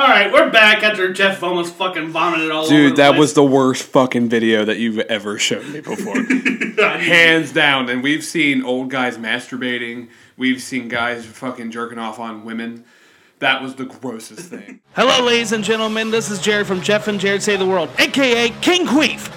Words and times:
All 0.00 0.08
right, 0.08 0.32
we're 0.32 0.48
back 0.48 0.82
after 0.82 1.12
Jeff 1.12 1.42
almost 1.42 1.74
fucking 1.74 2.08
vomited 2.08 2.50
all 2.50 2.64
over. 2.64 2.74
Dude, 2.74 2.96
that 2.96 3.10
place. 3.10 3.18
was 3.18 3.34
the 3.34 3.44
worst 3.44 3.82
fucking 3.82 4.30
video 4.30 4.64
that 4.64 4.78
you've 4.78 4.98
ever 4.98 5.38
shown 5.38 5.70
me 5.74 5.80
before. 5.80 6.14
Hands 6.78 7.52
down. 7.52 7.90
And 7.90 8.02
we've 8.02 8.24
seen 8.24 8.64
old 8.64 8.88
guys 8.88 9.18
masturbating. 9.18 10.08
We've 10.38 10.62
seen 10.62 10.88
guys 10.88 11.26
fucking 11.26 11.70
jerking 11.70 11.98
off 11.98 12.18
on 12.18 12.46
women. 12.46 12.86
That 13.40 13.60
was 13.60 13.74
the 13.74 13.84
grossest 13.84 14.48
thing. 14.48 14.80
Hello, 14.94 15.22
ladies 15.22 15.52
and 15.52 15.62
gentlemen. 15.62 16.10
This 16.10 16.30
is 16.30 16.40
Jared 16.40 16.66
from 16.66 16.80
Jeff 16.80 17.06
and 17.06 17.20
Jared 17.20 17.42
Save 17.42 17.58
the 17.58 17.66
World, 17.66 17.90
aka 17.98 18.48
King 18.62 18.86
Queef. 18.86 19.28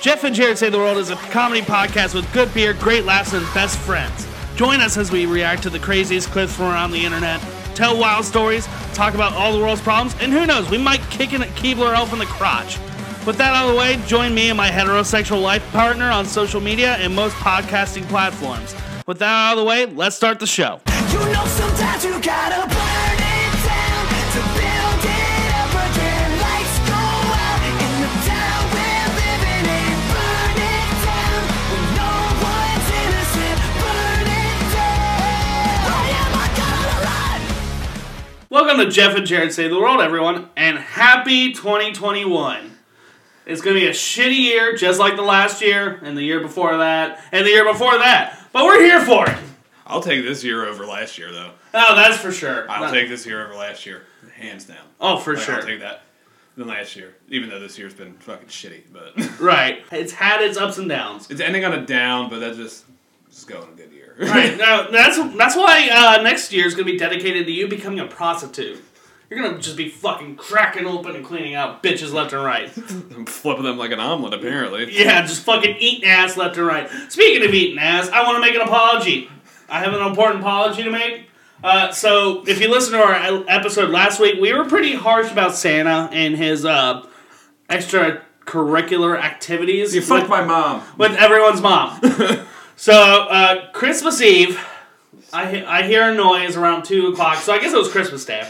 Jeff 0.00 0.22
and 0.22 0.36
Jared 0.36 0.56
Save 0.56 0.70
the 0.70 0.78
World 0.78 0.98
is 0.98 1.10
a 1.10 1.16
comedy 1.16 1.62
podcast 1.62 2.14
with 2.14 2.32
good 2.32 2.54
beer, 2.54 2.74
great 2.74 3.04
laughs, 3.04 3.32
and 3.32 3.44
best 3.54 3.76
friends. 3.76 4.28
Join 4.54 4.80
us 4.82 4.96
as 4.96 5.10
we 5.10 5.26
react 5.26 5.64
to 5.64 5.70
the 5.70 5.80
craziest 5.80 6.30
clips 6.30 6.54
from 6.54 6.66
around 6.66 6.92
the 6.92 7.04
internet, 7.04 7.40
tell 7.74 7.98
wild 7.98 8.24
stories, 8.24 8.66
talk 8.94 9.14
about 9.14 9.32
all 9.32 9.52
the 9.52 9.58
world's 9.58 9.80
problems, 9.80 10.14
and 10.20 10.32
who 10.32 10.46
knows, 10.46 10.70
we 10.70 10.78
might 10.78 11.00
kick 11.10 11.32
a 11.32 11.36
Keebler 11.38 11.94
elf 11.94 12.12
in 12.12 12.18
the 12.18 12.26
crotch. 12.26 12.78
With 13.26 13.36
that 13.38 13.54
out 13.54 13.68
of 13.68 13.74
the 13.74 13.78
way, 13.78 14.00
join 14.06 14.34
me 14.34 14.48
and 14.48 14.56
my 14.56 14.68
heterosexual 14.68 15.40
life 15.40 15.62
partner 15.72 16.10
on 16.10 16.26
social 16.26 16.60
media 16.60 16.94
and 16.96 17.14
most 17.14 17.34
podcasting 17.36 18.08
platforms. 18.08 18.74
With 19.06 19.18
that 19.20 19.28
out 19.28 19.52
of 19.52 19.58
the 19.58 19.64
way, 19.64 19.86
let's 19.86 20.16
start 20.16 20.40
the 20.40 20.46
show. 20.46 20.80
You 21.12 21.18
know 21.32 21.44
Welcome 38.52 38.76
to 38.84 38.90
Jeff 38.90 39.16
and 39.16 39.24
Jared 39.26 39.54
Save 39.54 39.70
the 39.70 39.80
World, 39.80 40.02
everyone, 40.02 40.50
and 40.58 40.76
happy 40.76 41.54
2021. 41.54 42.76
It's 43.46 43.62
going 43.62 43.74
to 43.76 43.80
be 43.80 43.86
a 43.86 43.92
shitty 43.92 44.36
year, 44.40 44.76
just 44.76 45.00
like 45.00 45.16
the 45.16 45.22
last 45.22 45.62
year, 45.62 45.98
and 46.02 46.18
the 46.18 46.22
year 46.22 46.38
before 46.38 46.76
that, 46.76 47.18
and 47.32 47.46
the 47.46 47.50
year 47.50 47.64
before 47.64 47.96
that. 47.96 48.38
But 48.52 48.66
we're 48.66 48.82
here 48.82 49.00
for 49.06 49.26
it. 49.26 49.38
I'll 49.86 50.02
take 50.02 50.22
this 50.22 50.44
year 50.44 50.66
over 50.66 50.84
last 50.84 51.16
year, 51.16 51.32
though. 51.32 51.52
Oh, 51.72 51.96
that's 51.96 52.18
for 52.18 52.30
sure. 52.30 52.70
I'll 52.70 52.82
Not- 52.82 52.92
take 52.92 53.08
this 53.08 53.24
year 53.24 53.42
over 53.42 53.54
last 53.54 53.86
year. 53.86 54.02
Hands 54.34 54.62
down. 54.62 54.84
Oh, 55.00 55.16
for 55.16 55.32
Like, 55.34 55.44
sure. 55.44 55.54
I'll 55.54 55.62
take 55.66 55.80
that 55.80 56.02
than 56.58 56.68
last 56.68 56.94
year. 56.94 57.14
Even 57.30 57.48
though 57.48 57.58
this 57.58 57.78
year's 57.78 57.94
been 57.94 58.12
fucking 58.18 58.48
shitty. 58.48 58.82
But 58.92 59.14
Right. 59.40 59.82
It's 59.90 60.12
had 60.12 60.42
its 60.42 60.58
ups 60.58 60.76
and 60.76 60.90
downs. 60.90 61.30
it's 61.30 61.40
ending 61.40 61.64
on 61.64 61.72
a 61.72 61.86
down, 61.86 62.28
but 62.28 62.40
that 62.40 62.56
just 62.56 62.84
is 63.30 63.44
going 63.44 63.66
a 63.72 63.76
good 63.76 63.92
year. 63.92 64.01
Right. 64.18 64.56
Now, 64.62 64.88
that's 64.90 65.16
that's 65.36 65.56
why 65.56 65.88
uh, 65.90 66.22
next 66.22 66.52
year 66.52 66.66
is 66.66 66.74
going 66.74 66.86
to 66.86 66.92
be 66.92 66.98
dedicated 66.98 67.46
to 67.46 67.52
you 67.52 67.66
becoming 67.68 68.00
a 68.00 68.06
prostitute. 68.06 68.82
You're 69.30 69.40
going 69.40 69.54
to 69.56 69.60
just 69.62 69.76
be 69.78 69.88
fucking 69.88 70.36
cracking 70.36 70.84
open 70.86 71.16
and 71.16 71.24
cleaning 71.24 71.54
out 71.54 71.82
bitches 71.82 72.12
left 72.12 72.34
and 72.34 72.44
right. 72.44 72.70
I'm 72.76 73.24
flipping 73.26 73.64
them 73.64 73.78
like 73.78 73.90
an 73.90 73.98
omelet, 73.98 74.34
apparently. 74.34 74.94
Yeah, 74.94 75.22
just 75.22 75.42
fucking 75.44 75.76
eating 75.78 76.06
ass 76.08 76.36
left 76.36 76.58
and 76.58 76.66
right. 76.66 76.90
Speaking 77.08 77.46
of 77.48 77.54
eating 77.54 77.78
ass, 77.78 78.10
I 78.10 78.22
want 78.24 78.36
to 78.36 78.40
make 78.42 78.54
an 78.54 78.60
apology. 78.60 79.30
I 79.70 79.80
have 79.80 79.94
an 79.94 80.06
important 80.06 80.40
apology 80.40 80.82
to 80.82 80.90
make. 80.90 81.28
Uh, 81.64 81.90
so, 81.92 82.44
if 82.46 82.60
you 82.60 82.68
listened 82.70 82.94
to 82.94 83.02
our 83.02 83.44
episode 83.48 83.88
last 83.90 84.20
week, 84.20 84.38
we 84.40 84.52
were 84.52 84.64
pretty 84.66 84.94
harsh 84.94 85.30
about 85.32 85.54
Santa 85.54 86.10
and 86.12 86.36
his 86.36 86.66
uh, 86.66 87.06
extracurricular 87.70 89.18
activities 89.18 89.94
You 89.94 90.00
with, 90.00 90.08
fucked 90.08 90.28
my 90.28 90.44
mom. 90.44 90.82
with 90.98 91.12
everyone's 91.12 91.60
mom. 91.62 92.00
so, 92.76 92.94
uh, 92.94 93.70
Christmas 93.72 94.20
Eve, 94.20 94.60
I, 95.32 95.64
I 95.64 95.82
hear 95.84 96.10
a 96.10 96.14
noise 96.14 96.56
around 96.56 96.84
2 96.84 97.08
o'clock, 97.08 97.36
so 97.38 97.52
I 97.52 97.58
guess 97.58 97.72
it 97.72 97.78
was 97.78 97.90
Christmas 97.90 98.24
Day. 98.24 98.48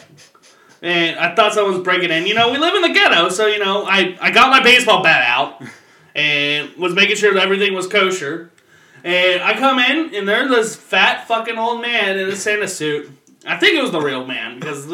And 0.81 1.19
I 1.19 1.35
thought 1.35 1.55
someone 1.55 1.75
was 1.75 1.85
breaking 1.85 2.11
in. 2.11 2.27
You 2.27 2.35
know, 2.35 2.51
we 2.51 2.59
live 2.59 2.75
in 2.75 2.83
the 2.83 2.93
ghetto, 2.93 3.29
so, 3.29 3.47
you 3.47 3.59
know, 3.59 3.85
I, 3.85 4.17
I 4.21 4.31
got 4.31 4.51
my 4.51 4.63
baseball 4.63 5.03
bat 5.03 5.25
out 5.27 5.63
and 6.15 6.75
was 6.77 6.95
making 6.95 7.17
sure 7.17 7.33
that 7.35 7.43
everything 7.43 7.75
was 7.75 7.87
kosher. 7.87 8.51
And 9.05 9.43
I 9.43 9.55
come 9.55 9.79
in, 9.79 10.15
and 10.15 10.29
there's 10.29 10.49
this 10.51 10.77
fat 10.77 11.27
fucking 11.27 11.59
old 11.59 11.83
man 11.83 12.19
in 12.19 12.29
a 12.29 12.37
Santa 12.37 12.69
suit. 12.69 13.11
I 13.47 13.57
think 13.57 13.77
it 13.77 13.83
was 13.83 13.91
the 13.91 14.01
real 14.01 14.27
man, 14.27 14.59
because 14.59 14.87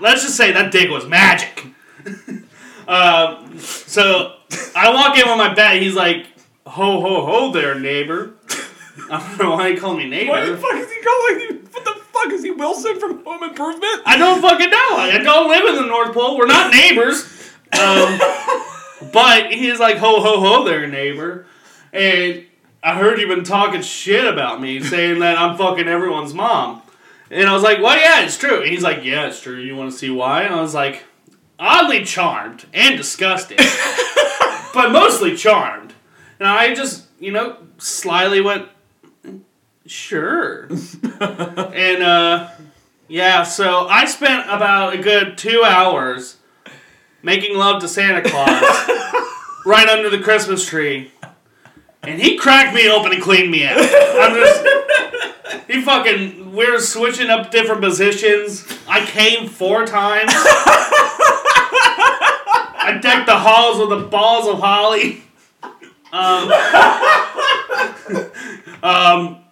let's 0.00 0.22
just 0.22 0.36
say 0.36 0.52
that 0.52 0.72
dick 0.72 0.90
was 0.90 1.06
magic. 1.06 1.66
um, 2.88 3.58
so 3.58 4.36
I 4.74 4.90
walk 4.92 5.18
in 5.18 5.26
with 5.26 5.38
my 5.38 5.54
bat. 5.54 5.80
He's 5.80 5.94
like, 5.94 6.26
"Ho 6.66 7.00
ho 7.00 7.24
ho, 7.24 7.52
there, 7.52 7.78
neighbor." 7.78 8.34
I 9.10 9.28
don't 9.28 9.38
know 9.38 9.50
why 9.52 9.70
he 9.70 9.76
called 9.76 9.98
me 9.98 10.08
neighbor. 10.08 10.30
Why 10.30 10.46
the 10.46 10.56
fuck 10.56 10.74
is 10.74 10.90
he 10.90 11.00
calling 11.02 11.40
you? 11.40 11.68
What 11.70 11.84
the 11.84 12.00
fuck 12.12 12.32
is 12.32 12.42
he 12.42 12.50
Wilson 12.50 12.98
from 12.98 13.24
Home 13.24 13.42
Improvement? 13.42 14.02
I 14.04 14.16
don't 14.16 14.40
fucking 14.40 14.70
know. 14.70 14.96
I 14.96 15.18
don't 15.22 15.48
live 15.48 15.66
in 15.68 15.82
the 15.82 15.86
North 15.86 16.14
Pole. 16.14 16.38
We're 16.38 16.46
not 16.46 16.72
neighbors. 16.72 17.24
Um, 17.72 18.18
but 19.12 19.52
he's 19.52 19.78
like, 19.78 19.96
ho, 19.96 20.20
ho, 20.20 20.40
ho 20.40 20.64
there, 20.64 20.86
neighbor. 20.86 21.46
And 21.92 22.46
I 22.82 22.94
heard 22.94 23.18
you've 23.18 23.28
been 23.28 23.44
talking 23.44 23.82
shit 23.82 24.26
about 24.26 24.60
me, 24.60 24.80
saying 24.80 25.20
that 25.20 25.38
I'm 25.38 25.56
fucking 25.58 25.88
everyone's 25.88 26.32
mom. 26.32 26.82
And 27.30 27.48
I 27.48 27.52
was 27.52 27.62
like, 27.62 27.80
well, 27.82 27.98
yeah, 27.98 28.24
it's 28.24 28.38
true. 28.38 28.62
And 28.62 28.70
he's 28.70 28.82
like, 28.82 29.04
yeah, 29.04 29.26
it's 29.26 29.40
true. 29.40 29.58
You 29.58 29.76
want 29.76 29.90
to 29.92 29.98
see 29.98 30.10
why? 30.10 30.42
And 30.42 30.54
I 30.54 30.60
was 30.60 30.74
like, 30.74 31.02
oddly 31.58 32.04
charmed 32.04 32.66
and 32.72 32.96
disgusted, 32.96 33.58
but 34.74 34.92
mostly 34.92 35.36
charmed. 35.36 35.94
And 36.38 36.48
I 36.48 36.74
just, 36.74 37.06
you 37.18 37.32
know, 37.32 37.56
slyly 37.78 38.40
went, 38.40 38.68
sure. 39.86 40.64
and, 41.20 42.02
uh, 42.02 42.50
yeah, 43.08 43.44
so 43.44 43.86
I 43.86 44.04
spent 44.06 44.48
about 44.48 44.94
a 44.94 44.98
good 44.98 45.38
two 45.38 45.62
hours 45.64 46.36
making 47.22 47.56
love 47.56 47.80
to 47.82 47.88
Santa 47.88 48.22
Claus 48.22 48.48
right 49.66 49.88
under 49.88 50.10
the 50.10 50.20
Christmas 50.20 50.66
tree. 50.66 51.12
And 52.02 52.20
he 52.20 52.36
cracked 52.36 52.74
me 52.74 52.88
open 52.88 53.12
and 53.12 53.22
cleaned 53.22 53.50
me 53.50 53.66
out. 53.66 53.78
I'm 53.78 54.34
just. 54.34 54.66
He 55.68 55.82
fucking. 55.82 56.52
We're 56.52 56.78
switching 56.78 57.30
up 57.30 57.50
different 57.50 57.80
positions. 57.80 58.64
I 58.88 59.04
came 59.04 59.48
four 59.48 59.84
times. 59.84 60.30
I 62.78 62.98
decked 63.02 63.26
the 63.26 63.36
halls 63.36 63.78
with 63.80 63.88
the 63.88 64.06
balls 64.06 64.46
of 64.46 64.60
holly. 64.60 65.24
Um. 66.12 66.52
um 68.82 69.45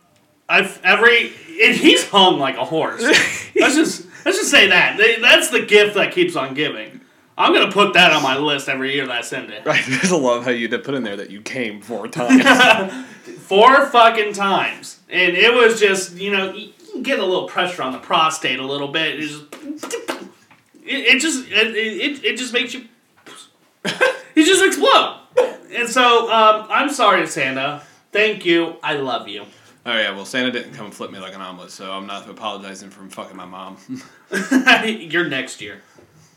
I've 0.49 0.81
every 0.85 1.33
and 1.63 1.75
he's 1.75 2.09
hung 2.09 2.39
like 2.39 2.57
a 2.57 2.65
horse. 2.65 3.03
let's 3.57 3.75
just 3.75 4.07
let's 4.25 4.39
just 4.39 4.51
say 4.51 4.69
that 4.69 4.99
that's 5.21 5.51
the 5.51 5.63
gift 5.63 5.95
that 5.95 6.13
keeps 6.13 6.37
on 6.37 6.55
giving. 6.55 7.01
I'm 7.37 7.53
gonna 7.53 7.73
put 7.73 7.95
that 7.95 8.13
on 8.13 8.23
my 8.23 8.39
list 8.39 8.69
every 8.69 8.95
year 8.95 9.07
that 9.07 9.17
I 9.17 9.21
send 9.23 9.51
it. 9.51 9.65
Right, 9.65 9.83
I 9.87 9.99
just 9.99 10.13
love 10.13 10.45
how 10.45 10.51
you 10.51 10.69
did 10.69 10.85
put 10.85 10.95
in 10.95 11.03
there 11.03 11.17
that 11.17 11.31
you 11.31 11.41
came 11.41 11.81
four 11.81 12.09
times. 12.09 12.45
Four 13.45 13.87
fucking 13.87 14.33
times, 14.33 15.01
and 15.11 15.37
it 15.37 15.53
was 15.53 15.79
just 15.79 16.17
you 16.17 16.31
know 16.31 16.53
you 16.53 16.73
can 16.93 17.03
get 17.03 17.19
a 17.19 17.25
little 17.25 17.47
pressure 17.47 17.83
on 17.83 17.93
the 17.93 17.99
prostate 17.99 18.59
a 18.59 18.67
little 18.67 18.89
bit. 18.89 19.21
It 19.21 19.21
just 19.21 19.45
it, 19.53 20.31
it 20.83 21.21
just 21.21 21.47
it, 21.51 21.77
it, 21.77 22.25
it 22.25 22.37
just 22.39 22.55
makes 22.55 22.73
you 22.73 22.87
you 24.35 24.47
just 24.47 24.65
explode. 24.65 25.21
And 25.75 25.89
so 25.89 26.33
um, 26.33 26.67
I'm 26.71 26.89
sorry, 26.89 27.27
Santa. 27.27 27.83
Thank 28.13 28.47
you. 28.47 28.77
I 28.83 28.95
love 28.95 29.29
you. 29.29 29.45
Oh 29.87 29.97
yeah, 29.99 30.11
well 30.13 30.25
Santa 30.25 30.51
didn't 30.51 30.75
come 30.75 30.87
and 30.87 30.95
flip 30.95 31.11
me 31.11 31.19
like 31.19 31.35
an 31.35 31.41
omelet, 31.41 31.71
so 31.71 31.93
I'm 31.93 32.07
not 32.07 32.29
apologizing 32.29 32.91
for 32.91 33.05
fucking 33.09 33.37
my 33.37 33.45
mom. 33.47 33.77
You're 34.85 35.29
next 35.29 35.61
year. 35.61 35.83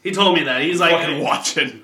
He 0.04 0.12
told 0.12 0.38
me 0.38 0.44
that. 0.44 0.62
He's 0.62 0.80
like, 0.80 0.92
fucking 0.92 1.24
watching. 1.24 1.84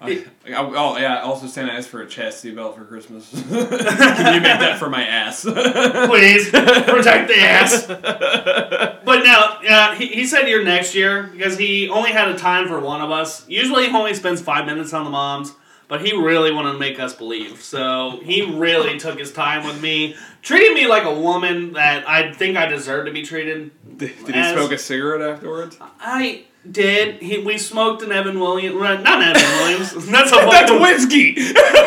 I, 0.00 0.24
I- 0.46 0.54
oh 0.54 0.96
yeah, 0.96 1.22
also 1.22 1.48
Santa 1.48 1.72
asked 1.72 1.88
for 1.88 2.02
a 2.02 2.06
chastity 2.06 2.54
belt 2.54 2.76
for 2.76 2.84
Christmas. 2.84 3.30
Can 3.48 4.34
you 4.34 4.40
make 4.40 4.60
that 4.60 4.78
for 4.78 4.88
my 4.88 5.02
ass? 5.04 5.42
please 5.42 6.50
protect 6.50 7.26
the 7.28 7.36
ass. 7.40 7.84
But 7.86 9.24
no, 9.24 9.56
uh, 9.68 9.94
he, 9.96 10.06
he 10.06 10.26
said 10.26 10.48
you're 10.48 10.62
next 10.62 10.94
year 10.94 11.24
because 11.32 11.58
he 11.58 11.88
only 11.88 12.12
had 12.12 12.28
a 12.28 12.38
time 12.38 12.68
for 12.68 12.78
one 12.78 13.00
of 13.00 13.10
us. 13.10 13.48
Usually 13.48 13.88
he 13.88 13.94
only 13.96 14.14
spends 14.14 14.40
five 14.40 14.66
minutes 14.66 14.92
on 14.92 15.02
the 15.04 15.10
moms, 15.10 15.52
but 15.88 16.04
he 16.04 16.14
really 16.14 16.52
wanted 16.52 16.72
to 16.72 16.78
make 16.78 17.00
us 17.00 17.14
believe. 17.14 17.62
So 17.62 18.20
he 18.22 18.42
really 18.42 18.98
took 18.98 19.18
his 19.18 19.32
time 19.32 19.66
with 19.66 19.80
me, 19.82 20.14
treating 20.42 20.74
me 20.74 20.86
like 20.86 21.04
a 21.04 21.14
woman 21.14 21.72
that 21.72 22.08
I 22.08 22.32
think 22.32 22.56
I 22.56 22.66
deserve 22.66 23.06
to 23.06 23.12
be 23.12 23.22
treated. 23.22 23.70
Did 23.96 24.10
he 24.10 24.32
As- 24.34 24.52
smoke 24.54 24.72
a 24.72 24.78
cigarette 24.78 25.22
afterwards? 25.22 25.78
I 26.00 26.44
did. 26.70 27.22
He, 27.22 27.38
we 27.38 27.56
smoked 27.56 28.02
an 28.02 28.12
Evan 28.12 28.38
Williams. 28.38 28.76
Not 28.76 29.22
Evan 29.22 29.58
Williams. 29.60 29.92
That's 30.10 30.32
a 30.32 30.36
That's 30.36 30.70
whiskey. 30.70 31.34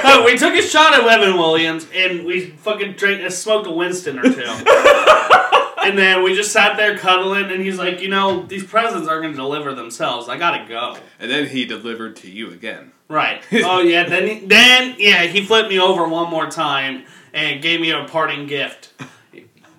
No, 0.04 0.24
we 0.26 0.38
took 0.38 0.56
a 0.56 0.62
shot 0.62 0.94
at 0.94 1.08
Evan 1.08 1.38
Williams 1.38 1.86
and 1.94 2.26
we 2.26 2.48
fucking 2.48 2.94
drank, 2.94 3.24
uh, 3.24 3.30
smoked 3.30 3.68
a 3.68 3.72
Winston 3.72 4.18
or 4.18 4.24
two. 4.24 4.42
and 5.84 5.98
then 5.98 6.24
we 6.24 6.36
just 6.36 6.52
sat 6.52 6.78
there 6.78 6.98
cuddling, 6.98 7.52
and 7.52 7.62
he's 7.62 7.78
like, 7.78 8.02
you 8.02 8.08
know, 8.08 8.44
these 8.44 8.64
presents 8.64 9.08
aren't 9.08 9.24
going 9.24 9.34
to 9.34 9.38
deliver 9.38 9.74
themselves. 9.74 10.30
I 10.30 10.38
gotta 10.38 10.68
go. 10.68 10.98
and 11.20 11.30
then 11.30 11.48
he 11.48 11.66
delivered 11.66 12.16
to 12.18 12.30
you 12.30 12.52
again. 12.52 12.92
Right. 13.12 13.44
Oh 13.52 13.82
yeah. 13.82 14.08
Then 14.08 14.28
he, 14.28 14.46
then 14.46 14.96
yeah, 14.98 15.24
he 15.24 15.44
flipped 15.44 15.70
me 15.70 15.80
over 15.80 16.08
one 16.08 16.30
more 16.30 16.50
time 16.50 17.04
and 17.34 17.62
gave 17.62 17.82
me 17.82 17.92
a 17.92 18.06
parting 18.06 18.48
gift. 18.48 18.94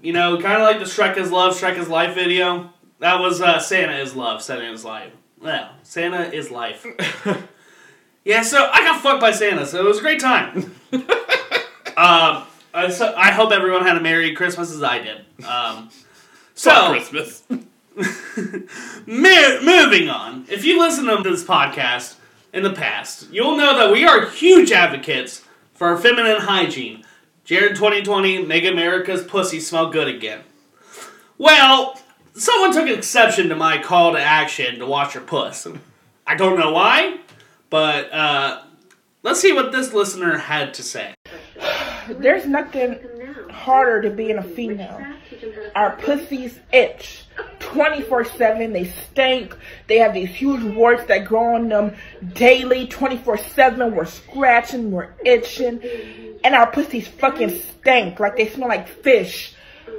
You 0.03 0.13
know, 0.13 0.39
kind 0.39 0.61
of 0.61 0.63
like 0.63 0.79
the 0.79 0.85
Shrek 0.85 1.17
is 1.17 1.33
love, 1.33 1.59
Shrek 1.59 1.79
is 1.79 1.89
life 1.89 2.15
video. 2.15 2.71
That 2.99 3.21
was 3.21 3.41
uh, 3.41 3.59
Santa 3.59 3.97
is 3.97 4.15
love, 4.15 4.43
Santa 4.43 4.71
is 4.71 4.85
life. 4.85 5.13
Well, 5.41 5.71
Santa 5.83 6.33
is 6.33 6.51
life. 6.51 6.85
yeah, 8.25 8.43
so 8.43 8.69
I 8.71 8.85
got 8.85 9.01
fucked 9.01 9.21
by 9.21 9.33
Santa, 9.33 9.65
so 9.65 9.81
it 9.81 9.89
was 9.89 9.99
a 9.99 10.03
great 10.03 10.21
time. 10.21 10.75
um, 10.93 12.45
I, 12.75 12.91
so 12.91 13.15
I 13.17 13.31
hope 13.31 13.51
everyone 13.51 13.83
had 13.83 13.97
a 13.97 14.01
Merry 14.01 14.35
Christmas 14.35 14.71
as 14.71 14.83
I 14.83 14.99
did. 14.99 15.25
Um, 15.47 15.89
so, 16.55 16.91
Christmas. 16.91 17.45
Mo- 19.07 19.61
moving 19.63 20.09
on. 20.09 20.45
If 20.49 20.65
you 20.65 20.79
listen 20.79 21.07
to 21.07 21.23
this 21.23 21.45
podcast 21.45 22.17
in 22.53 22.63
the 22.63 22.73
past, 22.73 23.31
you'll 23.33 23.57
know 23.57 23.77
that 23.77 23.93
we 23.93 24.05
are 24.05 24.29
huge 24.29 24.73
advocates 24.73 25.43
for 25.73 25.97
feminine 25.97 26.43
hygiene. 26.43 27.05
Jared 27.45 27.75
2020, 27.75 28.45
make 28.45 28.65
America's 28.65 29.25
pussy 29.25 29.59
smell 29.59 29.91
good 29.91 30.09
again. 30.09 30.43
Well, 31.39 31.99
someone 32.35 32.73
took 32.73 32.89
exception 32.89 33.49
to 33.49 33.57
my 33.57 33.83
call 33.83 34.13
to 34.13 34.21
action 34.21 34.79
to 34.79 34.87
wash 34.87 35.15
your 35.15 35.25
puss. 35.25 35.67
I 36.27 36.35
don't 36.35 36.59
know 36.59 36.73
why, 36.73 37.19
but 37.69 38.13
uh, 38.13 38.63
let's 39.23 39.41
see 39.41 39.53
what 39.53 39.73
this 39.73 39.93
listener 39.93 40.39
had 40.39 40.75
to 40.75 40.83
say. 40.83 41.15
There's 42.09 42.47
nothing 42.47 42.99
harder 43.53 44.03
to 44.03 44.11
being 44.11 44.39
a 44.39 44.43
female. 44.43 45.01
Our 45.75 45.97
pussies 45.97 46.59
itch 46.73 47.25
24 47.61 48.25
7. 48.25 48.73
They 48.73 48.85
stink. 48.85 49.57
They 49.87 49.99
have 49.99 50.15
these 50.15 50.31
huge 50.31 50.63
warts 50.75 51.05
that 51.05 51.27
grow 51.27 51.55
on 51.55 51.69
them 51.69 51.95
daily 52.33 52.87
24 52.87 53.39
7. 53.39 53.95
We're 53.95 54.05
scratching, 54.05 54.91
we're 54.91 55.15
itching. 55.25 55.83
And 56.45 56.55
our 56.55 56.71
pussies 56.71 57.09
fucking 57.09 57.51
stink. 57.61 58.19
Like 58.21 58.37
they 58.37 58.49
smell 58.49 58.69
like 58.69 58.89
fish. 58.89 59.55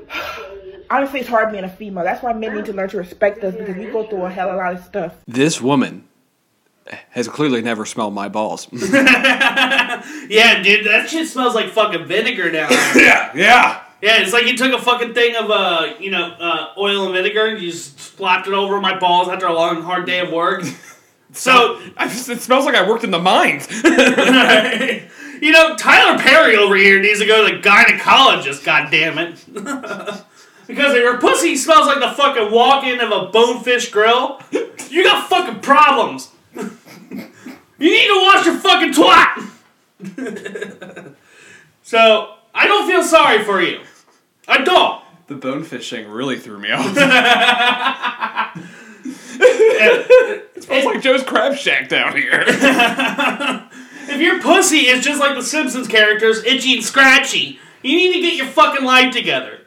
Honestly, 0.90 1.22
it's 1.22 1.30
hard 1.30 1.52
being 1.52 1.64
a 1.64 1.70
female. 1.70 2.04
That's 2.04 2.22
why 2.22 2.34
men 2.34 2.56
need 2.56 2.66
to 2.66 2.74
learn 2.74 2.90
to 2.90 2.98
respect 2.98 3.44
us 3.44 3.56
because 3.56 3.76
we 3.76 3.86
go 3.86 4.06
through 4.06 4.26
a 4.26 4.30
hell 4.30 4.50
of 4.50 4.56
a 4.56 4.58
lot 4.58 4.74
of 4.76 4.84
stuff. 4.84 5.16
This 5.26 5.60
woman 5.60 6.08
has 7.12 7.28
clearly 7.28 7.62
never 7.62 7.86
smelled 7.86 8.14
my 8.14 8.30
balls. 8.30 8.68
Yeah, 10.30 10.62
dude, 10.62 10.86
that 10.86 11.10
shit 11.10 11.28
smells 11.28 11.56
like 11.56 11.70
fucking 11.70 12.06
vinegar 12.06 12.52
now. 12.52 12.70
yeah, 12.96 13.32
yeah. 13.36 13.82
Yeah, 14.02 14.22
it's 14.22 14.34
like 14.34 14.48
you 14.48 14.58
took 14.58 14.74
a 14.74 14.82
fucking 14.82 15.14
thing 15.14 15.36
of 15.36 15.50
uh, 15.50 15.94
you 16.00 16.12
know, 16.12 16.24
uh, 16.24 16.74
oil 16.78 17.06
and 17.06 17.14
vinegar 17.14 17.48
and 17.48 17.62
you 17.62 17.72
just 17.72 18.00
slapped 18.00 18.48
it 18.48 18.54
over 18.54 18.82
my 18.82 18.98
balls 18.98 19.30
after 19.30 19.46
a 19.46 19.54
long, 19.54 19.82
hard 19.82 20.06
day 20.06 20.20
of 20.20 20.32
work. 20.32 20.64
So, 21.32 21.82
I 21.98 22.08
just, 22.08 22.30
it 22.30 22.42
smells 22.42 22.66
like 22.66 22.76
I 22.76 22.88
worked 22.88 23.04
in 23.04 23.12
the 23.12 23.20
mines. 23.20 23.68
you 25.42 25.52
know, 25.52 25.76
Tyler 25.78 26.20
Perry 26.20 26.56
over 26.58 26.76
here 26.76 27.02
needs 27.02 27.20
to 27.20 27.26
go 27.26 27.48
to 27.48 27.56
the 27.56 27.62
gynecologist. 27.62 28.64
God 28.64 28.92
damn 28.92 29.18
it, 29.18 29.44
because 30.68 30.94
if 30.94 31.02
your 31.02 31.18
pussy 31.20 31.56
smells 31.56 31.88
like 31.88 32.00
the 32.00 32.12
fucking 32.12 32.52
walk-in 32.52 33.00
of 33.00 33.12
a 33.12 33.32
bonefish 33.32 33.90
grill, 33.90 34.42
you 34.90 35.04
got 35.04 35.28
fucking 35.28 35.62
problems. 35.62 36.30
You 37.80 37.90
need 37.90 38.08
to 38.08 38.22
wash 38.22 38.46
your 38.46 38.56
fucking 38.56 38.94
twat. 38.94 39.50
so 41.84 42.36
I 42.54 42.68
don't 42.68 42.88
feel 42.90 43.04
sorry 43.04 43.44
for 43.44 43.62
you. 43.62 43.82
I 44.48 44.64
don't. 44.64 45.02
the 45.28 45.36
bonefish 45.36 45.90
thing 45.90 46.10
really 46.10 46.38
threw 46.38 46.60
me 46.60 46.72
off. 46.72 46.86
it 49.06 50.64
smells 50.64 50.86
like 50.86 51.02
Joe's 51.02 51.24
Crab 51.24 51.56
Shack 51.56 51.90
down 51.90 52.16
here. 52.16 52.46
If 54.06 54.20
your 54.20 54.42
pussy 54.42 54.88
is 54.88 55.04
just 55.04 55.20
like 55.20 55.36
the 55.36 55.42
Simpsons 55.42 55.88
characters, 55.88 56.44
itchy 56.44 56.74
and 56.74 56.84
scratchy, 56.84 57.58
you 57.82 57.96
need 57.96 58.14
to 58.14 58.20
get 58.20 58.36
your 58.36 58.48
fucking 58.48 58.86
life 58.86 59.14
together. 59.14 59.60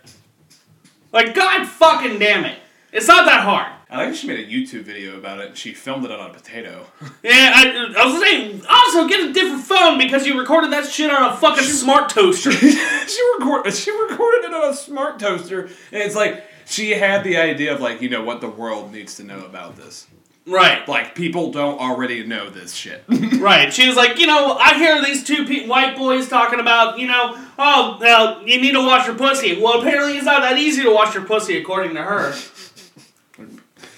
Like, 1.10 1.34
god 1.34 1.66
fucking 1.66 2.18
damn 2.18 2.44
it. 2.44 2.58
It's 2.92 3.08
not 3.08 3.24
that 3.24 3.42
hard. 3.42 3.72
I 3.88 4.04
think 4.04 4.16
she 4.16 4.26
made 4.26 4.40
a 4.40 4.50
YouTube 4.50 4.82
video 4.82 5.16
about 5.16 5.38
it. 5.38 5.56
She 5.56 5.72
filmed 5.72 6.04
it 6.04 6.10
on 6.10 6.30
a 6.30 6.32
potato. 6.34 6.86
Yeah, 7.22 7.52
I, 7.54 7.94
I 7.98 8.06
was 8.06 8.20
saying, 8.20 8.62
also 8.68 9.08
get 9.08 9.28
a 9.28 9.32
different 9.32 9.64
phone 9.64 9.98
because 9.98 10.26
you 10.26 10.38
recorded 10.38 10.72
that 10.72 10.86
shit 10.86 11.10
on 11.10 11.32
a 11.32 11.36
fucking 11.36 11.64
smart 11.64 12.08
toaster. 12.08 12.52
she 12.52 13.22
record 13.38 13.72
she 13.72 13.90
recorded 13.90 14.44
it 14.44 14.54
on 14.54 14.70
a 14.70 14.74
smart 14.74 15.18
toaster, 15.18 15.62
and 15.62 16.02
it's 16.02 16.14
like 16.14 16.44
she 16.66 16.90
had 16.92 17.24
the 17.24 17.36
idea 17.36 17.74
of 17.74 17.80
like 17.80 18.00
you 18.02 18.08
know 18.08 18.22
what 18.22 18.40
the 18.40 18.48
world 18.48 18.92
needs 18.92 19.16
to 19.16 19.24
know 19.24 19.44
about 19.44 19.76
this. 19.76 20.06
right, 20.46 20.86
Like 20.88 21.14
people 21.16 21.50
don't 21.50 21.80
already 21.80 22.24
know 22.24 22.48
this 22.48 22.72
shit. 22.74 23.02
right. 23.08 23.72
She 23.72 23.86
was 23.88 23.96
like, 23.96 24.18
you 24.18 24.26
know, 24.28 24.56
I 24.56 24.74
hear 24.74 25.02
these 25.02 25.24
two 25.24 25.44
pe- 25.46 25.66
white 25.66 25.96
boys 25.96 26.28
talking 26.28 26.60
about, 26.60 26.98
you 27.00 27.08
know, 27.08 27.34
oh, 27.58 27.98
well, 28.00 28.42
you 28.46 28.60
need 28.60 28.72
to 28.72 28.80
wash 28.86 29.06
your 29.06 29.16
pussy. 29.16 29.60
Well, 29.60 29.80
apparently 29.80 30.16
it's 30.16 30.26
not 30.26 30.42
that 30.42 30.58
easy 30.58 30.82
to 30.84 30.92
wash 30.94 31.14
your 31.14 31.24
pussy, 31.24 31.56
according 31.58 31.94
to 31.94 32.02
her. 32.02 32.32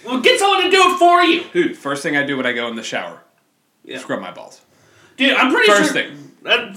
Well, 0.09 0.21
get 0.21 0.39
someone 0.39 0.63
to 0.65 0.71
do 0.71 0.81
it 0.83 0.99
for 0.99 1.23
you. 1.23 1.45
Dude, 1.53 1.77
first 1.77 2.03
thing 2.03 2.17
I 2.17 2.25
do 2.25 2.37
when 2.37 2.47
I 2.47 2.53
go 2.53 2.69
in 2.69 2.77
the 2.77 2.83
shower, 2.83 3.23
Yeah. 3.85 3.99
scrub 3.99 4.21
my 4.21 4.31
balls. 4.31 4.61
Dude, 5.17 5.35
I'm 5.35 5.53
pretty 5.53 5.71
First 5.71 5.93
sure. 5.93 6.03
thing. 6.03 6.25
Uh, 6.47 6.73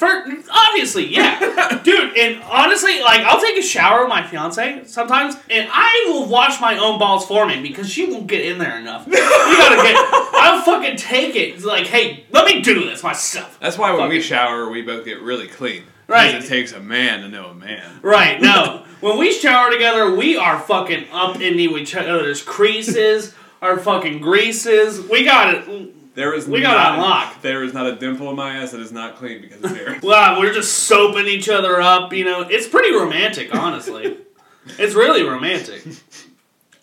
obviously, 0.51 1.05
yeah. 1.05 1.79
Dude, 1.83 2.17
and 2.17 2.41
honestly, 2.43 2.99
like, 3.01 3.21
I'll 3.21 3.39
take 3.39 3.57
a 3.57 3.61
shower 3.61 4.01
with 4.01 4.09
my 4.09 4.25
fiance 4.25 4.81
sometimes, 4.85 5.35
and 5.49 5.69
I 5.71 6.05
will 6.09 6.27
wash 6.27 6.59
my 6.59 6.77
own 6.77 6.97
balls 6.99 7.25
for 7.27 7.45
me 7.45 7.61
because 7.61 7.89
she 7.89 8.11
won't 8.11 8.27
get 8.27 8.43
in 8.43 8.57
there 8.57 8.77
enough. 8.79 9.05
You 9.07 9.13
gotta 9.13 9.75
get. 9.83 9.95
I'll 10.33 10.61
fucking 10.63 10.97
take 10.97 11.35
it. 11.35 11.53
It's 11.55 11.63
like, 11.63 11.85
hey, 11.85 12.25
let 12.31 12.45
me 12.45 12.61
do 12.61 12.85
this 12.89 13.03
myself. 13.03 13.57
That's 13.61 13.77
why 13.77 13.91
when 13.91 13.99
Fuck 14.01 14.09
we 14.09 14.17
it. 14.17 14.23
shower, 14.23 14.69
we 14.69 14.81
both 14.81 15.05
get 15.05 15.21
really 15.21 15.47
clean. 15.47 15.83
Right. 16.11 16.35
It 16.35 16.45
takes 16.45 16.73
a 16.73 16.79
man 16.81 17.21
to 17.21 17.29
know 17.29 17.45
a 17.45 17.55
man. 17.55 17.99
Right, 18.01 18.41
no. 18.41 18.83
when 18.99 19.17
we 19.17 19.31
shower 19.31 19.71
together, 19.71 20.13
we 20.13 20.35
are 20.35 20.59
fucking 20.59 21.07
up 21.11 21.39
into 21.39 21.77
each 21.77 21.95
other's 21.95 22.41
creases, 22.41 23.33
our 23.61 23.77
fucking 23.77 24.19
greases. 24.19 24.99
We 25.07 25.23
got 25.23 25.55
it. 25.55 26.13
There 26.13 26.33
is 26.33 26.45
We 26.45 26.59
got 26.61 26.75
not, 26.75 26.95
it 26.95 26.99
on 26.99 27.09
lock. 27.09 27.41
There 27.41 27.63
is 27.63 27.73
not 27.73 27.87
a 27.87 27.95
dimple 27.95 28.29
in 28.29 28.35
my 28.35 28.57
ass 28.57 28.71
that 28.71 28.81
is 28.81 28.91
not 28.91 29.15
clean 29.15 29.41
because 29.41 29.63
of 29.63 29.73
hair. 29.73 29.97
Wow, 30.03 30.37
we're 30.41 30.53
just 30.53 30.79
soaping 30.79 31.27
each 31.27 31.47
other 31.47 31.79
up. 31.79 32.11
You 32.11 32.25
know, 32.25 32.41
it's 32.41 32.67
pretty 32.67 32.93
romantic, 32.93 33.55
honestly. 33.55 34.17
it's 34.77 34.93
really 34.93 35.23
romantic. 35.23 35.85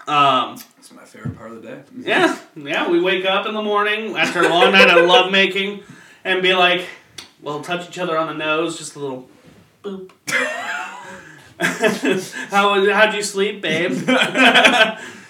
Um, 0.07 0.57
That's 0.77 0.91
my 0.93 1.05
favorite 1.05 1.37
part 1.37 1.51
of 1.51 1.61
the 1.61 1.69
day. 1.69 1.83
yeah, 1.99 2.39
yeah. 2.57 2.89
We 2.89 2.99
wake 3.03 3.27
up 3.27 3.47
in 3.47 3.53
the 3.53 3.63
morning 3.63 4.17
after 4.17 4.41
a 4.41 4.49
long 4.49 4.73
night 4.73 4.89
of 4.89 5.05
lovemaking 5.07 5.83
and 6.25 6.41
be 6.41 6.55
like, 6.55 6.87
we'll 7.43 7.63
touch 7.63 7.89
each 7.89 7.99
other 7.99 8.17
on 8.17 8.27
the 8.29 8.35
nose, 8.35 8.79
just 8.79 8.97
a 8.97 8.99
little 8.99 9.29
boop. 9.83 10.11
How 11.61 12.85
how'd 12.93 13.15
you 13.15 13.23
sleep, 13.23 13.63
babe? 13.63 13.93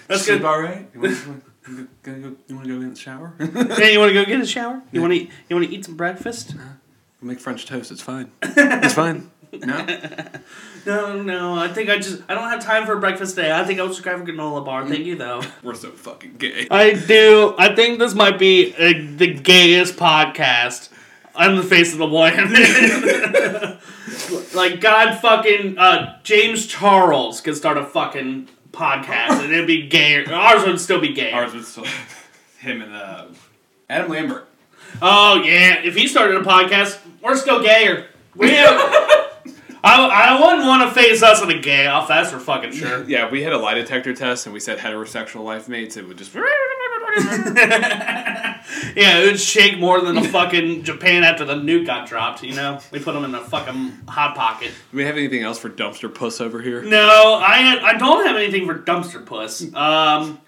That's 0.08 0.24
Sleep 0.24 0.38
good. 0.40 0.44
all 0.44 0.60
right? 0.60 0.88
You 0.94 1.00
want, 1.00 1.12
you 1.26 1.28
want, 1.28 1.44
you 1.68 1.88
gonna 2.02 2.18
go, 2.18 2.36
you 2.48 2.54
want 2.54 2.66
to 2.66 2.72
go 2.72 2.78
get 2.78 2.84
in 2.84 2.90
the 2.90 2.96
shower? 2.96 3.34
Hey, 3.76 3.92
you 3.92 3.98
want 3.98 4.10
to 4.10 4.14
go 4.14 4.24
get 4.24 4.40
a 4.40 4.46
shower? 4.46 4.82
You 4.92 5.00
want 5.00 5.12
to 5.12 5.18
you 5.20 5.56
want 5.56 5.66
to 5.68 5.74
eat 5.74 5.84
some 5.84 5.96
breakfast? 5.96 6.54
Make 7.20 7.40
French 7.40 7.66
toast. 7.66 7.90
It's 7.90 8.02
fine. 8.02 8.30
It's 8.42 8.94
fine. 8.94 9.30
No. 9.52 9.86
No, 10.86 11.22
no. 11.22 11.54
I 11.54 11.68
think 11.68 11.90
I 11.90 11.96
just 11.96 12.22
I 12.28 12.34
don't 12.34 12.48
have 12.48 12.62
time 12.62 12.86
for 12.86 12.96
breakfast 12.96 13.34
today. 13.34 13.52
I 13.52 13.64
think 13.64 13.80
I'll 13.80 13.88
just 13.88 14.02
grab 14.02 14.20
a 14.20 14.24
granola 14.24 14.64
bar. 14.64 14.86
Thank 14.86 15.04
you 15.04 15.16
though. 15.16 15.42
We're 15.62 15.74
so 15.74 15.90
fucking 15.90 16.36
gay. 16.36 16.66
I 16.70 16.92
do. 16.92 17.54
I 17.58 17.74
think 17.74 17.98
this 17.98 18.14
might 18.14 18.38
be 18.38 18.74
uh, 18.74 19.16
the 19.16 19.32
gayest 19.34 19.96
podcast 19.96 20.90
on 21.38 21.56
the 21.56 21.62
face 21.62 21.92
of 21.92 21.98
the 21.98 22.08
planet. 22.08 22.50
like 24.54 24.80
God, 24.80 25.18
fucking 25.20 25.78
uh, 25.78 26.18
James 26.22 26.66
Charles 26.66 27.40
could 27.40 27.56
start 27.56 27.78
a 27.78 27.84
fucking 27.84 28.48
podcast 28.72 29.42
and 29.42 29.52
it'd 29.52 29.66
be 29.66 29.86
gay. 29.86 30.24
Ours 30.26 30.66
would 30.66 30.80
still 30.80 31.00
be 31.00 31.12
gay. 31.12 31.32
Ours 31.32 31.54
would 31.54 31.64
still 31.64 31.86
him 32.58 32.82
and 32.82 32.92
uh, 32.92 33.26
Adam 33.88 34.10
Lambert. 34.10 34.48
Oh 35.00 35.42
yeah, 35.44 35.80
if 35.82 35.94
he 35.94 36.08
started 36.08 36.36
a 36.36 36.44
podcast, 36.44 36.98
we're 37.22 37.36
still 37.36 37.62
gayer. 37.62 38.06
We. 38.34 38.58
I, 39.84 39.84
I 39.84 40.40
wouldn't 40.40 40.66
want 40.66 40.88
to 40.88 40.94
face 40.94 41.22
us 41.22 41.40
in 41.40 41.50
a 41.50 41.60
gay 41.60 41.86
off. 41.86 42.08
That's 42.08 42.32
for 42.32 42.40
fucking 42.40 42.72
sure. 42.72 43.04
Yeah, 43.04 43.30
we 43.30 43.44
had 43.44 43.52
a 43.52 43.58
lie 43.58 43.74
detector 43.74 44.12
test 44.12 44.46
and 44.46 44.52
we 44.52 44.58
said 44.58 44.78
heterosexual 44.78 45.44
life 45.44 45.68
mates. 45.68 45.96
It 45.96 46.08
would 46.08 46.18
just. 46.18 46.34
Yeah, 48.94 49.20
it 49.20 49.26
would 49.26 49.40
shake 49.40 49.78
more 49.78 50.00
than 50.00 50.14
the 50.16 50.24
fucking 50.24 50.82
Japan 50.82 51.22
after 51.24 51.44
the 51.44 51.54
nuke 51.54 51.86
got 51.86 52.08
dropped. 52.08 52.42
You 52.42 52.54
know, 52.54 52.80
we 52.90 52.98
put 52.98 53.14
them 53.14 53.24
in 53.24 53.34
a 53.34 53.40
fucking 53.40 53.92
hot 54.08 54.34
pocket. 54.34 54.72
Do 54.90 54.96
we 54.96 55.04
have 55.04 55.16
anything 55.16 55.42
else 55.42 55.58
for 55.58 55.70
dumpster 55.70 56.12
puss 56.12 56.40
over 56.40 56.60
here? 56.60 56.82
No, 56.82 57.40
I 57.40 57.78
I 57.82 57.96
don't 57.96 58.26
have 58.26 58.36
anything 58.36 58.66
for 58.66 58.76
dumpster 58.78 59.24
puss. 59.24 59.62
Um, 59.74 60.40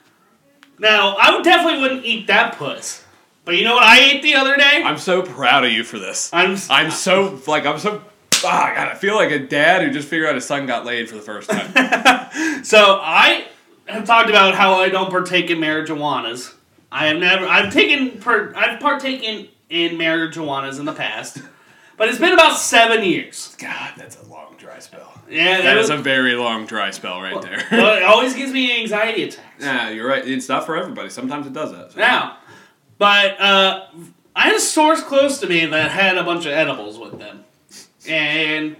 now 0.79 1.17
I 1.19 1.35
would 1.35 1.45
definitely 1.45 1.81
wouldn't 1.81 2.05
eat 2.05 2.27
that 2.27 2.57
puss. 2.57 3.05
But 3.45 3.57
you 3.57 3.65
know 3.65 3.75
what 3.75 3.85
I 3.85 4.01
ate 4.01 4.23
the 4.23 4.35
other 4.35 4.57
day? 4.57 4.83
I'm 4.85 4.99
so 4.99 5.23
proud 5.23 5.65
of 5.65 5.73
you 5.73 5.85
for 5.85 5.99
this. 5.99 6.31
I'm 6.33 6.57
I'm 6.69 6.91
so 6.91 7.41
like 7.47 7.67
I'm 7.67 7.79
so. 7.79 8.03
Ah, 8.45 8.73
God, 8.75 8.89
I 8.89 8.95
feel 8.95 9.17
like 9.17 9.31
a 9.31 9.39
dad 9.39 9.83
who 9.83 9.91
just 9.91 10.09
figured 10.09 10.29
out 10.29 10.35
his 10.35 10.47
son 10.47 10.67
got 10.67 10.87
laid 10.87 11.09
for 11.09 11.17
the 11.17 11.23
first 11.23 11.51
time. 11.51 11.71
So 12.63 13.01
I 13.03 13.49
have 13.91 14.05
talked 14.07 14.29
about 14.31 14.55
how 14.55 14.75
I 14.75 14.89
don't 14.89 15.11
partake 15.11 15.51
in 15.51 15.59
marijuanas. 15.59 16.55
I 16.93 17.07
have 17.07 17.19
never. 17.19 17.47
I've 17.47 17.73
taken. 17.73 18.19
Per, 18.21 18.53
I've 18.57 18.81
partaken 18.81 19.49
in 19.69 19.97
marijuanas 19.97 20.79
in 20.81 20.85
the 20.85 20.93
past, 20.93 21.39
but 21.97 22.09
it's 22.09 22.19
been 22.19 22.33
about 22.33 22.57
seven 22.59 23.05
years. 23.05 23.55
God, 23.59 23.93
that's 23.97 24.21
a 24.21 24.27
long 24.29 24.55
dry 24.59 24.79
spell. 24.81 25.13
Yeah, 25.29 25.61
That 25.63 25.77
it 25.77 25.81
is 25.81 25.91
was- 25.91 26.01
a 26.01 26.03
very 26.03 26.35
long 26.35 26.67
dry 26.67 26.91
spell 26.91 27.21
right 27.21 27.41
there. 27.41 27.63
well, 27.71 27.97
it 27.97 28.03
always 28.05 28.35
gives 28.35 28.53
me 28.53 28.81
anxiety 28.81 29.23
attacks. 29.25 29.63
Yeah, 29.65 29.91
you're 29.91 30.09
right. 30.09 30.27
It's 30.27 30.49
not 30.49 30.67
for 30.67 30.77
everybody. 30.77 31.09
Sometimes 31.11 31.47
it 31.47 31.53
does 31.53 31.71
that. 31.73 31.93
so. 31.93 31.99
Now, 32.01 32.39
But 32.99 33.41
uh, 33.41 33.87
I 34.35 34.43
had 34.49 34.57
a 34.57 34.61
source 34.61 35.03
close 35.03 35.39
to 35.41 35.47
me 35.47 35.67
that 35.67 35.93
had 35.93 36.19
a 36.19 36.25
bunch 36.25 36.47
of 36.47 36.53
edibles 36.53 36.99
with 36.99 37.19
them, 37.21 37.45
and 38.09 38.75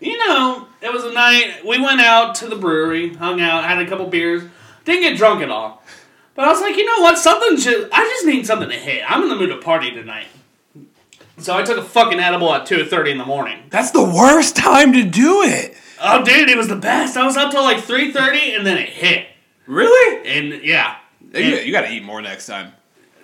you 0.00 0.16
know, 0.18 0.66
it 0.80 0.92
was 0.92 1.04
a 1.04 1.12
night. 1.12 1.64
We 1.64 1.80
went 1.80 2.00
out 2.00 2.34
to 2.36 2.48
the 2.48 2.56
brewery, 2.56 3.14
hung 3.14 3.40
out, 3.40 3.64
had 3.64 3.78
a 3.78 3.86
couple 3.86 4.06
beers, 4.06 4.42
didn't 4.84 5.02
get 5.02 5.16
drunk 5.16 5.42
at 5.42 5.50
all. 5.50 5.82
But 6.34 6.46
I 6.46 6.48
was 6.52 6.60
like, 6.60 6.76
you 6.76 6.84
know 6.84 7.02
what? 7.02 7.18
Something 7.18 7.56
should. 7.58 7.88
I 7.92 8.04
just 8.04 8.26
need 8.26 8.46
something 8.46 8.68
to 8.68 8.74
hit. 8.76 9.02
I'm 9.10 9.22
in 9.22 9.28
the 9.30 9.36
mood 9.36 9.50
to 9.50 9.56
party 9.56 9.90
tonight. 9.90 10.26
So 11.38 11.56
I 11.56 11.62
took 11.62 11.78
a 11.78 11.82
fucking 11.82 12.18
edible 12.20 12.52
at 12.54 12.66
two 12.66 12.84
thirty 12.84 13.10
in 13.10 13.18
the 13.18 13.24
morning. 13.24 13.58
That's 13.70 13.90
the 13.90 14.04
worst 14.04 14.56
time 14.56 14.92
to 14.94 15.02
do 15.02 15.42
it. 15.42 15.76
Oh, 16.00 16.22
dude, 16.22 16.48
it 16.50 16.56
was 16.56 16.68
the 16.68 16.76
best. 16.76 17.16
I 17.16 17.24
was 17.24 17.36
up 17.36 17.50
till 17.50 17.62
like 17.62 17.82
three 17.84 18.12
thirty, 18.12 18.52
and 18.54 18.66
then 18.66 18.76
it 18.78 18.88
hit. 18.88 19.26
Really? 19.66 20.28
And 20.28 20.62
yeah, 20.62 20.96
You, 21.34 21.40
you 21.42 21.72
got 21.72 21.82
to 21.82 21.90
eat 21.90 22.02
more 22.04 22.22
next 22.22 22.46
time. 22.46 22.72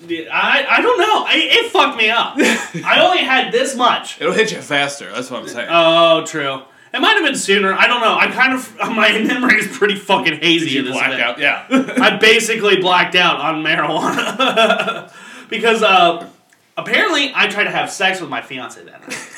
I 0.09 0.66
I 0.68 0.80
don't 0.80 0.99
know. 0.99 1.25
I, 1.26 1.32
it 1.35 1.71
fucked 1.71 1.97
me 1.97 2.11
up. 2.11 2.35
I 2.85 3.00
only 3.00 3.18
had 3.25 3.52
this 3.52 3.76
much. 3.76 4.21
It'll 4.21 4.32
hit 4.32 4.52
you 4.52 4.61
faster. 4.61 5.11
That's 5.11 5.30
what 5.30 5.42
I'm 5.42 5.49
saying. 5.49 5.68
Oh, 5.71 6.25
true. 6.26 6.62
It 6.94 7.00
might 7.00 7.14
have 7.14 7.25
been 7.25 7.37
sooner. 7.37 7.73
I 7.73 7.87
don't 7.87 8.00
know. 8.00 8.16
I 8.16 8.26
kind 8.30 8.52
of 8.52 8.76
my 8.94 9.18
memory 9.18 9.59
is 9.59 9.76
pretty 9.76 9.97
fucking 9.97 10.40
hazy. 10.40 10.71
you 10.71 10.80
in 10.80 10.85
this 10.87 10.94
black 10.94 11.11
bit. 11.11 11.21
out. 11.21 11.38
Yeah. 11.38 11.66
I 11.71 12.16
basically 12.21 12.76
blacked 12.80 13.14
out 13.14 13.40
on 13.40 13.62
marijuana 13.62 15.12
because 15.49 15.82
uh, 15.82 16.28
apparently 16.76 17.32
I 17.35 17.49
tried 17.49 17.64
to 17.64 17.71
have 17.71 17.90
sex 17.90 18.21
with 18.21 18.28
my 18.28 18.42
fiance 18.42 18.82
that 18.85 19.09
night, 19.09 19.28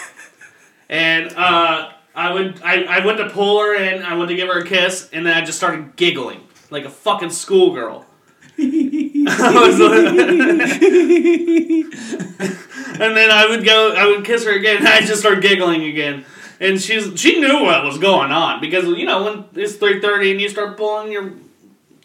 and 0.89 1.33
uh, 1.37 1.91
I 2.15 2.33
would 2.33 2.61
I, 2.63 2.85
I 2.85 3.05
went 3.07 3.19
to 3.19 3.29
pull 3.31 3.61
her 3.61 3.75
in, 3.75 4.03
I 4.03 4.17
went 4.17 4.31
to 4.31 4.37
give 4.37 4.49
her 4.49 4.61
a 4.61 4.65
kiss, 4.65 5.09
and 5.13 5.25
then 5.25 5.37
I 5.37 5.45
just 5.45 5.59
started 5.59 5.95
giggling 5.97 6.41
like 6.71 6.85
a 6.85 6.91
fucking 6.91 7.31
schoolgirl. 7.31 8.05
I 8.59 9.67
was 9.67 9.79
like- 9.81 10.15
and 13.01 13.17
then 13.17 13.31
I 13.31 13.47
would 13.49 13.65
go, 13.65 13.93
I 13.95 14.07
would 14.07 14.25
kiss 14.25 14.45
her 14.45 14.53
again, 14.53 14.79
and 14.79 14.89
I 14.89 15.01
just 15.01 15.21
start 15.21 15.41
giggling 15.43 15.85
again. 15.85 16.25
And 16.61 16.81
she's 16.81 17.19
she 17.21 17.41
knew 17.41 17.63
what 17.63 17.85
was 17.85 17.99
going 17.99 18.31
on 18.31 18.61
because 18.61 18.85
you 18.87 19.05
know 19.07 19.25
when 19.25 19.45
it's 19.55 19.75
three 19.75 20.01
thirty 20.01 20.31
and 20.31 20.41
you 20.41 20.49
start 20.49 20.77
pulling 20.77 21.11
your 21.11 21.33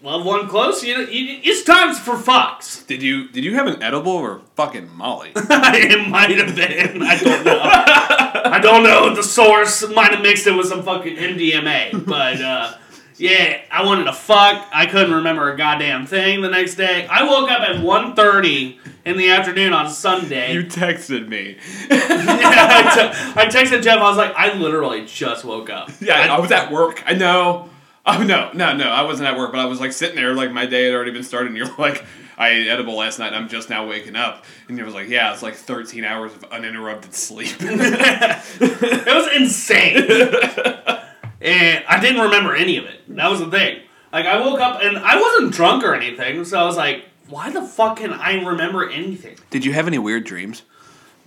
loved 0.01 0.25
one 0.25 0.47
close, 0.47 0.83
you, 0.83 0.97
you 1.05 1.39
it's 1.43 1.63
time 1.63 1.93
for 1.93 2.15
fucks. 2.15 2.85
did 2.87 3.03
you 3.03 3.27
did 3.29 3.43
you 3.43 3.53
have 3.55 3.67
an 3.67 3.81
edible 3.83 4.11
or 4.11 4.41
fucking 4.55 4.89
Molly? 4.95 5.31
it 5.35 6.09
might 6.09 6.31
have 6.31 6.55
been. 6.55 7.03
I 7.03 7.15
don't 7.17 7.45
know. 7.45 7.59
I 8.51 8.59
don't 8.59 8.83
know. 8.83 9.13
The 9.13 9.23
source 9.23 9.87
might 9.89 10.11
have 10.11 10.21
mixed 10.23 10.47
it 10.47 10.51
with 10.53 10.67
some 10.67 10.81
fucking 10.83 11.15
MDMA, 11.15 12.05
but 12.05 12.41
uh, 12.41 12.73
yeah, 13.19 13.61
I 13.69 13.83
wanted 13.85 14.05
to 14.05 14.13
fuck. 14.13 14.65
I 14.73 14.85
couldn't 14.85 15.13
remember 15.13 15.51
a 15.51 15.57
goddamn 15.57 16.05
thing 16.05 16.41
the 16.41 16.49
next 16.49 16.75
day. 16.75 17.05
I 17.07 17.23
woke 17.23 17.51
up 17.51 17.61
at 17.61 17.75
1.30 17.77 18.77
in 19.05 19.17
the 19.17 19.29
afternoon 19.29 19.73
on 19.73 19.89
Sunday. 19.89 20.53
you 20.53 20.63
texted 20.63 21.27
me. 21.27 21.57
I, 21.91 22.91
te- 22.95 23.39
I 23.41 23.45
texted 23.47 23.83
Jeff. 23.83 23.99
I 23.99 24.03
was 24.09 24.17
like, 24.17 24.33
I 24.35 24.53
literally 24.53 25.05
just 25.05 25.43
woke 25.43 25.69
up. 25.69 25.91
Yeah, 25.99 26.33
I 26.33 26.39
was 26.39 26.51
at 26.51 26.71
work. 26.71 27.03
I 27.05 27.13
know. 27.13 27.69
Oh 28.05 28.23
no, 28.23 28.49
no, 28.53 28.73
no! 28.75 28.89
I 28.89 29.03
wasn't 29.03 29.27
at 29.27 29.37
work, 29.37 29.51
but 29.51 29.59
I 29.59 29.65
was 29.65 29.79
like 29.79 29.91
sitting 29.91 30.15
there, 30.15 30.33
like 30.33 30.51
my 30.51 30.65
day 30.65 30.85
had 30.85 30.95
already 30.95 31.11
been 31.11 31.21
started. 31.21 31.49
And 31.49 31.57
you're 31.57 31.69
like, 31.77 32.03
I 32.39 32.49
ate 32.51 32.67
edible 32.67 32.95
last 32.95 33.19
night, 33.19 33.27
and 33.27 33.35
I'm 33.35 33.49
just 33.49 33.69
now 33.69 33.87
waking 33.87 34.15
up. 34.15 34.45
And 34.67 34.77
you 34.77 34.85
was 34.85 34.95
like, 34.95 35.09
Yeah, 35.09 35.31
it's 35.33 35.43
like 35.43 35.53
13 35.55 36.05
hours 36.05 36.33
of 36.33 36.45
uninterrupted 36.45 37.13
sleep. 37.13 37.55
It 37.59 39.05
was 39.05 39.27
insane. 39.35 40.07
and 41.41 41.83
I 41.87 41.99
didn't 41.99 42.21
remember 42.21 42.55
any 42.55 42.77
of 42.77 42.85
it. 42.85 43.01
That 43.15 43.29
was 43.29 43.39
the 43.39 43.49
thing. 43.49 43.81
Like, 44.11 44.25
I 44.25 44.39
woke 44.39 44.59
up 44.59 44.81
and 44.81 44.97
I 44.97 45.19
wasn't 45.21 45.53
drunk 45.53 45.83
or 45.83 45.93
anything, 45.93 46.43
so 46.45 46.59
I 46.59 46.65
was 46.65 46.75
like, 46.77 47.05
why 47.27 47.51
the 47.51 47.61
fuck 47.61 47.97
can 47.97 48.11
I 48.11 48.43
remember 48.43 48.89
anything? 48.89 49.37
Did 49.51 49.63
you 49.65 49.73
have 49.73 49.87
any 49.87 49.99
weird 49.99 50.23
dreams? 50.25 50.63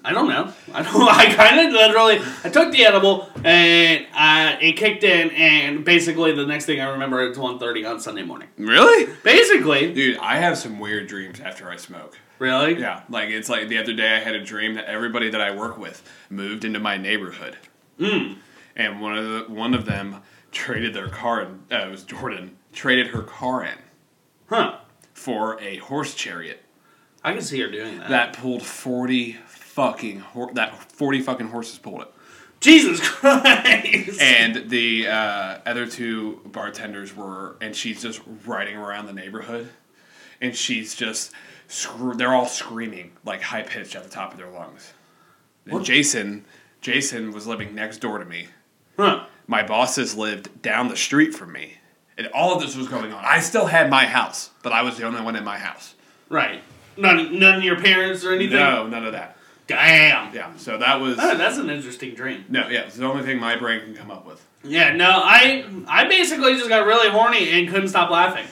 I 0.05 0.13
don't 0.13 0.29
know. 0.29 0.53
I 0.75 0.83
don't. 0.83 1.09
I 1.09 1.33
kind 1.33 1.61
of 1.69 1.73
literally. 1.73 2.19
I 2.43 2.49
took 2.49 2.73
the 2.73 2.85
edible 2.85 3.29
and 3.45 4.05
uh, 4.17 4.57
it 4.61 4.73
kicked 4.73 5.05
in, 5.05 5.31
and 5.31 5.85
basically 5.85 6.33
the 6.35 6.45
next 6.45 6.67
thing 6.67 6.81
I 6.81 6.89
remember 6.91 7.23
it's 7.23 7.39
1.30 7.39 7.89
on 7.89 8.01
Sunday 8.01 8.25
morning. 8.25 8.49
Really? 8.59 9.13
Basically, 9.23 9.93
Dude, 9.95 10.19
I 10.19 10.39
have 10.39 10.59
some 10.59 10.81
weird 10.81 11.07
dreams 11.07 11.39
after 11.39 11.71
I 11.71 11.77
smoke. 11.77 12.19
really. 12.41 12.81
Yeah, 12.81 13.03
like 13.09 13.29
it's 13.31 13.49
like 13.49 13.69
the 13.69 13.79
other 13.79 13.93
day 13.93 14.17
I 14.17 14.19
had 14.19 14.35
a 14.35 14.43
dream 14.43 14.75
that 14.75 14.87
everybody 14.87 15.31
that 15.31 15.41
I 15.41 15.55
work 15.55 15.79
with 15.79 16.03
moved 16.29 16.65
into 16.65 16.81
my 16.81 16.97
neighborhood, 16.97 17.57
Mm. 18.01 18.39
And 18.77 19.01
one 19.01 19.17
of 19.17 19.25
the 19.25 19.45
one 19.53 19.75
of 19.75 19.85
them 19.85 20.17
traded 20.51 20.95
their 20.95 21.09
car. 21.09 21.43
In, 21.43 21.61
uh, 21.71 21.87
it 21.87 21.91
was 21.91 22.05
Jordan 22.05 22.57
traded 22.73 23.09
her 23.09 23.23
car 23.23 23.65
in 23.65 23.79
Huh. 24.49 24.79
for 25.15 25.61
a 25.61 25.77
horse 25.79 26.15
chariot 26.15 26.63
I 27.25 27.33
can 27.33 27.43
see 27.43 27.61
her 27.61 27.71
doing 27.71 27.99
that. 28.01 28.09
that 28.11 28.33
pulled 28.35 28.63
forty 28.63 29.33
fucking 29.47 30.21
hor- 30.21 30.53
that 30.55 30.93
forty 30.93 31.21
fucking 31.21 31.49
horses 31.49 31.79
pulled 31.79 32.03
it. 32.03 32.09
Jesus 32.61 33.01
Christ. 33.01 34.21
And 34.21 34.71
the 34.71 35.09
uh, 35.09 35.59
other 35.67 35.85
two 35.87 36.41
bartenders 36.47 37.15
were, 37.17 37.57
and 37.61 37.75
she's 37.75 38.01
just 38.03 38.21
riding 38.47 38.77
around 38.77 39.07
the 39.07 39.13
neighborhood, 39.13 39.69
and 40.41 40.55
she's 40.55 40.95
just, 40.95 41.33
scr- 41.67 42.13
they're 42.15 42.33
all 42.35 42.47
screaming 42.47 43.13
like 43.25 43.43
high 43.43 43.63
pitched 43.63 43.97
at 43.97 44.05
the 44.05 44.09
top 44.11 44.31
of 44.31 44.39
their 44.39 44.49
lungs. 44.51 44.93
And? 45.67 45.85
Jason, 45.85 46.45
Jason 46.81 47.33
was 47.33 47.49
living 47.49 47.75
next 47.75 47.99
door 47.99 48.19
to 48.19 48.25
me. 48.25 48.47
Huh. 48.97 49.25
My 49.47 49.63
bosses 49.63 50.15
lived 50.17 50.63
down 50.63 50.89
the 50.89 50.97
street 50.97 51.35
from 51.35 51.53
me, 51.53 51.75
and 52.17 52.29
all 52.29 52.55
of 52.55 52.63
this 52.63 52.77
was 52.77 52.89
going 52.89 53.13
on. 53.13 53.25
I 53.25 53.41
still 53.41 53.67
had 53.67 53.91
my 53.91 54.07
house, 54.07 54.51
but 54.63 54.73
I 54.73 54.83
was 54.83 54.97
the 54.97 55.05
only 55.05 55.21
one 55.21 55.37
in 55.37 55.45
my 55.45 55.59
house. 55.59 55.95
Right. 56.29 56.63
None, 56.97 57.39
none 57.39 57.59
of 57.59 57.65
your 57.65 57.81
parents 57.81 58.25
or 58.25 58.33
anything. 58.33 58.59
No, 58.59 58.87
none 58.87 59.05
of 59.05 59.13
that. 59.13 59.37
Damn. 59.67 60.35
Yeah, 60.35 60.55
so 60.57 60.79
that 60.79 61.01
was 61.01 61.19
Oh, 61.21 61.37
that's 61.37 61.57
an 61.59 61.71
interesting 61.71 62.15
dream. 62.15 62.45
no, 62.49 62.69
yeah, 62.69 62.81
it's 62.83 62.97
the 62.97 63.05
only 63.07 63.23
thing 63.25 63.39
my 63.39 63.57
brain 63.57 63.81
can 63.81 63.95
come 63.95 64.11
up 64.11 64.27
with. 64.27 64.45
Yeah, 64.65 64.95
no, 64.95 65.09
I 65.11 65.65
I 65.89 66.05
basically 66.09 66.55
just 66.57 66.69
got 66.69 66.87
really 66.87 67.09
horny 67.09 67.49
and 67.51 67.69
couldn't 67.69 67.89
stop 67.89 68.11
laughing. 68.11 68.47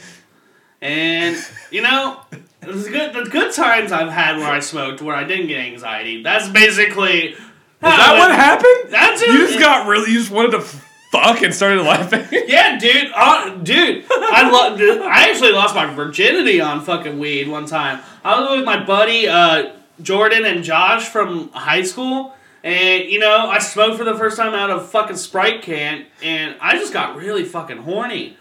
And 0.80 1.36
you 1.70 1.82
know, 1.82 2.20
the 2.60 2.72
good 2.72 3.12
the 3.14 3.30
good 3.30 3.52
times 3.52 3.92
I've 3.92 4.10
had 4.10 4.38
where 4.38 4.50
I 4.50 4.60
smoked 4.60 5.02
where 5.02 5.14
I 5.14 5.24
didn't 5.24 5.48
get 5.48 5.60
anxiety. 5.60 6.22
That's 6.22 6.48
basically 6.48 7.36
Is 7.82 7.96
that 7.96 8.18
what 8.18 8.30
happened? 8.30 8.92
That's 8.92 9.22
You 9.22 9.38
just 9.46 9.58
got 9.58 9.86
really, 9.86 10.12
you 10.12 10.18
just 10.18 10.30
wanted 10.30 10.50
to 10.52 10.60
fuck 10.60 11.40
and 11.42 11.54
started 11.54 11.82
laughing. 11.82 12.26
Yeah, 12.50 12.78
dude, 12.78 13.10
uh, 13.14 13.50
dude, 13.56 14.04
I 14.10 14.50
lo- 14.50 15.04
I 15.08 15.30
actually 15.30 15.52
lost 15.52 15.74
my 15.74 15.86
virginity 15.94 16.60
on 16.60 16.82
fucking 16.82 17.18
weed 17.18 17.48
one 17.48 17.64
time. 17.66 18.00
I 18.24 18.40
was 18.40 18.56
with 18.58 18.66
my 18.66 18.82
buddy 18.84 19.28
uh, 19.28 19.72
Jordan 20.02 20.44
and 20.44 20.62
Josh 20.64 21.08
from 21.08 21.48
high 21.52 21.82
school, 21.82 22.34
and 22.64 23.04
you 23.04 23.18
know 23.20 23.48
I 23.48 23.60
smoked 23.60 23.96
for 23.98 24.04
the 24.04 24.14
first 24.16 24.36
time 24.36 24.52
out 24.52 24.68
of 24.70 24.88
fucking 24.90 25.16
Sprite 25.16 25.62
can, 25.62 26.06
and 26.22 26.56
I 26.60 26.76
just 26.76 26.92
got 26.92 27.16
really 27.16 27.44
fucking 27.44 27.78
horny, 27.78 28.36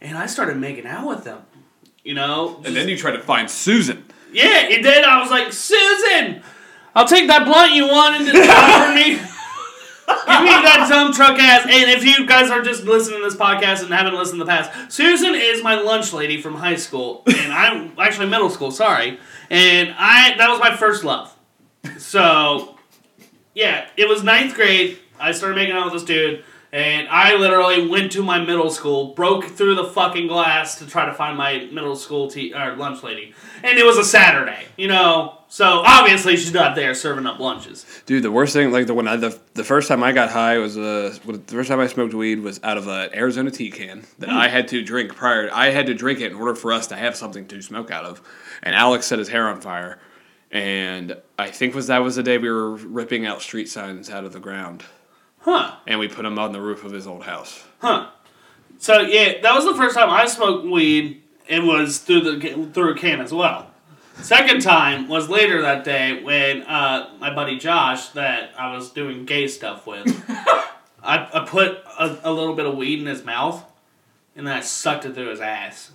and 0.00 0.18
I 0.18 0.26
started 0.26 0.56
making 0.58 0.86
out 0.86 1.06
with 1.08 1.24
them. 1.24 1.42
You 2.04 2.14
know, 2.14 2.60
And 2.64 2.74
then 2.74 2.88
you 2.88 2.96
tried 2.98 3.12
to 3.12 3.20
find 3.22 3.48
Susan. 3.48 4.04
yeah, 4.32 4.62
it 4.68 4.82
did. 4.82 5.04
I 5.04 5.20
was 5.20 5.30
like, 5.30 5.52
Susan, 5.52 6.42
I'll 6.94 7.08
take 7.08 7.26
that 7.28 7.44
blunt 7.44 7.72
you 7.72 7.86
wanted 7.86 8.30
to 8.32 8.38
offer 8.38 8.94
me. 8.94 9.20
Give 10.06 10.42
me 10.42 10.50
that 10.50 10.86
dumb 10.90 11.12
truck 11.12 11.38
ass. 11.38 11.62
And 11.64 11.90
if 11.90 12.04
you 12.04 12.26
guys 12.26 12.50
are 12.50 12.62
just 12.62 12.84
listening 12.84 13.20
to 13.20 13.24
this 13.24 13.36
podcast 13.36 13.82
and 13.82 13.92
haven't 13.92 14.14
listened 14.14 14.38
to 14.40 14.44
the 14.44 14.50
past, 14.50 14.92
Susan 14.92 15.34
is 15.34 15.62
my 15.62 15.80
lunch 15.80 16.12
lady 16.12 16.40
from 16.40 16.54
high 16.54 16.76
school, 16.76 17.22
and 17.26 17.52
I'm 17.52 17.92
actually 17.98 18.28
middle 18.28 18.50
school. 18.50 18.70
Sorry, 18.70 19.18
and 19.48 19.94
I 19.96 20.36
that 20.36 20.50
was 20.50 20.60
my 20.60 20.76
first 20.76 21.04
love. 21.04 21.34
So, 21.98 22.76
yeah, 23.54 23.88
it 23.96 24.08
was 24.08 24.22
ninth 24.22 24.54
grade. 24.54 24.98
I 25.18 25.32
started 25.32 25.54
making 25.54 25.74
out 25.74 25.84
with 25.84 25.94
this 25.94 26.04
dude, 26.04 26.44
and 26.72 27.06
I 27.08 27.36
literally 27.36 27.86
went 27.86 28.12
to 28.12 28.22
my 28.22 28.38
middle 28.38 28.70
school, 28.70 29.12
broke 29.12 29.44
through 29.44 29.74
the 29.74 29.84
fucking 29.84 30.26
glass 30.26 30.78
to 30.78 30.86
try 30.86 31.04
to 31.04 31.12
find 31.12 31.36
my 31.36 31.68
middle 31.70 31.96
school 31.96 32.30
te- 32.30 32.54
or 32.54 32.74
lunch 32.76 33.02
lady, 33.02 33.34
and 33.62 33.78
it 33.78 33.84
was 33.84 33.98
a 33.98 34.04
Saturday, 34.04 34.64
you 34.76 34.88
know. 34.88 35.38
So 35.48 35.82
obviously 35.84 36.36
she's 36.38 36.54
not 36.54 36.74
there 36.74 36.94
serving 36.94 37.26
up 37.26 37.38
lunches. 37.38 37.84
Dude, 38.06 38.22
the 38.22 38.32
worst 38.32 38.54
thing, 38.54 38.72
like 38.72 38.86
the 38.86 38.94
when 38.94 39.06
I 39.06 39.16
the, 39.16 39.38
the 39.52 39.64
first 39.64 39.86
time 39.86 40.02
I 40.02 40.12
got 40.12 40.30
high 40.30 40.56
was 40.56 40.78
uh 40.78 41.14
the 41.26 41.38
first 41.46 41.68
time 41.68 41.78
I 41.78 41.88
smoked 41.88 42.14
weed 42.14 42.40
was 42.40 42.58
out 42.64 42.78
of 42.78 42.88
an 42.88 43.10
Arizona 43.14 43.50
tea 43.50 43.70
can 43.70 44.04
that 44.18 44.30
I 44.30 44.48
had 44.48 44.68
to 44.68 44.82
drink 44.82 45.14
prior. 45.14 45.50
I 45.52 45.70
had 45.70 45.86
to 45.88 45.94
drink 45.94 46.20
it 46.20 46.32
in 46.32 46.38
order 46.38 46.54
for 46.54 46.72
us 46.72 46.86
to 46.86 46.96
have 46.96 47.16
something 47.16 47.46
to 47.48 47.60
smoke 47.60 47.90
out 47.90 48.06
of, 48.06 48.22
and 48.62 48.74
Alex 48.74 49.04
set 49.06 49.18
his 49.18 49.28
hair 49.28 49.46
on 49.46 49.60
fire, 49.60 49.98
and 50.50 51.18
I 51.38 51.50
think 51.50 51.74
was 51.74 51.88
that 51.88 51.98
was 51.98 52.16
the 52.16 52.22
day 52.22 52.38
we 52.38 52.48
were 52.50 52.70
ripping 52.70 53.26
out 53.26 53.42
street 53.42 53.68
signs 53.68 54.08
out 54.08 54.24
of 54.24 54.32
the 54.32 54.40
ground, 54.40 54.84
Huh? 55.42 55.74
and 55.86 55.98
we 55.98 56.06
put 56.08 56.24
him 56.24 56.38
on 56.38 56.52
the 56.52 56.60
roof 56.60 56.84
of 56.84 56.92
his 56.92 57.06
old 57.06 57.24
house. 57.24 57.64
Huh. 57.80 58.08
So 58.78 59.00
yeah, 59.00 59.40
that 59.42 59.54
was 59.54 59.64
the 59.64 59.74
first 59.74 59.96
time 59.96 60.08
I 60.08 60.26
smoked 60.26 60.64
weed. 60.66 61.22
It 61.48 61.62
was 61.64 61.98
through 61.98 62.20
the 62.38 62.70
through 62.72 62.92
a 62.92 62.96
can 62.96 63.20
as 63.20 63.32
well. 63.32 63.68
Second 64.20 64.60
time 64.62 65.08
was 65.08 65.28
later 65.28 65.62
that 65.62 65.84
day 65.84 66.22
when 66.22 66.62
uh, 66.62 67.10
my 67.18 67.34
buddy 67.34 67.58
Josh, 67.58 68.08
that 68.10 68.50
I 68.58 68.72
was 68.74 68.90
doing 68.90 69.24
gay 69.24 69.48
stuff 69.48 69.86
with, 69.86 70.06
I, 71.02 71.28
I 71.32 71.44
put 71.46 71.78
a, 71.98 72.18
a 72.24 72.32
little 72.32 72.54
bit 72.54 72.66
of 72.66 72.76
weed 72.76 73.00
in 73.00 73.06
his 73.06 73.24
mouth, 73.24 73.64
and 74.36 74.46
then 74.46 74.54
I 74.56 74.60
sucked 74.60 75.06
it 75.06 75.14
through 75.14 75.30
his 75.30 75.40
ass. 75.40 75.90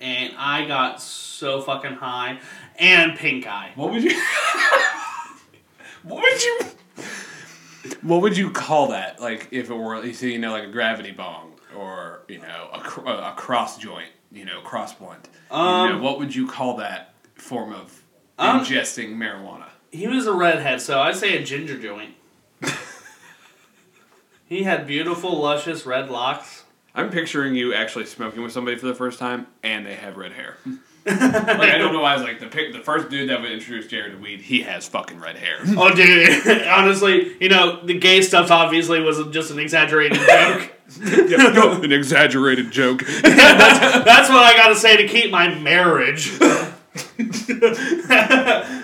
and 0.00 0.34
I 0.36 0.66
got 0.66 1.00
so 1.00 1.62
fucking 1.62 1.94
high 1.94 2.40
and 2.78 3.16
pink 3.16 3.46
eye. 3.46 3.72
What 3.76 3.92
would 3.92 4.02
you? 4.02 4.20
what 6.02 6.22
would 6.22 6.42
you? 6.42 6.60
What 8.02 8.20
would 8.22 8.36
you 8.36 8.50
call 8.50 8.88
that? 8.88 9.20
Like 9.20 9.48
if 9.50 9.70
it 9.70 9.74
were, 9.74 10.04
you 10.04 10.12
see, 10.12 10.32
you 10.32 10.38
know, 10.38 10.52
like 10.52 10.64
a 10.64 10.70
gravity 10.70 11.12
bong 11.12 11.52
or 11.76 12.22
you 12.28 12.38
know 12.38 12.68
a, 12.72 13.10
a 13.30 13.34
cross 13.36 13.78
joint, 13.78 14.10
you 14.32 14.44
know, 14.44 14.60
cross 14.60 14.92
blunt. 14.94 15.28
you 15.50 15.56
know, 15.56 15.62
Um, 15.96 16.02
what 16.02 16.18
would 16.18 16.34
you 16.34 16.46
call 16.46 16.76
that 16.76 17.14
form 17.36 17.72
of 17.72 18.02
Um, 18.38 18.60
ingesting 18.60 19.16
marijuana? 19.16 19.66
He 19.92 20.06
was 20.08 20.26
a 20.26 20.32
redhead, 20.32 20.80
so 20.80 21.00
I'd 21.00 21.16
say 21.16 21.36
a 21.36 21.42
ginger 21.44 21.76
joint. 21.80 22.14
he 24.46 24.62
had 24.64 24.86
beautiful, 24.86 25.40
luscious 25.40 25.86
red 25.86 26.10
locks. 26.10 26.64
I'm 26.94 27.10
picturing 27.10 27.54
you 27.54 27.72
actually 27.72 28.06
smoking 28.06 28.42
with 28.42 28.52
somebody 28.52 28.76
for 28.76 28.86
the 28.86 28.94
first 28.94 29.18
time, 29.18 29.46
and 29.62 29.86
they 29.86 29.94
have 29.94 30.16
red 30.16 30.32
hair. 30.32 30.56
like 31.06 31.20
I 31.20 31.78
don't 31.78 31.92
know 31.94 32.00
why 32.00 32.12
I 32.12 32.14
was 32.14 32.22
like 32.22 32.40
the 32.40 32.46
pic- 32.46 32.72
the 32.72 32.80
first 32.80 33.08
dude 33.08 33.30
that 33.30 33.40
would 33.40 33.50
introduce 33.50 33.86
Jared 33.86 34.12
to 34.12 34.18
weed. 34.18 34.40
He 34.42 34.62
has 34.62 34.86
fucking 34.88 35.18
red 35.18 35.36
hair. 35.36 35.58
Oh, 35.78 35.94
dude! 35.94 36.46
Honestly, 36.66 37.36
you 37.40 37.48
know 37.48 37.80
the 37.84 37.98
gay 37.98 38.20
stuff 38.22 38.50
obviously 38.50 39.00
was 39.00 39.18
just 39.28 39.50
an 39.50 39.58
exaggerated 39.58 40.18
joke. 40.18 40.72
yeah, 41.00 41.80
An 41.82 41.92
exaggerated 41.92 42.70
joke. 42.70 43.04
That's 43.06 44.28
what 44.28 44.42
I 44.42 44.54
gotta 44.56 44.76
say 44.76 44.96
to 44.98 45.06
keep 45.08 45.30
my 45.30 45.54
marriage. 45.54 46.32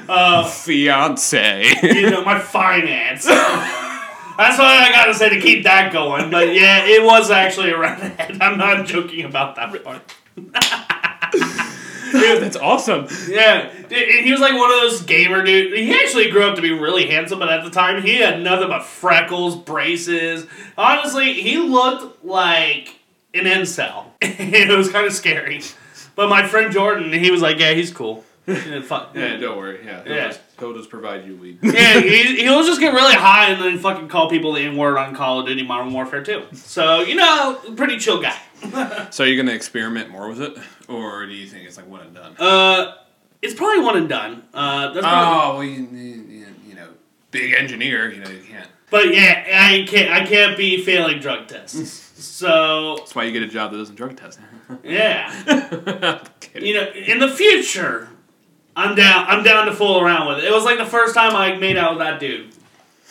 Uh, 0.08 0.48
Fiance. 0.48 1.64
you 1.82 2.10
know, 2.10 2.24
my 2.24 2.38
finance. 2.38 3.26
That's 3.26 4.58
what 4.58 4.66
I 4.68 4.90
gotta 4.92 5.14
say 5.14 5.30
to 5.30 5.40
keep 5.40 5.64
that 5.64 5.92
going. 5.92 6.30
But 6.30 6.54
yeah, 6.54 6.84
it 6.86 7.02
was 7.02 7.30
actually 7.30 7.70
a 7.70 7.78
redhead. 7.78 8.38
I'm 8.40 8.56
not 8.58 8.86
joking 8.86 9.24
about 9.24 9.56
that 9.56 9.84
part. 9.84 10.14
Dude, 12.12 12.42
that's 12.42 12.56
awesome. 12.56 13.06
Yeah, 13.28 13.70
he 13.88 14.30
was 14.30 14.40
like 14.40 14.54
one 14.54 14.70
of 14.70 14.80
those 14.80 15.02
gamer 15.02 15.42
dude. 15.44 15.76
He 15.76 15.92
actually 15.92 16.30
grew 16.30 16.42
up 16.44 16.56
to 16.56 16.62
be 16.62 16.72
really 16.72 17.06
handsome, 17.06 17.38
but 17.38 17.48
at 17.48 17.64
the 17.64 17.70
time 17.70 18.02
he 18.02 18.16
had 18.16 18.42
nothing 18.42 18.68
but 18.68 18.84
freckles, 18.84 19.56
braces. 19.56 20.46
Honestly, 20.76 21.34
he 21.34 21.58
looked 21.58 22.24
like 22.24 22.98
an 23.34 23.44
incel. 23.44 24.06
it 24.20 24.76
was 24.76 24.90
kind 24.90 25.06
of 25.06 25.12
scary. 25.12 25.62
But 26.14 26.28
my 26.28 26.46
friend 26.46 26.72
Jordan, 26.72 27.12
he 27.12 27.30
was 27.30 27.42
like, 27.42 27.58
"Yeah, 27.58 27.72
he's 27.72 27.92
cool." 27.92 28.24
Yeah. 28.46 29.06
Yeah, 29.12 29.36
don't 29.38 29.58
worry. 29.58 29.84
Yeah, 29.84 30.04
he'll, 30.04 30.14
Yeah. 30.14 30.26
Just, 30.28 30.40
he'll 30.60 30.72
just 30.74 30.88
provide 30.88 31.26
you 31.26 31.34
weed. 31.36 31.58
Yeah, 31.62 31.98
he, 32.00 32.36
he'll 32.42 32.62
just 32.62 32.78
get 32.78 32.94
really 32.94 33.14
high 33.16 33.50
and 33.50 33.60
then 33.60 33.78
fucking 33.80 34.06
call 34.06 34.30
people 34.30 34.52
the 34.52 34.60
N 34.60 34.76
word 34.76 34.96
on 34.98 35.16
Call 35.16 35.40
of 35.40 35.46
Duty 35.46 35.64
Modern 35.64 35.92
Warfare 35.92 36.22
2. 36.22 36.44
So, 36.54 37.00
you 37.00 37.16
know, 37.16 37.58
pretty 37.74 37.98
chill 37.98 38.22
guy. 38.22 38.38
so 39.10 39.24
are 39.24 39.26
you 39.26 39.36
gonna 39.36 39.54
experiment 39.54 40.10
more 40.10 40.28
with 40.28 40.40
it, 40.40 40.56
or 40.88 41.26
do 41.26 41.32
you 41.32 41.46
think 41.46 41.66
it's 41.66 41.76
like 41.76 41.88
one 41.88 42.00
and 42.02 42.14
done? 42.14 42.36
Uh, 42.38 42.94
it's 43.42 43.54
probably 43.54 43.84
one 43.84 43.96
and 43.96 44.08
done. 44.08 44.42
Uh, 44.54 44.92
that's 44.92 45.06
probably, 45.06 45.40
oh, 45.40 45.54
well, 45.54 45.64
you, 45.64 45.84
you, 45.98 46.46
you 46.68 46.74
know, 46.74 46.88
big 47.30 47.52
engineer. 47.52 48.10
You 48.10 48.20
know, 48.20 48.30
you 48.30 48.42
can't. 48.42 48.68
but 48.90 49.14
yeah, 49.14 49.44
I 49.70 49.84
can't. 49.86 50.10
I 50.10 50.24
can't 50.26 50.56
be 50.56 50.82
failing 50.82 51.20
drug 51.20 51.48
tests. 51.48 52.02
So 52.18 52.96
That's 52.96 53.14
why 53.14 53.24
you 53.24 53.32
get 53.32 53.42
a 53.42 53.48
job 53.48 53.72
that 53.72 53.76
doesn't 53.78 53.94
drug 53.94 54.16
test. 54.16 54.40
yeah, 54.82 56.24
you 56.54 56.74
know, 56.74 56.90
in 56.92 57.18
the 57.20 57.28
future, 57.28 58.08
I'm 58.74 58.94
down. 58.94 59.26
I'm 59.28 59.44
down 59.44 59.66
to 59.66 59.72
fool 59.72 60.00
around 60.00 60.28
with 60.28 60.38
it. 60.38 60.44
It 60.44 60.52
was 60.52 60.64
like 60.64 60.78
the 60.78 60.86
first 60.86 61.14
time 61.14 61.36
I 61.36 61.56
made 61.56 61.76
out 61.76 61.92
with 61.92 61.98
that 62.00 62.18
dude. 62.18 62.52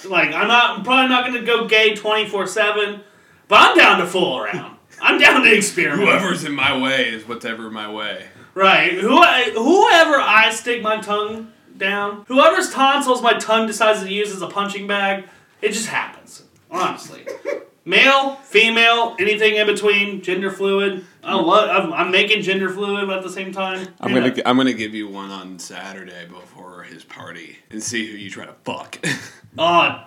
Like 0.09 0.33
I'm 0.33 0.47
not. 0.47 0.79
I'm 0.79 0.83
probably 0.83 1.07
not 1.09 1.25
going 1.25 1.39
to 1.39 1.45
go 1.45 1.67
gay 1.67 1.95
twenty 1.95 2.27
four 2.27 2.45
seven, 2.47 3.01
but 3.47 3.59
I'm 3.61 3.77
down 3.77 3.99
to 3.99 4.07
fool 4.07 4.37
around. 4.39 4.75
I'm 5.01 5.19
down 5.19 5.43
to 5.43 5.55
experiment. 5.55 6.07
Whoever's 6.07 6.43
in 6.43 6.53
my 6.53 6.77
way 6.77 7.09
is 7.09 7.27
whatever 7.27 7.69
my 7.69 7.91
way. 7.91 8.27
Right. 8.53 8.93
Who, 8.93 9.21
whoever 9.21 10.15
I 10.19 10.49
stick 10.51 10.81
my 10.81 11.01
tongue 11.01 11.51
down, 11.77 12.25
whoever's 12.27 12.71
tonsils 12.71 13.21
my 13.21 13.33
tongue 13.33 13.67
decides 13.67 14.01
to 14.01 14.11
use 14.11 14.31
as 14.33 14.41
a 14.41 14.47
punching 14.47 14.87
bag, 14.87 15.25
it 15.61 15.71
just 15.71 15.88
happens. 15.88 16.43
Honestly. 16.71 17.27
Male, 17.88 18.38
female, 18.38 19.15
anything 19.19 19.58
in 19.58 19.67
between, 19.67 20.23
gender 20.23 20.49
fluid. 20.49 21.05
I 21.23 21.36
love. 21.36 21.69
I'm, 21.69 21.93
I'm 21.93 22.12
making 22.12 22.41
gender 22.41 22.67
fluid, 22.67 23.05
but 23.05 23.17
at 23.17 23.23
the 23.23 23.29
same 23.29 23.51
time, 23.51 23.88
I'm 24.01 24.12
gonna 24.12 24.34
I'm 24.43 24.58
gonna 24.58 24.73
give 24.73 24.95
you 24.95 25.08
one 25.08 25.29
on 25.29 25.60
Saturday 25.60 26.25
before 26.25 26.81
his 26.81 27.03
party 27.03 27.60
and 27.69 27.84
see 27.84 28.10
who 28.12 28.17
you 28.17 28.31
try 28.31 28.45
to 28.45 28.55
fuck. 28.63 28.97
Oh, 29.58 30.03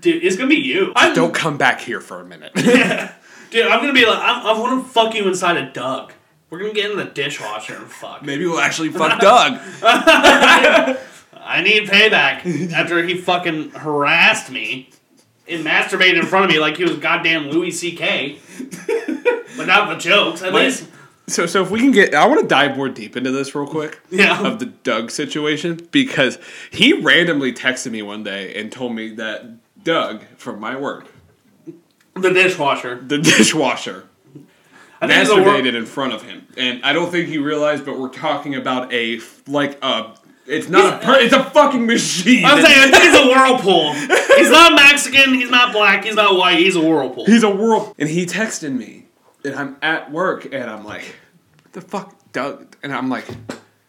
dude, 0.00 0.22
it's 0.22 0.36
gonna 0.36 0.50
be 0.50 0.56
you. 0.56 0.92
I 0.94 1.14
Don't 1.14 1.32
come 1.32 1.56
back 1.56 1.80
here 1.80 2.02
for 2.02 2.20
a 2.20 2.24
minute. 2.24 2.52
dude. 3.50 3.66
I'm 3.66 3.80
gonna 3.80 3.92
be 3.92 4.06
like, 4.06 4.18
I'm, 4.18 4.46
I 4.46 4.58
want 4.58 4.84
to 4.84 4.88
fuck 4.90 5.14
you 5.14 5.26
inside 5.28 5.56
a 5.56 5.70
Doug. 5.70 6.12
We're 6.48 6.58
gonna 6.58 6.72
get 6.72 6.90
in 6.90 6.96
the 6.96 7.04
dishwasher 7.04 7.76
and 7.76 7.86
fuck. 7.86 8.22
Maybe 8.22 8.46
we'll 8.46 8.60
actually 8.60 8.88
fuck 8.90 9.20
Doug. 9.20 9.60
I 9.82 11.62
need 11.62 11.88
payback 11.88 12.72
after 12.72 13.02
he 13.02 13.16
fucking 13.16 13.70
harassed 13.70 14.50
me 14.50 14.90
and 15.48 15.64
masturbated 15.64 16.20
in 16.20 16.26
front 16.26 16.44
of 16.44 16.50
me 16.50 16.58
like 16.60 16.76
he 16.76 16.84
was 16.84 16.96
goddamn 16.98 17.48
Louis 17.50 17.70
C.K. 17.72 18.38
but 19.56 19.66
not 19.66 19.88
the 19.88 19.96
jokes, 19.98 20.42
at 20.42 20.52
Wait. 20.52 20.66
least. 20.66 20.88
So 21.26 21.46
so 21.46 21.62
if 21.62 21.70
we 21.70 21.78
can 21.80 21.92
get, 21.92 22.14
I 22.14 22.26
want 22.26 22.40
to 22.40 22.46
dive 22.46 22.76
more 22.76 22.88
deep 22.88 23.16
into 23.16 23.30
this 23.30 23.54
real 23.54 23.66
quick. 23.66 24.00
Yeah. 24.10 24.44
Of 24.46 24.58
the 24.58 24.66
Doug 24.66 25.10
situation 25.10 25.88
because 25.92 26.38
he 26.70 26.92
randomly 26.92 27.52
texted 27.52 27.92
me 27.92 28.02
one 28.02 28.22
day 28.24 28.60
and 28.60 28.70
told 28.72 28.94
me 28.94 29.14
that 29.14 29.44
Doug 29.84 30.24
from 30.36 30.58
my 30.60 30.76
work, 30.76 31.06
The 32.14 32.30
dishwasher. 32.32 32.96
the 32.96 33.18
dishwasher, 33.18 34.04
I 35.00 35.06
think 35.06 35.28
the 35.28 35.36
wor- 35.36 35.44
masturbated 35.44 35.74
in 35.74 35.86
front 35.86 36.12
of 36.12 36.22
him, 36.22 36.46
and 36.56 36.82
I 36.84 36.92
don't 36.92 37.10
think 37.10 37.28
he 37.28 37.38
realized, 37.38 37.84
but 37.86 37.98
we're 37.98 38.08
talking 38.10 38.54
about 38.54 38.92
a 38.92 39.20
like 39.46 39.78
a. 39.82 40.14
It's 40.46 40.68
not 40.68 41.02
a. 41.02 41.06
Per, 41.06 41.14
it's 41.20 41.32
a 41.34 41.44
fucking 41.44 41.86
machine. 41.86 42.44
I'm 42.44 42.62
saying, 42.64 42.78
I 42.78 42.90
think 42.90 43.02
he's 43.04 43.14
a 43.14 43.26
whirlpool. 43.28 43.92
He's 44.36 44.50
not 44.50 44.74
Mexican, 44.74 45.34
he's 45.34 45.50
not 45.50 45.72
black, 45.72 46.04
he's 46.04 46.16
not 46.16 46.36
white, 46.36 46.58
he's 46.58 46.74
a 46.76 46.80
whirlpool. 46.82 47.24
He's 47.26 47.42
a 47.44 47.50
world. 47.50 47.94
And 47.98 48.08
he 48.08 48.26
texted 48.26 48.76
me, 48.76 49.06
and 49.44 49.54
I'm 49.54 49.76
at 49.80 50.10
work, 50.10 50.46
and 50.52 50.64
I'm 50.68 50.84
like, 50.84 51.04
"What 51.62 51.72
the 51.72 51.80
fuck, 51.80 52.32
Doug?" 52.32 52.76
And 52.82 52.92
I'm 52.92 53.08
like, 53.08 53.26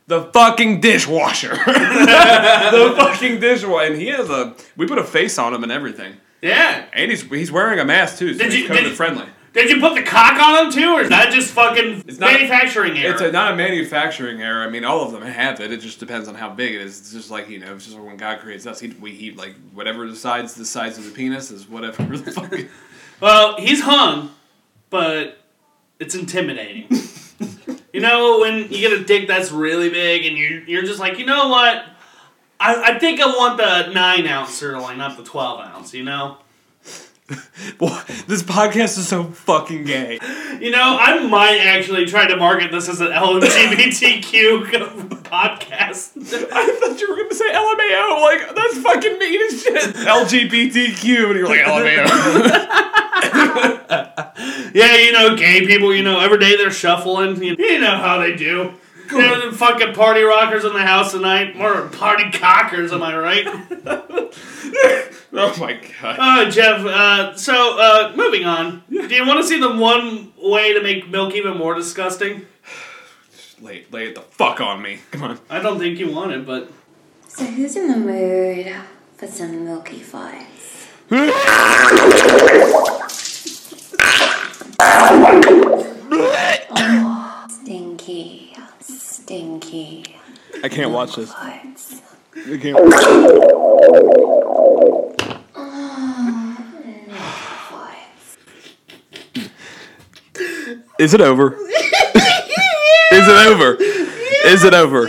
"The 0.08 0.26
fucking 0.34 0.82
dishwasher, 0.82 1.50
the 1.66 2.94
fucking 2.98 3.40
dishwasher." 3.40 3.92
And 3.92 4.00
he 4.00 4.08
has 4.08 4.30
a. 4.30 4.56
We 4.78 4.86
put 4.88 5.00
a 5.00 5.04
face 5.04 5.40
on 5.40 5.54
him 5.56 5.64
and 5.64 5.72
everything, 5.72 6.18
Yeah. 6.42 6.86
and 6.94 7.12
he's 7.12 7.24
he's 7.24 7.52
wearing 7.52 7.80
a 7.80 7.86
mask 7.86 8.18
too, 8.20 8.34
so 8.34 8.44
Did 8.44 8.54
he's 8.54 8.64
you- 8.64 8.70
COVID 8.70 8.94
friendly. 8.94 9.26
Did 9.54 9.70
you 9.70 9.82
put 9.82 9.96
the 9.96 10.04
cock 10.04 10.40
on 10.40 10.66
him 10.68 10.72
too, 10.72 10.94
or 10.94 11.02
is 11.02 11.10
that 11.10 11.34
just 11.34 11.52
fucking 11.52 12.06
It's 12.08 12.20
not- 12.20 12.32
manufacturing 12.32 12.98
error? 12.98 13.12
It's 13.12 13.22
a, 13.22 13.34
not 13.34 13.52
a 13.52 13.56
manufacturing 13.58 14.42
error. 14.42 14.64
I 14.66 14.70
mean, 14.70 14.86
all 14.86 15.04
of 15.04 15.12
them 15.12 15.24
have 15.24 15.60
it. 15.60 15.74
It 15.74 15.82
just 15.82 16.00
depends 16.00 16.30
on 16.30 16.36
how 16.36 16.50
big 16.52 16.74
it 16.74 16.80
is. 16.80 16.98
It's 17.02 17.12
just 17.12 17.30
like 17.30 17.50
you 17.50 17.60
know, 17.60 17.76
it's 17.76 17.86
just 17.86 18.00
when 18.00 18.16
God 18.16 18.40
creates 18.40 18.66
us, 18.66 18.80
he 18.80 18.90
we 19.02 19.12
he 19.12 19.32
like 19.32 19.56
whatever 19.74 20.06
decides 20.08 20.54
the 20.56 20.64
size 20.66 20.98
of 20.98 21.04
the 21.04 21.12
penis 21.12 21.52
is 21.52 21.68
whatever 21.68 22.04
the 22.18 22.32
fuck. 22.32 22.54
Well, 23.20 23.58
he's 23.60 23.82
hung, 23.82 24.32
but 24.90 25.38
it's 26.00 26.16
intimidating. 26.16 26.88
you 27.94 28.00
know, 28.02 28.40
when 28.40 28.60
you 28.72 28.80
get 28.80 28.94
a 28.94 29.04
dick 29.04 29.28
that's 29.28 29.52
really 29.52 29.90
big 29.92 30.26
and 30.26 30.36
you're, 30.36 30.64
you're 30.64 30.82
just 30.82 31.00
like, 31.00 31.20
you 31.20 31.26
know 31.28 31.50
what? 31.50 31.86
I, 32.62 32.94
I 32.94 33.00
think 33.00 33.20
I 33.20 33.26
want 33.26 33.58
the 33.58 33.92
9 33.92 34.28
ounce 34.28 34.54
sirloin, 34.54 35.00
not 35.00 35.18
the 35.18 35.24
12 35.24 35.60
ounce, 35.62 35.94
you 35.96 36.04
know? 36.04 36.38
Boy, 37.80 37.98
this 38.28 38.44
podcast 38.44 39.00
is 39.00 39.08
so 39.08 39.24
fucking 39.24 39.86
gay. 39.86 40.20
You 40.60 40.70
know, 40.70 40.98
I 41.00 41.26
might 41.28 41.58
actually 41.58 42.06
try 42.06 42.28
to 42.28 42.36
market 42.36 42.72
this 42.72 42.88
as 42.88 43.02
an 43.02 43.08
LGBTQ 43.08 44.70
podcast. 45.24 46.12
I 46.52 46.78
thought 46.80 47.00
you 47.00 47.10
were 47.10 47.16
gonna 47.16 47.34
say 47.34 47.52
LMAO. 47.52 48.22
Like 48.22 48.54
that's 48.54 48.78
fucking 48.80 49.18
mean 49.18 49.42
as 49.48 49.64
shit. 49.64 49.96
LGBTQ, 49.96 51.30
and 51.30 51.40
you're 51.40 51.48
like 51.48 51.62
LMAO. 51.62 52.06
yeah, 54.76 54.98
you 54.98 55.14
know, 55.14 55.38
gay 55.38 55.66
people, 55.66 55.96
you 55.96 56.04
know, 56.04 56.20
every 56.20 56.38
day 56.38 56.58
they're 56.58 56.70
shuffling. 56.70 57.42
You, 57.42 57.56
you 57.58 57.80
know 57.80 57.96
how 57.96 58.20
they 58.20 58.36
do. 58.36 58.74
They're 59.12 59.50
the 59.50 59.56
fucking 59.56 59.94
party 59.94 60.22
rockers 60.22 60.64
in 60.64 60.74
the 60.74 60.82
house 60.82 61.12
tonight. 61.12 61.56
More 61.56 61.88
party 61.88 62.32
cockers, 62.32 62.92
am 62.92 63.04
I 63.04 63.18
right? 63.18 63.46
oh 65.34 65.56
my 65.60 65.80
god. 66.02 66.18
Uh, 66.20 66.50
Jeff, 66.50 66.86
uh, 66.86 67.36
so, 67.36 67.78
uh, 67.78 68.14
moving 68.16 68.46
on. 68.46 68.84
Do 68.90 69.14
you 69.14 69.28
want 69.28 69.42
to 69.42 69.48
see 69.48 69.60
the 69.60 69.74
one 69.74 70.32
way 70.38 70.74
to 70.74 70.82
make 70.82 71.10
milk 71.10 71.36
even 71.36 71.58
more 71.58 71.74
disgusting? 71.76 72.46
Lay, 73.60 73.86
lay 73.92 74.08
it 74.08 74.16
the 74.16 74.22
fuck 74.22 74.60
on 74.62 74.82
me. 74.82 75.00
Come 75.12 75.24
on. 75.24 75.40
I 75.50 75.60
don't 75.62 75.78
think 75.78 76.00
you 76.00 76.12
want 76.12 76.32
it, 76.32 76.46
but. 76.46 76.72
So 77.28 77.46
who's 77.46 77.76
in 77.76 77.88
the 77.90 77.98
mood 77.98 78.74
for 79.18 79.28
some 79.28 79.66
milky 79.66 80.00
farts? 80.00 80.88
oh, 86.74 87.48
stinky, 87.50 88.56
stinky 89.22 90.04
I 90.64 90.70
can't 90.70 90.92
watch 90.92 91.16
this. 91.16 91.32
farts. 91.32 92.02
I 92.36 92.58
can't. 92.58 92.78
Farts. 97.70 98.38
Is 101.00 101.14
it 101.14 101.22
over? 101.22 101.54
Is 101.56 101.62
Is 103.12 103.28
it 103.28 103.48
over? 103.48 103.78
Is 103.80 104.64
it 104.64 104.74
over? 104.74 105.08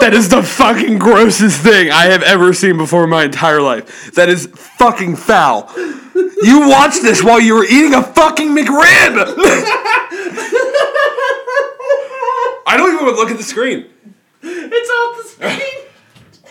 That 0.00 0.12
is 0.12 0.28
the 0.28 0.42
fucking 0.42 0.98
grossest 0.98 1.62
thing 1.62 1.90
I 1.90 2.06
have 2.06 2.22
ever 2.22 2.52
seen 2.52 2.76
before 2.76 3.04
in 3.04 3.10
my 3.10 3.24
entire 3.24 3.62
life. 3.62 4.12
That 4.12 4.28
is 4.28 4.46
fucking 4.46 5.16
foul. 5.16 5.70
You 6.42 6.68
watched 6.68 7.02
this 7.02 7.22
while 7.24 7.40
you 7.40 7.54
were 7.54 7.64
eating 7.64 7.94
a 7.94 8.02
fucking 8.02 8.48
McRib. 8.50 9.36
I 12.66 12.76
don't 12.76 12.92
even 12.92 13.06
look 13.14 13.30
at 13.30 13.36
the 13.36 13.44
screen. 13.44 13.86
it's 14.42 14.90
off 14.90 15.16
the 15.22 15.28
screen. 15.28 15.60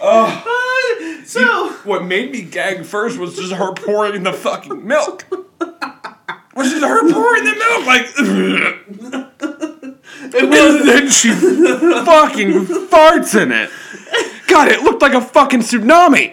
Uh, 0.01 0.41
so 1.23 1.69
What 1.85 2.03
made 2.03 2.29
me 2.31 2.41
gag 2.41 2.83
first 2.83 3.17
was 3.17 3.37
just 3.37 3.53
her 3.53 3.71
pouring 3.73 4.23
the 4.23 4.33
fucking 4.33 4.85
milk. 4.85 5.23
Was 6.53 6.69
just 6.69 6.83
her 6.83 7.09
pouring 7.13 7.45
the 7.45 7.55
milk 7.55 7.85
like, 7.85 8.05
it 10.35 10.49
was 10.49 10.75
and 10.81 10.89
then 10.89 11.09
she 11.09 11.31
fucking 11.31 12.65
farts 12.87 13.41
in 13.41 13.53
it. 13.53 13.69
God, 14.47 14.67
it 14.67 14.81
looked 14.81 15.01
like 15.01 15.13
a 15.13 15.21
fucking 15.21 15.61
tsunami. 15.61 16.29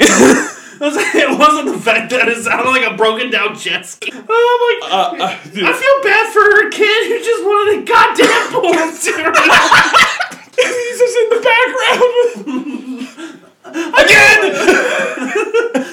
it 1.15 1.39
wasn't 1.39 1.71
the 1.71 1.79
fact 1.79 2.11
that 2.11 2.27
it 2.27 2.43
sounded 2.43 2.67
like 2.67 2.83
a 2.83 2.99
broken 2.99 3.31
down 3.31 3.55
jet 3.55 3.87
ski. 3.87 4.11
Oh 4.11 4.19
my 4.27 4.75
god. 4.83 5.15
Uh, 5.15 5.31
uh, 5.31 5.39
dude. 5.55 5.63
I 5.63 5.71
feel 5.79 5.97
bad 6.03 6.27
for 6.35 6.43
her 6.43 6.75
kid 6.75 7.07
who 7.07 7.23
just 7.23 7.39
wanted 7.47 7.79
a 7.79 7.87
goddamn 7.87 8.51
bowl 8.51 8.75
of 8.75 8.91
cereal. 8.91 9.31
He's 10.59 10.99
just 10.99 11.15
in 11.23 11.27
the 11.31 11.39
background. 11.39 12.03
Again! 13.95 14.43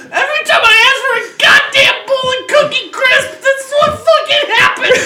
Every 0.10 0.42
time 0.50 0.64
I 0.66 0.74
ask 0.74 0.98
for 1.06 1.22
a 1.22 1.26
goddamn 1.38 1.98
bowl 2.10 2.26
of 2.34 2.42
cookie 2.50 2.90
crisp, 2.90 3.46
that's 3.46 3.70
what 3.70 3.94
fucking 3.94 4.46
happens. 4.58 5.06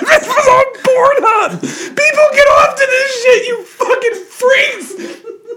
this 0.00 0.24
was 0.24 0.48
on 0.48 0.68
Pornhub! 0.80 1.60
People 1.92 2.26
get 2.32 2.48
off 2.56 2.72
to 2.72 2.84
this 2.88 3.10
shit, 3.20 3.52
you 3.52 3.68
fucking 3.68 4.16
freaks! 4.32 4.96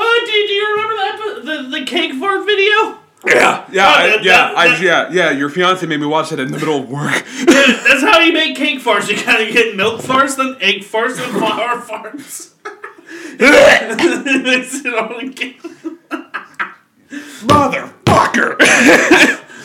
Oh, 0.00 0.24
dude, 0.26 0.46
do 0.48 0.52
you 0.52 0.70
remember 0.72 0.94
that 0.94 1.62
the, 1.70 1.78
the 1.80 1.84
cake 1.86 2.12
fart 2.14 2.44
video? 2.46 2.98
Yeah, 3.26 3.64
yeah, 3.72 3.86
Oh, 3.86 3.90
I, 3.90 4.06
that- 4.10 4.22
yeah, 4.24 4.32
that- 4.36 4.56
I, 4.56 4.68
that- 4.68 4.80
yeah, 4.80 5.08
yeah. 5.10 5.30
Your 5.32 5.48
fiance 5.48 5.84
made 5.86 5.98
me 6.00 6.06
watch 6.06 6.30
it 6.32 6.38
in 6.38 6.52
the 6.52 6.58
middle 6.58 6.80
of 6.82 6.88
work. 6.88 7.24
Yeah, 7.38 7.82
that's 7.86 8.02
how 8.02 8.20
you 8.20 8.32
make 8.32 8.56
cake 8.56 8.80
farts. 8.80 9.08
You 9.08 9.16
gotta 9.24 9.50
get 9.50 9.74
milk 9.76 10.00
farts, 10.00 10.36
then 10.36 10.56
egg 10.60 10.82
farts, 10.82 11.16
then 11.16 11.30
flour 11.38 11.80
farts. 11.80 12.52
Mix 13.38 14.84
it 14.84 14.94
all 14.94 15.18
together. 15.20 15.98
Motherfucker! 17.48 18.56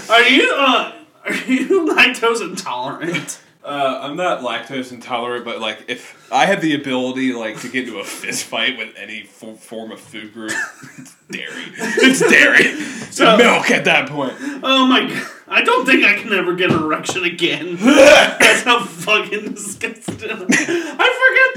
Are 0.10 0.24
you 0.24 0.54
uh 0.56 0.92
are 1.26 1.34
you 1.46 1.94
lactose 1.94 2.42
intolerant? 2.42 3.40
Uh, 3.64 4.00
I'm 4.02 4.18
not 4.18 4.42
lactose 4.42 4.92
intolerant, 4.92 5.46
but 5.46 5.62
like 5.62 5.86
if 5.88 6.28
I 6.32 6.46
had 6.46 6.60
the 6.60 6.76
ability 6.76 7.32
like 7.32 7.62
to 7.62 7.70
get 7.70 7.88
into 7.88 8.00
a 8.00 8.04
fist 8.04 8.44
fight 8.46 8.78
with 8.78 8.94
any 8.98 9.24
fo- 9.24 9.56
form 9.56 9.92
of 9.92 10.02
food 10.02 10.34
group, 10.34 10.52
it's 10.98 11.16
dairy. 11.32 11.64
It's 11.78 12.20
dairy. 12.20 12.76
So- 13.12 13.38
milk 13.38 13.72
at 13.72 13.86
that 13.86 14.10
point. 14.10 14.34
Oh 14.64 14.86
my 14.88 15.08
god. 15.08 15.28
I 15.48 15.62
don't 15.62 15.86
think 15.86 16.04
I 16.04 16.16
can 16.16 16.34
ever 16.34 16.56
get 16.56 16.72
an 16.72 16.82
erection 16.84 17.24
again. 17.26 17.76
That's 17.82 18.64
how 18.64 18.84
fucking 18.84 19.54
disgusting. 19.54 20.18
I 20.32 21.13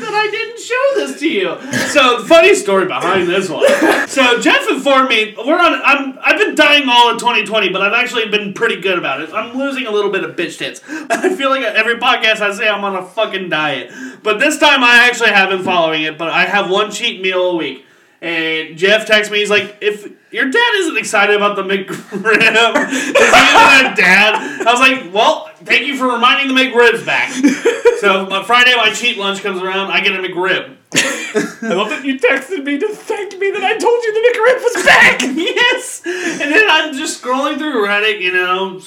that 0.07 0.15
I 0.15 0.31
didn't 0.31 0.61
show 0.61 0.85
this 0.95 1.21
to 1.21 1.29
you. 1.29 1.89
So 1.89 2.25
funny 2.25 2.55
story 2.55 2.87
behind 2.87 3.29
this 3.29 3.49
one. 3.49 3.67
So 4.09 4.41
Jeff 4.41 4.69
informed 4.69 5.09
me 5.09 5.35
we're 5.37 5.59
on 5.59 5.81
I'm 5.85 6.19
I've 6.23 6.39
been 6.39 6.55
dying 6.55 6.89
all 6.89 7.11
of 7.11 7.19
2020, 7.19 7.71
but 7.71 7.83
I've 7.83 7.93
actually 7.93 8.29
been 8.29 8.55
pretty 8.55 8.81
good 8.81 8.99
about 8.99 9.21
it. 9.21 9.33
I'm 9.33 9.57
losing 9.57 9.87
a 9.87 9.91
little 9.91 10.11
bit 10.11 10.25
of 10.25 10.37
bitch 10.37 10.59
tits. 10.59 10.81
I 10.89 11.35
feel 11.35 11.51
like 11.51 11.63
every 11.63 11.97
podcast 11.97 12.41
I 12.41 12.53
say 12.53 12.69
I'm 12.69 12.85
on 12.85 12.97
a 12.97 13.05
fucking 13.05 13.49
diet. 13.49 13.93
But 14.23 14.39
this 14.39 14.59
time 14.59 14.83
I 14.83 15.07
actually 15.09 15.31
have 15.31 15.51
been 15.51 15.63
following 15.63 16.03
it, 16.03 16.17
but 16.17 16.31
I 16.31 16.45
have 16.45 16.71
one 16.71 16.91
cheat 16.91 17.21
meal 17.21 17.51
a 17.51 17.57
week. 17.57 17.85
And 18.27 18.77
Jeff 18.77 19.07
texts 19.07 19.31
me, 19.31 19.39
he's 19.39 19.51
like, 19.51 19.77
if 19.81 20.05
your 20.33 20.51
dad 20.51 20.75
isn't 20.79 20.99
excited 20.99 21.37
about 21.37 21.55
the 21.55 21.63
McRib, 21.63 21.87
is 22.91 23.03
he 23.05 23.11
even 23.11 23.93
a 23.93 23.95
dad? 23.95 24.65
I 24.67 24.73
was 24.73 24.81
like, 24.81 25.15
well, 25.15 25.49
thank 25.63 25.87
you 25.87 25.97
for 25.97 26.07
reminding 26.07 26.53
the 26.53 26.61
McRibs 26.61 27.07
back. 27.07 27.33
So 27.97 28.27
my 28.27 28.45
Friday, 28.45 28.77
my 28.77 28.91
cheat 28.91 29.17
lunch 29.17 29.43
comes 29.43 29.63
around, 29.63 29.91
I 29.91 30.01
get 30.01 30.13
a 30.13 30.19
McRib. 30.19 30.77
I 30.95 31.73
love 31.73 31.89
that 31.89 32.05
you 32.05 32.19
texted 32.19 32.63
me 32.63 32.79
to 32.79 32.89
thank 32.89 33.39
me 33.39 33.51
that 33.53 33.63
I 33.63 33.79
told 33.79 34.05
you 34.05 34.13
the 34.13 34.39
McRib 34.39 34.63
was 34.63 34.85
back. 34.85 35.23
yes! 35.35 36.03
And 36.05 36.53
then 36.53 36.67
I'm 36.69 36.93
just 36.93 37.23
scrolling 37.25 37.57
through 37.57 37.87
Reddit, 37.87 38.21
you 38.21 38.35
know, 38.35 38.81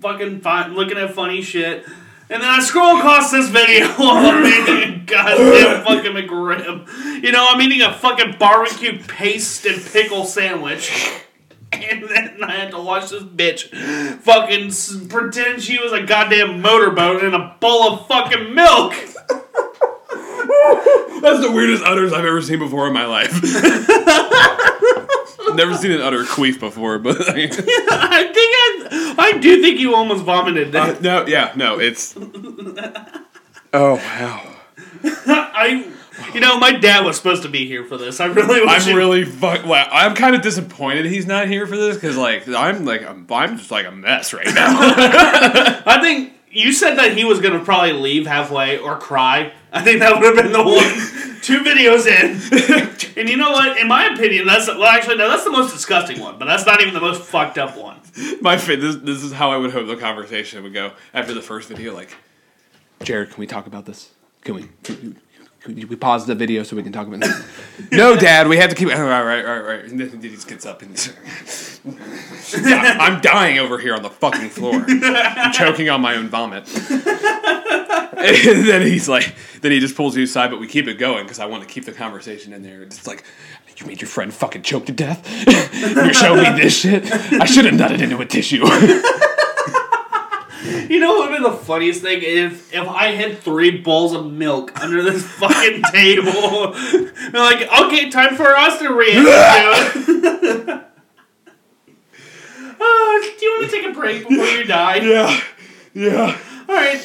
fucking 0.00 0.40
fun, 0.40 0.74
looking 0.74 0.96
at 0.96 1.12
funny 1.12 1.42
shit. 1.42 1.84
And 2.30 2.42
then 2.42 2.48
I 2.48 2.60
scroll 2.60 2.96
across 2.96 3.30
this 3.30 3.50
video 3.50 3.88
while 3.88 4.16
I'm 4.16 4.46
eating 4.46 5.02
a 5.02 5.04
goddamn 5.04 5.84
fucking 5.84 6.12
McRib. 6.12 7.22
You 7.22 7.32
know, 7.32 7.46
I'm 7.50 7.60
eating 7.60 7.82
a 7.82 7.92
fucking 7.92 8.36
barbecue 8.38 8.98
paste 9.02 9.66
and 9.66 9.82
pickle 9.82 10.24
sandwich. 10.24 10.92
And 11.72 12.08
then 12.08 12.38
I 12.44 12.52
had 12.52 12.70
to 12.70 12.78
watch 12.80 13.10
this 13.10 13.24
bitch 13.24 13.68
fucking 14.20 15.08
pretend 15.08 15.60
she 15.60 15.76
was 15.80 15.92
a 15.92 16.04
goddamn 16.04 16.62
motorboat 16.62 17.24
in 17.24 17.34
a 17.34 17.56
bowl 17.58 17.92
of 17.92 18.06
fucking 18.06 18.54
milk. 18.54 18.94
That's 21.20 21.40
the 21.40 21.50
weirdest 21.52 21.84
udders 21.84 22.12
I've 22.12 22.24
ever 22.24 22.42
seen 22.42 22.58
before 22.58 22.86
in 22.86 22.92
my 22.92 23.06
life. 23.06 23.32
Never 25.54 25.76
seen 25.76 25.92
an 25.92 26.00
udder 26.00 26.24
queef 26.24 26.58
before, 26.58 26.98
but 26.98 27.20
I 27.28 27.46
think 27.46 27.54
I, 27.56 29.14
I 29.18 29.38
do 29.38 29.62
think 29.62 29.78
you 29.78 29.94
almost 29.94 30.24
vomited. 30.24 30.74
Uh, 30.74 30.98
no, 31.00 31.26
yeah, 31.26 31.52
no, 31.54 31.78
it's. 31.78 32.16
Oh 33.72 33.94
wow! 33.94 34.54
I, 35.26 35.92
you 36.32 36.40
know, 36.40 36.58
my 36.58 36.72
dad 36.72 37.04
was 37.04 37.16
supposed 37.16 37.42
to 37.42 37.48
be 37.48 37.66
here 37.66 37.84
for 37.84 37.96
this. 37.96 38.20
I 38.20 38.26
really. 38.26 38.62
I'm 38.66 38.96
really 38.96 39.24
fuck. 39.24 39.64
Well, 39.64 39.86
I'm 39.90 40.14
kind 40.14 40.34
of 40.34 40.42
disappointed 40.42 41.06
he's 41.06 41.26
not 41.26 41.48
here 41.48 41.66
for 41.66 41.76
this 41.76 41.96
because, 41.96 42.16
like, 42.16 42.46
I'm 42.48 42.84
like 42.84 43.04
I'm, 43.04 43.26
I'm 43.30 43.56
just 43.56 43.70
like 43.70 43.86
a 43.86 43.92
mess 43.92 44.32
right 44.32 44.46
now. 44.46 44.66
I 45.86 45.98
think 46.02 46.32
you 46.50 46.72
said 46.72 46.96
that 46.96 47.16
he 47.16 47.24
was 47.24 47.40
gonna 47.40 47.64
probably 47.64 47.92
leave 47.92 48.26
halfway 48.26 48.78
or 48.78 48.98
cry. 48.98 49.52
I 49.74 49.82
think 49.82 49.98
that 49.98 50.14
would 50.14 50.24
have 50.24 50.36
been 50.36 50.52
the 50.52 50.62
one. 50.62 51.40
Two 51.42 51.60
videos 51.62 52.06
in, 52.06 53.18
and 53.18 53.28
you 53.28 53.36
know 53.36 53.50
what? 53.50 53.76
In 53.76 53.86
my 53.86 54.06
opinion, 54.06 54.46
that's 54.46 54.66
well, 54.66 54.84
actually 54.84 55.16
no, 55.16 55.28
that's 55.28 55.44
the 55.44 55.50
most 55.50 55.74
disgusting 55.74 56.18
one, 56.18 56.38
but 56.38 56.46
that's 56.46 56.64
not 56.64 56.80
even 56.80 56.94
the 56.94 57.00
most 57.00 57.20
fucked 57.20 57.58
up 57.58 57.76
one. 57.76 58.00
My 58.40 58.56
fa- 58.56 58.78
this, 58.78 58.96
this 58.96 59.22
is 59.22 59.32
how 59.32 59.50
I 59.50 59.58
would 59.58 59.70
hope 59.70 59.86
the 59.86 59.96
conversation 59.96 60.62
would 60.62 60.72
go 60.72 60.92
after 61.12 61.34
the 61.34 61.42
first 61.42 61.68
video. 61.68 61.92
Like, 61.92 62.16
Jared, 63.02 63.28
can 63.28 63.40
we 63.40 63.46
talk 63.46 63.66
about 63.66 63.84
this? 63.84 64.12
Can 64.42 64.54
we? 64.54 64.68
We 65.66 65.96
pause 65.96 66.26
the 66.26 66.34
video 66.34 66.62
so 66.62 66.76
we 66.76 66.82
can 66.82 66.92
talk 66.92 67.06
about 67.06 67.20
this? 67.20 67.42
no, 67.92 68.16
Dad, 68.16 68.48
we 68.48 68.58
have 68.58 68.68
to 68.70 68.76
keep. 68.76 68.88
Right, 68.88 69.00
right, 69.00 69.42
right. 69.42 69.84
And 69.84 69.98
then 69.98 70.20
he 70.20 70.28
gets 70.28 70.66
up 70.66 70.82
and 70.82 70.90
I'm 73.00 73.20
dying 73.20 73.58
over 73.58 73.78
here 73.78 73.94
on 73.94 74.02
the 74.02 74.10
fucking 74.10 74.50
floor, 74.50 74.84
I'm 74.86 75.52
choking 75.52 75.88
on 75.88 76.00
my 76.00 76.16
own 76.16 76.28
vomit. 76.28 76.68
and 76.76 78.68
then 78.68 78.82
he's 78.82 79.08
like, 79.08 79.34
then 79.60 79.72
he 79.72 79.80
just 79.80 79.96
pulls 79.96 80.16
you 80.16 80.24
aside, 80.24 80.50
but 80.50 80.60
we 80.60 80.66
keep 80.66 80.86
it 80.86 80.98
going 80.98 81.24
because 81.24 81.40
I 81.40 81.46
want 81.46 81.66
to 81.66 81.68
keep 81.68 81.84
the 81.84 81.92
conversation 81.92 82.52
in 82.52 82.62
there. 82.62 82.82
It's 82.82 83.06
like, 83.06 83.24
you 83.76 83.86
made 83.86 84.00
your 84.00 84.08
friend 84.08 84.32
fucking 84.32 84.62
choke 84.62 84.86
to 84.86 84.92
death. 84.92 85.26
You're 85.96 86.14
showing 86.14 86.42
me 86.42 86.60
this 86.60 86.78
shit. 86.78 87.10
I 87.10 87.44
should 87.44 87.64
have 87.64 87.74
nutted 87.74 88.00
into 88.00 88.20
a 88.20 88.26
tissue. 88.26 88.62
You 90.64 90.98
know 90.98 91.12
what 91.18 91.30
would 91.30 91.38
be 91.38 91.42
the 91.44 91.56
funniest 91.56 92.00
thing 92.02 92.20
if 92.22 92.72
if 92.72 92.88
I 92.88 93.08
had 93.08 93.38
three 93.38 93.82
bowls 93.82 94.14
of 94.14 94.30
milk 94.32 94.78
under 94.82 95.02
this 95.02 95.22
fucking 95.38 95.82
table. 95.92 96.72
They're 96.72 97.32
like, 97.32 97.68
okay, 97.82 98.08
time 98.10 98.34
for 98.36 98.54
us 98.56 98.78
to 98.78 98.88
react 98.88 99.96
it. 99.96 100.80
Uh, 102.76 103.20
do 103.38 103.46
you 103.46 103.56
want 103.58 103.70
to 103.70 103.76
take 103.76 103.86
a 103.86 103.92
break 103.92 104.28
before 104.28 104.44
you 104.46 104.64
die? 104.64 104.96
yeah, 104.96 105.40
yeah. 105.94 106.38
All 106.68 106.74
right. 106.74 107.00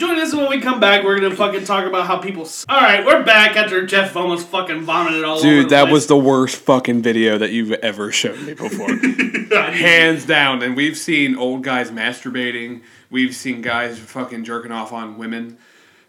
Join 0.00 0.18
us 0.18 0.34
when 0.34 0.48
we 0.48 0.62
come 0.62 0.80
back. 0.80 1.04
We're 1.04 1.20
gonna 1.20 1.36
fucking 1.36 1.64
talk 1.64 1.84
about 1.84 2.06
how 2.06 2.16
people. 2.16 2.44
S- 2.44 2.64
all 2.70 2.80
right, 2.80 3.04
we're 3.04 3.22
back 3.22 3.54
after 3.54 3.84
Jeff 3.84 4.16
almost 4.16 4.48
fucking 4.48 4.80
vomited 4.80 5.24
all 5.24 5.36
over. 5.36 5.42
Dude, 5.46 5.68
that 5.68 5.82
place. 5.82 5.92
was 5.92 6.06
the 6.06 6.16
worst 6.16 6.56
fucking 6.56 7.02
video 7.02 7.36
that 7.36 7.50
you've 7.50 7.72
ever 7.72 8.10
shown 8.10 8.46
me 8.46 8.54
before. 8.54 8.88
Hands 9.70 10.24
down. 10.24 10.62
And 10.62 10.74
we've 10.74 10.96
seen 10.96 11.36
old 11.36 11.64
guys 11.64 11.90
masturbating. 11.90 12.80
We've 13.10 13.34
seen 13.34 13.60
guys 13.60 13.98
fucking 13.98 14.44
jerking 14.44 14.72
off 14.72 14.90
on 14.90 15.18
women. 15.18 15.58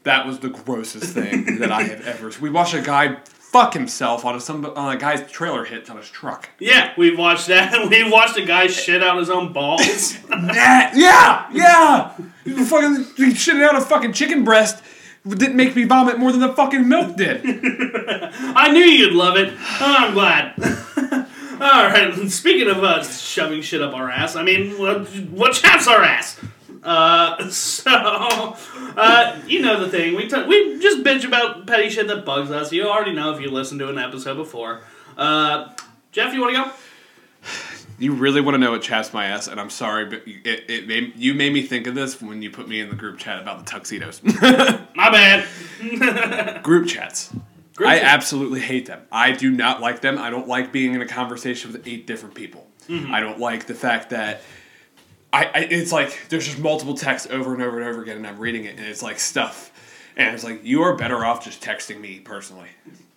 That 0.03 0.25
was 0.25 0.39
the 0.39 0.49
grossest 0.49 1.13
thing 1.13 1.59
that 1.59 1.73
I 1.73 1.83
have 1.83 2.07
ever. 2.07 2.31
We 2.39 2.49
watched 2.49 2.73
a 2.73 2.81
guy 2.81 3.17
fuck 3.51 3.73
himself 3.73 4.23
on 4.23 4.35
a 4.35 4.39
some 4.39 4.65
on 4.65 4.95
a 4.95 4.97
guy's 4.97 5.29
trailer 5.29 5.65
hitch 5.65 5.89
on 5.89 5.97
his 5.97 6.09
truck. 6.09 6.49
Yeah, 6.57 6.93
we've 6.97 7.19
watched 7.19 7.47
that. 7.47 7.89
We've 7.89 8.09
watched 8.11 8.37
a 8.37 8.45
guy 8.45 8.67
shit 8.67 9.03
out 9.03 9.17
his 9.17 9.29
own 9.29 9.51
balls. 9.51 10.17
That 10.29 10.93
yeah, 10.95 11.49
yeah. 11.51 12.13
You 12.45 12.65
fucking 12.65 13.03
he 13.17 13.33
shitting 13.33 13.63
out 13.63 13.75
a 13.75 13.81
fucking 13.81 14.13
chicken 14.13 14.43
breast. 14.43 14.81
Didn't 15.27 15.55
make 15.55 15.75
me 15.75 15.83
vomit 15.83 16.17
more 16.17 16.31
than 16.31 16.39
the 16.39 16.53
fucking 16.53 16.87
milk 16.87 17.17
did. 17.17 17.41
I 17.45 18.71
knew 18.71 18.79
you'd 18.79 19.13
love 19.13 19.37
it. 19.37 19.53
Oh, 19.53 19.95
I'm 19.99 20.13
glad. 20.13 20.53
All 21.61 21.85
right. 21.85 22.31
Speaking 22.31 22.69
of 22.69 22.83
uh, 22.83 23.03
shoving 23.03 23.61
shit 23.61 23.83
up 23.83 23.93
our 23.93 24.09
ass, 24.09 24.35
I 24.35 24.41
mean, 24.41 24.79
what, 24.79 25.07
what 25.29 25.53
chaps 25.53 25.87
our 25.87 26.01
ass? 26.01 26.39
Uh, 26.83 27.49
so, 27.49 28.55
Uh, 28.97 29.39
you 29.47 29.61
know 29.61 29.83
the 29.83 29.89
thing. 29.89 30.15
We 30.15 30.27
t- 30.27 30.43
we 30.43 30.79
just 30.79 31.03
bitch 31.03 31.25
about 31.25 31.65
petty 31.67 31.89
shit 31.89 32.07
that 32.07 32.25
bugs 32.25 32.51
us. 32.51 32.71
You 32.73 32.87
already 32.89 33.13
know 33.13 33.33
if 33.33 33.41
you 33.41 33.49
listened 33.49 33.79
to 33.79 33.89
an 33.89 33.97
episode 33.97 34.35
before. 34.35 34.81
Uh, 35.17 35.69
Jeff, 36.11 36.33
you 36.33 36.41
want 36.41 36.55
to 36.55 36.63
go? 36.63 36.71
You 37.99 38.13
really 38.13 38.41
want 38.41 38.55
to 38.55 38.57
know 38.57 38.71
what 38.71 38.81
chaps 38.81 39.13
my 39.13 39.27
ass, 39.27 39.47
and 39.47 39.59
I'm 39.59 39.69
sorry, 39.69 40.05
but 40.05 40.23
it, 40.25 40.69
it 40.69 40.87
made, 40.87 41.13
you 41.15 41.35
made 41.35 41.53
me 41.53 41.61
think 41.61 41.85
of 41.85 41.93
this 41.93 42.19
when 42.19 42.41
you 42.41 42.49
put 42.49 42.67
me 42.67 42.79
in 42.79 42.89
the 42.89 42.95
group 42.95 43.19
chat 43.19 43.39
about 43.39 43.59
the 43.59 43.65
tuxedos. 43.65 44.23
My 44.95 45.11
bad. 45.11 46.63
group 46.63 46.87
chats. 46.87 47.31
Group 47.75 47.87
I 47.89 47.99
absolutely 48.01 48.59
hate 48.59 48.87
them. 48.87 49.01
I 49.11 49.33
do 49.33 49.51
not 49.51 49.81
like 49.81 50.01
them. 50.01 50.17
I 50.17 50.31
don't 50.31 50.47
like 50.47 50.71
being 50.71 50.95
in 50.95 51.01
a 51.01 51.07
conversation 51.07 51.71
with 51.71 51.87
eight 51.87 52.07
different 52.07 52.33
people. 52.33 52.67
Mm-hmm. 52.87 53.13
I 53.13 53.19
don't 53.19 53.39
like 53.39 53.67
the 53.67 53.75
fact 53.75 54.09
that 54.09 54.41
I, 55.33 55.45
I 55.45 55.59
it's 55.69 55.91
like 55.91 56.27
there's 56.29 56.45
just 56.45 56.59
multiple 56.59 56.93
texts 56.93 57.29
over 57.31 57.53
and 57.53 57.63
over 57.63 57.79
and 57.79 57.87
over 57.87 58.01
again, 58.01 58.17
and 58.17 58.27
I'm 58.27 58.39
reading 58.39 58.65
it, 58.65 58.77
and 58.77 58.85
it's 58.85 59.01
like 59.01 59.19
stuff, 59.19 59.71
and 60.17 60.33
it's 60.33 60.43
like 60.43 60.63
you 60.63 60.81
are 60.83 60.95
better 60.95 61.23
off 61.25 61.43
just 61.43 61.61
texting 61.61 61.99
me 61.99 62.19
personally. 62.19 62.69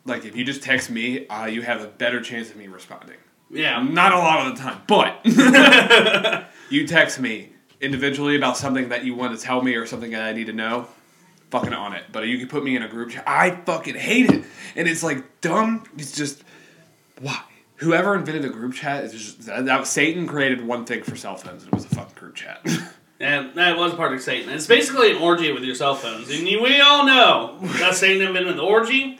Like 0.04 0.24
if 0.24 0.36
you 0.36 0.44
just 0.44 0.62
text 0.62 0.90
me, 0.90 1.26
uh, 1.28 1.46
you 1.46 1.62
have 1.62 1.82
a 1.82 1.86
better 1.86 2.20
chance 2.20 2.50
of 2.50 2.56
me 2.56 2.68
responding. 2.68 3.16
Yeah. 3.50 3.82
Not 3.82 4.12
a 4.12 4.18
lot 4.18 4.46
of 4.46 4.56
the 4.56 4.62
time, 4.62 4.82
but 4.86 5.20
you 6.70 6.86
text 6.86 7.20
me 7.20 7.50
individually 7.80 8.36
about 8.36 8.56
something 8.56 8.88
that 8.88 9.04
you 9.04 9.14
want 9.14 9.38
to 9.38 9.42
tell 9.42 9.62
me 9.62 9.74
or 9.74 9.86
something 9.86 10.10
that 10.10 10.22
I 10.22 10.32
need 10.32 10.46
to 10.46 10.52
know. 10.52 10.88
Fucking 11.50 11.72
on 11.72 11.92
it, 11.92 12.04
but 12.10 12.26
you 12.26 12.38
can 12.38 12.48
put 12.48 12.64
me 12.64 12.74
in 12.74 12.82
a 12.82 12.88
group 12.88 13.10
chat. 13.10 13.22
I 13.26 13.50
fucking 13.50 13.94
hate 13.94 14.28
it, 14.28 14.44
and 14.74 14.88
it's 14.88 15.04
like 15.04 15.40
dumb. 15.40 15.84
It's 15.96 16.10
just 16.10 16.42
why 17.20 17.40
whoever 17.76 18.14
invented 18.14 18.44
a 18.44 18.48
group 18.48 18.74
chat 18.74 19.04
is 19.04 19.12
just 19.12 19.46
that, 19.46 19.64
that 19.66 19.86
Satan 19.86 20.26
created 20.26 20.66
one 20.66 20.84
thing 20.84 21.02
for 21.02 21.16
cell 21.16 21.36
phones, 21.36 21.64
and 21.64 21.72
it 21.72 21.74
was 21.74 21.84
a 21.84 21.88
fucking 21.88 22.14
group 22.14 22.34
chat. 22.34 22.66
And 23.20 23.54
that 23.54 23.78
was 23.78 23.94
part 23.94 24.12
of 24.12 24.20
Satan. 24.20 24.50
It's 24.50 24.66
basically 24.66 25.12
an 25.12 25.22
orgy 25.22 25.52
with 25.52 25.62
your 25.62 25.76
cell 25.76 25.94
phones. 25.94 26.28
And 26.30 26.44
we 26.44 26.80
all 26.80 27.06
know 27.06 27.58
that 27.78 27.94
Satan 27.94 28.26
invented 28.26 28.56
the 28.56 28.62
orgy. 28.62 29.18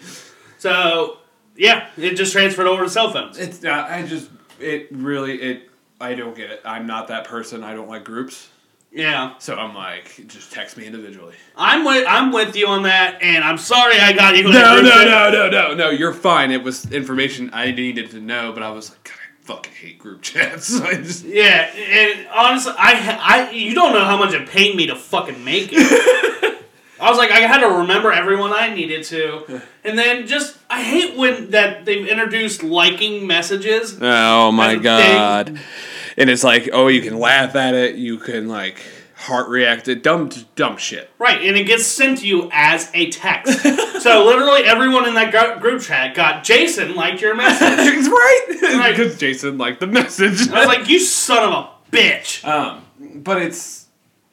So, 0.58 1.18
yeah, 1.56 1.88
it 1.96 2.14
just 2.14 2.32
transferred 2.32 2.66
over 2.66 2.84
to 2.84 2.90
cell 2.90 3.12
phones. 3.12 3.38
it's 3.38 3.64
uh, 3.64 3.86
I 3.88 4.02
just 4.02 4.30
it 4.58 4.88
really 4.90 5.40
it 5.40 5.70
I 6.00 6.14
don't 6.14 6.34
get 6.34 6.50
it. 6.50 6.60
I'm 6.64 6.86
not 6.86 7.08
that 7.08 7.24
person. 7.24 7.62
I 7.62 7.74
don't 7.74 7.88
like 7.88 8.04
groups, 8.04 8.48
Yeah. 8.94 9.34
so 9.38 9.56
I'm 9.56 9.74
like 9.74 10.26
just 10.28 10.52
text 10.52 10.76
me 10.76 10.86
individually. 10.86 11.34
I'm 11.56 11.84
with, 11.84 12.06
I'm 12.08 12.32
with 12.32 12.56
you 12.56 12.68
on 12.68 12.84
that, 12.84 13.22
and 13.22 13.42
I'm 13.44 13.58
sorry 13.58 13.98
I 13.98 14.12
got 14.12 14.36
you 14.36 14.44
No, 14.44 14.50
no, 14.50 14.82
no, 14.82 15.30
no, 15.30 15.50
no, 15.50 15.74
no. 15.74 15.90
You're 15.90 16.12
fine. 16.14 16.50
It 16.50 16.62
was 16.62 16.90
information 16.92 17.50
I 17.52 17.72
needed 17.72 18.10
to 18.12 18.20
know, 18.20 18.52
but 18.52 18.62
I 18.62 18.70
was 18.70 18.90
like, 18.90 19.04
God, 19.04 19.14
I 19.14 19.44
fucking 19.46 19.72
hate 19.72 19.98
group 19.98 20.22
chats. 20.30 20.80
I 20.80 20.94
just 20.94 21.24
Yeah, 21.24 21.70
and 21.74 22.28
honestly, 22.28 22.72
I, 22.78 23.18
I, 23.20 23.50
you 23.50 23.74
don't 23.74 23.92
know 23.92 24.04
how 24.04 24.16
much 24.16 24.32
it 24.32 24.48
paid 24.48 24.76
me 24.76 24.86
to 24.86 24.96
fucking 24.96 25.44
make 25.44 25.70
it. 25.72 26.30
I 27.04 27.10
was 27.10 27.18
like, 27.18 27.30
I 27.30 27.40
had 27.40 27.58
to 27.60 27.68
remember 27.78 28.10
everyone 28.12 28.52
I 28.52 28.74
needed 28.74 29.04
to, 29.04 29.60
and 29.84 29.98
then 29.98 30.26
just 30.26 30.56
I 30.70 30.82
hate 30.82 31.16
when 31.16 31.50
that 31.50 31.84
they've 31.84 32.06
introduced 32.06 32.62
liking 32.62 33.26
messages. 33.26 33.98
Oh 34.00 34.50
my 34.52 34.70
a 34.70 34.74
thing. 34.74 34.82
god. 34.82 35.60
And 36.16 36.30
it's 36.30 36.44
like, 36.44 36.70
oh, 36.72 36.88
you 36.88 37.02
can 37.02 37.18
laugh 37.18 37.54
at 37.56 37.74
it, 37.74 37.96
you 37.96 38.18
can 38.18 38.48
like 38.48 38.80
heart 39.16 39.48
react 39.48 39.88
it, 39.88 40.02
dumb 40.02 40.30
dumb 40.54 40.76
shit. 40.76 41.10
Right, 41.18 41.40
and 41.42 41.56
it 41.56 41.64
gets 41.64 41.86
sent 41.86 42.18
to 42.18 42.26
you 42.26 42.48
as 42.52 42.90
a 42.94 43.10
text. 43.10 43.60
so 44.02 44.24
literally, 44.24 44.62
everyone 44.64 45.06
in 45.08 45.14
that 45.14 45.30
gr- 45.30 45.60
group 45.60 45.82
chat 45.82 46.14
got 46.14 46.44
Jason 46.44 46.94
liked 46.94 47.20
your 47.20 47.34
message. 47.34 48.06
Right. 48.08 48.46
Right. 48.62 48.90
Because 48.96 49.18
Jason 49.18 49.58
liked 49.58 49.80
the 49.80 49.86
message. 49.86 50.48
I 50.50 50.60
was 50.60 50.66
like, 50.68 50.88
you 50.88 50.98
son 51.00 51.42
of 51.42 51.52
a 51.52 51.68
bitch. 51.96 52.44
um, 52.46 52.84
but 53.22 53.40
it's 53.42 53.83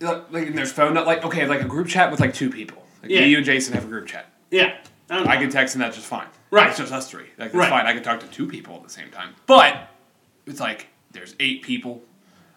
like 0.02 0.48
and 0.48 0.58
there's 0.58 0.72
phone 0.72 0.94
like 0.96 1.24
okay, 1.26 1.46
like 1.48 1.62
a 1.62 1.66
group 1.66 1.88
chat 1.88 2.12
with 2.12 2.20
like 2.20 2.34
two 2.34 2.50
people. 2.50 2.84
Like 3.02 3.12
Yeah. 3.12 3.22
me, 3.22 3.28
you 3.28 3.38
and 3.38 3.46
Jason 3.46 3.74
have 3.74 3.84
a 3.86 3.88
group 3.88 4.08
chat. 4.08 4.28
Yeah, 4.50 4.76
I 5.10 5.24
I 5.24 5.38
can 5.38 5.50
text 5.50 5.76
and 5.76 5.82
that's 5.84 5.96
just 5.96 6.08
fine. 6.08 6.28
Right. 6.50 6.70
It's 6.70 6.78
just 6.78 6.92
us 6.92 7.10
three. 7.10 7.24
Like 7.38 7.52
that's 7.52 7.56
Right. 7.56 7.70
fine. 7.70 7.86
I 7.86 7.94
can 7.94 8.04
talk 8.04 8.20
to 8.22 8.28
two 8.28 8.48
people 8.48 8.76
at 8.76 8.84
the 8.84 8.90
same 8.90 9.10
time. 9.10 9.36
But 9.46 9.88
it's 10.46 10.60
like 10.60 10.88
there's 11.12 11.36
eight 11.40 11.62
people. 11.62 12.02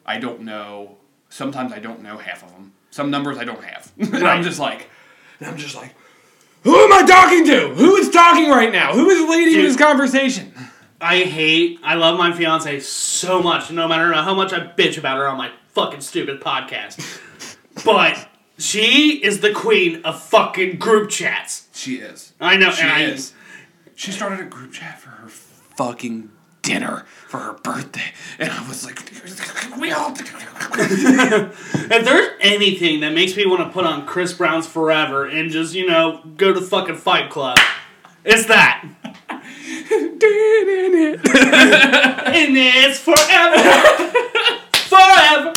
I 0.06 0.18
don't 0.18 0.42
know. 0.42 0.96
Sometimes 1.28 1.72
I 1.72 1.78
don't 1.78 2.02
know 2.02 2.18
half 2.18 2.42
of 2.42 2.50
them. 2.52 2.72
Some 2.90 3.10
numbers 3.10 3.38
I 3.38 3.44
don't 3.44 3.62
have. 3.64 3.90
and 3.98 4.26
I'm 4.26 4.42
just 4.42 4.58
like, 4.60 4.88
and 5.40 5.48
I'm 5.48 5.56
just 5.56 5.74
like, 5.74 5.94
who 6.62 6.74
am 6.76 6.92
I 6.92 7.04
talking 7.06 7.44
to? 7.46 7.74
Who 7.74 7.96
is 7.96 8.10
talking 8.10 8.48
right 8.50 8.70
now? 8.72 8.92
Who 8.92 9.08
is 9.10 9.28
leading 9.28 9.54
Dude. 9.54 9.66
this 9.70 9.76
conversation? 9.76 10.52
I 11.00 11.18
hate. 11.24 11.80
I 11.82 11.94
love 11.94 12.16
my 12.18 12.32
fiance 12.32 12.80
so 12.80 13.42
much, 13.42 13.70
no 13.70 13.88
matter 13.88 14.12
how 14.12 14.34
much 14.34 14.52
I 14.52 14.60
bitch 14.60 14.96
about 14.96 15.18
her 15.18 15.26
on 15.28 15.36
my 15.36 15.50
fucking 15.72 16.00
stupid 16.00 16.40
podcast. 16.40 17.20
But 17.84 18.28
she 18.58 19.22
is 19.24 19.40
the 19.40 19.52
queen 19.52 20.02
of 20.04 20.20
fucking 20.22 20.78
group 20.78 21.10
chats. 21.10 21.68
She 21.72 21.96
is. 21.96 22.32
I 22.40 22.56
know, 22.56 22.70
She 22.70 22.82
and 22.82 22.90
I- 22.92 23.02
is. 23.02 23.32
She 23.96 24.10
started 24.12 24.40
a 24.40 24.44
group 24.44 24.72
chat 24.72 25.00
for 25.00 25.10
her 25.10 25.28
fucking 25.28 26.30
dinner 26.62 27.04
for 27.28 27.38
her 27.38 27.52
birthday, 27.52 28.12
and 28.40 28.50
I 28.50 28.66
was 28.66 28.84
like, 28.84 28.98
we 29.78 29.92
all. 29.92 30.12
If 30.76 32.04
there's 32.04 32.28
anything 32.40 33.00
that 33.00 33.12
makes 33.12 33.36
me 33.36 33.46
want 33.46 33.60
to 33.62 33.68
put 33.70 33.84
on 33.84 34.06
Chris 34.06 34.32
Brown's 34.32 34.66
Forever 34.66 35.26
and 35.26 35.50
just 35.50 35.74
you 35.74 35.86
know 35.86 36.22
go 36.36 36.52
to 36.52 36.60
fucking 36.60 36.96
Fight 36.96 37.30
Club, 37.30 37.58
it's 38.24 38.46
that. 38.46 38.82
in 39.30 39.38
it, 40.20 41.20
and 41.24 42.56
it's 42.56 42.98
forever, 42.98 43.62
forever. 44.88 45.52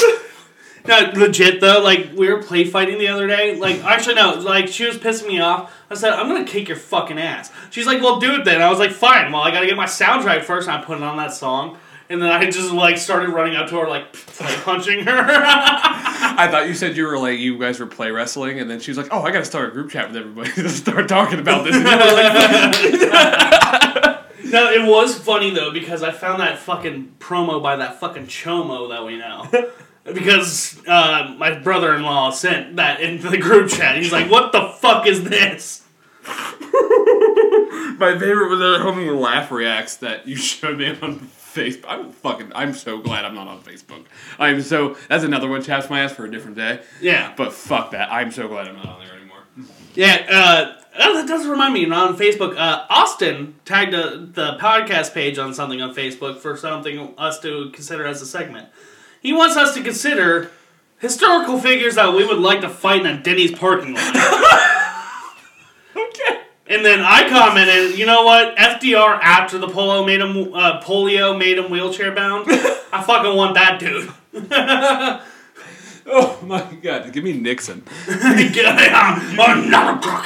No, 0.88 1.12
legit 1.16 1.60
though. 1.62 1.82
Like 1.82 2.12
we 2.16 2.32
were 2.32 2.42
play 2.42 2.64
fighting 2.64 2.98
the 2.98 3.08
other 3.10 3.28
day. 3.28 3.56
Like 3.56 3.84
actually 3.84 4.16
no, 4.16 4.36
like 4.36 4.68
she 4.68 4.86
was 4.86 4.98
pissing 4.98 5.28
me 5.28 5.40
off. 5.40 5.74
I 5.90 5.96
said 5.96 6.14
I'm 6.14 6.28
gonna 6.28 6.46
kick 6.46 6.68
your 6.68 6.78
fucking 6.78 7.20
ass. 7.20 7.52
She's 7.70 7.86
like, 7.86 8.02
well, 8.02 8.20
do 8.20 8.36
it 8.36 8.46
then. 8.46 8.62
I 8.62 8.70
was 8.70 8.80
like, 8.80 8.92
fine. 8.92 9.32
Well, 9.32 9.42
I 9.42 9.52
gotta 9.52 9.68
get 9.68 9.76
my 9.78 9.86
soundtrack 9.86 10.44
first. 10.44 10.68
And 10.68 10.78
I 10.78 10.84
put 10.84 10.98
it 10.98 11.04
on 11.04 11.18
that 11.18 11.34
song, 11.34 11.78
and 12.10 12.22
then 12.22 12.32
I 12.32 12.50
just 12.50 12.72
like 12.72 12.98
started 12.98 13.30
running 13.30 13.56
up 13.56 13.70
to 13.70 13.80
her 13.80 13.88
like, 13.88 14.06
like 14.40 14.64
punching 14.64 15.06
her. 15.06 15.26
I 16.40 16.48
thought 16.50 16.68
you 16.68 16.74
said 16.74 16.96
you 16.96 17.06
were 17.06 17.18
like 17.18 17.40
you 17.40 17.58
guys 17.60 17.80
were 17.80 17.86
play 17.86 18.12
wrestling, 18.12 18.60
and 18.60 18.70
then 18.70 18.80
she 18.80 18.92
was 18.92 18.98
like, 18.98 19.08
"Oh, 19.12 19.22
I 19.22 19.32
got 19.32 19.40
to 19.40 19.46
start 19.46 19.70
a 19.70 19.72
group 19.72 19.92
chat 19.92 20.08
with 20.10 20.18
everybody 20.18 20.52
to 20.56 20.70
start 20.70 21.08
talking 21.10 21.40
about 21.40 21.66
this." 21.66 21.76
And 21.76 21.86
you 21.86 21.92
were 21.92 23.12
like, 23.12 24.24
No, 24.50 24.72
it 24.72 24.88
was 24.88 25.18
funny 25.18 25.50
though 25.50 25.72
because 25.72 26.04
I 26.04 26.12
found 26.12 26.40
that 26.42 26.58
fucking 26.60 27.16
promo 27.20 27.62
by 27.62 27.76
that 27.78 28.00
fucking 28.00 28.28
chomo 28.28 28.90
that 28.90 29.06
we 29.06 29.18
know. 29.18 29.48
because 30.14 30.80
uh, 30.88 31.36
my 31.38 31.52
brother-in-law 31.60 32.32
sent 32.32 32.76
that 32.78 33.02
into 33.02 33.30
the 33.30 33.38
group 33.38 33.70
chat. 33.70 33.96
He's 33.98 34.12
like, 34.12 34.30
"What 34.30 34.52
the 34.52 34.70
fuck 34.80 35.06
is 35.08 35.24
this?" 35.24 35.84
My 38.00 38.16
favorite 38.20 38.50
was 38.50 38.60
the 38.60 38.78
homie 38.84 39.18
laugh 39.20 39.52
reacts 39.52 39.98
that 39.98 40.28
you 40.28 40.36
showed 40.36 40.78
me 40.78 40.90
on 41.02 41.20
Facebook. 41.20 41.86
I'm 41.88 42.12
fucking. 42.12 42.52
I'm 42.54 42.74
so 42.74 43.00
glad 43.00 43.26
I'm 43.26 43.34
not 43.34 43.48
on 43.48 43.62
Facebook. 43.62 44.06
I'm 44.38 44.62
so. 44.62 44.96
That's 45.10 45.24
another 45.24 45.48
one. 45.50 45.62
Chaps 45.64 45.90
my 45.90 46.02
ass 46.02 46.12
for 46.14 46.26
a 46.26 46.32
different 46.32 46.58
day. 46.58 46.82
Yeah, 47.02 47.34
But 47.36 47.54
fuck 47.54 47.92
that. 47.92 48.12
I'm 48.12 48.32
so 48.32 48.48
glad 48.48 48.68
I'm 48.68 48.76
not 48.76 48.86
on 48.88 49.06
there 49.06 49.16
anymore. 49.16 49.40
yeah. 49.96 50.26
Uh, 50.30 50.82
oh, 51.00 51.14
that 51.16 51.28
does 51.28 51.48
remind 51.48 51.74
me. 51.74 51.90
On 51.90 52.16
Facebook, 52.16 52.56
uh, 52.58 52.86
Austin 52.90 53.56
tagged 53.66 53.96
uh 53.96 54.12
the 54.32 54.58
podcast 54.60 55.14
page 55.14 55.40
on 55.40 55.54
something 55.54 55.82
on 55.82 55.96
Facebook 55.96 56.38
for 56.40 56.56
something 56.56 57.16
us 57.18 57.40
to 57.40 57.72
consider 57.72 58.06
as 58.06 58.22
a 58.22 58.26
segment. 58.28 58.68
He 59.28 59.34
wants 59.34 59.58
us 59.58 59.74
to 59.74 59.84
consider 59.84 60.52
historical 61.00 61.60
figures 61.60 61.96
that 61.96 62.14
we 62.14 62.26
would 62.26 62.38
like 62.38 62.62
to 62.62 62.70
fight 62.70 63.02
in 63.02 63.08
a 63.08 63.22
Denny's 63.22 63.52
parking 63.52 63.94
lot. 63.94 64.16
Okay. 65.94 66.40
And 66.68 66.86
then 66.86 67.02
I 67.02 67.28
commented, 67.28 67.98
you 68.00 68.06
know 68.06 68.24
what? 68.24 68.56
FDR 68.56 69.20
after 69.22 69.58
the 69.58 69.68
polo 69.68 70.06
made 70.06 70.22
him 70.22 70.54
uh, 70.54 70.80
polio 70.82 71.38
made 71.38 71.58
him 71.58 71.70
wheelchair 71.72 72.14
bound. 72.16 72.46
I 72.94 73.04
fucking 73.06 73.36
want 73.36 73.56
that 73.56 73.80
dude. 73.80 74.14
Oh 76.10 76.40
my 76.42 76.62
god. 76.82 77.12
Give 77.12 77.22
me 77.22 77.34
Nixon. 77.34 77.84
Another 78.08 80.00
crook. 80.02 80.26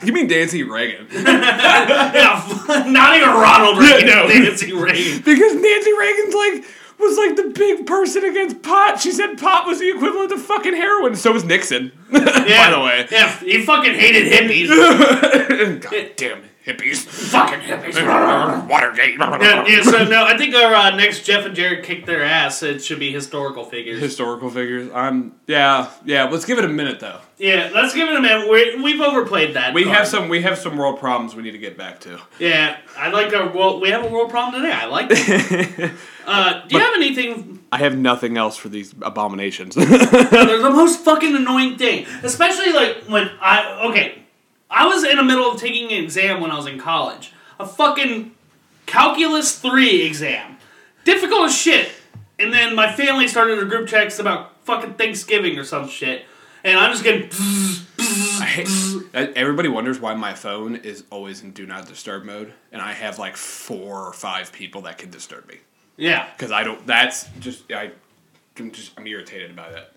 Give 0.00 0.12
me 0.12 0.24
Nancy 0.24 0.64
Reagan. 0.64 1.06
Yeah, 1.12 2.42
not 2.88 3.16
even 3.16 3.28
Ronald 3.28 3.78
Reagan. 3.78 4.08
no. 4.08 4.26
Nancy 4.26 4.72
Reagan. 4.72 5.18
Because 5.18 5.54
Nancy 5.54 5.92
Reagan's 5.92 6.34
like 6.34 6.64
was 6.98 7.16
like 7.18 7.36
the 7.36 7.50
big 7.54 7.86
person 7.86 8.24
against 8.24 8.62
pot. 8.62 9.00
She 9.00 9.12
said 9.12 9.36
pot 9.38 9.66
was 9.66 9.78
the 9.80 9.90
equivalent 9.90 10.32
of 10.32 10.40
fucking 10.42 10.74
heroin. 10.74 11.14
So 11.16 11.32
was 11.32 11.44
Nixon. 11.44 11.92
Yeah, 12.12 12.70
By 12.70 12.78
the 12.78 12.80
way. 12.84 13.06
yeah, 13.10 13.36
he 13.40 13.64
fucking 13.64 13.92
hated 13.94 14.32
hippies. 14.32 14.68
God 15.80 16.10
damn 16.16 16.42
hippies. 16.66 17.04
fucking 17.04 17.60
hippies. 17.60 17.94
Watergate. 18.68 19.18
Yeah, 19.18 19.66
yeah, 19.66 19.82
so 19.82 20.04
no, 20.04 20.24
I 20.24 20.36
think 20.36 20.54
our 20.54 20.74
uh, 20.74 20.96
next 20.96 21.24
Jeff 21.24 21.46
and 21.46 21.54
Jared 21.54 21.84
kick 21.84 22.06
their 22.06 22.24
ass. 22.24 22.62
It 22.62 22.82
should 22.82 22.98
be 22.98 23.12
historical 23.12 23.64
figures. 23.64 24.00
Historical 24.00 24.50
figures. 24.50 24.90
I'm 24.92 25.34
yeah, 25.46 25.90
yeah. 26.04 26.24
Let's 26.24 26.44
give 26.44 26.58
it 26.58 26.64
a 26.64 26.68
minute 26.68 27.00
though. 27.00 27.20
yeah, 27.38 27.70
let's 27.72 27.94
give 27.94 28.08
it 28.08 28.16
a 28.16 28.20
minute. 28.20 28.50
we 28.50 28.82
we've 28.82 29.00
overplayed 29.00 29.54
that. 29.54 29.74
We 29.74 29.84
card. 29.84 29.96
have 29.96 30.08
some 30.08 30.28
we 30.28 30.42
have 30.42 30.58
some 30.58 30.76
world 30.76 30.98
problems 30.98 31.34
we 31.34 31.42
need 31.42 31.52
to 31.52 31.58
get 31.58 31.78
back 31.78 32.00
to. 32.00 32.18
Yeah, 32.38 32.76
I 32.96 33.10
like 33.10 33.32
our 33.32 33.54
world. 33.54 33.80
We 33.80 33.90
have 33.90 34.04
a 34.04 34.08
world 34.08 34.30
problem 34.30 34.60
today. 34.62 34.74
I 34.74 34.86
like 34.86 35.08
that. 35.08 35.92
uh, 36.26 36.66
do 36.66 36.76
you 36.76 36.82
have 36.82 36.94
anything? 36.94 37.64
I 37.70 37.78
have 37.78 37.96
nothing 37.96 38.36
else 38.36 38.56
for 38.56 38.68
these 38.68 38.94
abominations. 39.02 39.74
They're 39.76 40.62
the 40.62 40.70
most 40.70 41.04
fucking 41.04 41.34
annoying 41.34 41.78
thing. 41.78 42.06
Especially 42.22 42.72
like 42.72 43.04
when 43.04 43.30
I 43.40 43.88
okay. 43.90 44.22
I 44.70 44.86
was 44.86 45.04
in 45.04 45.16
the 45.16 45.22
middle 45.22 45.50
of 45.50 45.60
taking 45.60 45.92
an 45.92 46.04
exam 46.04 46.40
when 46.40 46.50
I 46.50 46.56
was 46.56 46.66
in 46.66 46.78
college. 46.78 47.32
A 47.60 47.66
fucking 47.66 48.32
calculus 48.86 49.58
three 49.58 50.02
exam. 50.02 50.56
Difficult 51.04 51.46
as 51.46 51.56
shit. 51.56 51.90
And 52.38 52.52
then 52.52 52.74
my 52.74 52.92
family 52.92 53.28
started 53.28 53.58
a 53.58 53.64
group 53.64 53.88
text 53.88 54.18
about 54.20 54.64
fucking 54.64 54.94
Thanksgiving 54.94 55.58
or 55.58 55.64
some 55.64 55.88
shit. 55.88 56.24
And 56.64 56.78
I'm 56.78 56.90
just 56.92 57.04
getting 57.04 57.28
I 58.38 58.44
hate, 58.44 58.68
uh, 59.14 59.32
everybody 59.36 59.68
wonders 59.68 59.98
why 60.00 60.14
my 60.14 60.34
phone 60.34 60.76
is 60.76 61.04
always 61.10 61.42
in 61.42 61.52
do 61.52 61.64
not 61.64 61.86
disturb 61.86 62.24
mode, 62.24 62.52
and 62.72 62.82
I 62.82 62.92
have 62.92 63.18
like 63.18 63.36
four 63.36 64.02
or 64.06 64.12
five 64.12 64.52
people 64.52 64.82
that 64.82 64.98
can 64.98 65.10
disturb 65.10 65.46
me 65.48 65.56
Yeah. 65.96 66.26
because 66.36 66.50
I 66.52 66.64
don't. 66.64 66.84
That's 66.86 67.28
just 67.40 67.70
I. 67.72 67.92
I'm 68.58 68.72
just 68.72 68.92
I'm 68.98 69.06
irritated 69.06 69.54
by 69.56 69.70
that. 69.70 69.92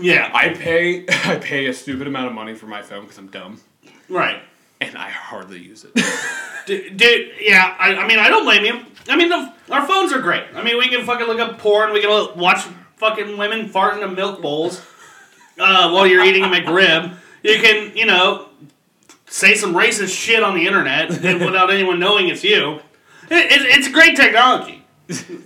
Yeah. 0.00 0.30
I 0.32 0.50
pay 0.50 1.04
I 1.24 1.36
pay 1.36 1.66
a 1.66 1.74
stupid 1.74 2.06
amount 2.06 2.28
of 2.28 2.32
money 2.32 2.54
for 2.54 2.66
my 2.66 2.80
phone 2.82 3.02
because 3.02 3.18
I'm 3.18 3.28
dumb, 3.28 3.60
right. 4.08 4.40
and 4.80 4.96
I 4.96 5.10
hardly 5.10 5.60
use 5.60 5.84
it. 5.84 5.92
Dude, 6.66 6.96
dude, 6.96 7.32
yeah, 7.42 7.76
I, 7.78 7.94
I 7.94 8.06
mean, 8.06 8.18
I 8.18 8.30
don't 8.30 8.44
blame 8.44 8.64
you. 8.64 8.86
I 9.06 9.16
mean, 9.16 9.28
the, 9.28 9.52
our 9.70 9.86
phones 9.86 10.14
are 10.14 10.22
great. 10.22 10.44
I 10.54 10.62
mean, 10.62 10.78
we 10.78 10.88
can 10.88 11.04
fucking 11.04 11.26
look 11.26 11.38
up 11.38 11.58
porn. 11.58 11.92
We 11.92 12.00
can 12.00 12.38
watch 12.38 12.64
fucking 12.96 13.36
women 13.36 13.68
fart 13.68 13.96
into 13.96 14.08
milk 14.08 14.40
bowls 14.40 14.80
uh, 15.58 15.90
while 15.90 16.06
you're 16.06 16.24
eating 16.24 16.42
a 16.42 16.46
McRib. 16.46 17.14
You 17.42 17.60
can, 17.60 17.94
you 17.94 18.06
know, 18.06 18.48
say 19.26 19.54
some 19.54 19.74
racist 19.74 20.16
shit 20.16 20.42
on 20.42 20.54
the 20.54 20.66
internet 20.66 21.10
without 21.10 21.70
anyone 21.70 21.98
knowing 21.98 22.28
it's 22.28 22.42
you. 22.42 22.80
It, 23.30 23.52
it, 23.52 23.62
it's 23.78 23.88
great 23.88 24.16
technology, 24.16 24.82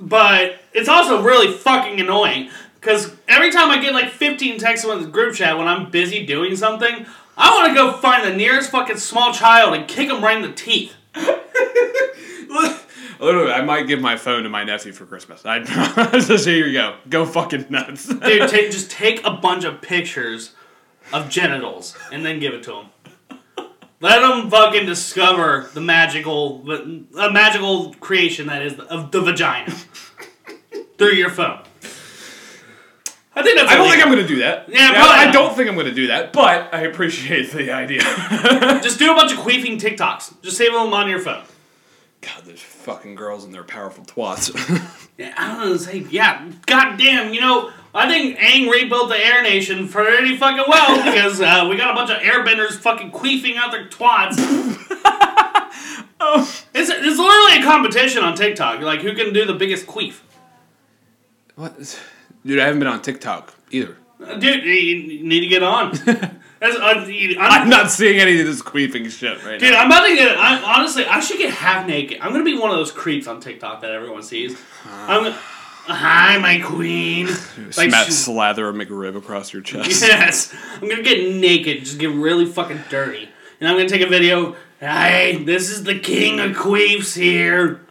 but 0.01 0.61
it's 0.73 0.89
also 0.89 1.23
really 1.23 1.53
fucking 1.53 2.01
annoying 2.01 2.51
because 2.81 3.13
every 3.27 3.51
time 3.51 3.71
I 3.71 3.81
get 3.81 3.93
like 3.93 4.11
15 4.11 4.59
texts 4.59 4.87
in 4.87 5.03
the 5.03 5.09
group 5.09 5.35
chat 5.35 5.59
when 5.59 5.67
I'm 5.67 5.91
busy 5.91 6.25
doing 6.25 6.55
something, 6.55 7.07
I 7.39 7.55
want 7.55 7.69
to 7.69 7.75
go 7.75 7.93
find 7.99 8.27
the 8.27 8.37
nearest 8.37 8.71
fucking 8.71 8.97
small 8.97 9.33
child 9.33 9.73
and 9.75 9.87
kick 9.87 10.11
him 10.11 10.23
right 10.23 10.37
in 10.37 10.43
the 10.43 10.53
teeth. 10.53 10.93
Literally, 13.21 13.53
I 13.53 13.63
might 13.63 13.87
give 13.87 14.01
my 14.01 14.17
phone 14.17 14.43
to 14.43 14.49
my 14.49 14.65
nephew 14.65 14.93
for 14.93 15.07
Christmas. 15.07 15.47
I 15.47 15.61
just 16.13 16.47
here 16.47 16.67
you 16.67 16.73
go, 16.73 16.97
go 17.09 17.25
fucking 17.25 17.67
nuts. 17.71 18.09
Dude, 18.09 18.49
ta 18.49 18.49
just 18.71 18.91
take 18.91 19.25
a 19.25 19.31
bunch 19.31 19.65
of 19.65 19.81
pictures 19.81 20.55
of 21.13 21.29
genitals 21.29 21.97
and 22.13 22.25
then 22.25 22.41
give 22.41 22.55
it 22.55 22.65
to 22.65 22.75
him. 22.75 22.87
Let 24.01 24.23
him 24.23 24.51
fucking 24.51 24.87
discover 24.87 25.71
the 25.75 25.81
magical, 25.81 26.65
a 27.19 27.31
magical 27.31 27.95
creation 27.95 28.47
that 28.49 28.63
is 28.63 28.79
of 28.79 29.11
the 29.11 29.21
vagina 29.21 29.75
through 30.99 31.15
your 31.15 31.31
phone. 31.31 31.63
I 33.39 33.43
think 33.43 33.57
that's. 33.57 33.71
I 33.71 33.77
don't 33.77 33.89
think 33.89 34.03
I'm 34.03 34.09
gonna 34.11 34.27
do 34.27 34.41
that. 34.41 34.69
Yeah, 34.69 34.91
probably 34.95 35.27
I 35.27 35.31
don't 35.31 35.55
think 35.57 35.69
I'm 35.69 35.77
gonna 35.77 35.95
do 35.95 36.09
that, 36.09 36.33
but 36.33 36.75
I 36.75 36.81
appreciate 36.83 37.53
the 37.53 37.71
idea. 37.71 38.01
Just 38.83 38.99
do 38.99 39.13
a 39.13 39.15
bunch 39.15 39.33
of 39.33 39.39
queefing 39.39 39.79
TikToks. 39.79 40.43
Just 40.43 40.57
save 40.57 40.73
them 40.73 40.93
on 40.93 41.09
your 41.09 41.21
phone. 41.21 41.45
God, 42.21 42.43
there's 42.45 42.61
fucking 42.61 43.15
girls 43.15 43.45
and 43.45 43.55
their 43.55 43.63
powerful 43.65 44.05
twats. 44.05 44.51
Yeah, 45.19 45.35
I 45.37 45.49
don't 45.49 45.59
know. 45.61 45.77
Say, 45.77 46.07
yeah, 46.11 46.49
goddamn. 46.67 47.35
You 47.35 47.41
know, 47.41 47.73
I 47.93 48.09
think 48.09 48.39
Aang 48.39 48.71
rebuilt 48.71 49.09
the 49.09 49.17
Air 49.17 49.43
Nation 49.43 49.89
pretty 49.89 50.37
fucking 50.37 50.63
well 50.69 50.97
because 51.13 51.41
uh, 51.41 51.67
we 51.69 51.77
got 51.77 51.91
a 51.91 51.95
bunch 51.95 52.11
of 52.11 52.19
airbenders 52.19 52.75
fucking 52.79 53.11
queefing 53.11 53.57
out 53.57 53.73
their 53.73 53.89
twats. 53.89 54.37
oh, 56.21 56.41
It's, 56.73 56.89
it's 56.89 57.19
literally 57.19 57.59
a 57.61 57.65
competition 57.65 58.23
on 58.23 58.37
TikTok. 58.37 58.81
Like, 58.81 59.01
who 59.01 59.13
can 59.15 59.33
do 59.33 59.45
the 59.45 59.55
biggest 59.55 59.87
queef? 59.89 60.21
what? 61.57 62.01
Dude, 62.49 62.61
I 62.61 62.65
haven't 62.65 62.79
been 62.79 62.89
on 62.89 63.03
TikTok 63.03 63.53
either. 63.71 63.99
Dude, 64.39 64.65
you, 64.65 65.23
need 65.23 65.41
to 65.41 65.49
get 65.49 65.63
on. 65.63 65.93
That's, 66.61 66.77
uh, 66.77 66.81
I'm 66.81 67.37
I'm, 67.39 67.69
not 67.69 67.91
seeing 67.91 68.19
any 68.19 68.41
of 68.41 68.47
this 68.47 68.63
queefing 68.63 69.11
shit 69.11 69.45
right 69.45 69.61
dude, 69.61 69.73
now. 69.73 69.81
I'm 69.81 69.87
about 69.89 70.07
to 70.07 70.15
get. 70.15 70.35
I, 70.39 70.77
honestly, 70.79 71.05
I 71.05 71.21
should 71.21 71.37
get 71.37 71.53
half 71.53 71.87
naked. 71.87 72.21
I'm 72.23 72.33
gonna 72.33 72.45
be 72.45 72.59
one 72.59 72.71
of 72.71 72.79
those 72.79 72.91
creeps 72.91 73.27
on 73.27 73.41
TikTok 73.41 73.83
that 73.83 73.91
everyone 73.91 74.23
sees. 74.23 74.59
I'm 74.87 75.25
gonna. 75.25 75.37
Hi, 75.39 76.39
my 76.39 76.59
queen. 76.59 77.27
Like, 77.77 77.91
Sma- 77.91 78.11
slather 78.11 78.71
a 78.71 78.73
McRib 78.73 79.15
across 79.15 79.53
your 79.53 79.61
chest. 79.61 80.01
Yes, 80.01 80.55
I'm 80.81 80.89
gonna 80.89 81.03
get 81.03 81.35
naked, 81.35 81.81
just 81.81 81.99
get 81.99 82.11
really 82.11 82.47
fucking 82.47 82.81
dirty, 82.89 83.29
and 83.61 83.69
I'm 83.69 83.77
gonna 83.77 83.91
take 83.91 84.01
a 84.01 84.09
video. 84.09 84.57
Hey, 84.81 85.45
this 85.45 85.69
is 85.69 85.85
the 85.85 85.99
king 85.99 86.41
of 86.41 86.53
queefs 86.53 87.15
here. 87.15 87.83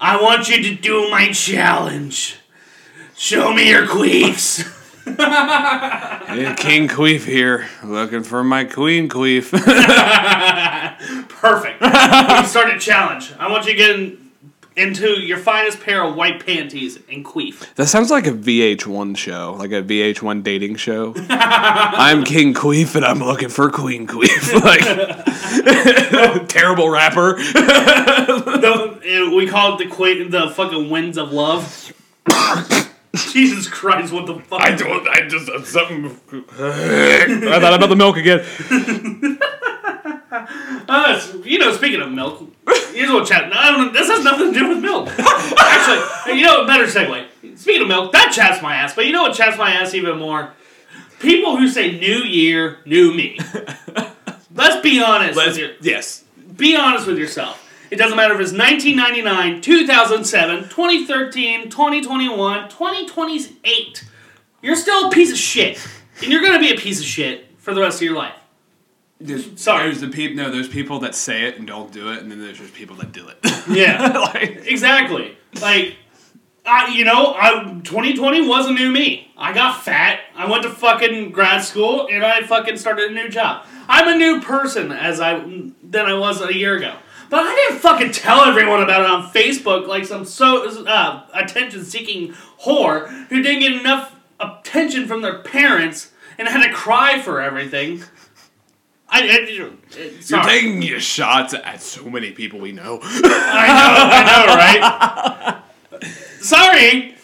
I 0.00 0.22
want 0.22 0.48
you 0.48 0.62
to 0.62 0.74
do 0.74 1.10
my 1.10 1.32
challenge. 1.32 2.38
Show 3.18 3.52
me 3.52 3.68
your 3.68 3.86
queefs. 3.86 4.74
Yeah, 5.18 6.54
King 6.54 6.86
Queef 6.86 7.24
here, 7.24 7.66
looking 7.82 8.22
for 8.22 8.44
my 8.44 8.64
Queen 8.64 9.08
Queef. 9.08 9.50
Perfect. 11.30 11.80
we 11.80 12.46
start 12.46 12.68
a 12.76 12.78
challenge. 12.78 13.32
I 13.38 13.50
want 13.50 13.64
you 13.64 13.72
to 13.72 13.76
get 13.78 13.98
in, 13.98 14.30
into 14.76 15.18
your 15.18 15.38
finest 15.38 15.80
pair 15.80 16.04
of 16.04 16.14
white 16.14 16.44
panties 16.44 16.98
and 17.10 17.24
queef. 17.24 17.74
that 17.76 17.86
sounds 17.86 18.10
like 18.10 18.26
a 18.26 18.32
VH1 18.32 19.16
show, 19.16 19.56
like 19.58 19.72
a 19.72 19.82
VH1 19.82 20.42
dating 20.42 20.76
show. 20.76 21.14
I'm 21.30 22.22
King 22.22 22.52
Queef 22.52 22.94
and 22.94 23.04
I'm 23.06 23.20
looking 23.20 23.48
for 23.48 23.70
Queen 23.70 24.06
Queef. 24.06 24.52
like, 24.62 26.48
terrible 26.48 26.90
rapper. 26.90 27.36
The, 27.36 29.32
we 29.34 29.46
call 29.48 29.74
it 29.80 29.88
the 29.88 29.90
que- 29.96 30.28
the 30.28 30.50
fucking 30.50 30.90
winds 30.90 31.16
of 31.16 31.32
love. 31.32 31.94
Jesus 33.32 33.68
Christ, 33.68 34.12
what 34.12 34.26
the 34.26 34.38
fuck? 34.40 34.60
I 34.60 34.74
don't. 34.74 35.06
I 35.08 35.26
just 35.28 35.48
uh, 35.48 35.62
something. 35.64 36.06
I 36.32 37.58
thought 37.60 37.74
about 37.74 37.88
the 37.88 37.96
milk 37.96 38.16
again. 38.16 38.44
Uh, 40.90 41.20
you 41.44 41.58
know, 41.58 41.72
speaking 41.74 42.00
of 42.00 42.10
milk, 42.10 42.42
here's 42.92 43.10
what 43.10 43.26
chat. 43.26 43.50
I 43.52 43.70
don't. 43.72 43.92
This 43.92 44.08
has 44.08 44.24
nothing 44.24 44.52
to 44.52 44.58
do 44.58 44.68
with 44.68 44.78
milk. 44.78 45.08
Actually, 45.18 46.38
you 46.38 46.44
know, 46.44 46.66
better 46.66 46.84
segue. 46.84 47.58
Speaking 47.58 47.82
of 47.82 47.88
milk, 47.88 48.12
that 48.12 48.32
chaps 48.32 48.62
my 48.62 48.74
ass. 48.74 48.94
But 48.94 49.06
you 49.06 49.12
know 49.12 49.22
what 49.22 49.34
chaps 49.34 49.58
my 49.58 49.70
ass 49.70 49.92
even 49.94 50.18
more? 50.18 50.52
People 51.18 51.56
who 51.58 51.68
say 51.68 51.98
"New 51.98 52.22
Year, 52.22 52.78
New 52.86 53.12
Me." 53.12 53.38
Let's 54.54 54.82
be 54.82 55.02
honest. 55.02 55.36
Let's, 55.36 55.58
yes. 55.80 56.24
be 56.56 56.74
honest 56.74 57.06
with 57.06 57.18
yourself. 57.18 57.67
It 57.90 57.96
doesn't 57.96 58.16
matter 58.16 58.34
if 58.34 58.40
it's 58.40 58.52
1999, 58.52 59.60
2007, 59.60 60.68
2013, 60.68 61.70
2021, 61.70 62.68
2028. 62.68 64.04
You're 64.62 64.76
still 64.76 65.08
a 65.08 65.10
piece 65.10 65.30
of 65.30 65.38
shit, 65.38 65.84
and 66.22 66.30
you're 66.30 66.42
gonna 66.42 66.58
be 66.58 66.72
a 66.72 66.76
piece 66.76 67.00
of 67.00 67.06
shit 67.06 67.46
for 67.58 67.72
the 67.74 67.80
rest 67.80 67.98
of 67.98 68.02
your 68.02 68.16
life. 68.16 68.34
There's, 69.20 69.60
Sorry. 69.60 69.84
There's 69.84 70.00
the 70.00 70.08
people. 70.08 70.36
No, 70.36 70.50
there's 70.50 70.68
people 70.68 71.00
that 71.00 71.14
say 71.14 71.46
it 71.46 71.58
and 71.58 71.66
don't 71.66 71.90
do 71.92 72.12
it, 72.12 72.22
and 72.22 72.30
then 72.30 72.40
there's 72.40 72.58
just 72.58 72.74
people 72.74 72.96
that 72.96 73.12
do 73.12 73.28
it. 73.28 73.38
Yeah. 73.68 74.18
like, 74.32 74.66
Exactly. 74.66 75.36
Like, 75.60 75.96
I, 76.64 76.94
you 76.94 77.04
know, 77.04 77.34
I 77.36 77.80
2020 77.84 78.46
was 78.46 78.66
a 78.66 78.72
new 78.72 78.90
me. 78.90 79.30
I 79.36 79.52
got 79.52 79.82
fat. 79.82 80.20
I 80.36 80.48
went 80.48 80.62
to 80.62 80.70
fucking 80.70 81.32
grad 81.32 81.64
school, 81.64 82.08
and 82.10 82.24
I 82.24 82.42
fucking 82.42 82.76
started 82.76 83.10
a 83.10 83.14
new 83.14 83.28
job. 83.28 83.66
I'm 83.88 84.08
a 84.08 84.16
new 84.16 84.40
person 84.40 84.92
as 84.92 85.20
I 85.20 85.38
than 85.82 86.06
I 86.06 86.14
was 86.14 86.40
a 86.40 86.54
year 86.54 86.76
ago. 86.76 86.94
But 87.30 87.40
I 87.40 87.54
didn't 87.54 87.80
fucking 87.80 88.12
tell 88.12 88.40
everyone 88.42 88.82
about 88.82 89.02
it 89.02 89.10
on 89.10 89.30
Facebook 89.30 89.86
like 89.86 90.04
some 90.06 90.24
so 90.24 90.66
uh, 90.86 91.24
attention-seeking 91.34 92.34
whore 92.62 93.08
who 93.28 93.42
didn't 93.42 93.60
get 93.60 93.72
enough 93.72 94.14
attention 94.40 95.06
from 95.06 95.20
their 95.22 95.38
parents 95.40 96.10
and 96.38 96.48
had 96.48 96.66
to 96.66 96.72
cry 96.72 97.20
for 97.20 97.40
everything. 97.40 98.02
I, 99.10 99.22
I 99.22 99.48
you're 99.48 100.42
taking 100.42 100.82
your 100.82 101.00
shots 101.00 101.54
at 101.54 101.80
so 101.82 102.08
many 102.10 102.30
people 102.32 102.60
we 102.60 102.72
know. 102.72 102.98
I 103.02 103.18
know, 103.68 104.04
I 104.14 105.56
know, 105.90 106.00
right? 106.00 106.12
Sorry, 106.40 107.14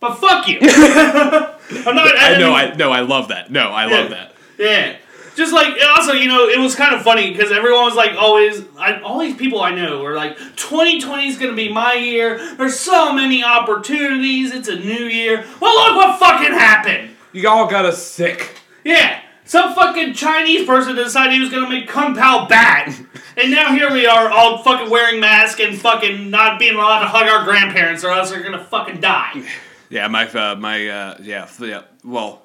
but 0.00 0.16
fuck 0.16 0.48
you. 0.48 0.58
I'm 0.62 1.94
not. 1.94 2.16
I 2.18 2.32
know. 2.38 2.38
didn't- 2.38 2.52
I 2.52 2.74
no. 2.76 2.90
I 2.90 3.00
love 3.00 3.28
that. 3.28 3.50
No, 3.50 3.70
I 3.70 3.86
love 3.86 4.10
that. 4.10 4.34
Yeah. 4.58 4.96
Just 5.36 5.52
like 5.52 5.74
also, 5.96 6.12
you 6.12 6.28
know, 6.28 6.48
it 6.48 6.58
was 6.58 6.74
kind 6.74 6.94
of 6.94 7.02
funny 7.02 7.30
because 7.30 7.52
everyone 7.52 7.84
was 7.84 7.94
like, 7.94 8.12
always, 8.12 8.64
I, 8.78 9.00
all 9.00 9.20
these 9.20 9.36
people 9.36 9.60
I 9.60 9.74
know 9.74 10.02
were 10.02 10.14
like, 10.14 10.36
2020 10.56 11.28
is 11.28 11.38
gonna 11.38 11.54
be 11.54 11.72
my 11.72 11.94
year. 11.94 12.38
There's 12.56 12.78
so 12.78 13.12
many 13.12 13.44
opportunities. 13.44 14.52
It's 14.52 14.68
a 14.68 14.76
new 14.76 15.04
year. 15.04 15.44
Well, 15.60 15.74
look 15.74 15.96
what 15.96 16.18
fucking 16.18 16.52
happened. 16.52 17.10
You 17.32 17.48
all 17.48 17.68
got 17.68 17.84
us 17.84 18.04
sick. 18.04 18.56
Yeah. 18.84 19.20
Some 19.44 19.74
fucking 19.74 20.14
Chinese 20.14 20.66
person 20.66 20.94
decided 20.94 21.32
he 21.34 21.40
was 21.40 21.50
gonna 21.50 21.68
make 21.68 21.88
Kung 21.88 22.14
Pao 22.14 22.46
bad. 22.46 22.94
And 23.36 23.52
now 23.52 23.72
here 23.72 23.90
we 23.90 24.06
are 24.06 24.28
all 24.28 24.62
fucking 24.62 24.90
wearing 24.90 25.18
masks 25.18 25.60
and 25.60 25.80
fucking 25.80 26.28
not 26.30 26.58
being 26.58 26.74
allowed 26.74 27.00
to 27.00 27.06
hug 27.06 27.26
our 27.26 27.44
grandparents 27.44 28.04
or 28.04 28.10
else 28.10 28.30
we're 28.30 28.42
gonna 28.42 28.62
fucking 28.62 29.00
die. 29.00 29.44
Yeah, 29.88 30.08
my 30.08 30.28
uh, 30.28 30.56
my 30.56 30.86
uh, 30.88 31.18
yeah 31.22 31.48
yeah. 31.60 31.82
Well, 32.04 32.42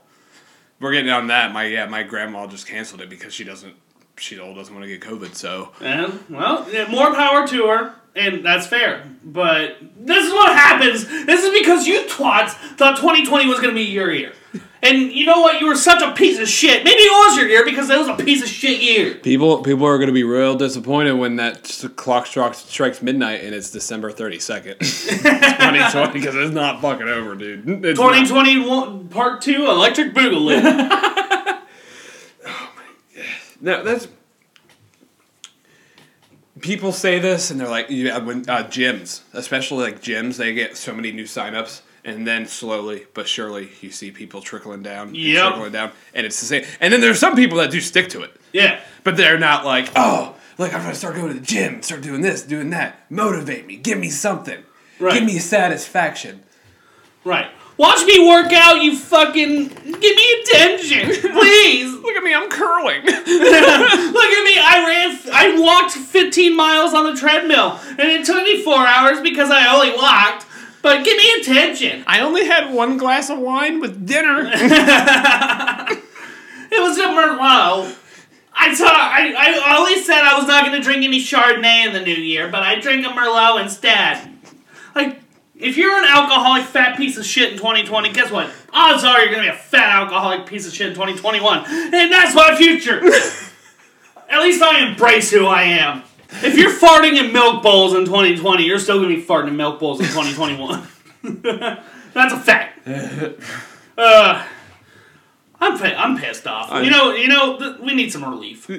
we're 0.80 0.92
getting 0.92 1.12
on 1.12 1.28
that. 1.28 1.54
My 1.54 1.66
yeah, 1.66 1.86
my 1.86 2.04
grandma 2.04 2.48
just 2.48 2.68
canceled 2.68 3.02
it 3.02 3.10
because 3.10 3.34
she 3.34 3.44
doesn't. 3.44 3.76
She 4.18 4.40
old 4.40 4.56
doesn't 4.56 4.74
want 4.74 4.86
to 4.86 4.98
get 4.98 5.02
COVID. 5.02 5.36
So 5.36 5.74
And, 5.82 6.24
well, 6.30 6.66
yeah, 6.72 6.88
more 6.88 7.14
power 7.14 7.46
to 7.48 7.68
her, 7.68 7.96
and 8.16 8.46
that's 8.46 8.66
fair. 8.66 9.04
But 9.24 9.78
this 9.98 10.26
is 10.26 10.32
what 10.32 10.54
happens. 10.54 11.06
This 11.26 11.44
is 11.44 11.60
because 11.60 11.86
you 11.86 12.04
twats 12.04 12.52
thought 12.78 12.98
2020 12.98 13.48
was 13.48 13.60
going 13.60 13.72
to 13.72 13.76
be 13.76 13.84
your 13.84 14.12
year. 14.12 14.32
And 14.86 15.12
you 15.12 15.26
know 15.26 15.42
what? 15.42 15.60
You 15.60 15.68
were 15.68 15.76
such 15.76 16.04
a 16.04 16.14
piece 16.14 16.40
of 16.40 16.48
shit. 16.48 16.84
Maybe 16.84 17.02
it 17.02 17.12
was 17.12 17.38
your 17.38 17.48
year 17.48 17.66
because 17.66 17.90
it 17.90 17.98
was 17.98 18.08
a 18.08 18.16
piece 18.24 18.44
of 18.44 18.48
shit 18.48 18.82
year. 18.82 19.16
People 19.16 19.64
people 19.64 19.86
are 19.86 19.98
going 19.98 20.10
to 20.10 20.14
be 20.14 20.24
real 20.24 20.56
disappointed 20.56 21.14
when 21.14 21.38
that 21.38 21.92
clock 21.96 22.28
strikes, 22.28 22.60
strikes 22.60 23.02
midnight 23.02 23.44
and 23.44 23.56
it's 23.56 23.72
December 23.72 24.12
32nd. 24.12 24.78
2020 24.80 26.14
because 26.14 26.36
it's 26.36 26.54
not 26.54 26.82
fucking 26.82 27.08
over, 27.08 27.34
dude. 27.34 27.68
It's 27.84 28.00
2021 28.00 29.08
Part 29.10 29.42
2 29.42 29.66
Electric 29.66 30.14
Boogaloo. 30.14 31.02
Oh 32.48 32.72
my 32.76 33.22
god! 33.22 33.26
No, 33.60 33.84
that's 33.84 34.08
people 36.62 36.92
say 36.92 37.20
this 37.20 37.50
and 37.52 37.60
they're 37.60 37.70
like, 37.70 37.88
yeah, 37.90 38.18
when 38.20 38.48
uh, 38.50 38.64
gyms, 38.64 39.22
especially 39.34 39.84
like 39.84 40.02
gyms, 40.02 40.38
they 40.38 40.54
get 40.54 40.78
so 40.78 40.94
many 40.94 41.12
new 41.12 41.24
signups, 41.24 41.82
and 42.06 42.26
then 42.28 42.46
slowly 42.46 43.06
but 43.14 43.28
surely 43.28 43.70
you 43.82 43.92
see 43.92 44.12
people 44.12 44.42
trickling 44.42 44.84
down, 44.84 45.08
and 45.10 45.18
Yep. 45.18 45.48
trickling 45.54 45.72
down, 45.74 45.92
and 46.14 46.26
it's 46.26 46.40
the 46.40 46.46
same. 46.46 46.64
And 46.80 46.94
then 46.94 47.02
there's 47.02 47.20
some 47.20 47.36
people 47.36 47.58
that 47.58 47.72
do 47.72 47.82
stick 47.82 48.08
to 48.10 48.22
it, 48.22 48.32
yeah. 48.54 48.80
but 49.04 49.18
they're 49.18 49.40
not 49.40 49.66
like, 49.66 49.90
oh, 49.96 50.36
like 50.58 50.74
I'm 50.74 50.82
gonna 50.84 50.96
start 50.96 51.16
going 51.16 51.28
to 51.34 51.40
the 51.40 51.46
gym, 51.46 51.82
start 51.82 52.02
doing 52.02 52.22
this, 52.22 52.44
doing 52.44 52.70
that, 52.70 53.00
motivate 53.10 53.66
me, 53.68 53.76
give 53.76 53.98
me 53.98 54.10
something, 54.10 54.64
Right. 55.00 55.14
give 55.16 55.24
me 55.26 55.40
satisfaction. 55.40 56.44
Right. 57.26 57.48
Watch 57.78 58.06
me 58.06 58.26
work 58.26 58.54
out, 58.54 58.82
you 58.82 58.96
fucking. 58.98 59.68
Give 59.68 60.16
me 60.16 60.42
attention, 60.44 61.10
please. 61.34 61.92
Look 62.06 62.16
at 62.16 62.24
me, 62.24 62.34
I'm 62.34 62.50
curling. 62.50 63.02
Look 63.06 63.16
at 63.18 64.44
me. 64.46 64.56
I 64.58 64.84
ran. 64.88 65.20
I 65.34 65.60
walked 65.60 65.92
15 65.94 66.56
miles 66.56 66.94
on 66.94 67.04
the 67.14 67.20
treadmill, 67.20 67.78
and 67.90 68.00
it 68.00 68.26
took 68.26 68.42
me 68.44 68.64
four 68.64 68.78
hours 68.78 69.20
because 69.20 69.50
I 69.52 69.74
only 69.76 69.92
walked. 69.94 70.46
But 70.86 71.04
give 71.04 71.18
me 71.18 71.34
attention. 71.42 72.04
I 72.06 72.22
only 72.22 72.46
had 72.46 72.72
one 72.72 73.00
glass 73.00 73.32
of 73.32 73.40
wine 73.40 73.80
with 73.80 74.06
dinner. 74.06 74.52
It 76.72 76.82
was 76.82 76.98
a 76.98 77.04
Merlot. 77.04 77.98
I 78.54 78.74
saw. 78.74 78.86
I, 78.88 79.34
I 79.38 79.76
always 79.78 80.06
said 80.06 80.22
I 80.22 80.38
was 80.38 80.48
not 80.48 80.66
going 80.66 80.80
to 80.80 80.84
drink 80.84 81.04
any 81.04 81.20
Chardonnay 81.20 81.88
in 81.88 81.94
the 81.94 82.02
new 82.02 82.14
year, 82.14 82.50
but 82.50 82.64
I 82.64 82.80
drank 82.80 83.06
a 83.06 83.10
Merlot 83.10 83.64
instead. 83.64 84.30
Like, 84.94 85.22
if 85.56 85.78
you're 85.78 85.98
an 85.98 86.06
alcoholic 86.06 86.66
fat 86.66 86.98
piece 86.98 87.18
of 87.18 87.26
shit 87.26 87.52
in 87.54 87.58
2020, 87.58 88.12
guess 88.12 88.30
what? 88.30 88.52
Odds 88.74 89.04
are 89.04 89.22
you're 89.22 89.32
going 89.32 89.46
to 89.46 89.52
be 89.52 89.56
a 89.56 89.60
fat 89.60 89.90
alcoholic 89.90 90.46
piece 90.46 90.68
of 90.68 90.74
shit 90.74 90.88
in 90.88 90.94
2021, 90.94 91.66
and 91.66 92.12
that's 92.12 92.36
my 92.36 92.56
future. 92.56 93.02
At 94.30 94.42
least 94.42 94.62
I 94.62 94.88
embrace 94.88 95.32
who 95.32 95.46
I 95.48 95.64
am. 95.64 96.04
If 96.44 96.58
you're 96.58 96.72
farting 96.72 97.18
in 97.18 97.32
milk 97.34 97.64
bowls 97.64 97.94
in 97.94 98.06
2020, 98.06 98.64
you're 98.66 98.80
still 98.80 98.98
going 99.00 99.10
to 99.10 99.16
be 99.16 99.22
farting 99.26 99.50
in 99.50 99.58
milk 99.58 99.80
bowls 99.80 100.00
in 100.00 100.08
2021. 100.08 100.88
that's 102.14 102.34
a 102.34 102.40
fact. 102.40 102.88
Uh, 103.98 104.46
I'm 105.62 105.82
I'm 105.82 106.18
pissed 106.18 106.46
off. 106.48 106.84
you 106.84 106.92
know, 106.92 107.14
you 107.14 107.30
know, 107.30 107.58
th- 107.58 107.80
we 107.80 107.94
need 107.94 108.12
some 108.12 108.26
relief. 108.26 108.70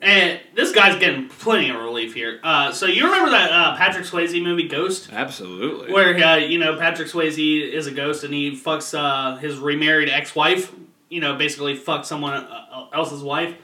and 0.00 0.40
this 0.54 0.72
guy's 0.72 0.98
getting 0.98 1.28
plenty 1.28 1.68
of 1.68 1.76
relief 1.76 2.14
here. 2.14 2.40
Uh, 2.42 2.72
so 2.72 2.86
you 2.86 3.04
remember 3.04 3.30
that 3.32 3.52
uh, 3.52 3.76
Patrick 3.76 4.06
Swayze 4.06 4.42
movie 4.42 4.66
Ghost, 4.66 5.10
Absolutely. 5.12 5.92
where 5.92 6.16
uh, 6.16 6.36
you 6.36 6.58
know 6.58 6.78
Patrick 6.78 7.08
Swayze 7.08 7.70
is 7.72 7.86
a 7.86 7.90
ghost 7.90 8.24
and 8.24 8.32
he 8.32 8.52
fucks 8.52 8.98
uh, 8.98 9.36
his 9.36 9.58
remarried 9.58 10.08
ex-wife. 10.08 10.72
You 11.10 11.20
know, 11.20 11.36
basically 11.36 11.76
fucks 11.78 12.06
someone 12.06 12.32
uh, 12.32 12.86
else's 12.94 13.22
wife. 13.22 13.54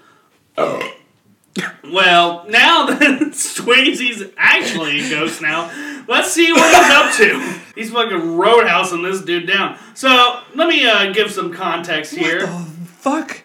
Well, 1.85 2.47
now 2.49 2.87
that 2.91 3.21
Swayze's 3.33 4.31
actually 4.37 5.01
a 5.01 5.11
ghost 5.11 5.41
now, 5.41 5.71
let's 6.09 6.33
see 6.33 6.53
what 6.53 6.75
he's 6.75 6.95
up 6.95 7.15
to. 7.17 7.61
He's 7.75 7.91
fucking 7.91 8.19
roadhousing 8.19 9.03
this 9.09 9.23
dude 9.23 9.47
down. 9.47 9.79
So, 9.95 10.41
let 10.55 10.69
me 10.69 10.87
uh, 10.87 11.13
give 11.13 11.31
some 11.31 11.53
context 11.53 12.15
here. 12.15 12.47
Fuck. 12.47 13.43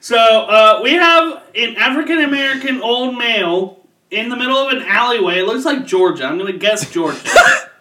So, 0.00 0.16
uh, 0.16 0.80
we 0.82 0.92
have 0.94 1.42
an 1.54 1.76
African 1.76 2.18
American 2.18 2.80
old 2.80 3.16
male 3.16 3.86
in 4.10 4.28
the 4.28 4.36
middle 4.36 4.56
of 4.56 4.76
an 4.76 4.82
alleyway. 4.82 5.38
It 5.38 5.46
looks 5.46 5.64
like 5.64 5.86
Georgia. 5.86 6.24
I'm 6.24 6.38
going 6.38 6.52
to 6.52 6.58
guess 6.58 6.90
Georgia. 6.90 7.18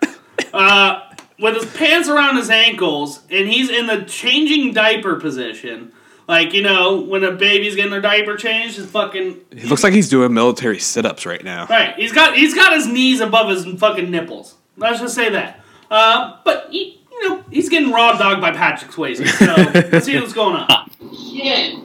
uh, 0.54 1.02
with 1.40 1.56
his 1.56 1.74
pants 1.74 2.08
around 2.08 2.38
his 2.38 2.50
ankles, 2.50 3.22
and 3.30 3.48
he's 3.50 3.70
in 3.70 3.88
the 3.88 4.04
changing 4.04 4.74
diaper 4.74 5.16
position. 5.16 5.92
Like, 6.32 6.54
you 6.54 6.62
know, 6.62 7.02
when 7.02 7.26
a 7.26 7.34
baby's 7.34 7.76
getting 7.76 7.92
their 7.92 8.00
diaper 8.00 8.38
changed, 8.38 8.78
his 8.78 8.90
fucking 8.90 9.42
He 9.54 9.68
looks 9.68 9.84
like 9.84 9.92
he's 9.92 10.08
doing 10.08 10.34
military 10.34 10.80
sit-ups 10.80 11.26
right 11.26 11.44
now. 11.44 11.66
Right, 11.66 11.94
he's 11.98 12.14
got 12.14 12.38
he's 12.38 12.54
got 12.56 12.72
his 12.72 12.88
knees 12.88 13.20
above 13.20 13.50
his 13.50 13.66
fucking 13.78 14.10
nipples. 14.10 14.56
Let's 14.78 15.02
just 15.02 15.14
say 15.14 15.30
that. 15.30 15.60
Uh, 15.90 16.38
but 16.46 16.68
he, 16.72 17.02
you 17.12 17.28
know, 17.28 17.44
he's 17.52 17.68
getting 17.68 17.92
raw 17.92 18.14
dogged 18.18 18.40
by 18.40 18.52
Patrick 18.52 18.92
Swayze. 18.92 19.28
So 19.28 19.90
let's 19.92 20.06
see 20.06 20.18
what's 20.18 20.32
going 20.32 20.56
on. 20.56 20.90
Shit. 21.14 21.76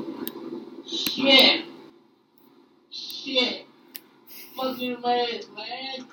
Shit. 0.87 1.65
Shit. 2.89 3.67
Fucking 4.57 5.01
man, 5.01 5.27
man. 5.57 6.07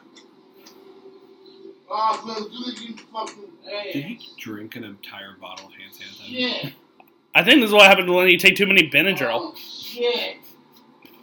Oh, 1.88 2.24
man, 2.26 2.42
do 2.50 2.94
it, 2.94 3.00
fucking 3.14 3.44
ass. 3.72 3.94
Did 3.94 4.06
he 4.06 4.20
drink 4.40 4.76
an 4.76 4.86
entire 4.86 5.38
bottle 5.40 5.68
of 5.68 5.74
hand 5.74 5.94
sanitizer? 5.94 6.64
Shit. 6.64 6.74
I 7.36 7.44
think 7.44 7.62
this 7.62 7.70
is 7.70 7.74
what 7.74 7.88
happens 7.88 8.10
when 8.10 8.28
you 8.30 8.38
take 8.38 8.56
too 8.56 8.68
many 8.68 8.90
Benadryl. 8.90 9.54
Oh, 9.54 9.56
shit. 9.56 10.38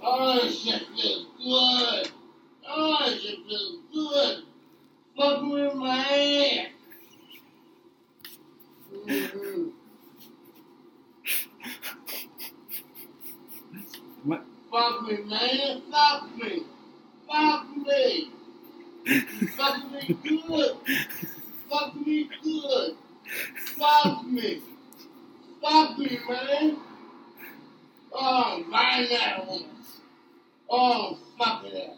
Oh, 0.03 0.41
shit 0.49 0.83
feels 0.97 1.27
good. 1.39 2.11
Oh, 2.69 3.19
shit 3.21 3.39
feels 3.47 3.79
good. 3.93 4.45
Fuck 5.17 5.43
with 5.43 5.75
my 5.75 5.99
ass. 6.01 6.69
Mhm. 9.07 9.73
What? 14.25 14.45
Fuck 14.71 15.03
me, 15.03 15.17
man. 15.25 15.83
Fuck 15.91 16.37
me. 16.37 16.63
Fuck 17.27 17.77
me. 17.77 18.31
Fuck 19.57 19.91
me 19.91 20.19
good. 20.47 20.77
Fuck 21.71 22.07
me 22.07 22.29
good. 22.43 22.97
Fuck 23.79 24.27
me. 24.27 24.61
Fuck 25.63 25.99
me, 25.99 26.19
man. 26.29 26.77
Oh, 28.13 28.65
my 28.69 29.07
that 29.11 29.47
woman. 29.47 29.67
Oh, 30.71 31.19
fuck 31.39 31.65
it. 31.67 31.91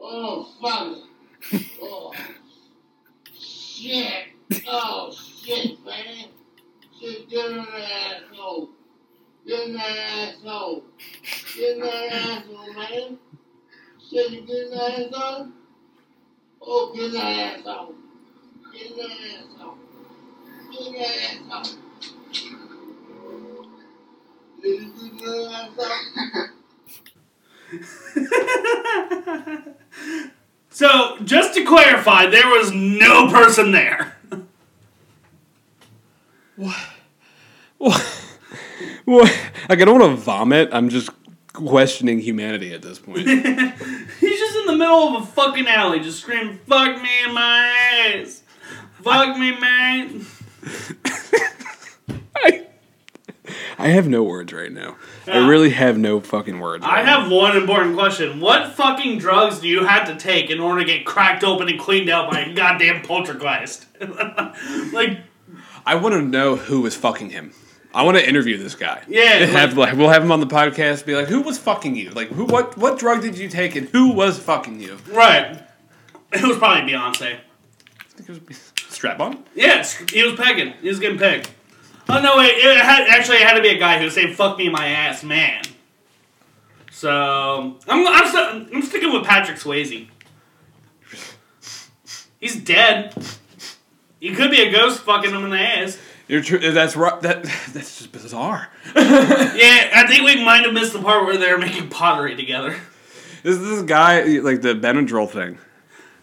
Oh, 0.00 0.48
fuck 0.60 0.96
it. 1.52 1.66
Oh, 1.82 2.12
shit. 3.38 4.28
Oh, 4.66 5.12
shit, 5.12 5.84
man. 5.84 6.26
Shit, 6.98 7.28
get 7.28 7.50
in 7.50 7.56
the 7.58 7.62
asshole. 7.62 8.70
Get 9.46 9.68
in 9.68 9.72
the 9.74 9.80
asshole. 9.80 10.84
Get 11.56 11.76
in 11.76 11.80
the 11.80 12.14
asshole, 12.14 12.74
man. 12.74 13.18
Shit, 14.08 14.30
you 14.30 14.40
get 14.42 14.56
in 14.56 14.70
the 14.70 14.82
asshole? 14.82 15.48
Oh, 16.62 16.92
get 16.94 17.04
in 17.04 17.12
the 17.12 17.20
asshole. 17.20 17.94
Get 18.72 18.90
in 18.90 18.96
the 18.96 19.04
asshole. 19.04 19.76
Get 20.72 20.86
in 20.86 20.92
the 20.92 21.54
asshole. 21.54 21.78
So 30.72 31.18
just 31.24 31.54
to 31.54 31.64
clarify, 31.64 32.26
there 32.26 32.48
was 32.48 32.72
no 32.72 33.28
person 33.30 33.72
there. 33.72 34.16
What? 36.56 36.76
What? 39.04 39.40
Like 39.68 39.80
I 39.80 39.84
don't 39.84 40.00
want 40.00 40.16
to 40.16 40.22
vomit. 40.22 40.70
I'm 40.72 40.88
just 40.88 41.10
questioning 41.52 42.20
humanity 42.20 42.72
at 42.72 42.82
this 42.82 42.98
point. 42.98 43.18
He's 43.28 44.38
just 44.38 44.56
in 44.56 44.66
the 44.66 44.76
middle 44.76 45.16
of 45.16 45.22
a 45.22 45.26
fucking 45.26 45.66
alley, 45.66 46.00
just 46.00 46.20
screaming, 46.20 46.58
"Fuck 46.66 47.02
me 47.02 47.10
in 47.26 47.34
my 47.34 47.76
ass, 48.14 48.42
fuck 49.02 49.36
me, 49.36 49.58
man." 49.58 50.24
I, 53.80 53.86
I 53.86 53.88
have 53.88 54.08
no 54.08 54.22
words 54.22 54.52
right 54.52 54.72
now. 54.72 54.96
I 55.26 55.46
really 55.48 55.70
have 55.70 55.98
no 55.98 56.20
fucking 56.20 56.58
words. 56.60 56.84
I 56.84 56.96
right 56.96 57.06
now. 57.06 57.20
have 57.22 57.30
one 57.30 57.56
important 57.56 57.96
question. 57.96 58.40
What 58.40 58.72
fucking 58.72 59.18
drugs 59.18 59.60
do 59.60 59.68
you 59.68 59.84
have 59.84 60.08
to 60.08 60.16
take 60.16 60.50
in 60.50 60.60
order 60.60 60.80
to 60.80 60.86
get 60.86 61.04
cracked 61.04 61.44
open 61.44 61.68
and 61.68 61.78
cleaned 61.78 62.10
out 62.10 62.30
by 62.30 62.40
a 62.40 62.54
goddamn 62.54 63.02
poltergeist? 63.02 63.86
like, 64.92 65.20
I 65.86 65.94
want 65.96 66.14
to 66.14 66.22
know 66.22 66.56
who 66.56 66.82
was 66.82 66.96
fucking 66.96 67.30
him. 67.30 67.52
I 67.92 68.04
want 68.04 68.16
to 68.18 68.28
interview 68.28 68.56
this 68.56 68.76
guy. 68.76 69.02
Yeah, 69.08 69.44
have 69.46 69.76
like 69.76 69.96
we'll 69.96 70.10
have 70.10 70.22
him 70.22 70.30
on 70.30 70.38
the 70.38 70.46
podcast. 70.46 71.04
Be 71.04 71.16
like, 71.16 71.26
who 71.26 71.40
was 71.40 71.58
fucking 71.58 71.96
you? 71.96 72.10
Like, 72.10 72.28
who? 72.28 72.44
What? 72.44 72.78
What 72.78 73.00
drug 73.00 73.20
did 73.20 73.36
you 73.36 73.48
take? 73.48 73.74
And 73.74 73.88
who 73.88 74.12
was 74.12 74.38
fucking 74.38 74.80
you? 74.80 74.98
right. 75.12 75.66
It 76.32 76.44
was 76.44 76.58
probably 76.58 76.92
Beyonce. 76.92 77.38
I 77.40 78.22
think 78.22 78.28
it 78.28 78.48
was 78.48 78.72
strap 78.88 79.18
on. 79.18 79.42
Yes, 79.56 79.96
he 80.12 80.22
was 80.22 80.34
pegging. 80.34 80.74
He 80.80 80.88
was 80.88 81.00
getting 81.00 81.18
pegged. 81.18 81.50
Oh, 82.12 82.20
no, 82.20 82.36
wait. 82.38 82.50
It 82.56 82.76
had, 82.76 83.06
actually, 83.08 83.36
it 83.38 83.42
had 83.42 83.54
to 83.54 83.62
be 83.62 83.68
a 83.68 83.78
guy 83.78 83.98
who 83.98 84.04
was 84.04 84.14
saying, 84.14 84.34
fuck 84.34 84.58
me 84.58 84.66
in 84.66 84.72
my 84.72 84.86
ass, 84.86 85.22
man. 85.22 85.62
So, 86.90 87.78
I'm, 87.88 88.06
I'm, 88.06 88.26
st- 88.30 88.74
I'm 88.74 88.82
sticking 88.82 89.12
with 89.12 89.24
Patrick 89.24 89.58
Swayze. 89.58 90.08
He's 92.40 92.56
dead. 92.56 93.14
He 94.18 94.34
could 94.34 94.50
be 94.50 94.60
a 94.62 94.72
ghost 94.72 95.00
fucking 95.00 95.30
him 95.30 95.44
in 95.44 95.50
the 95.50 95.58
ass. 95.58 95.98
You're 96.28 96.42
true. 96.42 96.58
That's 96.58 96.94
right. 96.94 97.20
That 97.22 97.42
that's 97.72 97.98
just 97.98 98.12
bizarre. 98.12 98.68
Yeah, 98.94 99.90
I 99.94 100.04
think 100.08 100.24
we 100.24 100.44
might 100.44 100.64
have 100.64 100.72
missed 100.72 100.92
the 100.92 101.00
part 101.00 101.24
where 101.26 101.36
they're 101.36 101.58
making 101.58 101.88
pottery 101.88 102.36
together. 102.36 102.76
Is 103.42 103.58
this 103.60 103.82
guy 103.82 104.22
like 104.38 104.62
the 104.62 104.74
Benadryl 104.74 105.28
thing? 105.28 105.58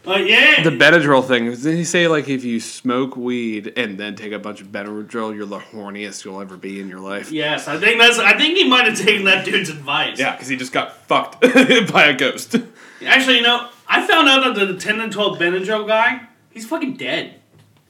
But 0.08 0.26
yeah, 0.26 0.64
The 0.64 0.70
Benadryl 0.70 1.28
thing. 1.28 1.52
Did 1.54 1.76
he 1.76 1.84
say 1.84 2.08
like 2.08 2.30
if 2.30 2.46
you 2.46 2.62
smoke 2.62 3.18
weed 3.18 3.74
and 3.76 3.98
then 3.98 4.16
take 4.16 4.32
a 4.32 4.40
bunch 4.40 4.62
of 4.62 4.68
Benadryl, 4.68 5.36
you're 5.36 5.46
the 5.46 5.60
horniest 5.60 6.24
you'll 6.24 6.40
ever 6.40 6.56
be 6.56 6.80
in 6.80 6.88
your 6.88 7.02
life? 7.02 7.30
yes, 7.30 7.68
I 7.68 7.78
think 7.78 8.00
that's. 8.00 8.18
I 8.18 8.38
think 8.38 8.58
he 8.58 8.68
might 8.68 8.86
have 8.88 8.98
taken 8.98 9.26
that 9.26 9.44
dude's 9.44 9.70
advice. 9.70 10.18
Yeah, 10.18 10.32
because 10.32 10.48
he 10.48 10.56
just 10.56 10.72
got 10.72 10.96
fucked 11.08 11.42
by 11.92 12.06
a 12.06 12.16
ghost. 12.16 12.56
Actually, 13.06 13.36
you 13.38 13.44
know, 13.44 13.68
I 13.88 14.08
found 14.08 14.30
out 14.30 14.56
that 14.56 14.66
the 14.66 14.78
10 14.80 15.02
and 15.02 15.12
12 15.12 15.38
Benadryl 15.38 15.86
guy, 15.86 16.22
he's 16.52 16.66
fucking 16.66 16.96
dead. 16.96 17.42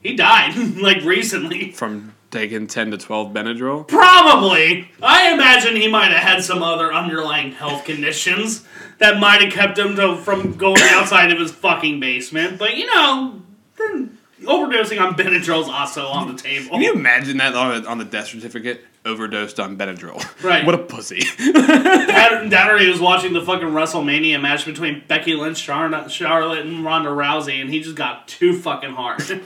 He 0.02 0.16
died, 0.16 0.56
like, 0.78 1.04
recently. 1.04 1.72
From 1.72 2.14
taking 2.30 2.68
ten 2.68 2.92
to 2.92 2.98
twelve 2.98 3.32
Benadryl. 3.34 3.88
Probably. 3.88 4.90
I 5.02 5.32
imagine 5.34 5.76
he 5.76 5.88
might 5.88 6.12
have 6.12 6.22
had 6.24 6.44
some 6.44 6.62
other 6.62 6.94
underlying 6.94 7.52
health 7.54 7.86
conditions 7.86 8.66
that 9.00 9.20
might 9.20 9.42
have 9.42 9.54
kept 9.54 9.78
him 9.78 9.96
to, 9.96 10.18
from 10.18 10.54
going 10.54 10.82
outside 10.82 11.32
of 11.32 11.40
his 11.40 11.52
fucking 11.52 12.00
basement. 12.00 12.58
But, 12.58 12.76
you 12.76 12.86
know, 12.88 13.42
then 13.78 14.18
overdosing 14.42 15.02
on 15.02 15.16
Benadryl 15.16 15.62
is 15.62 15.70
also 15.70 16.06
on 16.08 16.34
the 16.34 16.42
table. 16.42 16.72
Can 16.72 16.82
you 16.82 16.94
imagine 16.94 17.38
that 17.38 17.56
on, 17.56 17.86
on 17.86 17.98
the 17.98 18.06
death 18.06 18.28
certificate? 18.28 18.84
Overdosed 19.06 19.60
on 19.60 19.78
Benadryl. 19.78 20.22
Right. 20.44 20.66
What 20.66 20.76
a 20.76 20.80
pussy. 20.80 21.22
That, 21.54 22.48
that 22.50 22.70
or 22.70 22.78
he 22.78 22.90
was 22.90 23.00
watching 23.00 23.32
the 23.32 23.42
fucking 23.42 23.70
WrestleMania 23.70 24.42
match 24.42 24.66
between 24.66 25.04
Becky 25.08 25.34
Lynch, 25.34 25.64
Char- 25.64 26.10
Charlotte, 26.10 26.66
and 26.66 26.84
Ronda 26.84 27.10
Rousey, 27.10 27.62
and 27.62 27.70
he 27.70 27.82
just 27.82 27.96
got 27.96 28.28
too 28.28 28.60
fucking 28.60 28.92
hard. 28.92 29.22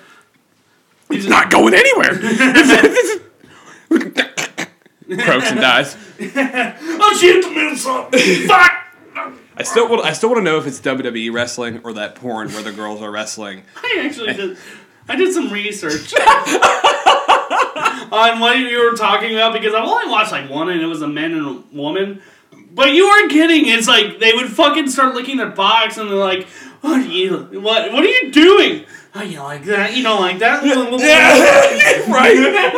He's 1.10 1.28
not 1.28 1.52
going 1.52 1.76
anywhere. 1.76 2.18
Croaks 5.20 5.52
and 5.52 5.60
dies. 5.60 5.98
oh, 6.20 7.18
she 7.20 7.28
hit 7.28 7.44
the 7.44 7.52
middle 7.52 7.76
something. 7.76 8.48
Fuck! 8.48 8.72
I 9.62 9.64
still 9.64 9.88
want. 9.88 10.04
I 10.04 10.14
still 10.14 10.30
want 10.30 10.40
to 10.40 10.44
know 10.44 10.58
if 10.58 10.66
it's 10.66 10.80
WWE 10.82 11.32
wrestling 11.32 11.82
or 11.84 11.94
that 11.94 12.16
porn 12.16 12.50
where 12.50 12.64
the 12.64 12.72
girls 12.72 13.00
are 13.00 13.12
wrestling. 13.12 13.62
I 13.76 14.02
actually 14.06 14.34
did. 14.34 14.58
I 15.08 15.16
did 15.16 15.32
some 15.34 15.52
research 15.52 16.14
on 18.12 18.40
what 18.40 18.58
you 18.58 18.84
were 18.90 18.96
talking 18.98 19.36
about 19.36 19.54
because 19.54 19.76
I've 19.76 19.88
only 19.88 20.10
watched 20.10 20.32
like 20.32 20.50
one, 20.50 20.70
and 20.70 20.82
it 20.82 20.88
was 20.88 21.04
a 21.04 21.08
man 21.08 21.34
and 21.34 21.46
a 21.46 21.76
woman. 21.76 22.24
But 22.74 22.94
you 22.94 23.06
weren't 23.08 23.32
kidding. 23.32 23.68
It's 23.68 23.88
like 23.88 24.18
they 24.20 24.34
would 24.34 24.48
fucking 24.48 24.90
start 24.90 25.14
licking 25.14 25.38
their 25.38 25.50
box, 25.52 25.98
and 25.98 26.10
they're 26.10 26.18
like, 26.18 26.48
"What 26.82 27.02
are 27.02 27.06
you? 27.06 27.38
What? 27.62 27.92
What 27.92 28.04
are 28.04 28.08
you 28.08 28.32
doing? 28.32 28.86
Oh, 29.14 29.22
you 29.22 29.40
like 29.42 29.66
that? 29.66 29.96
You 29.96 30.02
don't 30.02 30.22
like 30.22 30.40
that? 30.40 30.66
Yeah, 30.66 30.74
right, 32.12 32.36
right. 32.36 32.72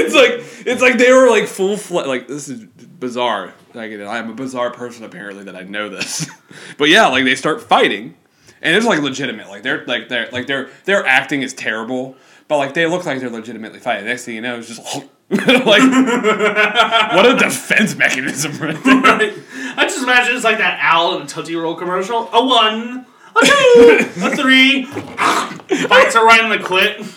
It's 0.00 0.14
like 0.14 0.66
it's 0.66 0.82
like 0.82 0.98
they 0.98 1.12
were 1.12 1.28
like 1.30 1.46
full 1.46 1.76
fle- 1.76 2.06
like 2.08 2.26
this 2.26 2.48
is 2.48 2.64
bizarre. 2.64 3.52
Like 3.74 3.92
I'm 3.92 4.30
a 4.30 4.34
bizarre 4.34 4.70
person 4.70 5.04
apparently 5.04 5.44
that 5.44 5.56
I 5.56 5.62
know 5.62 5.88
this, 5.88 6.28
but 6.78 6.88
yeah, 6.88 7.06
like 7.08 7.24
they 7.24 7.34
start 7.34 7.62
fighting, 7.62 8.16
and 8.62 8.76
it's 8.76 8.86
like 8.86 9.00
legitimate. 9.00 9.48
Like 9.48 9.62
they're 9.62 9.84
like 9.86 10.08
they're 10.08 10.30
like 10.30 10.46
their 10.46 10.70
their 10.84 11.04
acting 11.06 11.42
is 11.42 11.52
terrible, 11.52 12.16
but 12.48 12.58
like 12.58 12.74
they 12.74 12.86
look 12.86 13.04
like 13.04 13.20
they're 13.20 13.30
legitimately 13.30 13.78
fighting. 13.78 14.06
Next 14.06 14.24
thing 14.24 14.36
you 14.36 14.40
know, 14.40 14.58
it's 14.58 14.68
just 14.68 14.80
like 15.30 15.82
what 17.12 17.26
a 17.26 17.36
defense 17.38 17.94
mechanism 17.96 18.52
right 18.58 18.82
there. 18.82 19.00
Right. 19.00 19.34
I 19.76 19.84
just 19.84 20.02
imagine 20.02 20.34
it's 20.34 20.44
like 20.44 20.58
that 20.58 20.78
owl 20.80 21.16
in 21.16 21.22
a 21.22 21.26
Tootsie 21.26 21.54
Roll 21.54 21.74
commercial. 21.74 22.28
A 22.32 22.44
one, 22.44 23.06
a 23.36 23.46
two, 23.46 23.98
a 24.22 24.36
three. 24.36 24.86
Bites 24.86 26.14
her 26.14 26.24
right 26.24 26.40
in 26.42 26.48
the 26.50 26.56
clit. 26.58 27.14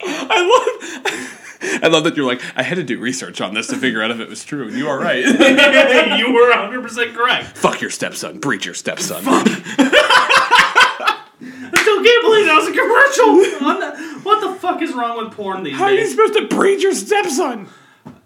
I 0.00 0.42
love. 1.04 1.44
I 1.82 1.88
love 1.88 2.04
that 2.04 2.16
you're 2.16 2.26
like, 2.26 2.40
I 2.56 2.62
had 2.62 2.76
to 2.76 2.82
do 2.84 2.98
research 2.98 3.40
on 3.40 3.54
this 3.54 3.66
to 3.68 3.76
figure 3.76 4.02
out 4.02 4.10
if 4.10 4.20
it 4.20 4.28
was 4.28 4.44
true, 4.44 4.66
and 4.68 4.76
you 4.76 4.88
are 4.88 4.98
right. 4.98 5.24
you 5.24 6.32
were 6.32 6.50
100% 6.52 7.14
correct. 7.14 7.56
Fuck 7.58 7.80
your 7.80 7.90
stepson. 7.90 8.38
Breach 8.40 8.64
your 8.64 8.74
stepson. 8.74 9.22
I 9.26 9.32
still 11.80 12.02
can't 12.02 12.24
believe 12.24 12.46
that 12.46 12.56
was 12.56 12.68
a 12.68 12.72
commercial. 12.72 13.66
I'm 13.66 13.78
what 14.24 14.40
the 14.40 14.54
fuck 14.58 14.82
is 14.82 14.92
wrong 14.92 15.24
with 15.24 15.32
porn 15.34 15.62
these 15.62 15.72
days? 15.72 15.78
How 15.78 15.84
are 15.86 15.90
you 15.92 15.98
days? 15.98 16.10
supposed 16.10 16.34
to 16.34 16.46
breach 16.48 16.82
your 16.82 16.94
stepson? 16.94 17.68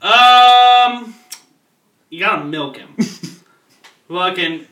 Um, 0.01 1.15
you 2.11 2.19
gotta 2.21 2.45
milk 2.45 2.77
him. 2.79 2.97
Fucking 4.09 4.67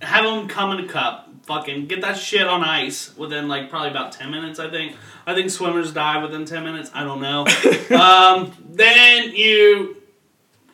have 0.00 0.24
him 0.24 0.48
come 0.48 0.78
in 0.78 0.84
a 0.84 0.88
cup. 0.88 1.28
Fucking 1.42 1.86
get 1.86 2.00
that 2.02 2.16
shit 2.16 2.46
on 2.46 2.62
ice 2.62 3.16
within 3.16 3.48
like 3.48 3.68
probably 3.68 3.90
about 3.90 4.12
ten 4.12 4.30
minutes. 4.30 4.58
I 4.60 4.70
think. 4.70 4.96
I 5.26 5.34
think 5.34 5.50
swimmers 5.50 5.92
die 5.92 6.22
within 6.22 6.44
ten 6.44 6.62
minutes. 6.64 6.90
I 6.94 7.02
don't 7.04 7.20
know. 7.20 7.46
um, 7.98 8.52
then 8.70 9.34
you 9.34 9.96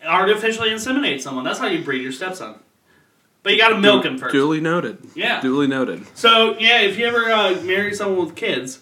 artificially 0.07 0.71
inseminate 0.71 1.21
someone. 1.21 1.45
That's 1.45 1.59
how 1.59 1.67
you 1.67 1.83
breed 1.83 2.03
your 2.03 2.13
stepson. 2.13 2.57
But 3.43 3.53
you 3.53 3.59
gotta 3.59 3.79
milk 3.79 4.05
him 4.05 4.19
first. 4.19 4.33
Duly 4.33 4.61
noted. 4.61 4.99
Yeah. 5.15 5.41
Duly 5.41 5.67
noted. 5.67 6.05
So 6.17 6.59
yeah, 6.59 6.83
if 6.83 6.99
you 6.99 7.07
ever 7.07 7.31
uh, 7.31 7.61
marry 7.63 7.95
someone 7.95 8.27
with 8.27 8.37
kids, 8.37 8.81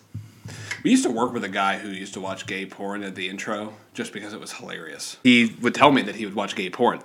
We 0.82 0.90
used 0.90 1.04
to 1.04 1.10
work 1.10 1.32
with 1.32 1.44
a 1.44 1.48
guy 1.48 1.78
who 1.78 1.88
used 1.88 2.14
to 2.14 2.20
watch 2.20 2.46
gay 2.46 2.66
porn 2.66 3.02
at 3.04 3.14
the 3.14 3.28
intro 3.28 3.74
just 3.94 4.12
because 4.12 4.32
it 4.32 4.40
was 4.40 4.52
hilarious. 4.54 5.18
He 5.22 5.54
would 5.60 5.74
tell 5.74 5.92
me 5.92 6.02
that 6.02 6.16
he 6.16 6.24
would 6.24 6.34
watch 6.34 6.56
gay 6.56 6.70
porn. 6.70 7.00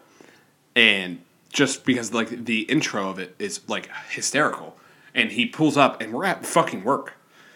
And 0.76 1.22
just 1.52 1.86
because 1.86 2.14
like 2.14 2.45
the 2.45 2.62
intro 2.62 3.10
of 3.10 3.20
it 3.20 3.36
is 3.39 3.62
like 3.68 3.89
hysterical. 4.10 4.78
And 5.14 5.32
he 5.32 5.45
pulls 5.45 5.78
up 5.78 6.02
and 6.02 6.14
we're 6.14 6.26
at 6.26 6.45
fucking 6.45 6.84
work. 6.84 7.14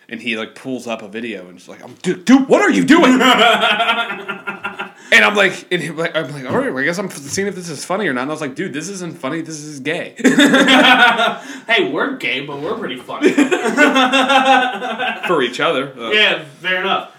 And 0.07 0.21
he 0.21 0.37
like 0.37 0.53
pulls 0.53 0.85
up 0.85 1.01
a 1.01 1.07
video 1.07 1.47
and 1.47 1.57
it's 1.57 1.67
like, 1.67 1.83
I'm 1.83 1.95
dude, 1.95 2.25
dude, 2.25 2.47
what 2.47 2.61
are 2.61 2.69
you 2.69 2.85
doing? 2.85 3.13
and 3.13 3.21
I'm 5.25 5.35
like, 5.35 5.65
and 5.71 5.81
he, 5.81 5.89
like, 5.89 6.15
I'm 6.15 6.31
like, 6.31 6.45
all 6.45 6.57
right, 6.57 6.71
well, 6.71 6.83
I 6.83 6.85
guess 6.85 6.99
I'm 6.99 7.09
seeing 7.09 7.47
if 7.47 7.55
this 7.55 7.69
is 7.69 7.83
funny 7.85 8.07
or 8.07 8.13
not. 8.13 8.23
And 8.23 8.31
I 8.31 8.33
was 8.33 8.41
like, 8.41 8.53
dude, 8.55 8.73
this 8.73 8.89
isn't 8.89 9.17
funny. 9.17 9.41
This 9.41 9.59
is 9.61 9.79
gay. 9.79 10.15
hey, 11.67 11.91
we're 11.91 12.17
gay, 12.17 12.45
but 12.45 12.59
we're 12.61 12.77
pretty 12.77 12.97
funny. 12.97 13.31
For 15.27 15.41
each 15.41 15.59
other. 15.59 15.93
Uh, 15.97 16.11
Yeah, 16.11 16.43
fair 16.59 16.81
enough. 16.81 17.11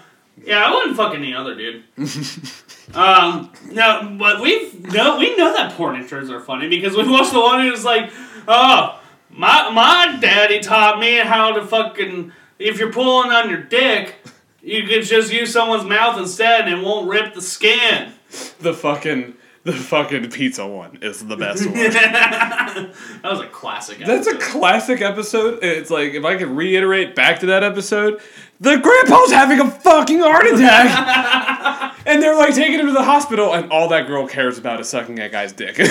Yeah, 0.45 0.63
I 0.65 0.71
wouldn't 0.73 0.95
fuck 0.95 1.13
any 1.15 1.33
other 1.33 1.55
dude. 1.55 1.83
um, 2.93 3.51
no, 3.71 4.15
but 4.17 4.41
we've 4.41 4.91
no, 4.93 5.17
we 5.17 5.35
know 5.35 5.53
that 5.53 5.73
porn 5.73 6.01
intros 6.01 6.29
are 6.29 6.39
funny 6.39 6.69
because 6.69 6.95
we 6.95 7.09
watched 7.09 7.33
the 7.33 7.39
one 7.39 7.61
and 7.61 7.69
it's 7.69 7.83
like, 7.83 8.11
oh, 8.47 8.99
my 9.29 9.69
my 9.69 10.17
daddy 10.19 10.59
taught 10.59 10.99
me 10.99 11.17
how 11.17 11.53
to 11.53 11.65
fucking 11.65 12.31
if 12.59 12.79
you're 12.79 12.91
pulling 12.91 13.31
on 13.31 13.49
your 13.49 13.61
dick, 13.61 14.15
you 14.61 14.83
could 14.87 15.03
just 15.03 15.31
use 15.31 15.51
someone's 15.51 15.83
mouth 15.83 16.17
instead 16.17 16.67
and 16.67 16.79
it 16.79 16.83
won't 16.83 17.09
rip 17.09 17.33
the 17.33 17.41
skin. 17.41 18.13
The 18.59 18.73
fucking 18.73 19.35
the 19.67 19.73
fucking 19.73 20.31
pizza 20.31 20.65
one 20.65 20.99
is 21.01 21.25
the 21.27 21.35
best 21.35 21.65
one. 21.65 21.73
that 21.75 22.93
was 23.21 23.41
a 23.41 23.47
classic. 23.47 23.97
That's 23.99 24.27
a 24.27 24.37
classic 24.37 25.01
episode. 25.01 25.59
It's 25.61 25.89
like 25.89 26.13
if 26.13 26.23
I 26.23 26.37
could 26.37 26.47
reiterate 26.47 27.15
back 27.15 27.41
to 27.41 27.47
that 27.47 27.63
episode, 27.63 28.21
the 28.59 28.77
grandpa's 28.77 29.31
having 29.31 29.59
a 29.59 29.69
fucking 29.69 30.19
heart 30.19 30.47
attack, 30.47 31.97
and 32.07 32.21
they're 32.21 32.35
like 32.35 32.55
taking 32.55 32.79
him 32.79 32.87
to 32.87 32.91
the 32.91 33.03
hospital, 33.03 33.53
and 33.53 33.71
all 33.71 33.87
that 33.89 34.07
girl 34.07 34.27
cares 34.27 34.57
about 34.57 34.79
is 34.79 34.89
sucking 34.89 35.15
that 35.15 35.31
guy's 35.31 35.51
dick. 35.51 35.77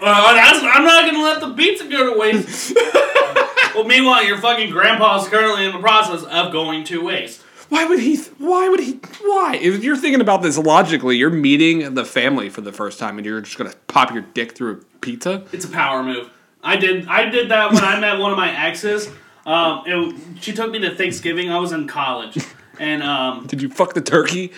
Well, 0.00 0.34
I'm 0.34 0.84
not 0.84 1.10
gonna 1.10 1.22
let 1.22 1.40
the 1.40 1.52
pizza 1.54 1.86
go 1.86 2.12
to 2.12 2.18
waste. 2.18 2.74
well, 3.74 3.84
meanwhile, 3.84 4.24
your 4.24 4.38
fucking 4.38 4.70
grandpa's 4.70 5.28
currently 5.28 5.66
in 5.66 5.72
the 5.72 5.78
process 5.78 6.22
of 6.24 6.52
going 6.52 6.84
to 6.84 7.04
waste. 7.04 7.42
why 7.68 7.84
would 7.84 8.00
he? 8.00 8.16
Why 8.38 8.68
would 8.68 8.80
he? 8.80 8.98
Why? 9.20 9.58
If 9.60 9.84
you're 9.84 9.96
thinking 9.98 10.22
about 10.22 10.40
this 10.42 10.56
logically, 10.56 11.16
you're 11.18 11.28
meeting 11.30 11.94
the 11.94 12.04
family 12.06 12.48
for 12.48 12.62
the 12.62 12.72
first 12.72 12.98
time, 12.98 13.18
and 13.18 13.26
you're 13.26 13.42
just 13.42 13.58
gonna 13.58 13.74
pop 13.88 14.10
your 14.12 14.22
dick 14.22 14.52
through 14.52 14.72
a 14.72 14.98
pizza. 15.00 15.44
It's 15.52 15.66
a 15.66 15.70
power 15.70 16.02
move. 16.02 16.30
I 16.62 16.76
did. 16.76 17.06
I 17.06 17.26
did 17.28 17.50
that 17.50 17.72
when 17.72 17.84
I 17.84 18.00
met 18.00 18.18
one 18.18 18.32
of 18.32 18.38
my 18.38 18.50
exes. 18.66 19.08
Um, 19.50 19.82
it, 19.84 20.16
she 20.40 20.52
took 20.52 20.70
me 20.70 20.78
to 20.78 20.94
Thanksgiving. 20.94 21.50
I 21.50 21.58
was 21.58 21.72
in 21.72 21.88
college, 21.88 22.38
and 22.78 23.02
um, 23.02 23.46
Did 23.48 23.60
you 23.60 23.68
fuck 23.68 23.94
the 23.94 24.00
turkey? 24.00 24.52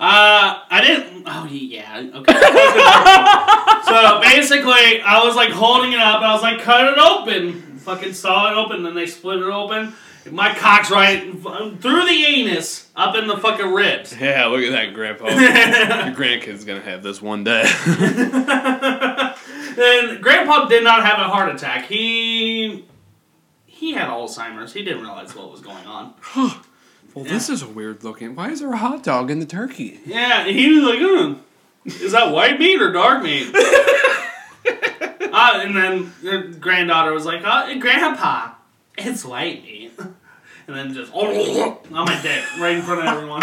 Uh, 0.00 0.62
I 0.70 0.80
didn't. 0.80 1.24
Oh, 1.26 1.44
yeah. 1.50 1.98
Okay. 2.14 2.32
so 3.84 4.20
basically, 4.22 5.02
I 5.02 5.22
was 5.24 5.36
like 5.36 5.50
holding 5.50 5.92
it 5.92 5.98
up, 5.98 6.16
and 6.16 6.24
I 6.24 6.32
was 6.32 6.42
like, 6.42 6.60
"Cut 6.62 6.92
it 6.92 6.98
open." 6.98 7.78
Fucking 7.78 8.14
saw 8.14 8.50
it 8.50 8.54
open, 8.54 8.82
then 8.84 8.94
they 8.94 9.06
split 9.06 9.38
it 9.38 9.44
open. 9.44 9.92
My 10.30 10.54
cock's 10.54 10.90
right 10.90 11.22
through 11.22 12.06
the 12.06 12.24
anus, 12.26 12.88
up 12.96 13.16
in 13.16 13.26
the 13.26 13.36
fucking 13.36 13.72
ribs. 13.72 14.14
Yeah, 14.18 14.46
look 14.46 14.62
at 14.62 14.72
that, 14.72 14.94
grandpa. 14.94 15.28
your 15.28 16.14
grandkid's 16.14 16.64
gonna 16.64 16.80
have 16.80 17.02
this 17.02 17.20
one 17.20 17.44
day. 17.44 17.64
And 19.78 20.20
Grandpa 20.20 20.66
did 20.66 20.82
not 20.82 21.04
have 21.04 21.18
a 21.20 21.28
heart 21.28 21.54
attack. 21.54 21.86
He 21.86 22.84
he 23.78 23.92
had 23.92 24.08
Alzheimer's. 24.08 24.72
He 24.72 24.82
didn't 24.82 25.02
realize 25.02 25.34
what 25.34 25.50
was 25.50 25.60
going 25.60 25.86
on. 25.86 26.14
Well, 27.14 27.24
this 27.24 27.48
is 27.48 27.62
a 27.62 27.66
weird 27.66 28.04
looking. 28.04 28.36
Why 28.36 28.50
is 28.50 28.60
there 28.60 28.72
a 28.72 28.76
hot 28.76 29.02
dog 29.02 29.30
in 29.30 29.40
the 29.40 29.46
turkey? 29.46 29.98
Yeah, 30.04 30.44
he 30.44 30.70
was 30.70 30.84
like, 30.84 30.98
"Hmm, 31.00 32.04
is 32.04 32.12
that 32.12 32.32
white 32.32 32.60
meat 32.60 32.80
or 32.80 32.92
dark 32.92 33.24
meat?" 33.24 33.52
uh, 33.54 34.20
and 35.64 35.74
then 35.74 36.12
the 36.22 36.54
granddaughter 36.60 37.12
was 37.12 37.24
like, 37.24 37.42
uh, 37.44 37.74
"Grandpa, 37.78 38.52
it's 38.96 39.24
white 39.24 39.64
meat." 39.64 39.98
and 40.68 40.76
then 40.76 40.94
just 40.94 41.12
on 41.12 41.34
my 41.90 42.22
dick 42.22 42.44
right 42.60 42.76
in 42.76 42.82
front 42.82 43.00
of 43.00 43.06
everyone. 43.06 43.42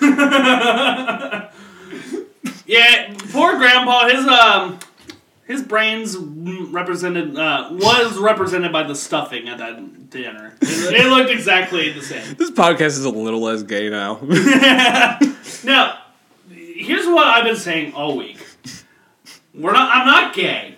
yeah, 2.66 3.14
poor 3.30 3.56
grandpa. 3.58 4.08
His 4.08 4.26
um, 4.26 4.80
his 5.46 5.62
brains 5.62 6.16
represented 6.16 7.36
uh, 7.36 7.68
was 7.72 8.18
represented 8.18 8.72
by 8.72 8.84
the 8.84 8.94
stuffing 8.94 9.48
at 9.48 9.58
that 9.58 10.10
dinner. 10.10 10.54
It, 10.60 11.00
it 11.00 11.06
looked 11.08 11.30
exactly 11.30 11.92
the 11.92 12.02
same. 12.02 12.34
This 12.34 12.50
podcast 12.50 12.98
is 12.98 13.04
a 13.04 13.10
little 13.10 13.40
less 13.40 13.62
gay 13.62 13.88
now. 13.90 14.20
Now, 15.64 15.98
here's 16.50 17.06
what 17.06 17.26
I've 17.26 17.44
been 17.44 17.56
saying 17.56 17.92
all 17.94 18.16
week. 18.16 18.38
We're 19.54 19.72
not. 19.72 19.96
I'm 19.96 20.06
not 20.06 20.34
gay, 20.34 20.76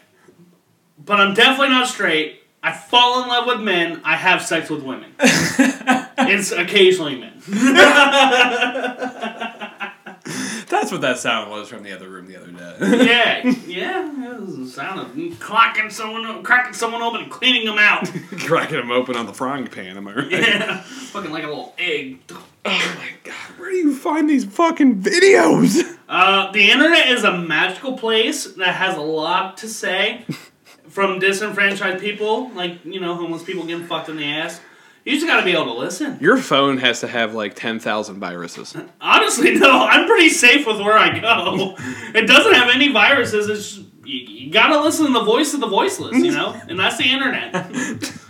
but 1.03 1.21
I'm 1.21 1.33
definitely 1.35 1.71
not 1.71 1.89
straight. 1.89 2.43
I 2.63 2.73
fall 2.73 3.23
in 3.23 3.29
love 3.29 3.47
with 3.47 3.61
men. 3.61 4.01
I 4.05 4.17
have 4.17 4.43
sex 4.43 4.71
with 4.71 4.83
women. 4.83 5.15
it's 5.21 6.51
occasionally 6.51 7.17
men. 7.17 7.33
That's 10.75 10.91
what 10.91 11.03
that 11.03 11.19
sound 11.19 11.53
was 11.53 11.69
from 11.69 11.85
the 11.85 11.93
other 11.93 12.09
room 12.09 12.27
the 12.27 12.37
other 12.37 12.51
day. 12.51 13.07
Yeah, 13.07 13.47
yeah. 13.67 14.35
It 14.35 14.41
was 14.41 14.57
the 14.57 14.67
sound 14.67 15.01
of 15.01 15.07
clocking 15.39 15.91
someone, 15.91 16.43
cracking 16.43 16.75
someone 16.75 17.01
open, 17.01 17.23
and 17.23 17.31
cleaning 17.31 17.65
them 17.65 17.79
out. 17.79 18.11
Cracking 18.41 18.79
them 18.79 18.91
open 18.91 19.17
on 19.17 19.27
the 19.27 19.33
frying 19.33 19.69
pan, 19.69 19.97
am 19.97 20.09
I 20.09 20.15
right? 20.15 20.31
Yeah, 20.31 20.81
fucking 20.81 21.31
like 21.31 21.45
a 21.45 21.47
little 21.47 21.75
egg. 21.79 22.19
Oh 22.31 22.37
my 22.65 23.11
god, 23.23 23.35
where 23.57 23.71
do 23.71 23.77
you 23.77 23.95
find 23.95 24.29
these 24.29 24.45
fucking 24.45 25.01
videos? 25.01 25.97
Uh, 26.09 26.51
the 26.51 26.71
internet 26.71 27.09
is 27.09 27.23
a 27.23 27.39
magical 27.39 27.97
place 27.97 28.45
that 28.55 28.75
has 28.75 28.97
a 28.97 29.01
lot 29.01 29.57
to 29.59 29.69
say 29.69 30.25
from 30.89 31.21
disenfranchised 31.21 32.01
people, 32.01 32.51
like 32.51 32.85
you 32.85 33.01
know, 33.01 33.15
homeless 33.15 33.45
people 33.45 33.65
getting 33.65 33.87
fucked 33.87 34.09
in 34.09 34.17
the 34.17 34.25
ass. 34.25 34.61
You 35.05 35.13
just 35.13 35.27
gotta 35.27 35.45
be 35.45 35.53
able 35.53 35.67
to 35.67 35.75
listen. 35.75 36.17
Your 36.21 36.39
phone 36.39 36.79
has 36.79 37.01
to 37.01 37.09
have 37.09 37.35
like 37.35 37.55
10,000 37.55 38.19
viruses. 38.19 38.75
Honestly, 39.01 39.55
no, 39.55 39.87
I'm 39.87 40.07
pretty 40.07 40.31
safe 40.31 40.67
with 40.67 40.79
where 40.79 40.97
I 40.97 41.19
go. 41.19 41.77
It 42.15 42.27
doesn't 42.29 42.55
have 42.55 42.71
any 42.73 42.93
viruses. 42.93 43.49
It's 43.49 43.75
just, 43.75 43.87
you, 44.05 44.19
you 44.21 44.51
gotta 44.53 44.81
listen 44.81 45.07
to 45.07 45.13
the 45.13 45.25
voice 45.25 45.53
of 45.53 45.61
the 45.61 45.67
voiceless, 45.67 46.17
you 46.17 46.31
know, 46.31 46.59
and 46.69 46.79
that's 46.79 46.97
the 46.97 47.05
internet. 47.11 47.71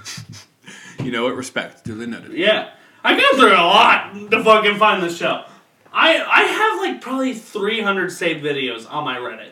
You 1.04 1.10
know 1.10 1.24
what? 1.24 1.36
Respect. 1.36 1.84
Duly 1.84 2.06
noted. 2.06 2.32
Yeah, 2.32 2.70
I 3.04 3.14
go 3.14 3.36
through 3.38 3.52
a 3.52 3.60
lot 3.60 4.14
to 4.30 4.42
fucking 4.42 4.78
find 4.78 5.02
this 5.02 5.18
show. 5.18 5.44
I 5.92 6.16
I 6.16 6.42
have 6.44 6.80
like 6.80 7.02
probably 7.02 7.34
300 7.34 8.10
saved 8.10 8.42
videos 8.42 8.90
on 8.90 9.04
my 9.04 9.18
Reddit, 9.18 9.50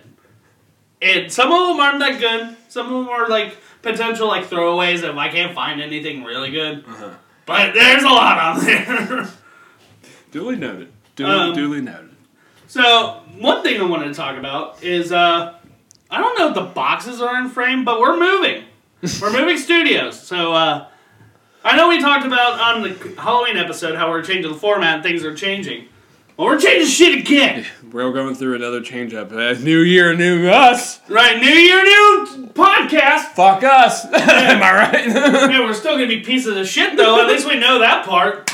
and 1.03 1.31
some 1.31 1.53
of 1.53 1.68
them 1.68 1.79
aren't 1.79 1.99
that 1.99 2.18
good. 2.20 2.57
Some 2.70 2.87
of 2.87 2.93
them 3.05 3.09
are 3.11 3.29
like 3.29 3.59
potential 3.83 4.28
like 4.28 4.49
throwaways 4.49 5.03
if 5.09 5.16
I 5.16 5.28
can't 5.28 5.55
find 5.55 5.80
anything 5.83 6.24
really 6.24 6.51
good. 6.51 6.85
But 7.47 7.74
there's 7.74 8.03
a 8.05 8.09
lot 8.09 8.39
on 8.39 8.64
there. 8.64 9.28
Duly 10.30 10.57
noted. 10.57 10.93
Duly, 11.16 11.30
Um, 11.30 11.55
duly 11.55 11.80
noted. 11.83 12.11
so 12.68 13.20
one 13.39 13.62
thing 13.62 13.78
I 13.80 13.85
wanted 13.85 14.07
to 14.09 14.14
talk 14.14 14.39
about 14.39 14.83
is 14.83 15.12
uh, 15.12 15.55
I 16.11 16.18
don't 16.18 16.39
know 16.39 16.49
if 16.49 16.55
the 16.55 16.62
boxes 16.62 17.20
are 17.20 17.39
in 17.39 17.49
frame, 17.51 17.85
but 17.85 18.01
we're 18.01 18.16
moving. 18.18 18.64
We're 19.20 19.33
moving 19.33 19.59
studios. 19.59 20.18
So 20.18 20.53
uh, 20.53 20.87
I 21.64 21.76
know 21.76 21.89
we 21.89 22.01
talked 22.01 22.24
about 22.24 22.61
on 22.61 22.83
the 22.83 23.20
Halloween 23.20 23.57
episode 23.57 23.97
how 23.97 24.09
we're 24.11 24.22
changing 24.22 24.53
the 24.53 24.57
format 24.59 24.95
and 24.95 25.03
things 25.03 25.24
are 25.24 25.35
changing. 25.35 25.89
Well, 26.43 26.51
we're 26.51 26.59
changing 26.59 26.88
shit 26.88 27.18
again. 27.20 27.64
We're 27.93 28.11
going 28.11 28.34
through 28.34 28.57
another 28.57 28.80
change 28.80 29.14
up. 29.14 29.30
Uh, 29.30 29.53
new 29.61 29.78
year, 29.78 30.12
new 30.12 30.49
us. 30.49 30.99
Right, 31.09 31.40
New 31.40 31.47
Year, 31.47 31.84
new 31.84 32.49
podcast. 32.49 33.26
Fuck 33.36 33.62
us. 33.62 34.05
Am 34.12 34.61
I 34.61 34.72
right? 34.72 35.07
Yeah, 35.07 35.61
we're 35.61 35.72
still 35.72 35.93
gonna 35.93 36.09
be 36.09 36.18
pieces 36.18 36.57
of 36.57 36.66
shit 36.66 36.97
though. 36.97 37.20
At 37.20 37.28
least 37.28 37.47
we 37.47 37.61
know 37.61 37.78
that 37.78 38.05
part. 38.05 38.51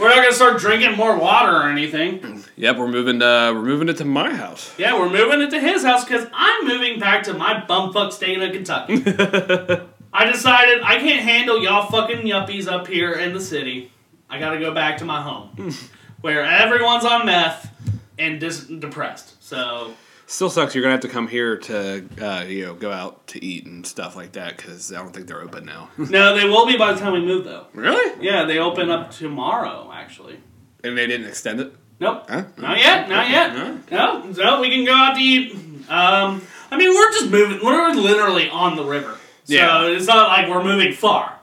We're 0.00 0.08
not 0.08 0.16
gonna 0.16 0.32
start 0.32 0.58
drinking 0.58 0.96
more 0.96 1.16
water 1.16 1.52
or 1.52 1.68
anything. 1.68 2.42
yep, 2.56 2.76
we're 2.76 2.88
moving. 2.88 3.20
To, 3.20 3.52
we're 3.54 3.62
moving 3.62 3.88
it 3.88 3.98
to 3.98 4.04
my 4.04 4.34
house. 4.34 4.74
Yeah, 4.76 4.98
we're 4.98 5.08
moving 5.08 5.42
it 5.42 5.50
to 5.50 5.60
his 5.60 5.84
house 5.84 6.04
because 6.04 6.26
I'm 6.34 6.66
moving 6.66 6.98
back 6.98 7.22
to 7.26 7.34
my 7.34 7.64
bumfuck 7.68 8.10
state 8.10 8.42
of 8.42 8.50
Kentucky. 8.50 8.94
I 10.12 10.24
decided 10.24 10.82
I 10.82 10.96
can't 10.98 11.22
handle 11.22 11.62
y'all 11.62 11.88
fucking 11.88 12.26
yuppies 12.26 12.66
up 12.66 12.88
here 12.88 13.12
in 13.12 13.32
the 13.32 13.40
city. 13.40 13.92
I 14.28 14.40
gotta 14.40 14.58
go 14.58 14.72
back 14.72 14.96
to 14.98 15.04
my 15.04 15.20
home 15.20 15.50
where 16.22 16.42
everyone's 16.44 17.04
on 17.04 17.26
meth 17.26 17.70
and 18.18 18.40
dis- 18.40 18.66
depressed. 18.66 19.42
So 19.42 19.94
Still 20.26 20.48
sucks. 20.48 20.74
You're 20.74 20.80
gonna 20.82 20.92
have 20.92 21.00
to 21.02 21.08
come 21.08 21.28
here 21.28 21.58
to, 21.58 22.06
uh, 22.22 22.44
you 22.44 22.64
know, 22.64 22.74
go 22.74 22.90
out 22.90 23.26
to 23.28 23.44
eat 23.44 23.66
and 23.66 23.86
stuff 23.86 24.16
like 24.16 24.32
that 24.32 24.56
because 24.56 24.90
I 24.92 24.96
don't 24.96 25.12
think 25.12 25.26
they're 25.26 25.42
open 25.42 25.66
now. 25.66 25.90
no, 25.98 26.34
they 26.34 26.46
will 26.48 26.66
be 26.66 26.78
by 26.78 26.92
the 26.94 26.98
time 27.00 27.12
we 27.12 27.20
move 27.20 27.44
though. 27.44 27.66
really? 27.74 28.24
Yeah, 28.24 28.44
they 28.46 28.58
open 28.58 28.88
up 28.90 29.10
tomorrow 29.10 29.90
actually. 29.92 30.38
And 30.82 30.96
they 30.96 31.06
didn't 31.06 31.26
extend 31.28 31.60
it. 31.60 31.74
Nope. 32.00 32.24
Huh? 32.28 32.44
Not 32.56 32.78
yet. 32.78 33.08
Not 33.08 33.28
yet. 33.30 33.52
No? 33.54 33.78
No. 33.90 34.32
So 34.32 34.60
we 34.60 34.70
can 34.70 34.84
go 34.84 34.94
out 34.94 35.14
to 35.14 35.20
eat. 35.20 35.52
Um, 35.88 36.40
I 36.70 36.76
mean, 36.76 36.88
we're 36.94 37.10
just 37.12 37.30
moving. 37.30 37.60
We're 37.64 37.90
literally 37.92 38.48
on 38.48 38.74
the 38.76 38.84
river. 38.84 39.16
So 39.44 39.54
Yeah. 39.54 39.86
it's 39.86 40.06
not 40.06 40.28
like 40.28 40.48
we're 40.48 40.64
moving 40.64 40.92
far. 40.94 41.38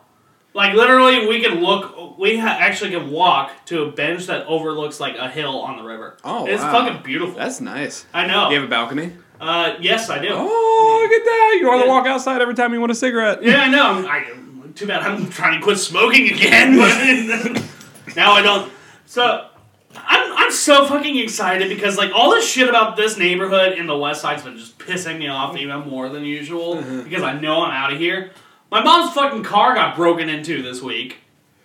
Like 0.54 0.74
literally, 0.74 1.28
we 1.28 1.42
can 1.42 1.62
look. 1.62 2.18
We 2.18 2.38
ha- 2.38 2.58
actually 2.60 2.92
can 2.92 3.12
walk 3.12 3.52
to 3.66 3.84
a 3.84 3.92
bench 3.92 4.26
that 4.28 4.48
overlooks 4.48 5.00
like 5.00 5.16
a 5.18 5.30
hill 5.30 5.62
on 5.62 5.78
the 5.78 5.84
river. 5.84 6.18
Oh, 6.24 6.48
it's 6.48 6.62
wow. 6.62 6.86
fucking 6.86 7.04
beautiful. 7.04 7.36
That's 7.36 7.62
nice. 7.62 8.06
I 8.14 8.26
know. 8.26 8.50
You 8.50 8.56
have 8.56 8.66
a 8.66 8.68
balcony? 8.68 9.14
uh, 9.40 9.76
yes, 9.80 10.10
I 10.10 10.20
do. 10.20 10.30
Oh, 10.32 11.00
look 11.04 11.12
at 11.12 11.26
that! 11.26 11.58
You 11.60 11.68
want 11.68 11.84
to 11.84 11.88
walk 11.88 12.08
outside 12.08 12.42
every 12.42 12.56
time 12.56 12.74
you 12.74 12.80
want 12.80 12.92
a 12.92 12.96
cigarette. 12.96 13.44
Yeah, 13.44 13.62
I 13.62 13.68
know. 13.70 14.08
I, 14.08 14.34
too 14.76 14.88
bad 14.88 15.02
I'm 15.04 15.30
trying 15.30 15.60
to 15.60 15.64
quit 15.64 15.78
smoking 15.78 16.32
again, 16.32 16.78
but 16.78 17.64
now 18.16 18.32
I 18.32 18.42
don't. 18.42 18.72
So 19.06 19.50
I'm 19.96 20.34
I'm 20.38 20.52
so 20.52 20.88
fucking 20.88 21.18
excited 21.18 21.70
because 21.70 21.98
like 21.98 22.12
all 22.14 22.32
this 22.32 22.50
shit 22.50 22.70
about 22.70 22.96
this 22.96 23.18
neighborhood 23.18 23.78
in 23.78 23.88
the 23.88 23.98
West 23.98 24.22
Side's 24.22 24.44
been 24.44 24.58
just 24.58 24.78
pissing 24.80 25.20
me 25.20 25.28
off 25.28 25.56
even 25.58 25.82
more 25.82 26.10
than 26.10 26.24
usual 26.24 26.76
because 27.04 27.24
I 27.24 27.40
know 27.40 27.64
I'm 27.64 27.72
out 27.72 27.94
of 27.94 28.00
here. 28.00 28.32
My 28.72 28.84
mom's 28.84 29.14
fucking 29.14 29.44
car 29.44 29.74
got 29.76 29.96
broken 29.96 30.30
into 30.30 30.62
this 30.62 30.82
week. 30.82 31.18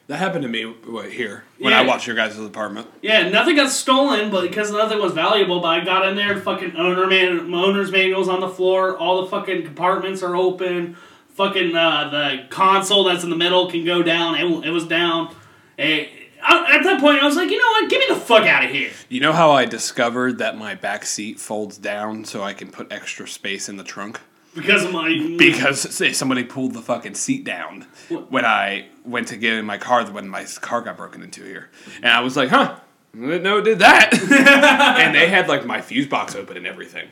That 0.06 0.18
happened 0.18 0.42
to 0.42 0.48
me 0.48 0.64
what, 0.64 1.10
here 1.12 1.44
when 1.58 1.72
Yeah. 1.72 1.80
I 1.80 1.86
watched 1.86 2.06
your 2.06 2.14
guys' 2.16 2.38
apartment. 2.38 2.86
Yeah, 3.00 3.28
nothing 3.30 3.56
got 3.56 3.70
stolen, 3.70 4.30
but 4.30 4.42
because 4.42 4.70
nothing 4.70 5.00
was 5.00 5.12
valuable. 5.12 5.60
But 5.60 5.68
I 5.68 5.84
got 5.84 6.06
in 6.06 6.14
there, 6.16 6.38
fucking 6.38 6.76
owner 6.76 7.06
man, 7.06 7.52
owner's 7.54 7.90
manuals 7.90 8.28
on 8.28 8.40
the 8.40 8.48
floor. 8.48 8.96
All 8.98 9.22
the 9.22 9.28
fucking 9.28 9.64
compartments 9.64 10.22
are 10.22 10.36
open. 10.36 10.96
Fucking 11.34 11.74
uh, 11.74 12.10
the 12.10 12.46
console 12.50 13.04
that's 13.04 13.24
in 13.24 13.30
the 13.30 13.36
middle 13.36 13.70
can 13.70 13.84
go 13.84 14.02
down. 14.02 14.34
It, 14.34 14.66
it 14.66 14.70
was 14.70 14.86
down. 14.86 15.34
And 15.78 16.06
I, 16.42 16.76
at 16.76 16.82
that 16.84 17.00
point, 17.00 17.22
I 17.22 17.26
was 17.26 17.36
like, 17.36 17.50
you 17.50 17.56
know 17.58 17.64
what? 17.80 17.90
Get 17.90 17.98
me 18.06 18.14
the 18.14 18.20
fuck 18.20 18.44
out 18.44 18.64
of 18.64 18.70
here. 18.70 18.90
You 19.08 19.20
know 19.20 19.32
how 19.32 19.50
I 19.52 19.64
discovered 19.64 20.38
that 20.38 20.56
my 20.58 20.74
back 20.74 21.06
seat 21.06 21.40
folds 21.40 21.78
down 21.78 22.24
so 22.26 22.42
I 22.42 22.52
can 22.52 22.70
put 22.70 22.92
extra 22.92 23.26
space 23.26 23.68
in 23.70 23.78
the 23.78 23.84
trunk? 23.84 24.20
Because 24.54 24.84
of 24.84 24.92
my 24.92 25.34
Because 25.38 25.80
say 25.80 26.12
somebody 26.12 26.44
pulled 26.44 26.74
the 26.74 26.80
fucking 26.80 27.14
seat 27.14 27.44
down 27.44 27.86
when 28.28 28.44
I 28.44 28.86
went 29.04 29.28
to 29.28 29.36
get 29.36 29.54
in 29.54 29.64
my 29.64 29.78
car 29.78 30.04
when 30.06 30.28
my 30.28 30.44
car 30.60 30.80
got 30.80 30.96
broken 30.96 31.22
into 31.22 31.42
here, 31.44 31.70
and 31.96 32.06
I 32.06 32.20
was 32.20 32.36
like, 32.36 32.50
"Huh, 32.50 32.76
no, 33.12 33.26
didn't 33.28 33.42
know 33.42 33.58
it 33.58 33.64
did 33.64 33.78
that." 33.80 34.12
and 35.00 35.14
they 35.14 35.28
had 35.28 35.48
like 35.48 35.66
my 35.66 35.80
fuse 35.80 36.06
box 36.06 36.34
open 36.34 36.56
and 36.56 36.66
everything. 36.66 37.08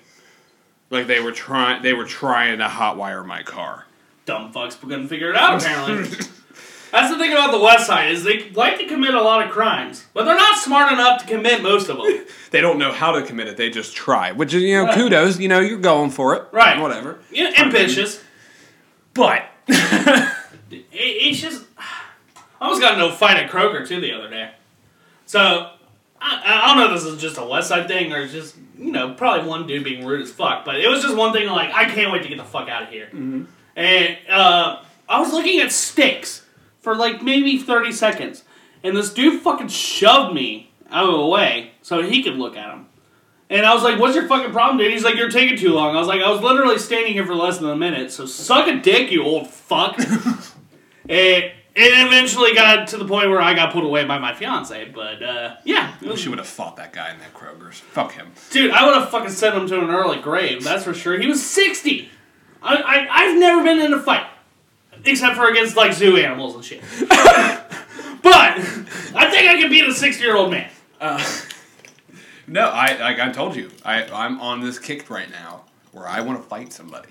Like 0.90 1.07
they 1.07 1.20
were 1.20 1.32
trying, 1.32 1.82
they 1.82 1.95
were 1.95 2.05
trying 2.05 2.59
to 2.59 2.66
hotwire 2.66 3.24
my 3.26 3.43
car. 3.43 3.86
dumb 4.26 4.53
fucks 4.53 4.78
couldn't 4.80 5.09
figure 5.09 5.30
it 5.30 5.36
out. 5.36 5.62
Apparently. 5.62 6.18
That's 6.93 7.11
the 7.11 7.18
thing 7.18 7.32
about 7.32 7.51
the 7.53 7.59
West 7.59 7.86
Side 7.86 8.11
is 8.12 8.22
they 8.22 8.51
like 8.51 8.78
to 8.78 8.84
commit 8.86 9.14
a 9.14 9.20
lot 9.22 9.45
of 9.45 9.51
crimes, 9.51 10.05
but 10.12 10.24
they're 10.24 10.36
not 10.36 10.59
smart 10.59 10.93
enough 10.93 11.22
to 11.22 11.26
commit 11.26 11.62
most 11.62 11.88
of 11.88 11.97
them. 11.97 12.26
They 12.53 12.61
don't 12.61 12.78
know 12.78 12.93
how 12.93 13.12
to 13.12 13.22
commit 13.22 13.49
it; 13.49 13.57
they 13.57 13.70
just 13.70 13.97
try. 13.97 14.32
Which 14.32 14.53
is, 14.53 14.62
you 14.62 14.76
know, 14.76 14.84
Right. 14.84 14.95
kudos. 14.95 15.38
You 15.40 15.49
know, 15.49 15.61
you're 15.61 15.78
going 15.78 16.11
for 16.11 16.34
it, 16.34 16.45
Right. 16.53 16.78
Whatever. 16.78 17.18
Yeah, 17.30 17.51
ambitious. 17.57 18.22
But 19.14 19.45
It, 19.68 20.84
it's 20.93 21.40
just. 21.40 21.64
I 21.78 22.66
almost 22.66 22.80
got 22.82 22.93
into 22.95 23.07
a 23.07 23.12
fight 23.12 23.38
at 23.38 23.51
Kroger 23.51 23.86
too 23.88 24.01
the 24.03 24.12
other 24.12 24.28
day. 24.30 24.51
So 25.26 25.70
I, 26.20 26.43
I 26.45 26.66
don't 26.68 26.76
know 26.76 26.95
if 26.95 27.03
this 27.03 27.11
is 27.11 27.20
just 27.20 27.38
a 27.38 27.45
West 27.45 27.68
Side 27.68 27.88
thing 27.88 28.12
or 28.12 28.28
just 28.28 28.55
you 28.78 28.93
know 28.93 29.14
probably 29.14 29.49
one 29.49 29.66
dude 29.66 29.82
being 29.82 30.05
rude 30.07 30.20
as 30.22 30.30
fuck, 30.30 30.64
but 30.66 30.76
it 30.78 30.88
was 30.88 31.03
just 31.03 31.16
one 31.16 31.32
thing 31.32 31.49
like 31.49 31.72
I 31.72 31.86
can't 31.86 32.12
wait 32.12 32.22
to 32.22 32.28
get 32.28 32.36
the 32.38 32.45
fuck 32.45 32.68
out 32.68 32.82
of 32.84 32.88
here. 32.90 33.09
And 33.76 34.18
uh, 34.28 34.82
I 35.09 35.20
was 35.20 35.32
looking 35.32 35.59
at 35.61 35.72
steaks 35.72 36.41
for 36.83 36.95
like 36.95 37.22
maybe 37.22 37.59
thirty 37.59 37.93
seconds, 37.93 38.45
and 38.83 38.97
this 38.97 39.12
dude 39.12 39.41
fucking 39.41 39.68
shoved 39.68 40.35
me 40.35 40.72
out 40.91 41.09
of 41.09 41.18
the 41.18 41.26
way 41.26 41.72
so 41.80 42.03
he 42.03 42.22
could 42.22 42.35
look 42.35 42.57
at 42.57 42.70
him. 42.70 42.87
And 43.49 43.64
I 43.64 43.74
was 43.74 43.83
like, 43.83 43.99
"What's 43.99 44.14
your 44.14 44.26
fucking 44.28 44.53
problem, 44.53 44.78
dude?" 44.78 44.93
He's 44.93 45.05
like, 45.05 45.14
"You're 45.14 45.30
taking 45.30 45.57
too 45.57 45.72
long." 45.72 45.95
I 45.97 45.99
was 45.99 46.09
like, 46.09 46.20
"I 46.20 46.30
was 46.30 46.43
literally 46.43 46.78
standing 46.78 47.12
here 47.12 47.24
for 47.24 47.35
less 47.35 47.59
than 47.59 47.70
a 47.70 47.76
minute, 47.76 48.11
so 48.11 48.26
suck 48.26 48.66
a 48.66 48.76
dick, 48.76 49.11
you 49.11 49.22
old 49.22 49.49
fuck." 49.49 49.99
and 51.09 51.53
it 51.74 52.07
eventually 52.07 52.55
got 52.55 52.89
to 52.89 52.97
the 52.97 53.05
point 53.05 53.30
where 53.30 53.41
I 53.41 53.55
got 53.55 53.72
pulled 53.72 53.85
away 53.85 54.05
by 54.05 54.18
my 54.18 54.35
fiance. 54.35 54.91
But 54.95 55.22
uh, 55.22 55.57
yeah, 55.64 55.95
it 56.01 56.07
I 56.07 56.11
wish 56.11 56.24
you 56.24 56.30
would 56.30 56.39
have 56.39 56.49
fought 56.49 56.76
that 56.76 56.93
guy 56.93 57.12
in 57.12 57.18
that 57.20 57.35
Kroger's. 57.35 57.78
Fuck 57.78 58.12
him. 58.12 58.33
dude, 58.51 58.70
I 58.70 58.87
would 58.87 58.95
have 58.95 59.11
fucking 59.11 59.30
sent 59.30 59.55
him 59.55 59.66
to 59.68 59.80
an 59.80 59.91
early 59.91 60.20
grave. 60.20 60.64
That's 60.64 60.85
for 60.85 60.95
sure. 60.95 61.18
He 61.18 61.26
was 61.26 61.45
sixty. 61.45 62.11
I, 62.62 62.76
I 62.76 63.09
I've 63.11 63.39
never 63.39 63.62
been 63.62 63.80
in 63.80 63.93
a 63.93 64.01
fight 64.01 64.26
except 65.05 65.36
for 65.36 65.48
against 65.48 65.76
like 65.76 65.92
zoo 65.92 66.16
animals 66.16 66.55
and 66.55 66.64
shit. 66.64 66.82
But 68.22 68.34
I 68.34 69.30
think 69.30 69.48
I 69.48 69.61
can 69.61 69.68
beat 69.68 69.84
a 69.84 69.92
sixty-year-old 69.92 70.53
man. 70.53 70.70
Uh, 71.00 71.22
no, 72.46 72.68
I 72.68 72.96
like 72.98 73.18
I 73.18 73.32
told 73.32 73.57
you, 73.57 73.70
I 73.84 74.05
I'm 74.05 74.40
on 74.40 74.61
this 74.61 74.78
kick 74.78 75.11
right 75.11 75.28
now 75.28 75.64
where 75.90 76.07
I 76.07 76.20
want 76.20 76.40
to 76.40 76.48
fight 76.48 76.72
somebody. 76.72 77.09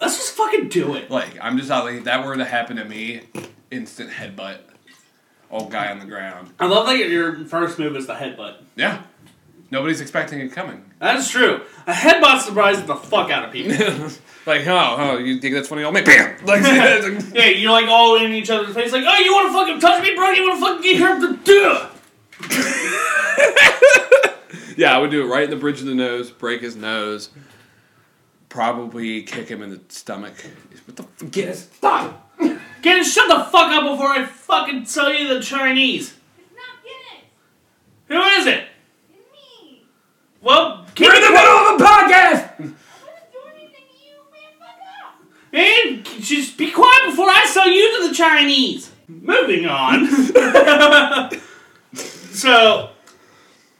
Let's 0.00 0.16
just 0.16 0.32
fucking 0.32 0.68
do 0.68 0.94
it. 0.94 1.10
Like 1.10 1.36
I'm 1.42 1.58
just 1.58 1.68
like 1.68 1.96
if 1.96 2.04
that 2.04 2.24
were 2.24 2.36
to 2.36 2.44
happen 2.44 2.76
to 2.76 2.84
me, 2.86 3.22
instant 3.70 4.10
headbutt, 4.10 4.60
old 5.50 5.70
guy 5.70 5.90
on 5.90 5.98
the 5.98 6.06
ground. 6.06 6.52
I 6.58 6.66
love 6.66 6.86
that 6.86 6.96
your 6.96 7.44
first 7.44 7.78
move 7.78 7.96
is 7.96 8.06
the 8.06 8.14
headbutt. 8.14 8.56
Yeah, 8.76 9.02
nobody's 9.70 10.00
expecting 10.00 10.40
it 10.40 10.52
coming. 10.52 10.84
That's 10.98 11.30
true. 11.30 11.62
A 11.86 11.92
headbutt 11.92 12.40
surprises 12.40 12.84
the 12.84 12.96
fuck 12.96 13.30
out 13.30 13.44
of 13.44 13.52
people. 13.52 13.72
like 14.46 14.66
oh 14.66 14.96
oh 14.98 15.18
you 15.18 15.40
think 15.40 15.54
that's 15.54 15.68
funny? 15.68 15.84
Oh 15.84 15.92
man, 15.92 16.04
bam! 16.04 16.36
Like 16.46 16.62
yeah, 17.34 17.46
you're 17.48 17.72
like 17.72 17.88
all 17.88 18.16
in 18.16 18.32
each 18.32 18.50
other's 18.50 18.74
face, 18.74 18.92
like, 18.92 19.04
oh, 19.06 19.18
you 19.18 19.32
want 19.32 19.48
to 19.48 19.52
fucking 19.52 19.80
touch 19.80 20.02
me, 20.02 20.14
bro? 20.14 20.30
You 20.30 20.48
want 20.48 20.60
to 20.60 20.66
fucking 20.66 20.82
get 20.82 21.00
hurt? 21.00 21.20
To 21.20 21.36
do 21.44 21.86
yeah, 24.76 24.94
I 24.94 24.98
would 24.98 25.10
do 25.10 25.22
it 25.22 25.26
right 25.26 25.44
in 25.44 25.50
the 25.50 25.56
bridge 25.56 25.80
of 25.80 25.86
the 25.86 25.94
nose, 25.94 26.30
break 26.30 26.60
his 26.60 26.76
nose, 26.76 27.30
probably 28.48 29.22
kick 29.22 29.48
him 29.48 29.62
in 29.62 29.70
the 29.70 29.80
stomach. 29.88 30.34
What 30.84 30.96
the 30.96 31.02
f- 31.02 31.30
get 31.30 31.48
his 31.48 31.62
stop? 31.62 32.38
Get 32.82 32.98
his, 32.98 33.12
shut 33.12 33.28
the 33.28 33.44
fuck 33.44 33.72
up 33.72 33.90
before 33.90 34.08
I 34.08 34.26
fucking 34.26 34.84
tell 34.84 35.12
you 35.12 35.32
the 35.32 35.40
Chinese. 35.40 36.14
It's 36.38 36.54
not 36.54 36.84
Guinness. 36.84 37.24
Who 38.08 38.40
is 38.40 38.46
it? 38.46 38.68
It's 40.46 40.52
me. 40.52 40.62
Well, 40.62 40.86
keep 40.94 41.08
We're 41.08 41.16
in 41.16 41.22
the 41.22 41.30
middle 41.30 41.52
of 41.52 41.80
a 41.80 41.84
podcast. 41.84 42.50
I 42.50 42.60
wasn't 42.60 42.76
doing 43.32 43.52
anything 43.56 43.84
you, 44.04 44.16
man. 44.32 44.52
Fuck 44.58 44.78
up. 45.04 45.14
And 45.52 46.04
just 46.22 46.56
be 46.56 46.70
quiet 46.70 47.06
before 47.06 47.28
I 47.28 47.46
sell 47.46 47.68
you 47.68 48.02
to 48.02 48.08
the 48.08 48.14
Chinese. 48.14 48.92
Moving 49.08 49.66
on. 49.66 50.06
so, 51.94 52.90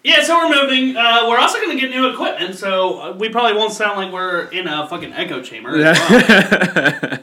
yeah, 0.02 0.22
so 0.22 0.36
we're 0.36 0.62
moving. 0.62 0.96
Uh, 0.96 1.28
we're 1.28 1.38
also 1.38 1.58
going 1.58 1.76
to 1.76 1.80
get 1.80 1.90
new 1.90 2.08
equipment, 2.08 2.54
so 2.56 3.00
uh, 3.00 3.12
we 3.12 3.28
probably 3.28 3.56
won't 3.56 3.72
sound 3.72 3.96
like 3.96 4.12
we're 4.12 4.44
in 4.46 4.68
a 4.68 4.88
fucking 4.88 5.12
echo 5.12 5.42
chamber. 5.42 5.76
Yeah. 5.76 5.94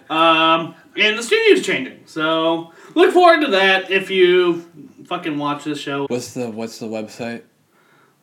well. 0.09 0.17
um, 0.17 0.75
and 0.95 1.17
the 1.17 1.23
studio's 1.23 1.65
changing, 1.65 2.05
so 2.05 2.71
look 2.93 3.13
forward 3.13 3.41
to 3.41 3.51
that 3.51 3.89
if 3.89 4.09
you 4.09 4.69
fucking 5.05 5.37
watch 5.37 5.63
this 5.63 5.79
show. 5.79 6.07
What's 6.07 6.33
the 6.33 6.49
what's 6.49 6.79
the 6.79 6.87
website 6.87 7.43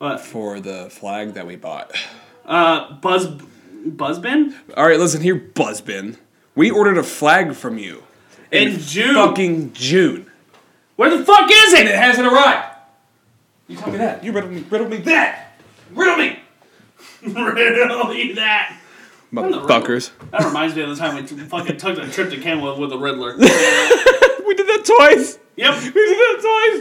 What? 0.00 0.18
for 0.20 0.60
the 0.60 0.88
flag 0.88 1.34
that 1.34 1.46
we 1.46 1.56
bought? 1.56 1.92
Uh, 2.46 2.94
Buzz, 2.94 3.26
Buzzbin? 3.86 4.54
All 4.74 4.86
right, 4.86 4.98
listen 4.98 5.20
here, 5.20 5.38
Buzzbin. 5.38 6.16
We 6.54 6.70
ordered 6.70 6.96
a 6.96 7.02
flag 7.02 7.52
from 7.52 7.76
you 7.76 8.02
In 8.50 8.78
June. 8.78 9.14
fucking 9.14 9.74
June. 9.74 10.30
Where 10.96 11.14
the 11.14 11.22
fuck 11.22 11.50
is 11.52 11.74
it 11.74 11.86
it? 11.86 11.94
hasn't 11.94 12.26
arrived. 12.26 12.76
You 13.68 13.76
tell 13.76 13.90
me 13.90 13.98
that. 13.98 14.24
You 14.24 14.32
riddle 14.32 14.48
me, 14.48 14.60
that! 14.60 14.70
riddle 14.72 14.88
me 14.88 14.96
that. 15.02 15.52
Riddle 15.92 16.16
me. 16.16 16.38
riddle 17.22 18.04
me 18.06 18.32
that. 18.32 18.80
Motherfuckers. 19.30 20.12
That 20.30 20.44
reminds 20.44 20.74
me 20.74 20.80
of 20.82 20.88
the 20.88 20.96
time 20.96 21.14
we 21.16 21.26
fucking 21.26 21.76
took 21.76 21.98
a 21.98 22.08
trip 22.08 22.30
to 22.30 22.40
Kenwood 22.40 22.78
with 22.78 22.88
the 22.88 22.98
Riddler. 22.98 23.36
we 23.36 24.54
did 24.54 24.66
that 24.66 24.82
twice. 24.86 25.38
Yep. 25.56 25.74
We 25.82 25.90
did 25.90 26.18
that 26.18 26.38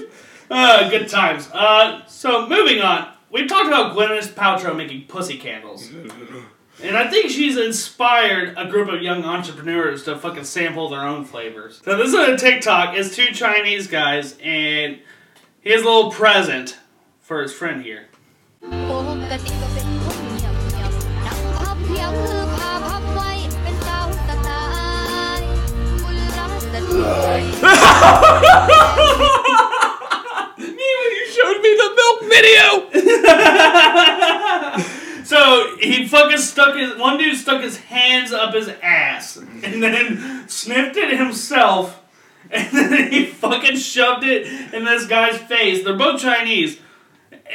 twice. 0.07 0.20
Uh, 0.50 0.89
good 0.89 1.08
times. 1.08 1.50
Uh, 1.54 2.06
so 2.08 2.47
moving 2.47 2.82
on. 2.82 3.12
We've 3.32 3.47
talked 3.47 3.68
about 3.68 3.95
Gwyneth 3.95 4.34
Paltrow 4.34 4.76
making 4.76 5.06
pussy 5.06 5.38
candles. 5.38 5.89
And 6.82 6.97
I 6.97 7.10
think 7.10 7.30
she's 7.30 7.58
inspired 7.58 8.56
a 8.58 8.68
group 8.68 8.89
of 8.89 9.02
young 9.02 9.24
entrepreneurs 9.24 10.04
to 10.06 10.18
fucking 10.18 10.45
sample 10.45 10.89
their 10.89 11.06
own 11.06 11.26
flavors. 11.26 11.82
So 11.84 11.97
this 11.97 12.08
is 12.08 12.14
a 12.16 12.38
TikTok. 12.38 12.97
It's 12.97 13.16
two 13.16 13.32
Chinese 13.34 13.88
guys, 13.88 14.38
and 14.41 15.00
he 15.62 15.72
has 15.72 15.82
a 15.82 15.86
little 15.86 16.12
present 16.12 16.78
for 17.20 17.41
his 17.41 17.54
friend 17.54 17.84
here. 17.84 18.08
showed 31.40 31.62
me 31.62 31.72
the 31.76 31.90
milk 32.00 32.20
video. 32.30 32.66
So 35.30 35.78
he 35.78 36.08
fucking 36.08 36.40
stuck 36.40 36.76
his 36.76 36.98
one 36.98 37.20
dude 37.20 37.38
stuck 37.38 37.62
his 37.62 37.78
hands 37.78 38.34
up 38.34 38.56
his 38.56 38.68
ass 38.82 39.38
and 39.38 39.84
then 39.84 40.48
sniffed 40.50 40.98
it 40.98 41.16
himself 41.20 42.02
and 42.52 42.68
then 42.74 43.12
he 43.12 43.26
fucking 43.26 43.78
shoved 43.78 44.24
it 44.24 44.48
in 44.74 44.86
this 44.86 45.06
guy's 45.06 45.38
face. 45.38 45.84
They're 45.84 45.96
both 45.98 46.22
Chinese. 46.22 46.80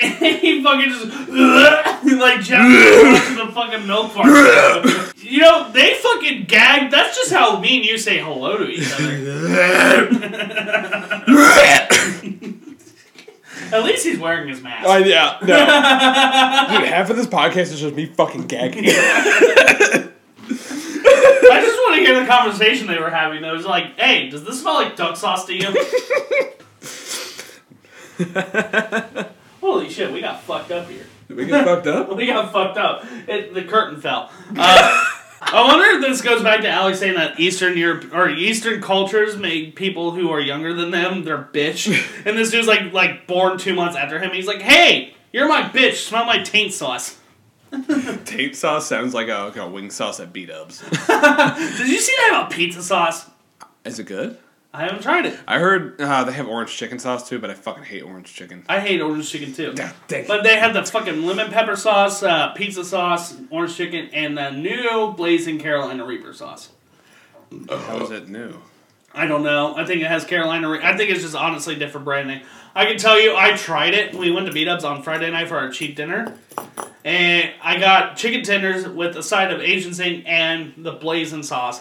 And 0.00 0.14
he 0.38 0.62
fucking 0.62 0.88
just 0.88 1.06
like 1.06 2.40
jumped 2.42 2.76
into 2.76 3.44
the 3.44 3.52
fucking 3.52 3.86
milk 3.86 4.12
fart. 4.12 4.26
you 5.16 5.40
know, 5.40 5.70
they 5.72 5.94
fucking 5.94 6.44
gagged. 6.44 6.92
That's 6.92 7.16
just 7.16 7.32
how 7.32 7.58
me 7.60 7.78
and 7.78 7.86
you 7.86 7.98
say 7.98 8.18
hello 8.18 8.58
to 8.58 8.68
each 8.68 8.92
other. 8.92 9.18
At 13.72 13.84
least 13.84 14.04
he's 14.04 14.18
wearing 14.18 14.48
his 14.48 14.62
mask. 14.62 14.88
Uh, 14.88 14.96
yeah, 15.04 15.38
no. 15.42 16.78
Dude, 16.78 16.88
half 16.88 17.10
of 17.10 17.16
this 17.16 17.26
podcast 17.26 17.72
is 17.72 17.80
just 17.80 17.94
me 17.94 18.06
fucking 18.06 18.46
gagging. 18.46 18.84
I 20.46 21.60
just 21.60 21.78
want 21.78 21.94
to 21.96 22.00
hear 22.00 22.20
the 22.20 22.26
conversation 22.26 22.86
they 22.86 22.98
were 22.98 23.10
having. 23.10 23.44
It 23.44 23.52
was 23.52 23.66
like, 23.66 23.98
"Hey, 23.98 24.28
does 24.28 24.44
this 24.44 24.60
smell 24.60 24.74
like 24.74 24.96
duck 24.96 25.16
sauce 25.16 25.46
to 25.46 25.54
you?" 25.54 25.68
Holy 29.60 29.88
shit, 29.90 30.12
we 30.12 30.20
got 30.20 30.42
fucked 30.42 30.70
up 30.70 30.88
here. 30.88 31.06
Did 31.28 31.36
we 31.36 31.46
get 31.46 31.64
fucked 31.64 31.86
up? 31.86 32.16
We 32.16 32.26
got 32.26 32.52
fucked 32.52 32.76
up. 32.76 33.04
It, 33.26 33.54
the 33.54 33.64
curtain 33.64 34.00
fell. 34.00 34.30
Uh, 34.56 35.04
I 35.46 35.64
wonder 35.66 35.84
if 35.96 36.00
this 36.00 36.20
goes 36.20 36.42
back 36.42 36.62
to 36.62 36.68
Alex 36.68 36.98
saying 36.98 37.14
that 37.14 37.38
Eastern 37.38 37.76
Europe 37.76 38.12
or 38.12 38.28
Eastern 38.28 38.80
cultures 38.80 39.36
make 39.36 39.76
people 39.76 40.10
who 40.10 40.30
are 40.30 40.40
younger 40.40 40.72
than 40.72 40.90
them 40.90 41.24
their 41.24 41.38
bitch, 41.38 41.86
and 42.26 42.36
this 42.36 42.50
dude's 42.50 42.66
like 42.66 42.92
like 42.92 43.26
born 43.26 43.58
two 43.58 43.74
months 43.74 43.96
after 43.96 44.18
him. 44.18 44.32
He's 44.32 44.46
like, 44.46 44.62
"Hey, 44.62 45.14
you're 45.32 45.48
my 45.48 45.62
bitch. 45.62 46.06
Smell 46.06 46.24
my 46.24 46.42
taint 46.42 46.72
sauce." 46.72 47.18
Taint 48.24 48.54
sauce 48.54 48.86
sounds 48.86 49.14
like 49.14 49.28
a, 49.28 49.46
like 49.46 49.56
a 49.56 49.68
wing 49.68 49.90
sauce 49.90 50.20
at 50.20 50.32
B 50.32 50.46
Dubs. 50.46 50.80
Did 50.90 51.88
you 51.88 52.00
see 52.00 52.14
that 52.18 52.28
have 52.30 52.46
a 52.46 52.54
pizza 52.54 52.82
sauce? 52.82 53.28
Is 53.84 53.98
it 53.98 54.04
good? 54.04 54.38
I 54.74 54.82
haven't 54.82 55.02
tried 55.02 55.24
it. 55.26 55.38
I 55.46 55.60
heard 55.60 56.00
uh, 56.00 56.24
they 56.24 56.32
have 56.32 56.48
orange 56.48 56.76
chicken 56.76 56.98
sauce 56.98 57.28
too, 57.28 57.38
but 57.38 57.48
I 57.48 57.54
fucking 57.54 57.84
hate 57.84 58.02
orange 58.02 58.34
chicken. 58.34 58.64
I 58.68 58.80
hate 58.80 59.00
orange 59.00 59.30
chicken 59.30 59.52
too. 59.54 59.72
dang. 60.08 60.26
But 60.26 60.42
they 60.42 60.58
have 60.58 60.74
the 60.74 60.84
fucking 60.84 61.24
lemon 61.24 61.52
pepper 61.52 61.76
sauce, 61.76 62.24
uh, 62.24 62.48
pizza 62.54 62.84
sauce, 62.84 63.36
orange 63.50 63.76
chicken, 63.76 64.08
and 64.12 64.36
the 64.36 64.50
new 64.50 65.14
blazing 65.16 65.60
Carolina 65.60 66.04
Reaper 66.04 66.32
sauce. 66.32 66.70
How 67.68 68.00
is 68.02 68.10
it 68.10 68.28
new? 68.28 68.62
I 69.14 69.26
don't 69.26 69.44
know. 69.44 69.76
I 69.76 69.84
think 69.84 70.02
it 70.02 70.08
has 70.08 70.24
Carolina. 70.24 70.68
Re- 70.68 70.80
I 70.82 70.96
think 70.96 71.10
it's 71.10 71.22
just 71.22 71.36
honestly 71.36 71.76
different 71.76 72.04
branding. 72.04 72.42
I 72.74 72.86
can 72.86 72.98
tell 72.98 73.20
you, 73.20 73.36
I 73.36 73.56
tried 73.56 73.94
it. 73.94 74.12
We 74.12 74.32
went 74.32 74.46
to 74.48 74.52
B 74.52 74.64
Dubs 74.64 74.82
on 74.82 75.04
Friday 75.04 75.30
night 75.30 75.46
for 75.46 75.56
our 75.56 75.70
cheap 75.70 75.94
dinner, 75.94 76.36
and 77.04 77.52
I 77.62 77.78
got 77.78 78.16
chicken 78.16 78.42
tenders 78.42 78.88
with 78.88 79.14
a 79.14 79.22
side 79.22 79.52
of 79.52 79.60
Asian 79.60 79.92
Zing 79.92 80.26
and 80.26 80.74
the 80.76 80.90
blazing 80.90 81.44
sauce. 81.44 81.80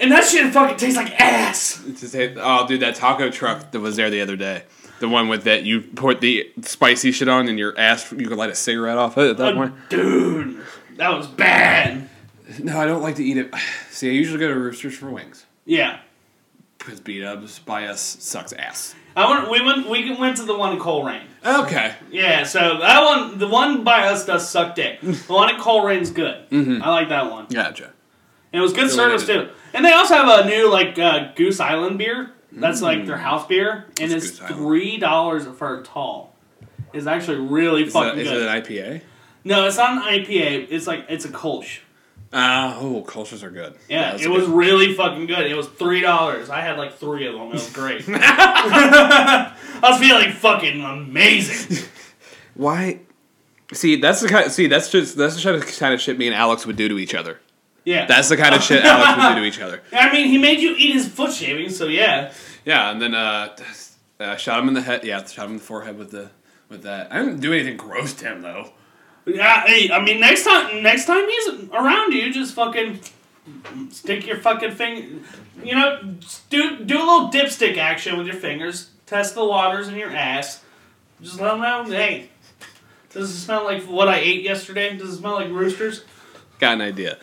And 0.00 0.12
that 0.12 0.24
shit 0.24 0.52
fucking 0.52 0.76
tastes 0.76 0.96
like 0.96 1.12
ass. 1.20 1.82
It's 1.86 2.00
just, 2.00 2.14
oh, 2.14 2.66
dude, 2.68 2.80
that 2.80 2.94
taco 2.94 3.30
truck 3.30 3.70
that 3.72 3.80
was 3.80 3.96
there 3.96 4.10
the 4.10 4.20
other 4.20 4.36
day. 4.36 4.62
The 5.00 5.08
one 5.08 5.28
with 5.28 5.44
that 5.44 5.64
you 5.64 5.80
put 5.80 6.20
the 6.20 6.50
spicy 6.62 7.12
shit 7.12 7.28
on 7.28 7.48
and 7.48 7.58
your 7.58 7.78
ass, 7.78 8.10
you 8.12 8.26
could 8.28 8.36
light 8.36 8.50
a 8.50 8.54
cigarette 8.54 8.98
off 8.98 9.16
it 9.18 9.30
at 9.30 9.36
that 9.38 9.52
Uh, 9.52 9.56
point. 9.56 9.74
dude, 9.88 10.60
that 10.96 11.16
was 11.16 11.26
bad. 11.26 12.08
No, 12.60 12.78
I 12.78 12.86
don't 12.86 13.02
like 13.02 13.16
to 13.16 13.24
eat 13.24 13.36
it. 13.36 13.52
See, 13.90 14.08
I 14.08 14.12
usually 14.12 14.38
go 14.40 14.48
to 14.48 14.58
Roosters 14.58 14.96
for 14.96 15.10
wings. 15.10 15.46
Yeah. 15.66 15.98
Because 16.78 17.00
B 17.00 17.20
Dubs 17.20 17.58
by 17.58 17.86
us 17.86 18.00
sucks 18.00 18.52
ass. 18.52 18.94
I 19.16 19.28
went. 19.28 19.50
We 19.50 19.60
went. 19.64 19.88
We 19.88 20.14
went 20.16 20.36
to 20.36 20.44
the 20.44 20.56
one 20.56 20.72
in 20.74 20.78
Colerain. 20.78 21.22
Okay. 21.44 21.94
Yeah, 22.10 22.44
so 22.44 22.78
that 22.78 23.04
one, 23.04 23.38
the 23.38 23.48
one 23.48 23.82
by 23.82 24.06
us 24.08 24.24
does 24.24 24.48
suck 24.48 24.76
dick. 24.76 25.00
The 25.00 25.12
one 25.32 25.50
in 25.52 25.60
Colerain's 25.60 26.10
good. 26.10 26.36
I 26.52 26.88
like 26.90 27.08
that 27.08 27.30
one. 27.30 27.46
Gotcha. 27.50 27.92
And 28.52 28.60
it 28.60 28.62
was 28.62 28.72
good 28.72 28.90
service 28.90 29.26
too. 29.26 29.48
And 29.74 29.84
they 29.84 29.92
also 29.92 30.14
have 30.14 30.44
a 30.44 30.48
new 30.48 30.70
like 30.70 30.98
uh, 30.98 31.32
Goose 31.34 31.60
Island 31.60 31.98
beer. 31.98 32.30
That's 32.50 32.80
like 32.82 33.06
their 33.06 33.18
house 33.18 33.46
beer, 33.46 33.86
and 34.00 34.10
What's 34.10 34.24
it's 34.24 34.30
Goose 34.38 34.40
Island? 34.42 34.56
three 34.56 34.96
dollars 34.98 35.46
for 35.46 35.80
a 35.80 35.82
tall. 35.82 36.34
It's 36.92 37.06
actually 37.06 37.38
really 37.38 37.84
Is, 37.84 37.92
that, 37.92 38.04
fucking 38.04 38.20
is 38.20 38.28
good. 38.28 38.42
it 38.42 38.48
an 38.48 38.62
IPA? 38.62 39.02
no, 39.44 39.66
it's 39.66 39.76
not 39.76 39.98
an 40.08 40.24
IPA. 40.24 40.68
It's 40.70 40.86
like 40.86 41.04
it's 41.08 41.24
a 41.26 41.28
Kolsch. 41.28 41.80
Ah, 42.32 42.76
oh, 42.80 43.02
cultures 43.02 43.42
are 43.42 43.50
good. 43.50 43.74
Yeah, 43.88 44.10
that's 44.12 44.22
it 44.24 44.28
a 44.28 44.30
was 44.30 44.46
good- 44.46 44.54
really 44.56 44.94
fucking 44.94 45.26
good. 45.26 45.46
It 45.46 45.56
was 45.56 45.66
three 45.68 46.00
dollars. 46.00 46.48
I 46.50 46.60
had 46.62 46.76
like 46.78 46.94
three 46.94 47.26
of 47.26 47.34
them. 47.34 47.48
It 47.48 47.52
was 47.54 47.70
great. 47.72 48.04
I 48.08 49.54
was 49.82 49.98
feeling 50.00 50.32
fucking 50.32 50.80
amazing. 50.82 51.84
Why? 52.54 53.00
See, 53.72 53.96
that's 54.00 54.20
the 54.22 54.28
kind. 54.28 54.50
see, 54.50 54.66
that's 54.66 54.90
just 54.90 55.16
that's 55.16 55.36
the 55.36 55.42
kind 55.42 55.56
of- 55.56 55.78
kind 55.78 55.94
of 55.94 56.00
shit 56.00 56.18
me 56.18 56.26
and 56.26 56.34
Alex 56.34 56.66
would 56.66 56.76
do 56.76 56.88
to 56.88 56.98
each 56.98 57.14
other. 57.14 57.38
Yeah, 57.88 58.04
That's 58.04 58.28
the 58.28 58.36
kind 58.36 58.54
of 58.54 58.62
shit 58.62 58.84
Alex 58.84 59.16
would 59.16 59.34
do 59.36 59.40
to 59.40 59.46
each 59.46 59.60
other. 59.62 59.80
I 59.94 60.12
mean, 60.12 60.28
he 60.28 60.36
made 60.36 60.60
you 60.60 60.74
eat 60.76 60.92
his 60.92 61.08
foot 61.08 61.32
shavings, 61.32 61.74
so 61.74 61.86
yeah. 61.86 62.34
Yeah, 62.66 62.90
and 62.90 63.00
then 63.00 63.14
uh, 63.14 63.56
uh, 64.20 64.36
shot 64.36 64.60
him 64.60 64.68
in 64.68 64.74
the 64.74 64.82
head. 64.82 65.04
Yeah, 65.04 65.24
shot 65.24 65.46
him 65.46 65.52
in 65.52 65.56
the 65.56 65.62
forehead 65.62 65.96
with 65.96 66.10
the 66.10 66.28
with 66.68 66.82
that. 66.82 67.10
I 67.10 67.20
didn't 67.20 67.40
do 67.40 67.50
anything 67.54 67.78
gross 67.78 68.12
to 68.16 68.26
him 68.26 68.42
though. 68.42 68.72
Yeah, 69.24 69.62
hey, 69.66 69.90
I 69.90 70.04
mean, 70.04 70.20
next 70.20 70.44
time, 70.44 70.82
next 70.82 71.06
time 71.06 71.26
he's 71.26 71.48
around 71.70 72.12
you, 72.12 72.30
just 72.30 72.52
fucking 72.52 73.00
stick 73.88 74.26
your 74.26 74.36
fucking 74.36 74.72
finger. 74.72 75.20
You 75.64 75.74
know, 75.74 76.14
do 76.50 76.84
do 76.84 76.98
a 76.98 77.04
little 77.06 77.30
dipstick 77.30 77.78
action 77.78 78.18
with 78.18 78.26
your 78.26 78.36
fingers. 78.36 78.90
Test 79.06 79.34
the 79.34 79.46
waters 79.46 79.88
in 79.88 79.94
your 79.94 80.10
ass. 80.10 80.62
Just 81.22 81.40
let 81.40 81.54
him 81.54 81.62
know. 81.62 81.84
Hey, 81.84 82.28
does 83.14 83.30
it 83.30 83.38
smell 83.38 83.64
like 83.64 83.84
what 83.84 84.08
I 84.08 84.18
ate 84.18 84.42
yesterday? 84.42 84.94
Does 84.94 85.14
it 85.14 85.16
smell 85.16 85.36
like 85.36 85.48
roosters? 85.48 86.04
Got 86.58 86.74
an 86.74 86.82
idea. 86.82 87.16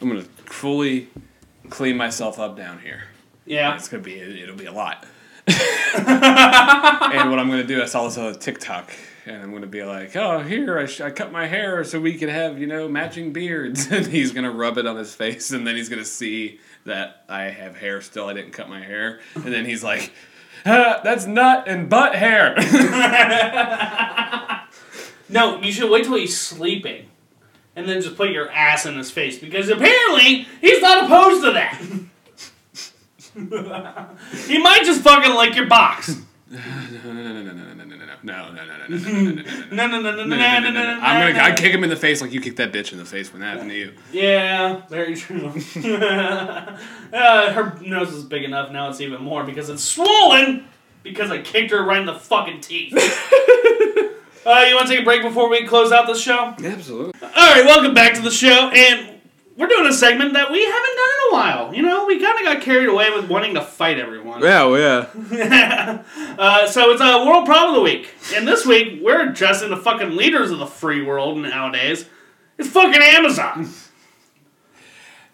I'm 0.00 0.08
gonna 0.08 0.22
fully 0.22 1.08
clean 1.70 1.96
myself 1.96 2.38
up 2.38 2.56
down 2.56 2.80
here. 2.80 3.04
Yeah. 3.44 3.74
It's 3.76 3.88
gonna 3.88 4.02
be 4.02 4.18
it'll 4.18 4.56
be 4.56 4.66
a 4.66 4.72
lot. 4.72 5.06
and 5.46 7.30
what 7.30 7.38
I'm 7.38 7.48
gonna 7.48 7.64
do, 7.64 7.82
I 7.82 7.86
saw 7.86 8.04
this 8.04 8.18
on 8.18 8.34
TikTok, 8.34 8.90
and 9.26 9.42
I'm 9.42 9.52
gonna 9.52 9.66
be 9.68 9.84
like, 9.84 10.16
"Oh, 10.16 10.40
here 10.40 10.78
I, 10.78 10.86
sh- 10.86 11.00
I 11.00 11.10
cut 11.10 11.30
my 11.30 11.46
hair 11.46 11.84
so 11.84 12.00
we 12.00 12.18
could 12.18 12.28
have 12.28 12.58
you 12.58 12.66
know 12.66 12.88
matching 12.88 13.32
beards," 13.32 13.86
and 13.92 14.06
he's 14.06 14.32
gonna 14.32 14.50
rub 14.50 14.76
it 14.76 14.86
on 14.86 14.96
his 14.96 15.14
face, 15.14 15.52
and 15.52 15.64
then 15.66 15.76
he's 15.76 15.88
gonna 15.88 16.04
see 16.04 16.58
that 16.84 17.24
I 17.28 17.44
have 17.44 17.76
hair 17.76 18.00
still. 18.00 18.28
I 18.28 18.32
didn't 18.32 18.52
cut 18.52 18.68
my 18.68 18.82
hair, 18.82 19.20
and 19.36 19.44
then 19.44 19.64
he's 19.64 19.84
like, 19.84 20.12
ah, 20.66 21.00
"That's 21.04 21.26
nut 21.26 21.64
and 21.68 21.88
butt 21.88 22.16
hair." 22.16 22.56
No, 25.28 25.60
you 25.60 25.72
should 25.72 25.90
wait 25.90 26.04
till 26.04 26.14
he's 26.14 26.38
sleeping, 26.40 27.08
and 27.76 27.88
then 27.88 28.00
just 28.00 28.16
put 28.16 28.30
your 28.30 28.50
ass 28.50 28.86
in 28.86 28.96
his 28.96 29.10
face 29.10 29.38
because 29.38 29.68
apparently 29.68 30.46
he's 30.60 30.80
not 30.82 31.04
opposed 31.04 31.44
to 31.44 31.52
that. 31.52 31.78
he 34.46 34.58
might 34.58 34.82
just 34.84 35.02
fucking 35.02 35.34
like 35.34 35.54
your 35.54 35.66
box. 35.66 36.16
no, 36.50 36.58
no, 36.58 37.12
no, 37.12 37.22
no, 37.22 37.42
no, 37.42 37.52
no, 37.52 37.52
no, 37.52 37.74
no, 37.74 37.84
no, 37.84 37.84
no, 37.84 37.94
no, 37.94 38.06
no, 38.22 38.52
no, 38.52 38.52
no, 38.52 38.64
no, 38.64 38.86
no, 38.86 38.86
no, 38.88 39.42
No, 39.72 39.86
no, 39.86 40.00
no, 40.00 40.10
no, 40.12 40.24
no, 40.24 40.24
no, 40.24 40.36
no, 40.36 40.36
no, 40.36 40.60
no, 40.60 40.70
no, 40.70 40.70
no. 40.70 41.00
I'm 41.02 41.20
no, 41.20 41.32
gonna 41.32 41.44
I 41.44 41.48
no. 41.50 41.54
kick 41.54 41.72
him 41.72 41.84
in 41.84 41.90
the 41.90 41.96
face 41.96 42.22
like 42.22 42.32
you 42.32 42.40
kicked 42.40 42.56
that 42.56 42.72
bitch 42.72 42.92
in 42.92 42.98
the 42.98 43.04
face 43.04 43.32
when 43.32 43.42
that 43.42 43.54
happened 43.54 43.70
to 43.70 43.76
you. 43.76 43.92
Yeah, 44.12 44.82
very 44.88 45.14
true. 45.16 45.48
uh, 47.12 47.52
her 47.52 47.78
nose 47.82 48.12
is 48.12 48.24
big 48.24 48.44
enough 48.44 48.70
now; 48.72 48.88
it's 48.88 49.00
even 49.00 49.20
more 49.22 49.44
because 49.44 49.68
it's 49.68 49.82
swollen 49.82 50.66
because 51.02 51.30
I 51.30 51.42
kicked 51.42 51.72
her 51.72 51.84
right 51.84 52.00
in 52.00 52.06
the 52.06 52.14
fucking 52.14 52.60
teeth. 52.62 52.94
Uh, 54.46 54.64
you 54.68 54.74
want 54.74 54.86
to 54.88 54.92
take 54.92 55.00
a 55.02 55.04
break 55.04 55.22
before 55.22 55.48
we 55.48 55.66
close 55.66 55.92
out 55.92 56.06
the 56.06 56.14
show? 56.14 56.54
Absolutely. 56.62 57.12
All 57.22 57.28
right, 57.54 57.64
welcome 57.64 57.94
back 57.94 58.14
to 58.14 58.22
the 58.22 58.30
show, 58.30 58.70
and 58.74 59.20
we're 59.56 59.66
doing 59.68 59.86
a 59.86 59.92
segment 59.92 60.34
that 60.34 60.50
we 60.52 60.62
haven't 60.64 60.96
done 60.96 61.08
in 61.08 61.30
a 61.30 61.32
while. 61.32 61.74
You 61.74 61.82
know, 61.82 62.06
we 62.06 62.20
kind 62.20 62.38
of 62.38 62.44
got 62.44 62.62
carried 62.62 62.88
away 62.88 63.10
with 63.10 63.28
wanting 63.28 63.54
to 63.54 63.62
fight 63.62 63.98
everyone. 63.98 64.42
Yeah, 64.42 64.64
well, 64.64 64.78
yeah. 65.32 66.02
uh, 66.38 66.66
so 66.66 66.90
it's 66.92 67.00
a 67.00 67.24
world 67.26 67.46
problem 67.46 67.70
of 67.70 67.76
the 67.76 67.82
week, 67.82 68.10
and 68.34 68.46
this 68.46 68.64
week 68.66 69.00
we're 69.02 69.28
addressing 69.30 69.70
the 69.70 69.76
fucking 69.76 70.14
leaders 70.16 70.50
of 70.50 70.58
the 70.58 70.66
free 70.66 71.02
world 71.02 71.38
nowadays. 71.38 72.06
It's 72.58 72.68
fucking 72.68 73.02
Amazon. 73.02 73.68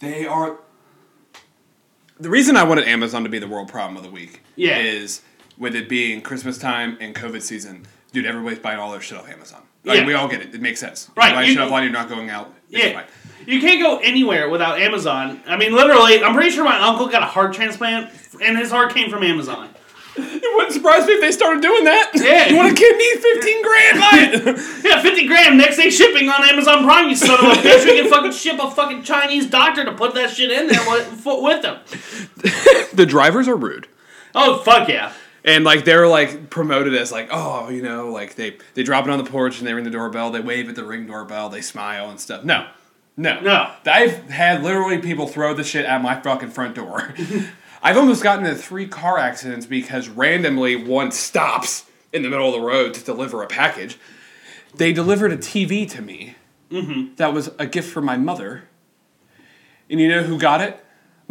They 0.01 0.27
are. 0.27 0.59
The 2.19 2.29
reason 2.29 2.57
I 2.57 2.65
wanted 2.65 2.87
Amazon 2.89 3.23
to 3.23 3.29
be 3.29 3.39
the 3.39 3.47
world 3.47 3.69
problem 3.69 3.97
of 3.97 4.03
the 4.03 4.11
week 4.11 4.43
Yeah. 4.57 4.79
is 4.81 5.23
with 5.57 5.77
it 5.77 5.89
being 5.89 6.23
Christmas 6.23 6.59
time 6.59 6.97
and 7.01 7.15
COVID 7.15 7.41
season, 7.41 7.87
dude, 8.13 8.27
everybody's 8.27 8.59
buying 8.59 8.79
all 8.79 8.93
their 8.93 9.01
shit 9.01 9.19
off 9.19 9.29
Amazon. 9.29 9.63
Like, 9.85 10.01
Yeah. 10.01 10.07
we 10.07 10.15
all 10.15 10.29
get 10.29 10.41
it. 10.43 10.55
It 10.55 10.61
makes 10.61 10.79
sense. 10.81 11.11
Right, 11.17 11.31
You 11.31 11.35
buy 11.35 11.45
shit 11.47 11.59
offline, 11.59 11.83
you're 11.83 11.93
not 11.93 12.09
going 12.09 12.31
out. 12.31 12.53
Yeah. 12.69 13.03
You 13.47 13.61
can't 13.61 13.81
go 13.83 13.99
anywhere 13.99 14.49
without 14.49 14.79
Amazon. 14.81 15.41
I 15.47 15.57
mean, 15.57 15.73
literally, 15.75 16.23
I'm 16.23 16.35
pretty 16.35 16.51
sure 16.51 16.65
my 16.65 16.79
uncle 16.79 17.09
got 17.09 17.23
a 17.23 17.27
heart 17.27 17.53
transplant, 17.55 18.09
and 18.41 18.57
his 18.57 18.71
heart 18.71 18.95
came 18.95 19.11
from 19.11 19.25
Amazon. 19.25 19.69
It 20.15 20.55
wouldn't 20.57 20.75
surprise 20.75 21.07
me 21.07 21.15
if 21.15 21.21
they 21.23 21.33
started 21.33 21.63
doing 21.63 21.85
that. 21.85 22.11
Yeah. 22.15 22.49
you 22.51 22.57
want 22.57 22.71
a 22.71 22.75
kidney? 22.75 23.17
15 23.17 23.63
grand, 23.63 23.99
buy 23.99 24.11
it. 24.53 24.85
Yeah, 24.85 25.01
50 25.03 25.27
grand 25.27 25.57
next 25.59 25.77
day 25.79 25.89
shipping 25.91 26.29
on 26.29 26.47
Amazon 26.49 26.85
Prime, 26.85 27.09
you 27.09 27.17
son 27.17 27.31
of 27.45 27.51
a 27.51 27.61
bitch. 27.61 27.85
We 27.87 28.01
can 28.01 28.11
fucking 28.11 28.33
ship 28.33 28.59
a 28.61 28.71
fucking 28.71 29.03
Chinese 29.05 29.47
doctor 29.49 29.85
to 29.87 29.93
put 29.93 30.15
that 30.15 30.31
shit 30.31 30.51
in 30.53 30.67
there 30.69 30.81
with, 30.89 31.25
with 31.25 31.63
them. 31.63 31.79
the 32.95 33.07
drivers 33.07 33.49
are 33.49 33.57
rude. 33.57 33.89
Oh, 34.35 34.59
fuck 34.59 34.89
yeah. 34.89 35.13
And 35.45 35.65
like 35.65 35.85
they're 35.85 36.07
like 36.07 36.51
promoted 36.51 36.95
as 36.95 37.11
like 37.11 37.29
oh 37.31 37.69
you 37.69 37.83
know 37.83 38.11
like 38.11 38.37
they 38.37 38.57
they 38.75 38.83
drop 38.83 39.07
it 39.07 39.11
on 39.11 39.23
the 39.23 39.29
porch 39.29 39.59
and 39.59 39.67
they 39.67 39.75
ring 39.75 39.85
the 39.85 39.91
doorbell 39.91 40.31
they 40.31 40.41
wave 40.41 40.69
at 40.69 40.77
the 40.77 40.85
ring 40.85 41.07
doorbell 41.07 41.49
they 41.49 41.61
smile 41.61 42.11
and 42.11 42.21
stuff. 42.21 42.45
No. 42.45 42.69
No. 43.17 43.41
No. 43.41 43.73
I've 43.87 44.31
had 44.31 44.63
literally 44.63 44.99
people 44.99 45.27
throw 45.27 45.55
the 45.55 45.65
shit 45.65 45.85
at 45.85 46.01
my 46.03 46.21
fucking 46.21 46.51
front 46.51 46.75
door. 46.75 47.15
I've 47.83 47.97
almost 47.97 48.23
gotten 48.23 48.47
into 48.47 48.61
three 48.61 48.87
car 48.87 49.19
accidents 49.19 49.67
because 49.67 50.09
randomly 50.09 50.77
one 50.77 51.11
stops 51.11 51.87
in 52.13 52.23
the 52.23 52.29
middle 52.29 52.47
of 52.47 52.55
the 52.55 52.61
road 52.61 52.95
to 52.95 53.05
deliver 53.05 53.43
a 53.43 53.49
package. 53.49 53.99
They 54.75 54.93
delivered 54.93 55.33
a 55.33 55.37
TV 55.37 55.91
to 55.91 56.01
me 56.01 56.37
mm-hmm. 56.71 57.15
that 57.17 57.33
was 57.33 57.51
a 57.59 57.67
gift 57.67 57.93
from 57.93 58.05
my 58.05 58.17
mother. 58.17 58.69
And 59.91 60.01
you 60.01 60.09
know 60.09 60.23
who 60.23 60.39
got 60.39 60.61
it 60.61 60.83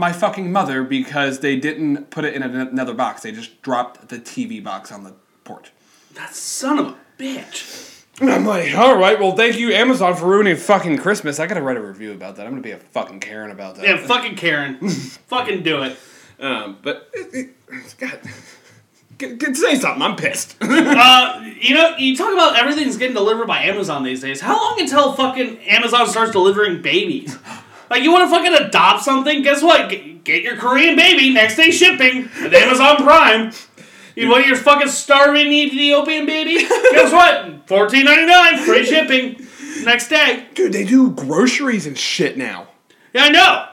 my 0.01 0.11
fucking 0.11 0.51
mother 0.51 0.83
because 0.83 1.39
they 1.41 1.55
didn't 1.55 2.09
put 2.09 2.25
it 2.25 2.33
in 2.33 2.41
another 2.41 2.93
box. 2.95 3.21
They 3.21 3.31
just 3.31 3.61
dropped 3.61 4.09
the 4.09 4.17
TV 4.17 4.61
box 4.61 4.91
on 4.91 5.03
the 5.03 5.13
porch. 5.43 5.71
That 6.15 6.33
son 6.33 6.79
of 6.79 6.87
a 6.87 6.95
bitch. 7.19 8.03
And 8.19 8.29
I'm 8.31 8.45
like, 8.45 8.75
all 8.75 8.97
right, 8.97 9.19
well, 9.19 9.35
thank 9.35 9.57
you, 9.59 9.71
Amazon, 9.71 10.15
for 10.15 10.25
ruining 10.25 10.55
fucking 10.55 10.97
Christmas. 10.97 11.39
I 11.39 11.45
gotta 11.45 11.61
write 11.61 11.77
a 11.77 11.81
review 11.81 12.11
about 12.11 12.35
that. 12.35 12.45
I'm 12.47 12.51
gonna 12.51 12.63
be 12.63 12.71
a 12.71 12.77
fucking 12.77 13.19
Karen 13.19 13.51
about 13.51 13.75
that. 13.75 13.85
Yeah, 13.85 13.97
fucking 13.97 14.35
Karen. 14.35 14.89
fucking 14.89 15.61
do 15.61 15.83
it. 15.83 15.97
Um, 16.39 16.79
but 16.81 17.07
it, 17.13 17.51
it, 17.69 17.95
God, 17.99 18.19
G- 19.19 19.37
g- 19.37 19.53
say 19.53 19.75
something. 19.75 20.01
I'm 20.01 20.15
pissed. 20.15 20.57
Uh, 21.03 21.49
you 21.59 21.73
know, 21.75 21.95
you 21.97 22.15
talk 22.17 22.33
about 22.33 22.55
everything's 22.57 22.97
getting 22.97 23.15
delivered 23.15 23.47
by 23.47 23.63
Amazon 23.63 24.03
these 24.03 24.21
days. 24.21 24.41
How 24.41 24.55
long 24.57 24.79
until 24.79 25.13
fucking 25.13 25.59
Amazon 25.59 26.07
starts 26.07 26.31
delivering 26.31 26.81
babies? 26.81 27.37
Like, 27.91 28.03
you 28.03 28.11
want 28.13 28.29
to 28.29 28.33
fucking 28.33 28.67
adopt 28.67 29.03
something? 29.03 29.41
Guess 29.41 29.61
what? 29.61 29.89
Get, 29.89 30.23
get 30.23 30.43
your 30.43 30.55
Korean 30.55 30.95
baby 30.95 31.33
next 31.33 31.57
day 31.57 31.71
shipping 31.71 32.29
with 32.41 32.53
Amazon 32.53 33.03
Prime. 33.03 33.51
You 34.15 34.29
want 34.29 34.47
your 34.47 34.55
fucking 34.55 34.87
starving 34.87 35.51
Ethiopian 35.51 36.25
baby? 36.25 36.59
Guess 36.59 37.11
what? 37.11 37.67
Fourteen 37.67 38.05
ninety 38.05 38.27
nine, 38.27 38.59
free 38.59 38.85
shipping 38.85 39.45
next 39.83 40.07
day. 40.07 40.47
Dude, 40.53 40.71
they 40.71 40.85
do 40.85 41.11
groceries 41.11 41.85
and 41.85 41.97
shit 41.97 42.37
now. 42.37 42.69
Yeah, 43.13 43.25
I 43.25 43.29
know. 43.29 43.67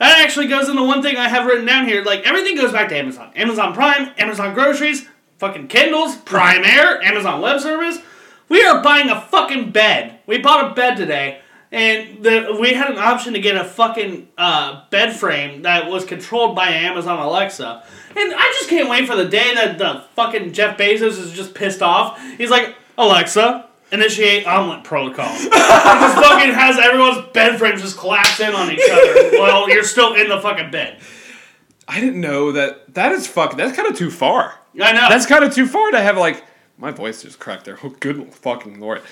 That 0.00 0.18
actually 0.18 0.48
goes 0.48 0.68
into 0.68 0.82
one 0.82 1.00
thing 1.00 1.16
I 1.16 1.28
have 1.28 1.46
written 1.46 1.64
down 1.64 1.86
here. 1.86 2.04
Like 2.04 2.26
everything 2.26 2.56
goes 2.56 2.72
back 2.72 2.90
to 2.90 2.96
Amazon. 2.98 3.32
Amazon 3.34 3.72
Prime, 3.72 4.10
Amazon 4.18 4.52
groceries, 4.52 5.08
fucking 5.38 5.68
Kindles, 5.68 6.16
Prime 6.16 6.62
Air, 6.62 7.02
Amazon 7.02 7.40
Web 7.40 7.60
Service. 7.60 8.00
We 8.50 8.62
are 8.64 8.82
buying 8.82 9.08
a 9.08 9.18
fucking 9.18 9.70
bed. 9.70 10.18
We 10.26 10.36
bought 10.38 10.72
a 10.72 10.74
bed 10.74 10.96
today, 10.96 11.40
and 11.72 12.22
the, 12.22 12.56
we 12.60 12.74
had 12.74 12.90
an 12.90 12.98
option 12.98 13.32
to 13.32 13.40
get 13.40 13.56
a 13.56 13.64
fucking 13.64 14.28
uh, 14.38 14.88
bed 14.90 15.16
frame 15.16 15.62
that 15.62 15.90
was 15.90 16.04
controlled 16.04 16.54
by 16.54 16.68
Amazon 16.68 17.18
Alexa. 17.18 17.82
And 18.10 18.34
I 18.34 18.54
just 18.58 18.70
can't 18.70 18.88
wait 18.88 19.06
for 19.06 19.16
the 19.16 19.28
day 19.28 19.54
that 19.54 19.78
the 19.78 20.04
fucking 20.14 20.52
Jeff 20.52 20.78
Bezos 20.78 21.18
is 21.18 21.32
just 21.32 21.54
pissed 21.54 21.82
off. 21.82 22.20
He's 22.38 22.50
like, 22.50 22.76
Alexa, 22.96 23.68
initiate 23.92 24.46
omelet 24.46 24.84
protocol. 24.84 25.26
It 25.38 26.00
just 26.00 26.18
fucking 26.18 26.52
has 26.52 26.78
everyone's 26.78 27.26
bed 27.32 27.58
frames 27.58 27.82
just 27.82 27.98
collapse 27.98 28.38
in 28.40 28.54
on 28.54 28.70
each 28.70 28.90
other 28.90 29.30
while 29.38 29.68
you're 29.68 29.84
still 29.84 30.14
in 30.14 30.28
the 30.28 30.40
fucking 30.40 30.70
bed. 30.70 31.00
I 31.88 32.00
didn't 32.00 32.20
know 32.20 32.52
that. 32.52 32.94
That 32.94 33.12
is 33.12 33.26
fucking. 33.26 33.56
That's 33.56 33.74
kind 33.76 33.88
of 33.88 33.96
too 33.96 34.10
far. 34.10 34.58
I 34.80 34.92
know. 34.92 35.08
That's 35.08 35.26
kind 35.26 35.44
of 35.44 35.54
too 35.54 35.66
far 35.66 35.90
to 35.92 36.00
have 36.00 36.16
like. 36.16 36.44
My 36.78 36.90
voice 36.90 37.22
just 37.22 37.38
cracked 37.38 37.64
there. 37.64 37.78
Oh, 37.82 37.88
good 37.88 38.34
fucking 38.34 38.80
lord. 38.80 39.02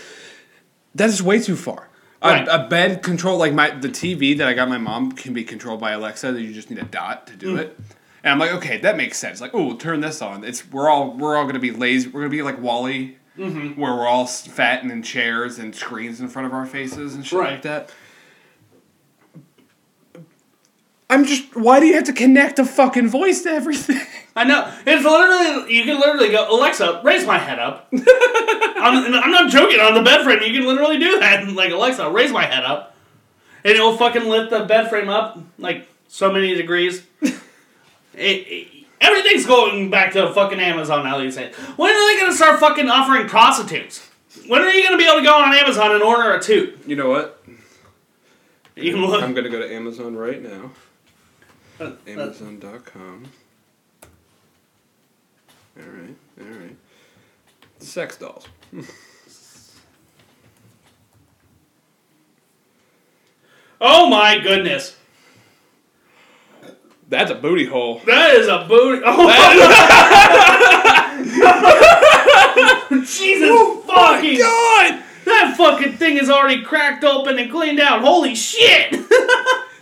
That 0.94 1.09
is 1.09 1.22
way 1.22 1.40
too 1.40 1.57
far. 1.57 1.88
A- 2.25 2.29
Right. 2.29 2.49
A, 2.49 2.66
bed 2.66 3.03
control 3.03 3.39
like 3.39 3.53
my 3.53 3.70
the 3.70 3.89
TV 3.89 4.37
that 4.39 4.49
I 4.49 4.55
got 4.55 4.68
my 4.68 4.79
mom 4.79 5.12
can 5.12 5.33
be 5.35 5.45
controlled 5.45 5.81
by 5.81 5.93
Alexa. 5.93 6.33
That 6.33 6.41
you 6.41 6.53
just 6.53 6.70
need 6.70 6.79
a 6.79 6.85
dot 6.85 7.27
to 7.29 7.37
do 7.37 7.57
mm. 7.57 7.61
it. 7.61 7.79
And 8.22 8.33
I'm 8.33 8.39
like, 8.39 8.53
okay, 8.53 8.79
that 8.79 8.97
makes 8.97 9.18
sense. 9.18 9.41
Like, 9.43 9.51
oh, 9.55 9.77
turn 9.77 10.01
this 10.01 10.22
on. 10.22 10.43
It's 10.45 10.68
we're 10.70 10.89
all 10.89 11.11
we're 11.11 11.37
all 11.37 11.45
gonna 11.45 11.59
be 11.59 11.70
lazy. 11.70 12.09
We're 12.09 12.22
gonna 12.22 12.31
be 12.31 12.43
like 12.43 12.59
WALL-E, 12.61 13.16
mm-hmm. 13.39 13.79
where 13.81 13.95
we're 13.95 14.07
all 14.09 14.27
fat 14.27 14.83
and 14.83 14.91
in 14.91 15.03
chairs 15.03 15.59
and 15.59 15.77
screens 15.77 16.20
in 16.20 16.29
front 16.29 16.47
of 16.47 16.55
our 16.55 16.64
faces 16.64 17.14
and 17.14 17.27
shit 17.27 17.39
Right. 17.39 17.53
like 17.53 17.62
that. 17.62 17.91
I'm 21.15 21.25
just. 21.25 21.55
Why 21.57 21.81
do 21.81 21.87
you 21.87 21.95
have 21.95 22.05
to 22.05 22.12
connect 22.12 22.59
a 22.59 22.65
fucking 22.65 23.09
voice 23.09 23.43
to 23.43 23.51
everything? 23.51 24.01
I 24.37 24.45
know. 24.45 24.71
It's 24.85 25.05
literally, 25.05 25.73
you 25.73 25.85
can 25.85 26.01
literally 26.01 26.31
go, 26.31 26.51
Alexa, 26.51 27.03
raise 27.05 27.25
my 27.25 27.39
head 27.39 27.61
up. 27.61 27.89
I'm, 27.93 29.15
I'm 29.15 29.31
not 29.31 29.51
joking. 29.51 29.79
On 29.79 29.95
the 29.95 30.03
bed 30.03 30.25
frame, 30.25 30.43
you 30.43 30.59
can 30.59 30.67
literally 30.69 30.99
do 30.99 31.21
that. 31.21 31.47
Like, 31.55 31.71
Alexa, 31.71 32.11
raise 32.11 32.33
my 32.33 32.45
head 32.45 32.65
up. 32.65 32.97
And 33.65 33.75
it'll 33.75 33.97
fucking 33.97 34.25
lift 34.29 34.51
the 34.51 34.65
bed 34.65 34.89
frame 34.91 35.09
up 35.09 35.39
like 35.59 35.87
so 36.09 36.33
many 36.33 36.55
degrees. 36.55 37.05
it, 37.23 37.41
it- 38.15 38.69
everything's 39.01 39.47
going 39.47 39.89
back 39.91 40.12
to 40.15 40.33
fucking 40.33 40.59
Amazon 40.59 41.05
now 41.05 41.19
these 41.19 41.37
days. 41.37 41.55
When 41.77 41.91
are 41.95 42.09
they 42.12 42.19
going 42.21 42.31
to 42.33 42.37
start 42.37 42.59
fucking 42.59 42.89
offering 42.91 43.29
prostitutes? 43.29 44.09
When 44.49 44.62
are 44.62 44.71
you 44.71 44.83
going 44.83 44.99
to 44.99 44.99
be 44.99 45.09
able 45.09 45.21
to 45.21 45.25
go 45.25 45.35
on 45.37 45.55
Amazon 45.55 45.93
and 45.93 46.03
order 46.03 46.33
a 46.35 46.43
toot? 46.43 46.83
You 46.89 46.97
know 46.97 47.09
what? 47.09 47.41
You 48.77 48.93
can 48.93 49.03
look. 49.07 49.23
I'm 49.23 49.35
gonna 49.35 49.49
go 49.49 49.61
to 49.61 49.73
Amazon 49.73 50.17
right 50.17 50.43
now. 50.43 50.73
Amazon.com. 51.81 53.25
All 55.77 55.83
right. 55.83 56.16
All 56.41 56.59
right. 56.59 56.77
Sex 57.79 58.16
dolls. 58.16 58.47
Oh 63.87 64.09
my 64.09 64.39
goodness. 64.39 64.97
That's 67.09 67.31
a 67.31 67.35
booty 67.35 67.66
hole. 67.66 68.01
That 68.07 68.35
is 68.35 68.49
a 68.49 68.64
booty. 68.66 69.03
Oh, 72.87 73.01
Jesus 73.01 73.49
oh 73.51 73.83
fucking. 73.87 74.39
God! 74.39 75.03
That 75.27 75.55
fucking 75.57 75.93
thing 75.95 76.16
is 76.16 76.29
already 76.31 76.62
cracked 76.62 77.05
open 77.05 77.39
and 77.39 77.51
cleaned 77.51 77.79
out. 77.81 78.01
Holy 78.01 78.35
shit! 78.35 78.93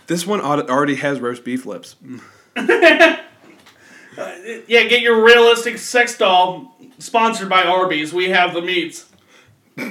This 0.07 0.25
one 0.27 0.41
already 0.41 0.95
has 0.95 1.19
roast 1.19 1.43
beef 1.43 1.65
lips. 1.65 1.95
yeah, 2.55 3.17
get 4.67 5.01
your 5.01 5.23
realistic 5.23 5.77
sex 5.77 6.17
doll 6.17 6.75
sponsored 6.99 7.49
by 7.49 7.63
Arby's. 7.63 8.13
We 8.13 8.29
have 8.29 8.53
the 8.53 8.61
meats. 8.61 9.09
Dude, 9.77 9.89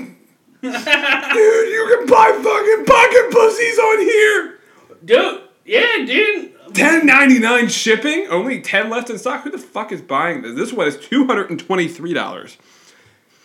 you 0.63 1.97
can 1.97 2.07
buy 2.07 2.31
fucking 2.31 2.85
pocket 2.87 3.31
pussies 3.33 3.79
on 3.79 4.01
here. 4.01 4.59
Dude, 5.05 5.43
yeah, 5.65 6.05
dude. 6.07 6.53
Ten 6.75 7.05
ninety 7.05 7.39
nine 7.39 7.69
shipping. 7.69 8.29
Only 8.29 8.61
ten 8.61 8.89
left 8.89 9.11
in 9.11 9.19
stock. 9.19 9.43
Who 9.43 9.51
the 9.51 9.59
fuck 9.59 9.93
is 9.93 10.01
buying 10.01 10.43
this? 10.43 10.55
This 10.55 10.73
one 10.73 10.87
is 10.87 10.97
two 10.97 11.27
hundred 11.27 11.51
and 11.51 11.59
twenty 11.59 11.89
three 11.89 12.15
dollars, 12.15 12.57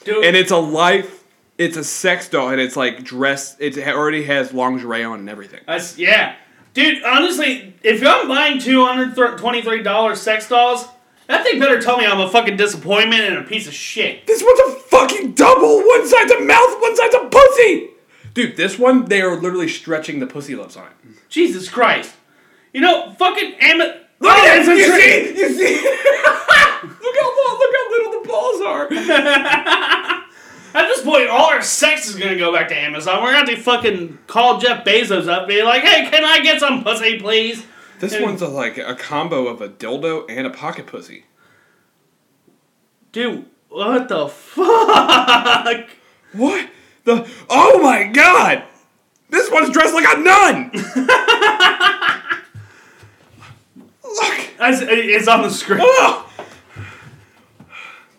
Dude, 0.03 0.23
and 0.23 0.35
it's 0.35 0.51
a 0.51 0.57
life. 0.57 1.23
It's 1.57 1.75
a 1.75 1.83
sex 1.83 2.29
doll, 2.29 2.49
and 2.49 2.61
it's 2.61 2.75
like 2.75 3.03
dressed. 3.03 3.59
It 3.59 3.77
already 3.79 4.23
has 4.25 4.53
lingerie 4.53 5.03
on 5.03 5.19
and 5.19 5.29
everything. 5.29 5.61
That's 5.65 5.97
yeah, 5.97 6.35
dude. 6.77 7.03
Honestly, 7.03 7.73
if 7.83 8.05
I'm 8.05 8.27
buying 8.27 8.59
two 8.59 8.85
hundred 8.85 9.15
twenty-three 9.37 9.83
dollars 9.83 10.21
sex 10.21 10.47
dolls, 10.47 10.87
that 11.27 11.43
thing 11.43 11.59
better 11.59 11.81
tell 11.81 11.97
me 11.97 12.05
I'm 12.05 12.19
a 12.19 12.29
fucking 12.29 12.55
disappointment 12.55 13.21
and 13.23 13.37
a 13.37 13.43
piece 13.43 13.67
of 13.67 13.73
shit. 13.73 14.25
This 14.27 14.43
one's 14.43 14.59
a 14.59 14.79
fucking 14.81 15.33
double. 15.33 15.79
One 15.79 16.07
side's 16.07 16.31
a 16.31 16.39
mouth, 16.39 16.79
one 16.81 16.95
side's 16.95 17.15
a 17.15 17.25
pussy. 17.29 17.89
Dude, 18.33 18.55
this 18.55 18.77
one 18.77 19.05
they 19.05 19.21
are 19.21 19.35
literally 19.35 19.67
stretching 19.67 20.19
the 20.19 20.27
pussy 20.27 20.55
lips 20.55 20.77
on 20.77 20.85
it. 20.87 20.93
Jesus 21.29 21.67
Christ! 21.69 22.13
You 22.73 22.81
know, 22.81 23.11
fucking 23.17 23.55
Am- 23.59 23.77
Look 24.19 24.33
Oh, 24.33 24.47
at 24.47 24.59
it! 24.59 24.77
You 24.77 24.99
see? 24.99 25.41
You 25.41 25.49
see? 25.53 25.75
look 25.83 27.15
how 27.15 27.29
long, 27.37 27.59
look 27.59 27.73
how 27.75 27.85
little 27.91 28.11
the 28.21 28.27
balls 28.27 28.61
are. 28.61 28.87
At 30.77 30.87
this 30.87 31.01
point, 31.03 31.27
all 31.29 31.45
our 31.49 31.61
sex 31.61 32.07
is 32.07 32.15
gonna 32.15 32.37
go 32.37 32.53
back 32.53 32.67
to 32.67 32.77
Amazon. 32.77 33.21
We're 33.23 33.31
gonna 33.33 33.47
have 33.49 33.57
to 33.57 33.61
fucking 33.63 34.19
call 34.27 34.59
Jeff 34.59 34.85
Bezos 34.85 35.27
up, 35.27 35.39
and 35.43 35.47
be 35.47 35.63
like, 35.63 35.81
"Hey, 35.81 36.07
can 36.09 36.23
I 36.23 36.39
get 36.41 36.59
some 36.59 36.83
pussy, 36.83 37.17
please?" 37.19 37.65
This 37.99 38.13
And- 38.13 38.23
one's 38.23 38.41
a, 38.43 38.47
like 38.47 38.77
a 38.77 38.93
combo 38.93 39.47
of 39.47 39.59
a 39.61 39.69
dildo 39.69 40.25
and 40.29 40.45
a 40.45 40.51
pocket 40.51 40.85
pussy. 40.85 41.25
Dude, 43.11 43.45
what 43.69 44.07
the 44.07 44.27
fuck? 44.27 45.87
What 46.33 46.69
the? 47.05 47.27
Oh 47.49 47.79
my 47.81 48.03
god! 48.03 48.63
This 49.31 49.49
one's 49.49 49.71
dressed 49.71 49.95
like 49.95 50.05
a 50.15 50.19
nun. 50.19 50.71
Look. 54.03 54.39
It's, 54.59 54.81
it's 54.81 55.27
on 55.27 55.41
the 55.43 55.49
screen. 55.49 55.79
Oh, 55.81 56.29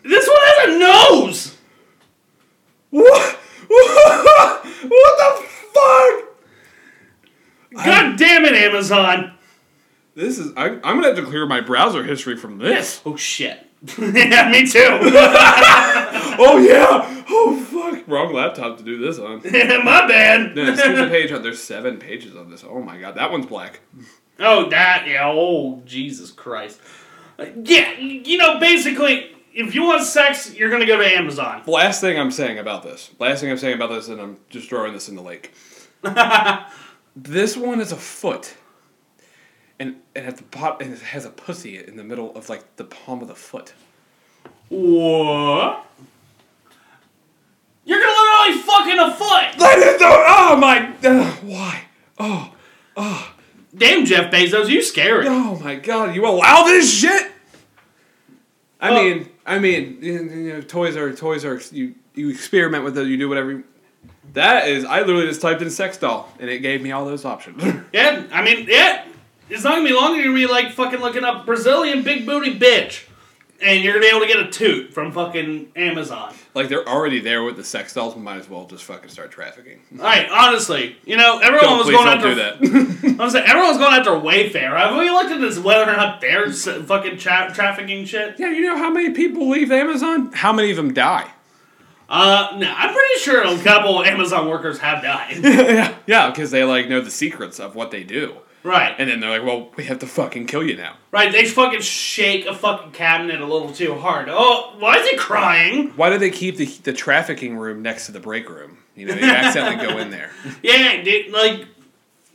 This 0.03 0.27
one 0.27 0.37
has 0.41 0.69
a 0.69 0.77
nose. 0.79 1.55
What? 2.89 3.35
what 3.67 4.63
the 5.17 5.47
fuck? 5.73 6.25
God 7.85 8.17
damn 8.17 8.45
it, 8.45 8.53
Amazon. 8.53 9.33
This 10.15 10.39
is. 10.39 10.53
I, 10.57 10.65
I'm 10.69 10.81
gonna 10.81 11.07
have 11.07 11.15
to 11.17 11.23
clear 11.23 11.45
my 11.45 11.61
browser 11.61 12.03
history 12.03 12.35
from 12.35 12.57
this. 12.57 13.01
Oh 13.05 13.15
shit. 13.15 13.65
yeah, 13.97 14.49
me 14.51 14.67
too. 14.67 14.79
Oh 16.41 16.57
yeah. 16.57 17.23
Oh 17.29 17.59
fuck. 17.69 18.07
Wrong 18.07 18.33
laptop 18.33 18.77
to 18.77 18.83
do 18.83 18.97
this 18.97 19.19
on. 19.19 19.41
My 19.43 20.07
bad. 20.07 20.55
No, 20.55 20.71
the 20.73 21.07
page. 21.09 21.31
There's 21.31 21.61
seven 21.61 21.97
pages 21.97 22.33
of 22.33 22.49
this. 22.49 22.63
Oh 22.65 22.81
my 22.81 22.97
god, 22.97 23.15
that 23.15 23.29
one's 23.29 23.45
black. 23.45 23.81
Oh, 24.39 24.69
that, 24.69 25.03
yeah. 25.05 25.29
Oh, 25.29 25.81
Jesus 25.85 26.31
Christ. 26.31 26.79
Uh, 27.37 27.47
Yeah, 27.61 27.99
you 27.99 28.37
know, 28.37 28.57
basically, 28.57 29.35
if 29.59 29.75
you 29.75 29.83
want 29.83 30.03
sex, 30.03 30.53
you're 30.55 30.69
gonna 30.69 30.85
go 30.85 30.97
to 30.97 31.05
Amazon. 31.05 31.61
Last 31.67 32.01
thing 32.01 32.17
I'm 32.19 32.31
saying 32.31 32.57
about 32.59 32.83
this. 32.83 33.11
Last 33.19 33.41
thing 33.41 33.51
I'm 33.51 33.57
saying 33.57 33.75
about 33.75 33.89
this, 33.89 34.07
and 34.07 34.19
I'm 34.21 34.37
just 34.49 34.69
throwing 34.69 34.93
this 34.93 35.09
in 35.09 35.15
the 35.15 35.21
lake. 35.21 35.53
this 37.15 37.57
one 37.57 37.79
is 37.81 37.91
a 37.91 37.95
foot, 37.97 38.55
and 39.79 39.97
and 40.15 40.25
at 40.25 40.37
the 40.37 40.43
bottom, 40.43 40.87
and 40.87 40.93
it 40.95 41.01
has 41.01 41.25
a 41.25 41.29
pussy 41.29 41.77
in 41.83 41.95
the 41.97 42.03
middle 42.03 42.35
of 42.35 42.49
like 42.49 42.75
the 42.77 42.85
palm 42.85 43.21
of 43.21 43.27
the 43.27 43.35
foot. 43.35 43.73
What? 44.69 45.85
You're 47.85 47.99
gonna 47.99 48.11
literally 48.11 48.61
fucking 48.61 48.99
a 48.99 49.11
foot. 49.15 49.59
Let 49.59 49.79
it 49.79 49.99
go! 49.99 50.09
Oh 50.27 50.55
my! 50.57 50.93
Uh, 51.03 51.31
why? 51.41 51.83
Oh, 52.19 53.33
Damn, 53.75 54.03
Jeff 54.05 54.31
Bezos, 54.31 54.67
you 54.67 54.81
scary. 54.81 55.25
oh 55.27 55.57
my 55.63 55.75
God! 55.75 56.13
You 56.15 56.27
allow 56.27 56.63
this 56.63 56.91
shit? 56.93 57.31
I 58.81 58.89
Oh. 58.89 58.95
mean, 58.95 59.29
I 59.49 59.57
mean, 59.57 59.97
you 60.01 60.53
know, 60.53 60.61
toys 60.61 60.95
are 60.95 61.11
toys 61.11 61.43
are 61.43 61.59
you 61.71 61.95
you 62.13 62.29
experiment 62.29 62.83
with 62.83 62.95
it. 62.97 63.07
You 63.07 63.17
do 63.17 63.27
whatever. 63.27 63.51
You, 63.51 63.63
that 64.33 64.67
is, 64.67 64.85
I 64.85 64.99
literally 64.99 65.25
just 65.25 65.41
typed 65.41 65.63
in 65.63 65.71
sex 65.71 65.97
doll, 65.97 66.31
and 66.39 66.51
it 66.51 66.59
gave 66.59 66.83
me 66.83 66.91
all 66.91 67.03
those 67.05 67.25
options. 67.25 67.63
Yeah, 67.91 68.25
I 68.31 68.43
mean, 68.43 68.67
yeah. 68.69 69.05
It's 69.49 69.63
not 69.63 69.77
gonna 69.77 69.89
be 69.89 69.95
long. 69.95 70.13
You're 70.13 70.25
gonna 70.25 70.35
be 70.35 70.45
like 70.45 70.73
fucking 70.73 70.99
looking 70.99 71.23
up 71.23 71.47
Brazilian 71.47 72.03
big 72.03 72.27
booty 72.27 72.59
bitch, 72.59 73.05
and 73.61 73.83
you're 73.83 73.93
gonna 73.93 74.05
be 74.05 74.09
able 74.09 74.21
to 74.21 74.27
get 74.27 74.39
a 74.39 74.49
toot 74.49 74.93
from 74.93 75.11
fucking 75.11 75.71
Amazon. 75.75 76.33
like 76.53 76.69
they're 76.69 76.87
already 76.87 77.19
there 77.19 77.43
with 77.43 77.55
the 77.57 77.63
sex 77.63 77.93
dolls. 77.93 78.15
We 78.15 78.21
might 78.21 78.37
as 78.37 78.49
well 78.49 78.65
just 78.65 78.83
fucking 78.85 79.09
start 79.09 79.31
trafficking. 79.31 79.79
All 79.97 80.05
right, 80.05 80.29
honestly, 80.29 80.97
you 81.05 81.17
know, 81.17 81.39
everyone 81.39 81.61
Don't, 81.61 81.77
was 81.79 81.87
please 81.87 81.95
going 81.95 82.05
don't 82.19 82.39
after. 82.39 82.65
do 82.65 82.85
that. 83.15 83.19
I'm 83.21 83.29
saying 83.29 83.45
everyone's 83.47 83.77
going 83.77 83.93
after 83.93 84.11
Wayfair. 84.11 84.77
Have 84.77 84.97
we 84.97 85.09
looked 85.09 85.31
at 85.31 85.41
this 85.41 85.59
whether 85.59 85.83
or 85.91 85.95
not 85.97 86.21
they're 86.21 86.51
fucking 86.51 87.17
tra- 87.17 87.51
trafficking 87.53 88.05
shit? 88.05 88.35
yeah, 88.39 88.49
you 88.49 88.61
know 88.61 88.77
how 88.77 88.89
many 88.91 89.11
people 89.11 89.49
leave 89.49 89.71
Amazon? 89.71 90.31
How 90.33 90.53
many 90.53 90.71
of 90.71 90.77
them 90.77 90.93
die? 90.93 91.29
Uh, 92.11 92.55
no, 92.57 92.73
I'm 92.75 92.91
pretty 92.93 93.19
sure 93.19 93.43
a 93.43 93.55
couple 93.63 94.03
Amazon 94.03 94.47
workers 94.49 94.79
have 94.79 95.03
died. 95.03 95.37
yeah, 95.43 95.95
yeah, 96.07 96.29
because 96.31 96.49
they 96.49 96.63
like 96.63 96.89
know 96.89 97.01
the 97.01 97.11
secrets 97.11 97.59
of 97.59 97.75
what 97.75 97.91
they 97.91 98.03
do, 98.03 98.35
right, 98.63 98.95
and 98.97 99.09
then 99.09 99.19
they're 99.19 99.39
like, 99.39 99.47
"Well, 99.47 99.69
we 99.75 99.85
have 99.85 99.99
to 99.99 100.07
fucking 100.07 100.47
kill 100.47 100.63
you 100.63 100.75
now." 100.77 100.95
right. 101.11 101.31
They 101.31 101.45
fucking 101.45 101.81
shake 101.81 102.45
a 102.45 102.55
fucking 102.55 102.91
cabinet 102.91 103.41
a 103.41 103.45
little 103.45 103.71
too 103.71 103.95
hard. 103.95 104.27
Oh, 104.29 104.75
why 104.79 104.97
is 104.97 105.09
he 105.09 105.17
crying? 105.17 105.89
Why 105.95 106.09
do 106.09 106.17
they 106.17 106.29
keep 106.29 106.57
the 106.57 106.65
the 106.83 106.93
trafficking 106.93 107.57
room 107.57 107.81
next 107.81 108.05
to 108.07 108.11
the 108.11 108.19
break 108.19 108.49
room? 108.49 108.77
You 108.95 109.05
know, 109.05 109.15
you 109.15 109.25
accidentally 109.25 109.87
go 109.87 109.97
in 109.97 110.11
there. 110.11 110.31
Yeah, 110.63 111.01
dude, 111.01 111.31
like 111.31 111.65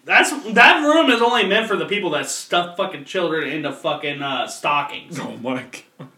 that's 0.05 0.31
that 0.53 0.83
room 0.83 1.11
is 1.11 1.21
only 1.21 1.47
meant 1.47 1.69
for 1.69 1.77
the 1.77 1.87
people 1.87 2.11
that 2.11 2.27
stuff 2.29 2.77
fucking 2.77 3.05
children 3.05 3.49
into 3.49 3.73
fucking 3.73 4.23
uh, 4.23 4.47
stockings. 4.47 5.19
Oh 5.19 5.37
my 5.39 5.65
god. 5.99 6.09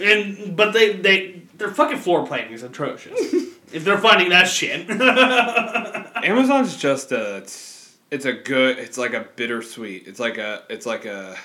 And 0.00 0.56
but 0.56 0.72
they 0.72 0.92
they 0.92 1.42
their 1.56 1.70
fucking 1.70 1.98
floor 1.98 2.26
planning 2.26 2.52
is 2.52 2.62
atrocious. 2.62 3.18
if 3.72 3.84
they're 3.84 3.98
finding 3.98 4.30
that 4.30 4.48
shit. 4.48 4.88
Amazon's 6.24 6.76
just 6.76 7.12
a 7.12 7.44
it's, 8.10 8.24
it's 8.24 8.26
a 8.26 8.32
good 8.32 8.78
it's 8.78 8.98
like 8.98 9.14
a 9.14 9.26
bittersweet. 9.36 10.06
It's 10.06 10.20
like 10.20 10.38
a 10.38 10.62
it's 10.68 10.86
like 10.86 11.04
a 11.04 11.36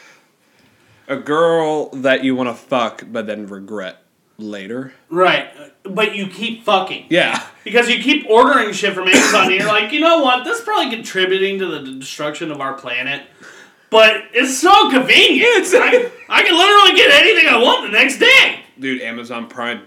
a 1.08 1.18
girl 1.18 1.90
that 1.90 2.24
you 2.24 2.36
want 2.36 2.50
to 2.50 2.56
fuck 2.56 3.04
but 3.12 3.26
then 3.28 3.48
regret 3.48 3.98
later. 4.38 4.94
right, 5.10 5.50
but 5.84 6.16
you 6.16 6.28
keep 6.28 6.64
fucking. 6.64 7.08
Yeah. 7.10 7.46
Because 7.64 7.90
you 7.90 8.02
keep 8.02 8.26
ordering 8.30 8.72
shit 8.74 8.94
from 8.94 9.08
Amazon 9.08 9.46
and 9.48 9.56
you're 9.56 9.68
like, 9.68 9.92
you 9.92 10.00
know 10.00 10.22
what, 10.24 10.44
this 10.46 10.60
is 10.60 10.64
probably 10.64 10.90
contributing 10.96 11.60
to 11.60 11.66
the 11.68 11.80
destruction 12.00 12.50
of 12.52 12.62
our 12.62 12.74
planet. 12.74 13.24
But 13.90 14.22
it's 14.34 14.58
so 14.58 14.90
convenient. 14.92 15.66
I, 15.74 16.10
I 16.30 16.44
can 16.44 16.56
literally 16.58 16.96
get 16.96 17.12
anything 17.22 17.48
I 17.50 17.58
want 17.58 17.92
the 17.92 17.98
next 17.98 18.20
day. 18.20 18.62
Dude, 18.80 19.02
Amazon 19.02 19.48
Prime 19.48 19.82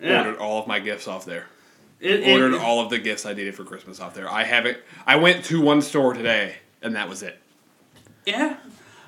Yeah. 0.00 0.18
ordered 0.24 0.38
all 0.38 0.60
of 0.60 0.66
my 0.66 0.80
gifts 0.80 1.06
off 1.06 1.24
there. 1.24 1.46
It, 2.04 2.20
it- 2.20 2.32
Ordered 2.32 2.54
all 2.60 2.80
of 2.80 2.90
the 2.90 2.98
gifts 2.98 3.24
I 3.26 3.32
needed 3.32 3.54
for 3.54 3.64
Christmas 3.64 3.98
off 4.00 4.14
there. 4.14 4.30
I 4.30 4.44
have 4.44 4.66
it. 4.66 4.84
I 5.06 5.16
went 5.16 5.44
to 5.46 5.60
one 5.60 5.80
store 5.82 6.12
today 6.14 6.56
and 6.82 6.94
that 6.96 7.08
was 7.08 7.22
it. 7.22 7.38
Yeah. 8.26 8.56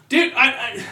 Dude, 0.09 0.33
I, 0.35 0.83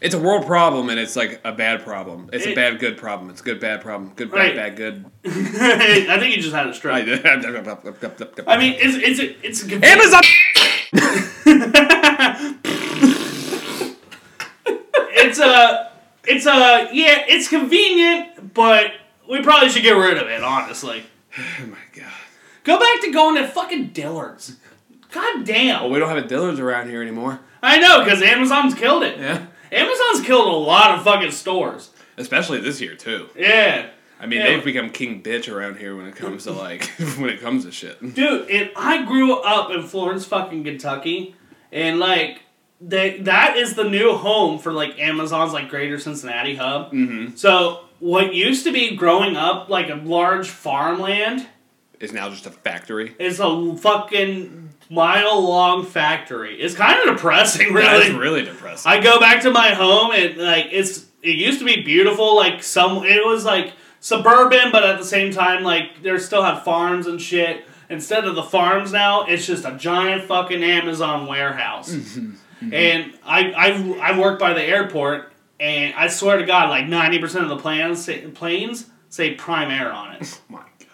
It's 0.00 0.14
a 0.14 0.18
world 0.18 0.46
problem 0.46 0.88
and 0.88 0.98
it's 0.98 1.16
like 1.16 1.40
a 1.44 1.52
bad 1.52 1.84
problem. 1.84 2.30
It's 2.32 2.46
a 2.46 2.54
bad 2.54 2.78
good 2.78 2.96
problem. 2.96 3.28
It's 3.30 3.42
good 3.42 3.60
bad 3.60 3.82
problem. 3.82 4.12
Good 4.16 4.30
bad 4.30 4.36
Right. 4.38 4.56
bad 4.56 4.76
good. 4.76 5.04
I, 5.26 6.06
I 6.10 6.18
think 6.18 6.34
you 6.36 6.42
just 6.42 6.54
had 6.54 6.66
a 6.66 6.72
stroke. 6.74 6.94
I, 6.96 7.00
I 8.46 8.58
mean, 8.58 8.74
it's 8.78 9.20
it's 9.20 9.36
it's 9.42 9.62
a 9.64 9.84
Amazon. 9.84 10.22
It's 15.12 15.38
a 15.38 15.92
it's 16.24 16.46
a 16.46 16.88
yeah, 16.92 17.24
it's 17.28 17.48
convenient, 17.48 18.54
but 18.54 18.92
we 19.28 19.42
probably 19.42 19.68
should 19.68 19.82
get 19.82 19.92
rid 19.92 20.16
of 20.18 20.28
it. 20.28 20.42
Honestly, 20.42 21.04
Oh 21.38 21.66
my 21.66 21.78
god. 21.94 22.12
go 22.64 22.78
back 22.78 23.00
to 23.02 23.12
going 23.12 23.36
to 23.36 23.46
fucking 23.48 23.88
Dillard's. 23.88 24.56
God 25.12 25.44
damn. 25.44 25.82
Well, 25.82 25.90
we 25.90 25.98
don't 25.98 26.08
have 26.08 26.24
a 26.24 26.26
Dillard's 26.28 26.60
around 26.60 26.88
here 26.88 27.02
anymore. 27.02 27.40
I 27.62 27.78
know 27.78 28.02
because 28.04 28.22
Amazon's 28.22 28.74
killed 28.74 29.02
it. 29.02 29.18
Yeah. 29.18 29.46
Amazon's 29.72 30.26
killed 30.26 30.48
a 30.48 30.56
lot 30.56 30.96
of 30.98 31.04
fucking 31.04 31.30
stores. 31.32 31.90
especially 32.16 32.60
this 32.60 32.80
year 32.80 32.94
too. 32.96 33.28
Yeah. 33.36 33.88
I 34.20 34.26
mean, 34.26 34.40
Yeah. 34.40 34.46
they've 34.48 34.64
become 34.64 34.90
king 34.90 35.22
bitch 35.22 35.52
around 35.52 35.78
here 35.78 35.96
when 35.96 36.06
it 36.06 36.14
comes 36.16 36.44
to 36.44 36.52
like 36.52 36.84
when 37.18 37.30
it 37.30 37.40
comes 37.40 37.64
to 37.64 37.72
shit. 37.72 38.14
Dude, 38.14 38.50
and 38.50 38.70
I 38.76 39.04
grew 39.04 39.36
up 39.40 39.70
in 39.70 39.82
Florence, 39.82 40.24
fucking 40.26 40.64
Kentucky, 40.64 41.34
and 41.72 41.98
like 41.98 42.42
they 42.80 43.18
that 43.20 43.56
is 43.56 43.74
the 43.74 43.84
new 43.84 44.12
home 44.16 44.58
for 44.58 44.72
like 44.72 44.98
Amazon's 44.98 45.52
like 45.52 45.68
Greater 45.68 45.98
Cincinnati 45.98 46.54
hub. 46.56 46.92
Mm-hmm. 46.92 47.36
So 47.36 47.84
what 48.00 48.34
used 48.34 48.64
to 48.64 48.72
be 48.72 48.96
growing 48.96 49.36
up 49.36 49.68
like 49.68 49.88
a 49.88 49.94
large 49.94 50.48
farmland 50.48 51.46
Is 52.00 52.12
now 52.12 52.30
just 52.30 52.46
a 52.46 52.50
factory. 52.50 53.14
It's 53.18 53.38
a 53.38 53.76
fucking 53.76 54.70
mile 54.90 55.40
long 55.40 55.86
factory. 55.86 56.60
It's 56.60 56.74
kind 56.74 56.98
of 57.08 57.14
depressing, 57.14 57.72
really. 57.72 58.12
Really 58.12 58.42
depressing. 58.42 58.90
I 58.90 59.00
go 59.00 59.20
back 59.20 59.42
to 59.42 59.50
my 59.50 59.74
home 59.74 60.10
and 60.12 60.36
like 60.36 60.68
it's 60.72 61.06
it 61.22 61.36
used 61.36 61.58
to 61.60 61.64
be 61.64 61.82
beautiful 61.82 62.34
like 62.34 62.62
some 62.62 63.04
it 63.04 63.24
was 63.24 63.44
like 63.44 63.74
suburban 64.00 64.72
but 64.72 64.82
at 64.82 64.98
the 64.98 65.04
same 65.04 65.30
time 65.30 65.62
like 65.62 66.02
there 66.02 66.18
still 66.18 66.42
had 66.42 66.62
farms 66.62 67.06
and 67.06 67.20
shit 67.20 67.64
instead 67.90 68.24
of 68.24 68.34
the 68.34 68.42
farms 68.42 68.92
now 68.92 69.26
it's 69.26 69.46
just 69.46 69.66
a 69.66 69.76
giant 69.76 70.24
fucking 70.24 70.62
Amazon 70.62 71.26
warehouse 71.26 71.92
mm-hmm. 71.94 72.72
and 72.72 73.12
I, 73.24 73.52
I 73.52 74.12
I 74.12 74.18
work 74.18 74.38
by 74.38 74.54
the 74.54 74.62
airport 74.62 75.29
and 75.60 75.94
I 75.94 76.08
swear 76.08 76.38
to 76.38 76.44
god 76.46 76.70
like 76.70 76.86
90% 76.86 77.42
of 77.42 77.48
the 77.48 77.58
plans 77.58 78.04
say, 78.04 78.20
planes 78.28 78.86
say 79.10 79.34
prime 79.34 79.70
air 79.70 79.92
on 79.92 80.14
it 80.14 80.40
Oh 80.50 80.54
My 80.54 80.58
God. 80.58 80.88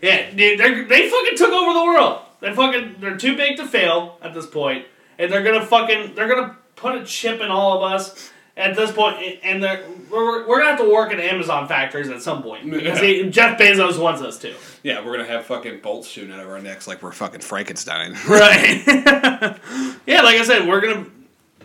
yeah, 0.00 0.30
dude, 0.30 0.88
they 0.88 1.08
fucking 1.10 1.36
took 1.36 1.50
over 1.52 1.72
the 1.72 1.84
world. 1.84 2.20
They 2.40 2.52
fucking 2.52 2.96
they're 3.00 3.16
too 3.16 3.36
big 3.36 3.56
to 3.58 3.66
fail 3.66 4.18
at 4.20 4.34
this 4.34 4.46
point, 4.46 4.84
and 5.18 5.32
they're 5.32 5.44
gonna 5.44 5.64
fucking 5.64 6.14
they're 6.14 6.28
gonna 6.28 6.56
put 6.76 6.96
a 6.96 7.04
chip 7.04 7.40
in 7.40 7.50
all 7.50 7.76
of 7.84 7.92
us 7.92 8.30
at 8.56 8.74
this 8.76 8.90
point, 8.90 9.16
and 9.44 9.62
they're 9.62 9.84
we're, 10.10 10.46
we're 10.48 10.58
gonna 10.58 10.70
have 10.70 10.80
to 10.80 10.92
work 10.92 11.12
in 11.12 11.20
Amazon 11.20 11.68
factories 11.68 12.08
at 12.08 12.20
some 12.20 12.42
point 12.42 12.68
because 12.68 12.98
he, 12.98 13.30
Jeff 13.30 13.58
Bezos 13.58 13.96
wants 13.98 14.20
us 14.22 14.38
to. 14.38 14.52
Yeah, 14.82 15.04
we're 15.06 15.12
gonna 15.16 15.28
have 15.28 15.46
fucking 15.46 15.80
bolts 15.82 16.08
shooting 16.08 16.32
out 16.34 16.40
of 16.40 16.48
our 16.48 16.58
necks 16.58 16.88
like 16.88 17.00
we're 17.00 17.12
fucking 17.12 17.40
Frankenstein. 17.40 18.16
Right. 18.28 18.82
yeah, 20.06 20.22
like 20.22 20.36
I 20.36 20.42
said, 20.44 20.66
we're 20.68 20.80
gonna. 20.80 21.06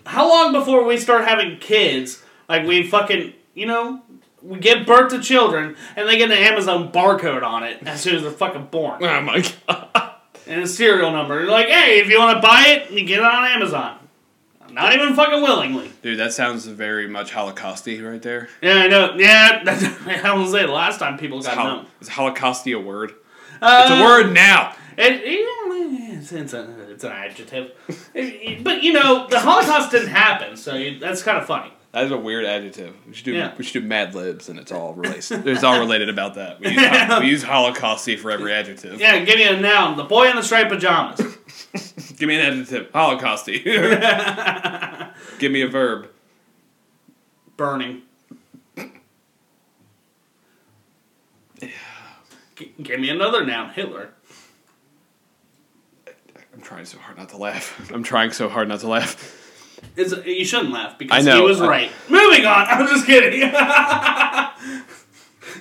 How 0.05 0.29
long 0.29 0.53
before 0.53 0.83
we 0.83 0.97
start 0.97 1.25
having 1.27 1.57
kids? 1.57 2.23
Like 2.49 2.65
we 2.67 2.83
fucking 2.87 3.33
you 3.53 3.65
know. 3.65 4.01
We 4.43 4.59
give 4.59 4.85
birth 4.85 5.11
to 5.11 5.19
children, 5.21 5.75
and 5.95 6.07
they 6.07 6.15
get 6.17 6.29
an 6.31 6.37
Amazon 6.37 6.91
barcode 6.91 7.41
on 7.43 7.63
it 7.63 7.85
as 7.87 8.01
soon 8.01 8.15
as 8.15 8.21
they're 8.21 8.31
fucking 8.31 8.67
born. 8.67 9.03
oh 9.03 9.21
my 9.21 9.43
god. 9.67 10.11
and 10.45 10.61
a 10.61 10.67
serial 10.67 11.11
number. 11.11 11.41
You're 11.41 11.49
like, 11.51 11.67
hey, 11.67 11.99
if 11.99 12.07
you 12.07 12.19
want 12.19 12.37
to 12.37 12.41
buy 12.41 12.65
it, 12.67 12.91
you 12.91 13.03
get 13.03 13.17
it 13.17 13.25
on 13.25 13.45
Amazon. 13.45 13.97
Not 14.71 14.93
even 14.93 15.15
fucking 15.15 15.41
willingly. 15.41 15.91
Dude, 16.03 16.19
that 16.19 16.33
sounds 16.33 16.65
very 16.67 17.07
much 17.07 17.31
Holocausty 17.31 17.99
right 18.07 18.21
there. 18.21 18.47
Yeah, 18.61 18.75
I 18.75 18.87
know. 18.87 19.15
Yeah, 19.17 19.63
I 20.23 20.33
was 20.35 20.51
say 20.51 20.65
the 20.67 20.71
last 20.71 20.99
time 20.99 21.17
people 21.17 21.41
got 21.41 21.57
Hol- 21.57 21.65
known. 21.65 21.85
is 21.99 22.07
Holocausty 22.09 22.75
a 22.77 22.79
word? 22.79 23.13
Uh, 23.59 23.87
It's 23.89 23.99
a 23.99 24.03
word 24.03 24.33
now. 24.33 24.75
It, 24.97 25.13
it- 25.23 26.17
it's, 26.19 26.31
it's, 26.31 26.53
a, 26.53 26.91
it's 26.91 27.03
an 27.03 27.11
adjective. 27.11 27.71
It- 28.13 28.19
it- 28.19 28.63
but 28.63 28.83
you 28.83 28.93
know, 28.93 29.27
the 29.27 29.39
Holocaust 29.39 29.91
didn't 29.91 30.09
happen, 30.09 30.55
so 30.57 30.75
you, 30.75 30.99
that's 30.99 31.23
kind 31.23 31.37
of 31.39 31.45
funny. 31.47 31.71
That 31.97 32.05
is 32.05 32.11
a 32.11 32.17
weird 32.17 32.45
adjective. 32.45 32.95
We 33.07 33.13
should 33.15 33.25
do 33.25 33.33
Yeah. 33.33 33.53
we 33.57 33.63
should 33.63 33.81
do 33.81 33.87
Mad 33.87 34.13
Libs, 34.13 34.49
and 34.49 34.59
it's 34.59 34.71
all 34.71 34.93
related. 34.93 35.47
it's 35.47 35.63
all 35.63 35.79
related 35.79 36.09
about 36.09 36.35
that. 36.35 36.59
We 36.59 36.67
use, 36.69 37.19
we 37.21 37.25
use 37.27 37.43
Holocausty 37.43 38.19
for 38.19 38.29
every 38.29 38.53
adjective. 38.53 38.99
Yeah, 38.99 39.17
give 39.25 39.37
me 39.37 39.47
a 39.47 39.59
noun. 39.59 39.97
The 39.97 40.03
boy 40.03 40.29
in 40.29 40.35
the 40.35 40.43
striped 40.43 40.69
pajamas. 40.69 41.19
Give 42.19 42.27
me 42.29 42.39
an 42.39 42.61
adjective. 42.61 42.91
Holocausty. 42.91 43.63
Give 45.39 45.51
me 45.51 45.61
a 45.63 45.67
verb. 45.67 46.09
Burning. 47.57 48.03
G- 51.59 52.73
give 52.81 52.99
me 52.99 53.09
another 53.09 53.43
noun. 53.43 53.71
Hitler. 53.71 54.09
I'm 56.53 56.61
trying 56.61 56.85
so 56.85 56.99
hard 56.99 57.17
not 57.17 57.29
to 57.29 57.37
laugh. 57.37 57.89
I'm 57.91 58.03
trying 58.03 58.29
so 58.31 58.49
hard 58.49 58.67
not 58.67 58.81
to 58.81 58.87
laugh. 58.87 59.36
It's, 59.95 60.13
you 60.25 60.45
shouldn't 60.45 60.71
laugh 60.71 60.97
because 60.97 61.25
know. 61.25 61.38
he 61.38 61.41
was 61.41 61.61
I- 61.61 61.67
right. 61.67 61.91
Moving 62.09 62.45
on. 62.45 62.67
I'm 62.69 62.88
just 62.88 63.05
kidding. 63.05 63.39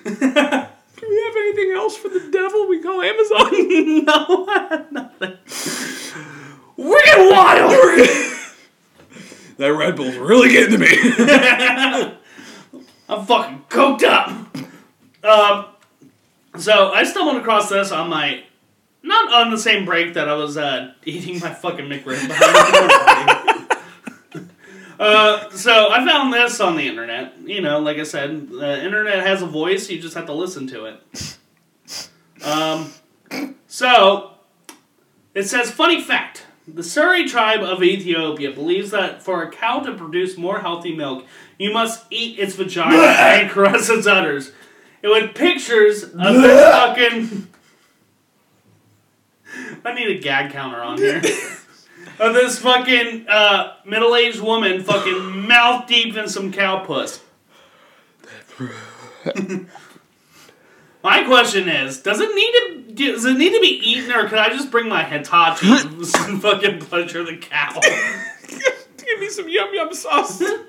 Do 0.07 1.07
we 1.09 1.23
have 1.23 1.37
anything 1.37 1.73
else 1.77 1.97
for 1.97 2.09
the 2.09 2.29
devil 2.31 2.67
we 2.69 2.83
call 2.83 3.03
Amazon? 3.03 3.53
no, 4.05 4.47
I 4.49 4.67
have 4.71 4.93
nothing. 4.93 5.37
We're 6.77 7.05
getting 7.05 7.31
wild. 7.31 7.71
that 9.59 9.69
Red 9.75 9.97
Bull's 9.97 10.17
really 10.17 10.49
getting 10.51 10.73
to 10.73 10.79
me. 10.79 12.17
I'm 13.09 13.25
fucking 13.27 13.65
coked 13.69 14.03
up. 14.05 14.31
Um, 15.25 15.67
so 16.59 16.93
I 16.93 17.05
stumbled 17.05 17.37
across 17.37 17.69
this 17.69 17.93
on 17.93 18.09
my, 18.11 18.43
not 19.03 19.33
on 19.33 19.51
the 19.51 19.59
same 19.59 19.85
break 19.85 20.15
that 20.15 20.29
I 20.29 20.35
was 20.35 20.57
uh, 20.57 20.93
eating 21.05 21.39
my 21.41 21.53
fucking 21.55 21.87
McRib. 21.87 23.43
Uh, 24.99 25.51
so 25.51 25.91
I 25.91 26.07
found 26.07 26.33
this 26.33 26.61
on 26.61 26.77
the 26.77 26.87
internet. 26.87 27.35
You 27.45 27.61
know, 27.61 27.81
like 27.81 27.99
I 27.99 28.05
said, 28.05 28.49
the 28.49 28.85
internet 28.85 29.27
has 29.27 29.43
a 29.43 29.47
voice. 29.47 29.91
You 29.91 30.01
just 30.01 30.15
have 30.15 30.27
to 30.27 30.33
listen 30.33 30.67
to 30.69 30.87
it. 30.87 31.39
Um, 32.45 32.93
so 33.67 34.33
it 35.35 35.45
says, 35.45 35.71
funny 35.71 36.01
fact. 36.01 36.47
The 36.69 36.83
Suri 36.83 37.29
tribe 37.29 37.61
of 37.61 37.83
Ethiopia 37.83 38.51
believes 38.51 38.91
that 38.91 39.23
for 39.23 39.43
a 39.43 39.51
cow 39.51 39.81
to 39.81 39.95
produce 39.95 40.37
more 40.37 40.61
healthy 40.61 40.97
milk, 40.97 41.25
you 41.59 41.73
must 41.73 42.05
eat 42.11 42.39
its 42.39 42.57
vagina 42.57 42.97
and 43.03 43.51
caress 43.51 43.89
its 43.89 44.07
udders. 44.07 44.53
It 45.03 45.09
with 45.09 45.35
pictures 45.35 46.03
of 46.03 46.13
this 46.13 46.61
fucking. 46.75 47.49
I 49.85 49.95
need 49.95 50.17
a 50.17 50.21
gag 50.21 50.53
counter 50.53 50.83
on 50.83 50.99
here. 50.99 51.23
of 52.19 52.35
this 52.35 52.59
fucking 52.59 53.27
uh, 53.29 53.75
middle 53.85 54.15
aged 54.15 54.41
woman 54.41 54.83
fucking 54.83 55.47
mouth 55.47 55.87
deep 55.87 56.17
in 56.17 56.29
some 56.29 56.53
cow 56.53 56.85
puss. 56.85 57.23
My 61.03 61.23
question 61.23 61.69
is, 61.69 62.03
does 62.03 62.21
it 62.21 62.35
need 62.35 62.53
to 62.53 63.13
does 63.13 63.25
it 63.25 63.37
need 63.37 63.53
to 63.53 63.61
be 63.61 63.81
eaten 63.85 64.11
or 64.13 64.29
can 64.29 64.39
I 64.39 64.49
just 64.49 64.71
bring 64.71 64.89
my 64.89 65.05
Hitachi 65.05 65.69
and 65.69 66.07
fucking 66.43 66.81
pleasure 66.81 67.23
the 67.25 67.37
cow? 67.37 67.79
Give 69.07 69.21
me 69.21 69.29
some 69.29 69.49
yum 69.49 69.69
yum 69.73 69.95
sauce. 69.95 70.39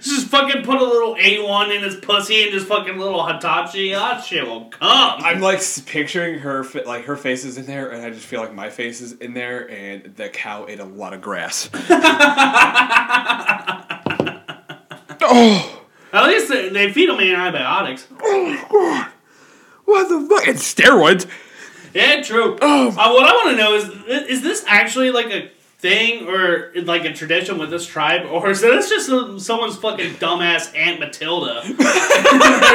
just 0.00 0.26
fucking 0.28 0.64
put 0.64 0.80
a 0.80 0.84
little 0.84 1.14
A1 1.14 1.76
in 1.76 1.82
his 1.82 1.94
pussy 1.96 2.42
and 2.42 2.52
just 2.52 2.66
fucking 2.66 2.98
little 2.98 3.24
Hitachi. 3.24 3.92
That 3.92 4.24
shit 4.24 4.44
will 4.44 4.64
come. 4.66 4.80
I'm 5.22 5.40
like 5.40 5.60
picturing 5.86 6.40
her, 6.40 6.64
like 6.84 7.04
her 7.04 7.16
face 7.16 7.44
is 7.44 7.56
in 7.56 7.66
there, 7.66 7.90
and 7.90 8.04
I 8.04 8.10
just 8.10 8.26
feel 8.26 8.40
like 8.40 8.52
my 8.52 8.68
face 8.68 9.00
is 9.00 9.12
in 9.12 9.34
there, 9.34 9.70
and 9.70 10.16
the 10.16 10.28
cow 10.28 10.66
ate 10.68 10.80
a 10.80 10.84
lot 10.84 11.14
of 11.14 11.20
grass. 11.20 11.70
oh, 15.22 15.82
At 16.12 16.26
least 16.26 16.48
they, 16.48 16.68
they 16.70 16.92
feed 16.92 17.08
them 17.08 17.20
antibiotics. 17.20 18.08
Oh, 18.20 18.66
God. 18.70 19.06
what 19.84 20.08
the 20.08 20.26
fuck? 20.28 20.48
And 20.48 20.58
steroids. 20.58 21.28
Yeah, 21.94 22.22
true. 22.22 22.58
Oh. 22.60 22.88
Uh, 22.88 23.12
what 23.12 23.24
I 23.24 23.32
want 23.32 23.50
to 23.50 23.56
know 23.56 23.74
is, 23.74 24.28
is 24.28 24.42
this 24.42 24.64
actually 24.66 25.10
like 25.10 25.26
a 25.26 25.50
thing 25.80 26.28
or 26.28 26.70
like 26.84 27.04
a 27.04 27.12
tradition 27.12 27.58
with 27.58 27.70
this 27.70 27.86
tribe, 27.86 28.26
or 28.30 28.50
is 28.50 28.60
this 28.60 28.88
just 28.90 29.06
some- 29.06 29.38
someone's 29.38 29.76
fucking 29.76 30.14
dumbass 30.16 30.76
Aunt 30.76 31.00
Matilda? 31.00 31.62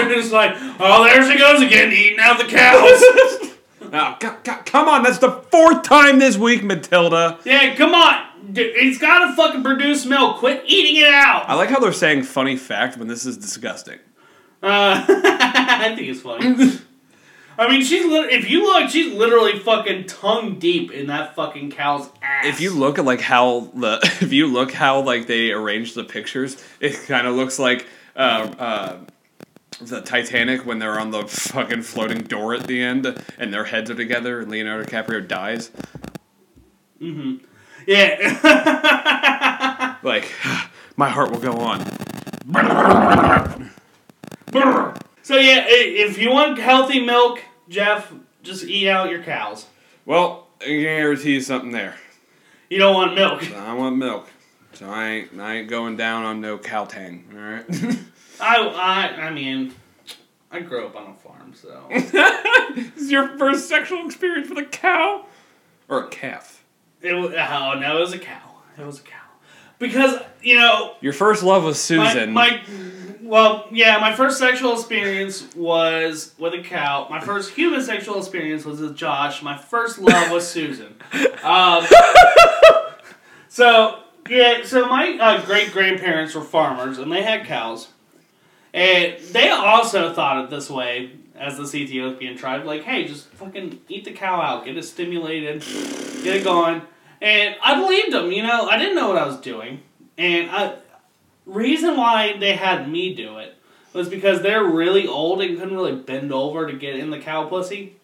Just 0.10 0.32
like, 0.32 0.56
oh, 0.80 1.04
there 1.04 1.32
she 1.32 1.38
goes 1.38 1.62
again, 1.62 1.92
eating 1.92 2.20
out 2.20 2.38
the 2.38 2.46
cows. 2.46 3.52
Oh, 3.94 4.18
co- 4.20 4.36
co- 4.44 4.62
come 4.66 4.90
on, 4.90 5.04
that's 5.04 5.20
the 5.20 5.32
fourth 5.32 5.84
time 5.84 6.18
this 6.20 6.36
week, 6.38 6.64
Matilda. 6.64 7.38
yeah, 7.46 7.76
come 7.76 7.94
on. 7.94 8.26
D- 8.52 8.62
It's 8.62 8.98
got 8.98 9.28
to 9.30 9.36
fucking 9.36 9.64
produce 9.64 10.06
milk. 10.06 10.38
Quit 10.40 10.64
eating 10.66 11.02
it 11.02 11.08
out. 11.14 11.48
I 11.48 11.54
like 11.54 11.70
how 11.70 11.80
they're 11.80 11.94
saying 11.94 12.24
funny 12.24 12.58
fact 12.58 12.98
when 12.98 13.08
this 13.08 13.26
is 13.26 13.38
disgusting. 13.38 14.00
Uh, 14.62 15.06
I 15.08 15.94
think 15.96 16.10
it's 16.10 16.22
funny. 16.22 16.80
I 17.58 17.70
mean, 17.70 17.84
she's 17.84 18.06
lit- 18.06 18.32
if 18.32 18.50
you 18.50 18.64
look, 18.64 18.90
she's 18.90 19.14
literally 19.14 19.60
fucking 19.60 20.08
tongue 20.08 20.60
deep 20.60 20.92
in 20.92 21.08
that 21.08 21.36
fucking 21.36 21.72
cow's 21.72 22.10
ass. 22.22 22.46
If 22.46 22.62
you 22.62 22.72
look 22.72 23.00
at 23.00 23.06
like 23.06 23.22
how 23.22 23.72
the 23.74 24.00
if 24.22 24.34
you 24.34 24.48
look 24.48 24.72
how 24.72 25.02
like 25.02 25.28
they 25.28 25.52
arranged 25.52 25.96
the 25.96 26.04
pictures, 26.04 26.62
it 26.80 26.94
kind 27.08 27.28
of 27.28 27.36
looks 27.36 27.60
like 27.60 27.88
uh, 28.16 28.52
uh, 28.60 28.98
the 29.82 30.02
Titanic 30.02 30.66
when 30.66 30.80
they're 30.80 31.00
on 31.00 31.12
the 31.12 31.26
fucking 31.28 31.84
floating 31.84 32.22
door 32.24 32.54
at 32.54 32.68
the 32.68 32.82
end 32.82 33.24
and 33.38 33.54
their 33.54 33.66
heads 33.66 33.90
are 33.90 33.96
together 33.96 34.42
and 34.42 34.52
Leonardo 34.52 34.86
DiCaprio 34.90 35.26
dies. 35.28 35.72
Mm-hmm. 37.02 37.38
Yeah. 37.88 39.92
Like, 40.06 40.32
my 40.96 41.10
heart 41.10 41.32
will 41.32 41.40
go 41.40 41.58
on. 41.58 41.82
so 45.26 45.38
yeah, 45.38 45.66
if 45.68 46.20
you 46.20 46.30
want 46.30 46.60
healthy 46.60 47.04
milk, 47.04 47.42
Jeff, 47.68 48.14
just 48.44 48.64
eat 48.64 48.88
out 48.88 49.10
your 49.10 49.24
cows. 49.24 49.66
Well, 50.06 50.46
I 50.62 50.66
can 50.66 50.82
guarantee 50.82 51.34
you 51.34 51.42
something 51.42 51.72
there. 51.72 51.96
You 52.70 52.78
don't 52.78 52.94
want 52.94 53.16
milk. 53.16 53.52
I 53.56 53.74
want 53.74 53.98
milk, 53.98 54.30
so 54.74 54.88
I 54.88 55.08
ain't 55.08 55.40
I 55.40 55.56
ain't 55.56 55.68
going 55.68 55.98
down 55.98 56.26
on 56.26 56.42
no 56.42 56.60
cow 56.60 56.86
tang. 56.86 57.26
All 57.34 57.42
right. 57.42 57.66
I, 58.40 58.68
I, 58.68 59.22
I 59.24 59.32
mean, 59.32 59.74
I 60.52 60.60
grew 60.60 60.86
up 60.86 60.96
on 60.96 61.10
a 61.10 61.16
farm, 61.16 61.56
so 61.56 61.88
This 62.76 63.02
is 63.02 63.10
your 63.10 63.36
first 63.40 63.68
sexual 63.68 64.06
experience 64.06 64.48
with 64.50 64.60
a 64.60 64.66
cow 64.66 65.26
or 65.90 66.04
a 66.04 66.08
calf. 66.10 66.64
it 67.02 67.14
was. 67.16 67.34
Oh 67.34 67.80
no, 67.80 67.98
it 67.98 68.00
was 68.00 68.14
a 68.14 68.20
cow. 68.20 68.58
It 68.78 68.86
was 68.86 69.00
a 69.00 69.04
cow. 69.04 69.18
Because 69.80 70.22
you 70.44 70.54
know, 70.54 70.98
Your 71.02 71.14
first 71.14 71.42
love 71.42 71.64
was 71.64 71.78
my, 71.90 72.14
Susan. 72.14 72.32
my, 72.32 72.62
well, 73.26 73.68
yeah, 73.72 73.98
my 73.98 74.16
first 74.16 74.38
sexual 74.38 74.74
experience 74.74 75.56
was 75.56 76.34
with 76.38 76.54
a 76.54 76.62
cow. 76.62 77.08
My 77.10 77.20
first 77.20 77.52
human 77.54 77.82
sexual 77.82 78.20
experience 78.20 78.66
was 78.66 78.80
with 78.80 78.96
Josh. 78.96 79.42
My 79.42 79.58
first 79.58 80.00
love 80.00 80.32
was 80.32 80.48
Susan. 80.48 80.96
Um, 81.44 81.86
so 83.50 84.00
yeah, 84.30 84.64
so 84.64 84.88
my 84.88 85.18
uh, 85.20 85.46
great 85.46 85.72
grandparents 85.72 86.36
were 86.36 86.42
farmers, 86.42 87.00
and 87.00 87.12
they 87.12 87.24
had 87.24 87.46
cows, 87.46 87.90
and 88.74 89.20
they 89.32 89.50
also 89.50 90.14
thought 90.14 90.44
it 90.44 90.50
this 90.50 90.70
way 90.70 91.12
as 91.36 91.58
this 91.58 91.76
Ethiopian 91.76 92.38
tribe, 92.38 92.64
like, 92.64 92.84
hey, 92.84 93.08
just 93.08 93.28
fucking 93.30 93.82
eat 93.90 94.06
the 94.06 94.12
cow 94.12 94.40
out, 94.40 94.66
get 94.66 94.78
it 94.78 94.84
stimulated, 94.84 95.62
get 96.24 96.38
it 96.38 96.44
going. 96.44 96.82
And 97.22 97.56
I 97.62 97.76
believed 97.80 98.14
them, 98.14 98.32
you 98.32 98.44
know. 98.44 98.68
I 98.68 98.78
didn't 98.78 98.96
know 98.96 99.08
what 99.08 99.18
I 99.18 99.26
was 99.26 99.38
doing, 99.38 99.82
and 100.18 100.50
I 100.52 100.76
reason 101.46 101.98
why 101.98 102.38
they 102.38 102.56
had 102.56 102.90
me 102.90 103.14
do 103.14 103.38
it 103.38 103.56
was 103.94 104.10
because 104.10 104.42
they're 104.42 104.64
really 104.64 105.08
old 105.08 105.42
and 105.42 105.58
couldn't 105.58 105.76
really 105.76 105.96
bend 105.96 106.32
over 106.32 106.70
to 106.70 106.78
get 106.78 106.96
in 106.98 107.12
the 107.12 107.20
cow 107.20 107.48
pussy. 107.48 107.96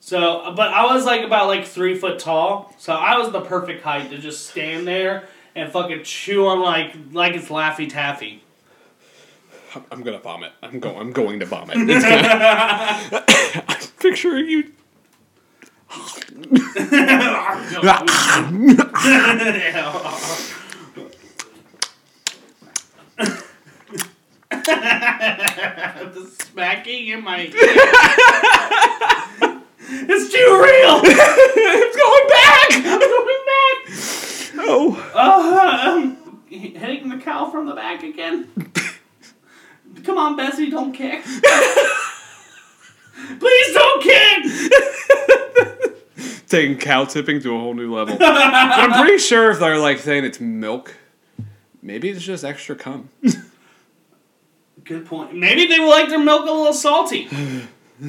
So, 0.00 0.52
but 0.56 0.72
I 0.72 0.94
was 0.94 1.04
like 1.04 1.22
about 1.22 1.48
like 1.48 1.64
three 1.64 1.96
foot 1.96 2.18
tall, 2.18 2.74
so 2.78 2.92
I 2.92 3.18
was 3.18 3.32
the 3.32 3.40
perfect 3.40 3.82
height 3.82 4.10
to 4.10 4.18
just 4.18 4.48
stand 4.48 4.86
there 4.86 5.28
and 5.54 5.70
fucking 5.72 6.04
chew 6.04 6.46
on 6.46 6.60
like 6.60 6.94
like 7.12 7.34
it's 7.34 7.48
Laffy 7.48 7.88
Taffy. 7.88 8.42
I'm- 9.90 10.02
gonna 10.02 10.18
vomit. 10.18 10.52
I'm 10.62 10.80
going. 10.80 10.96
I'm 10.96 11.12
going 11.12 11.40
to 11.40 11.46
vomit. 11.46 11.74
Gonna, 11.74 11.90
I'm 13.68 13.78
picturing 14.00 14.48
you. 14.48 14.72
the 24.50 26.30
smacking 26.42 27.08
in 27.08 27.22
my 27.22 27.40
it's 29.90 30.32
too 30.32 30.50
real. 30.62 31.00
it's 31.04 31.96
going 31.96 32.28
back. 32.28 32.70
I'm 32.86 32.98
going 32.98 33.44
back. 33.46 33.76
Oh, 34.60 34.96
Uh, 35.14 35.90
um, 35.90 36.42
hitting 36.48 37.08
the 37.10 37.18
cow 37.18 37.50
from 37.50 37.66
the 37.66 37.74
back 37.74 38.02
again. 38.02 38.48
Come 40.04 40.16
on, 40.16 40.36
Bessie, 40.36 40.70
don't 40.70 40.92
kick. 40.92 41.22
Please 43.40 43.74
don't 43.74 44.02
kick. 44.02 44.46
taking 46.46 46.78
cow 46.78 47.04
tipping 47.04 47.40
to 47.42 47.54
a 47.54 47.58
whole 47.58 47.74
new 47.74 47.94
level. 47.94 48.16
but 48.16 48.32
I'm 48.32 48.92
pretty 49.02 49.18
sure 49.18 49.50
if 49.50 49.58
they're 49.60 49.78
like 49.78 49.98
saying 49.98 50.24
it's 50.24 50.40
milk, 50.40 50.94
maybe 51.82 52.08
it's 52.08 52.22
just 52.22 52.44
extra 52.44 52.74
cum. 52.76 53.10
Good 54.88 55.04
point. 55.04 55.34
Maybe 55.34 55.66
they 55.66 55.78
would 55.78 55.90
like 55.90 56.08
their 56.08 56.18
milk 56.18 56.48
a 56.48 56.50
little 56.50 56.72
salty. 56.72 57.28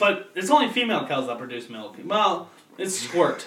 but 0.00 0.32
it's 0.34 0.50
only 0.50 0.68
female 0.70 1.06
cows 1.06 1.28
that 1.28 1.38
produce 1.38 1.70
milk. 1.70 1.94
Well, 2.04 2.50
it's 2.78 2.98
squirt. 2.98 3.46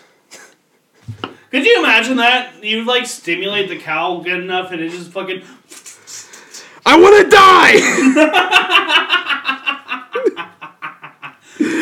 Could 1.52 1.66
you 1.66 1.80
imagine 1.80 2.16
that? 2.18 2.64
You 2.64 2.86
like 2.86 3.06
stimulate 3.06 3.68
the 3.68 3.78
cow 3.78 4.22
good 4.22 4.42
enough 4.42 4.72
and 4.72 4.80
it 4.80 4.92
just 4.92 5.12
fucking. 5.12 5.42
I 6.86 6.98
want 6.98 7.22
to 7.22 7.30
die. 7.30 7.74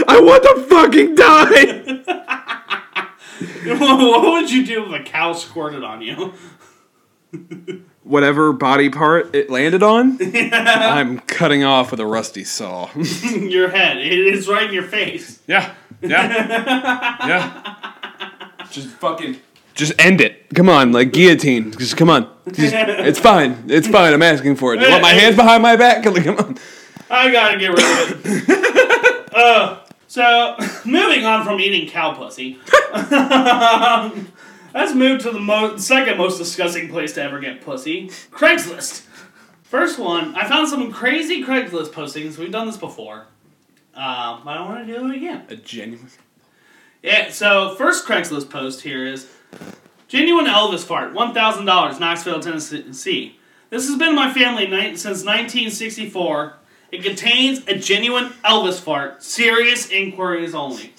I 0.08 0.20
want 0.20 0.44
to 0.44 0.66
fucking 0.68 1.14
die. 1.14 1.84
what 3.78 4.32
would 4.32 4.52
you 4.52 4.66
do 4.66 4.86
if 4.86 4.94
a 5.00 5.04
cow 5.04 5.34
squirted 5.34 5.84
on 5.84 6.02
you? 6.02 6.34
Whatever 8.06 8.54
body 8.54 8.90
part 8.90 9.36
it 9.36 9.50
landed 9.50 9.82
on, 9.82 10.20
I'm 10.54 11.20
cutting 11.22 11.64
off 11.64 11.90
with 11.90 12.00
a 12.00 12.06
rusty 12.06 12.44
saw. 12.44 12.90
your 12.96 13.70
head. 13.70 13.98
It 13.98 14.14
is 14.14 14.48
right 14.48 14.68
in 14.68 14.74
your 14.74 14.84
face. 14.84 15.40
yeah, 15.48 15.74
yeah, 16.02 17.28
yeah. 17.28 18.66
Just 18.70 18.90
fucking. 18.90 19.38
Just 19.74 19.94
end 20.00 20.22
it. 20.22 20.46
Come 20.54 20.70
on, 20.70 20.92
like 20.92 21.12
guillotine. 21.14 21.72
Just 21.72 21.98
come 21.98 22.12
on. 22.12 22.30
Just, 22.52 22.76
it's 22.76 23.20
fine. 23.20 23.64
It's 23.68 23.88
fine. 23.88 24.14
I'm 24.14 24.22
asking 24.22 24.56
for 24.56 24.76
it. 24.76 24.82
You 24.82 24.90
want 24.90 25.02
my 25.02 25.14
hands 25.14 25.36
behind 25.36 25.64
my 25.64 25.76
back? 25.76 26.04
Come 26.04 26.16
on. 26.16 26.58
I 27.10 27.32
gotta 27.32 27.58
get 27.58 27.70
rid 27.70 27.80
of 27.80 28.22
it. 28.24 29.34
uh, 29.36 29.80
so, 30.08 30.56
moving 30.86 31.26
on 31.26 31.44
from 31.44 31.60
eating 31.60 31.90
cow 31.90 32.14
pussy, 32.14 32.60
let's 34.76 34.94
move 34.94 35.22
to 35.24 35.32
the 35.32 35.40
mo- 35.40 35.78
second 35.78 36.18
most 36.20 36.38
disgusting 36.38 36.90
place 36.90 37.14
to 37.14 37.24
ever 37.24 37.40
get 37.40 37.62
pussy 37.62 38.10
Craigslist. 38.32 39.06
First 39.64 39.98
one, 39.98 40.36
I 40.36 40.48
found 40.48 40.68
some 40.70 40.92
crazy 40.92 41.44
Craigslist 41.44 41.90
postings. 41.90 42.38
We've 42.38 42.52
done 42.52 42.68
this 42.68 42.78
before. 42.78 43.26
Um, 43.96 44.42
I 44.48 44.56
don't 44.58 44.68
want 44.70 44.86
to 44.88 44.94
do 44.94 45.10
it 45.10 45.16
again. 45.16 45.46
A 45.50 45.56
genuine. 45.56 46.08
Yeah, 47.02 47.32
so 47.32 47.76
first 47.76 48.06
Craigslist 48.06 48.50
post 48.50 48.82
here 48.82 49.06
is 49.06 49.28
genuine 50.08 50.46
Elvis 50.46 50.84
fart, 50.84 51.14
one 51.14 51.34
thousand 51.34 51.66
dollars, 51.66 52.00
Knoxville, 52.00 52.40
Tennessee. 52.42 53.40
This 53.72 53.88
has 53.88 53.98
been 53.98 54.10
in 54.10 54.16
my 54.16 54.32
family 54.34 54.68
ni- 54.68 54.96
since 54.96 55.24
1964. 55.26 56.54
It 56.92 57.04
contains 57.04 57.66
a 57.68 57.76
genuine 57.76 58.30
Elvis 58.44 58.80
fart. 58.80 59.24
Serious 59.24 59.90
inquiries 59.90 60.54
only. 60.54 60.94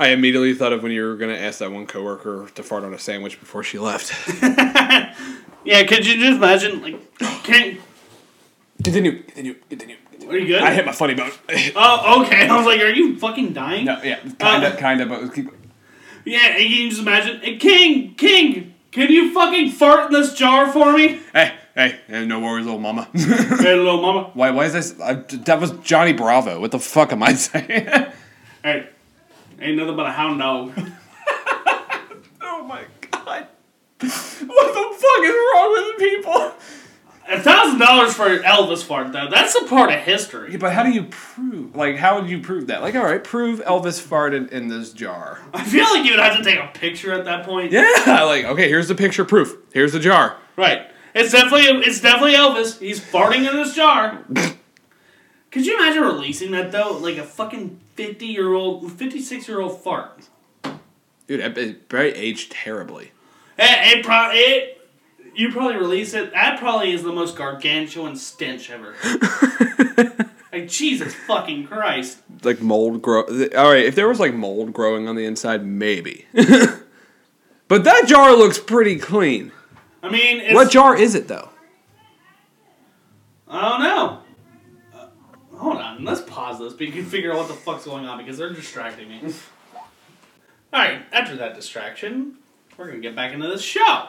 I 0.00 0.08
immediately 0.08 0.54
thought 0.54 0.72
of 0.72 0.82
when 0.82 0.92
you 0.92 1.02
were 1.06 1.14
going 1.16 1.30
to 1.32 1.40
ask 1.40 1.58
that 1.58 1.70
one 1.70 1.86
coworker 1.86 2.48
to 2.54 2.62
fart 2.62 2.84
on 2.84 2.94
a 2.94 2.98
sandwich 2.98 3.38
before 3.38 3.62
she 3.62 3.78
left. 3.78 4.12
Yeah, 5.62 5.82
could 5.84 6.06
you 6.06 6.14
just 6.18 6.36
imagine? 6.38 6.80
Like, 6.82 7.18
can 7.44 7.76
continue, 8.82 9.22
continue, 9.24 9.54
continue. 9.68 9.96
are 10.26 10.38
you 10.38 10.46
good? 10.46 10.62
I 10.62 10.72
hit 10.72 10.86
my 10.86 10.92
funny 10.92 11.12
bone. 11.12 11.30
Oh, 11.76 12.22
okay. 12.24 12.48
I 12.48 12.56
was 12.56 12.64
like, 12.64 12.80
are 12.80 12.88
you 12.88 13.18
fucking 13.18 13.52
dying? 13.52 13.84
no, 13.84 14.00
yeah, 14.02 14.20
kind 14.38 14.64
of, 14.64 14.72
Uh, 14.72 14.76
kind 14.78 15.02
of, 15.02 15.10
but 15.10 15.34
keep. 15.34 15.50
Yeah, 16.24 16.56
and 16.56 16.64
you 16.64 16.76
can 16.78 16.88
just 16.90 17.02
imagine. 17.02 17.40
Hey, 17.42 17.56
King, 17.58 18.14
King, 18.14 18.74
can 18.90 19.10
you 19.12 19.34
fucking 19.34 19.72
fart 19.72 20.06
in 20.06 20.18
this 20.18 20.32
jar 20.32 20.72
for 20.72 20.94
me? 20.94 21.20
Hey, 21.34 21.52
hey, 21.74 22.00
hey, 22.08 22.24
no 22.24 22.40
worries, 22.40 22.66
old 22.66 22.80
mama. 22.80 23.06
Hey, 23.14 23.74
little 23.76 24.00
mama. 24.00 24.30
why, 24.32 24.50
why 24.52 24.64
is 24.64 24.72
this? 24.72 24.98
I, 24.98 25.12
that 25.44 25.60
was 25.60 25.72
Johnny 25.84 26.14
Bravo. 26.14 26.58
What 26.58 26.70
the 26.70 26.78
fuck 26.78 27.12
am 27.12 27.22
I 27.22 27.34
saying? 27.34 27.86
Hey, 28.64 28.88
ain't 29.60 29.76
nothing 29.76 29.96
but 29.96 30.06
a 30.06 30.12
hound 30.12 30.38
dog. 30.38 30.72
oh 32.40 32.64
my 32.66 32.84
god. 33.10 33.46
What 34.00 34.08
the 34.08 34.96
fuck 34.98 35.24
is 35.24 35.34
wrong 35.54 35.72
with 35.72 35.98
people? 35.98 36.52
A 37.28 37.38
thousand 37.38 37.78
dollars 37.78 38.12
for 38.12 38.38
Elvis 38.38 38.82
fart 38.82 39.12
though. 39.12 39.28
That's 39.30 39.54
a 39.54 39.64
part 39.66 39.92
of 39.92 40.00
history. 40.00 40.52
Yeah, 40.52 40.58
but 40.58 40.72
how 40.72 40.82
do 40.82 40.90
you 40.90 41.04
prove? 41.04 41.76
Like, 41.76 41.96
how 41.96 42.20
would 42.20 42.28
you 42.28 42.40
prove 42.40 42.66
that? 42.66 42.82
Like, 42.82 42.96
all 42.96 43.04
right, 43.04 43.22
prove 43.22 43.60
Elvis 43.60 44.04
farted 44.04 44.50
in 44.50 44.66
this 44.66 44.92
jar. 44.92 45.38
I 45.54 45.62
feel 45.62 45.84
like 45.84 46.04
you 46.04 46.10
would 46.10 46.20
have 46.20 46.38
to 46.38 46.42
take 46.42 46.58
a 46.58 46.66
picture 46.74 47.12
at 47.12 47.24
that 47.26 47.46
point. 47.46 47.70
Yeah, 47.70 47.88
like, 48.24 48.46
okay, 48.46 48.68
here's 48.68 48.88
the 48.88 48.96
picture 48.96 49.24
proof. 49.24 49.56
Here's 49.72 49.92
the 49.92 50.00
jar. 50.00 50.38
Right. 50.56 50.88
It's 51.14 51.30
definitely 51.32 51.66
it's 51.86 52.00
definitely 52.00 52.34
Elvis. 52.34 52.80
He's 52.80 53.00
farting 53.00 53.48
in 53.48 53.56
this 53.56 53.74
jar. 53.74 54.24
Could 55.50 55.66
you 55.66 55.76
imagine 55.76 56.02
releasing 56.02 56.52
that 56.52 56.72
though? 56.72 56.96
Like 56.96 57.16
a 57.16 57.24
fucking 57.24 57.80
fifty 57.94 58.26
year 58.26 58.52
old, 58.52 58.92
fifty 58.92 59.20
six 59.20 59.48
year 59.48 59.60
old 59.60 59.80
fart. 59.80 60.28
Dude, 61.26 61.40
it, 61.40 61.58
it 61.58 61.88
probably 61.88 62.10
aged 62.10 62.52
terribly. 62.52 63.12
It, 63.58 63.98
it, 63.98 64.04
pro- 64.04 64.30
it 64.32 64.80
you 65.34 65.52
probably 65.52 65.76
release 65.76 66.14
it. 66.14 66.32
That 66.32 66.58
probably 66.58 66.92
is 66.92 67.02
the 67.02 67.12
most 67.12 67.36
gargantuan 67.36 68.16
stench 68.16 68.70
ever. 68.70 68.94
like 70.52 70.68
Jesus 70.68 71.14
fucking 71.14 71.66
Christ. 71.66 72.18
Like 72.42 72.60
mold 72.60 73.02
grow. 73.02 73.22
All 73.56 73.72
right, 73.72 73.84
if 73.84 73.94
there 73.94 74.08
was 74.08 74.20
like 74.20 74.34
mold 74.34 74.72
growing 74.72 75.08
on 75.08 75.16
the 75.16 75.24
inside, 75.24 75.64
maybe. 75.64 76.26
but 76.32 77.84
that 77.84 78.04
jar 78.06 78.36
looks 78.36 78.58
pretty 78.58 78.96
clean. 78.96 79.52
I 80.02 80.10
mean, 80.10 80.40
it's, 80.40 80.54
What 80.54 80.70
jar 80.70 80.96
is 80.96 81.14
it 81.14 81.28
though? 81.28 81.50
I 83.48 83.68
don't 83.68 83.82
know. 83.82 84.19
Hold 85.60 85.76
on, 85.76 86.04
let's 86.04 86.22
pause 86.22 86.58
this, 86.58 86.72
but 86.72 86.86
you 86.86 86.92
can 86.92 87.04
figure 87.04 87.32
out 87.32 87.38
what 87.38 87.48
the 87.48 87.54
fuck's 87.54 87.84
going 87.84 88.06
on 88.06 88.16
because 88.18 88.38
they're 88.38 88.52
distracting 88.52 89.08
me. 89.08 89.20
All 90.72 90.80
right, 90.80 91.02
after 91.12 91.36
that 91.36 91.54
distraction, 91.54 92.36
we're 92.76 92.86
gonna 92.86 93.00
get 93.00 93.14
back 93.14 93.32
into 93.32 93.46
this 93.46 93.60
show. 93.62 94.08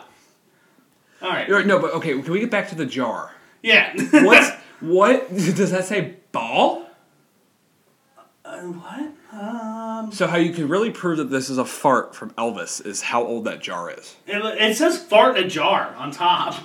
All 1.22 1.30
right, 1.30 1.50
No, 1.50 1.78
but 1.80 1.94
okay, 1.96 2.20
can 2.22 2.32
we 2.32 2.40
get 2.40 2.50
back 2.52 2.70
to 2.70 2.76
the 2.76 2.86
jar? 2.86 3.32
yeah. 3.62 3.94
What's 4.24 4.50
what 4.80 5.30
does 5.36 5.72
that 5.72 5.86
say? 5.86 6.16
Ball? 6.32 6.88
Uh, 8.46 8.58
what? 8.62 9.12
Um, 9.40 10.12
So 10.12 10.28
how 10.28 10.38
you 10.38 10.54
can 10.54 10.68
really 10.70 10.90
prove 10.92 11.18
that 11.18 11.30
this 11.30 11.50
is 11.50 11.58
a 11.58 11.66
fart 11.66 12.16
from 12.16 12.32
Elvis 12.32 12.86
is 12.86 13.02
how 13.02 13.24
old 13.26 13.44
that 13.46 13.62
jar 13.62 13.90
is. 13.92 14.16
it, 14.26 14.38
it 14.38 14.78
says 14.78 14.98
fart 14.98 15.38
a 15.38 15.46
jar 15.48 15.94
on 15.96 16.12
top. 16.12 16.56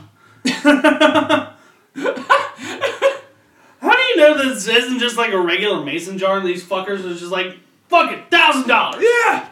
How 4.34 4.42
This 4.42 4.66
isn't 4.68 4.98
just 4.98 5.16
like 5.16 5.32
a 5.32 5.40
regular 5.40 5.84
mason 5.84 6.18
jar 6.18 6.38
and 6.38 6.46
these 6.46 6.64
fuckers 6.64 7.00
are 7.04 7.14
just 7.14 7.32
like, 7.32 7.56
fuck 7.88 8.12
it, 8.12 8.30
thousand 8.30 8.68
dollars? 8.68 9.02
Yeah. 9.02 9.48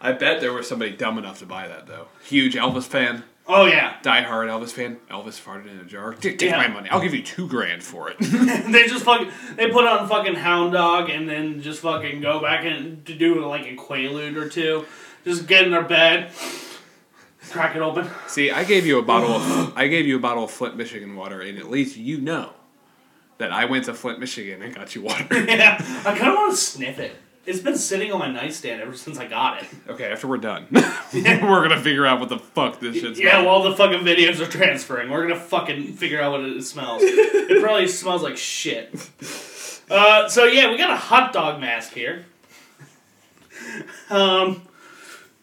I 0.00 0.12
bet 0.12 0.40
there 0.40 0.52
was 0.52 0.68
somebody 0.68 0.92
dumb 0.92 1.16
enough 1.18 1.38
to 1.38 1.46
buy 1.46 1.68
that 1.68 1.86
though. 1.86 2.08
Huge 2.24 2.54
Elvis 2.56 2.84
fan, 2.84 3.22
Oh 3.46 3.64
yeah. 3.66 3.96
die-hard 4.02 4.48
Elvis 4.48 4.70
fan. 4.70 4.98
Elvis 5.10 5.40
farted 5.40 5.70
in 5.70 5.78
a 5.78 5.84
jar. 5.84 6.12
Take, 6.14 6.38
take 6.38 6.50
Yeah. 6.50 6.58
my 6.58 6.68
money. 6.68 6.90
I'll 6.90 7.00
give 7.00 7.14
you 7.14 7.22
two 7.22 7.46
grand 7.48 7.82
for 7.82 8.10
it. 8.10 8.16
they 8.20 8.86
just 8.86 9.04
fucking 9.04 9.30
they 9.56 9.70
put 9.70 9.86
on 9.86 10.06
fucking 10.08 10.34
hound 10.34 10.72
dog 10.72 11.08
and 11.08 11.28
then 11.28 11.62
just 11.62 11.80
fucking 11.80 12.20
go 12.20 12.40
back 12.40 12.64
and 12.64 13.04
to 13.06 13.14
do 13.14 13.44
like 13.46 13.62
a 13.66 13.76
quaalude 13.76 14.36
or 14.36 14.48
two. 14.48 14.84
Just 15.24 15.46
get 15.46 15.64
in 15.64 15.70
their 15.70 15.82
bed, 15.84 16.30
crack 17.50 17.74
it 17.76 17.80
open. 17.80 18.10
See, 18.26 18.50
I 18.50 18.64
gave 18.64 18.84
you 18.84 18.98
a 18.98 19.02
bottle 19.02 19.30
of 19.32 19.72
I 19.76 19.88
gave 19.88 20.06
you 20.06 20.16
a 20.16 20.20
bottle 20.20 20.44
of 20.44 20.50
Flint, 20.50 20.76
Michigan 20.76 21.16
water, 21.16 21.40
and 21.40 21.58
at 21.58 21.70
least 21.70 21.96
you 21.96 22.20
know 22.20 22.52
that 23.38 23.52
I 23.52 23.64
went 23.64 23.84
to 23.86 23.94
Flint, 23.94 24.20
Michigan 24.20 24.62
and 24.62 24.74
got 24.74 24.94
you 24.94 25.02
water. 25.02 25.26
yeah, 25.44 25.76
I 26.06 26.16
kind 26.16 26.28
of 26.28 26.34
want 26.34 26.52
to 26.52 26.56
sniff 26.56 26.98
it. 26.98 27.12
It's 27.46 27.60
been 27.60 27.76
sitting 27.76 28.10
on 28.10 28.18
my 28.20 28.30
nightstand 28.30 28.80
ever 28.80 28.94
since 28.94 29.18
I 29.18 29.26
got 29.26 29.62
it. 29.62 29.68
okay, 29.88 30.06
after 30.10 30.26
we're 30.26 30.38
done, 30.38 30.66
we're 31.12 31.62
gonna 31.68 31.80
figure 31.80 32.06
out 32.06 32.18
what 32.18 32.30
the 32.30 32.38
fuck 32.38 32.80
this 32.80 32.96
shit's 32.96 33.20
Yeah, 33.20 33.40
about. 33.40 33.46
while 33.46 33.62
the 33.70 33.76
fucking 33.76 34.00
videos 34.00 34.40
are 34.40 34.50
transferring, 34.50 35.10
we're 35.10 35.26
gonna 35.28 35.38
fucking 35.38 35.92
figure 35.94 36.22
out 36.22 36.32
what 36.32 36.40
it 36.40 36.62
smells. 36.64 37.02
it 37.02 37.62
probably 37.62 37.86
smells 37.88 38.22
like 38.22 38.38
shit. 38.38 38.94
Uh, 39.90 40.26
so 40.28 40.44
yeah, 40.44 40.70
we 40.70 40.78
got 40.78 40.88
a 40.90 40.96
hot 40.96 41.34
dog 41.34 41.60
mask 41.60 41.92
here. 41.92 42.24
Um, 44.08 44.62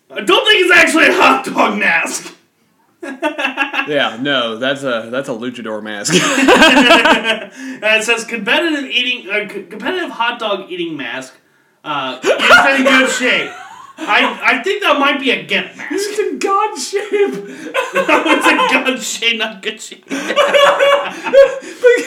I 0.09 0.21
don't 0.21 0.45
think 0.47 0.65
it's 0.65 0.71
actually 0.73 1.07
a 1.07 1.13
hot 1.13 1.45
dog 1.45 1.77
mask. 1.77 2.35
Yeah, 3.03 4.17
no, 4.21 4.57
that's 4.57 4.83
a 4.83 5.09
that's 5.11 5.27
a 5.29 5.31
luchador 5.33 5.81
mask. 5.81 6.13
Uh, 7.83 7.97
it 7.97 8.03
says 8.03 8.23
competitive 8.25 8.85
eating, 8.85 9.27
uh, 9.29 9.47
c- 9.49 9.63
competitive 9.63 10.11
hot 10.11 10.39
dog 10.39 10.69
eating 10.71 10.95
mask. 10.95 11.33
Uh, 11.83 12.19
is 12.23 12.29
in 12.79 12.85
good 12.85 13.09
shape. 13.09 13.49
I 13.97 14.39
I 14.43 14.61
think 14.63 14.83
that 14.83 14.99
might 14.99 15.19
be 15.19 15.31
a 15.31 15.43
Gimp 15.43 15.75
mask. 15.75 15.91
it's 15.91 16.19
in 16.19 16.37
God 16.39 16.77
shape. 16.77 17.03
it's 17.11 18.47
a 18.47 18.55
god 18.83 19.01
shape, 19.01 19.37
not 19.39 19.61
good 19.63 19.81
shape. 19.81 20.05
But 20.09 20.21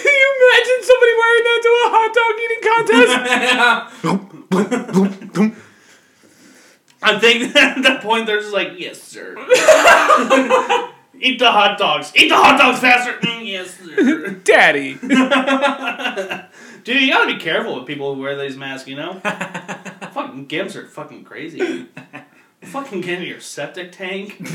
can 0.05 0.15
you 0.23 0.29
imagine 0.39 0.81
somebody 0.91 1.13
wearing 1.21 1.45
that 1.49 1.61
to 1.65 1.71
a 1.85 1.89
hot 1.95 2.11
dog 2.15 2.35
eating 2.45 2.63
contest? 2.71 3.13
I 7.05 7.19
think 7.19 7.55
at 7.57 7.83
that 7.83 8.03
point 8.03 8.27
they're 8.27 8.41
just 8.41 8.53
like, 8.53 8.73
yes, 8.79 9.01
sir. 9.03 9.35
Eat 11.21 11.39
the 11.39 11.51
hot 11.53 11.79
dogs. 11.79 12.13
Eat 12.17 12.29
the 12.29 12.37
hot 12.37 12.59
dogs 12.59 12.81
faster. 12.81 13.13
Mm, 13.13 13.47
yes, 13.47 13.79
sir. 13.79 14.31
Daddy. 14.45 14.95
Dude, 16.83 17.01
you 17.01 17.13
gotta 17.13 17.33
be 17.33 17.39
careful 17.39 17.77
with 17.77 17.87
people 17.87 18.15
who 18.15 18.21
wear 18.21 18.37
these 18.37 18.57
masks, 18.57 18.89
you 18.89 18.97
know? 18.97 19.21
fucking 19.21 20.49
gimps 20.49 20.77
are 20.77 20.87
fucking 20.87 21.25
crazy. 21.25 21.87
Fucking 22.75 23.03
get 23.03 23.21
your 23.21 23.39
septic 23.39 23.93
tank. 23.93 24.37
you 24.41 24.49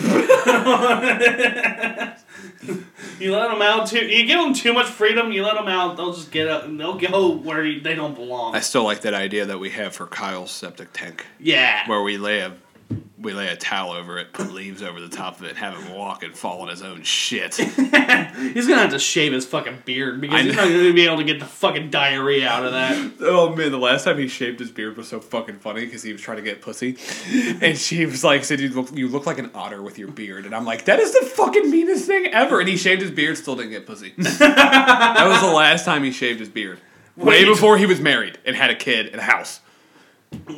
let 3.32 3.50
them 3.50 3.62
out 3.62 3.88
too. 3.88 4.06
You 4.06 4.26
give 4.26 4.42
them 4.42 4.54
too 4.54 4.74
much 4.74 4.88
freedom. 4.88 5.32
You 5.32 5.46
let 5.46 5.56
them 5.56 5.70
out, 5.70 5.96
they'll 5.96 6.12
just 6.12 6.30
get 6.30 6.50
up 6.50 6.66
and 6.66 6.78
they'll 6.78 7.00
go 7.00 7.38
where 7.38 7.80
they 7.80 7.96
don't 7.96 8.16
belong. 8.16 8.56
I 8.56 8.60
still 8.60 8.84
like 8.84 9.00
that 9.02 9.14
idea 9.14 9.46
that 9.46 9.58
we 9.58 9.70
have 9.70 9.96
for 9.96 10.06
Kyle's 10.06 10.52
septic 10.52 10.90
tank, 10.92 11.26
yeah. 11.40 11.88
where 11.88 12.02
we 12.02 12.18
lay 12.18 12.42
a 12.42 12.58
we 13.22 13.34
lay 13.34 13.50
a 13.50 13.56
towel 13.56 13.92
over 13.92 14.18
it, 14.18 14.32
put 14.32 14.54
leaves 14.54 14.82
over 14.82 15.02
the 15.02 15.10
top 15.10 15.40
of 15.40 15.46
it, 15.46 15.58
have 15.58 15.78
him 15.78 15.94
walk 15.94 16.24
and 16.24 16.36
fall 16.36 16.62
on 16.62 16.70
his 16.70 16.82
own 16.82 17.04
shit. 17.04 17.56
He's 17.56 18.68
gonna 18.68 18.82
have 18.82 18.92
to 18.92 19.00
shave 19.00 19.34
his 19.34 19.46
fucking 19.46 19.84
beard 19.84 20.22
because 20.22 20.42
he's 20.42 20.56
not 20.56 20.70
gonna 20.70 20.94
be 20.94 21.06
able 21.06 21.18
to 21.18 21.26
get 21.26 21.40
the 21.40 21.46
fucking 21.46 21.90
diarrhea 21.90 22.48
out 22.48 22.66
of 22.66 22.72
that. 22.72 23.12
Oh 23.22 23.54
man, 23.56 23.72
the 23.72 23.78
last 23.78 24.06
time 24.06 24.18
he 24.18 24.28
shaved 24.28 24.60
his 24.60 24.72
beard 24.72 24.96
was 24.98 25.08
so 25.08 25.20
fucking 25.20 25.60
funny 25.60 25.86
because 25.86 26.02
he 26.02 26.12
was 26.14 26.22
trying 26.22 26.38
to 26.38 26.44
get 26.44 26.62
pussy, 26.62 26.98
and 27.62 27.78
she 27.78 28.06
was 28.06 28.24
like, 28.24 28.44
"said 28.44 28.60
you 28.60 28.70
look 28.70 28.96
you 28.96 29.08
look 29.08 29.26
like 29.26 29.38
an 29.38 29.52
otter 29.54 29.82
with 29.82 30.00
your 30.00 30.08
beard," 30.08 30.46
and 30.46 30.56
I'm 30.56 30.66
like, 30.66 30.86
"That 30.86 31.00
is 31.00 31.14
the 31.14 31.26
fucking 31.26 31.70
meanest 31.70 32.06
thing 32.06 32.28
ever." 32.28 32.60
And 32.60 32.70
he 32.70 32.78
shaved 32.78 33.02
his 33.02 33.12
beard, 33.12 33.38
still 33.38 33.56
didn't 33.56 33.72
get 33.72 33.86
pussy. 33.86 34.14
that 34.18 35.28
was 35.28 35.42
the 35.42 35.56
last 35.56 35.86
time 35.86 36.04
he 36.04 36.12
shaved 36.12 36.40
his 36.40 36.50
beard, 36.50 36.80
way 37.16 37.44
Wait. 37.44 37.46
before 37.46 37.78
he 37.78 37.86
was 37.86 38.00
married 38.00 38.38
and 38.46 38.56
had 38.56 38.70
a 38.70 38.76
kid 38.76 39.08
and 39.08 39.20
a 39.20 39.24
house. 39.24 39.60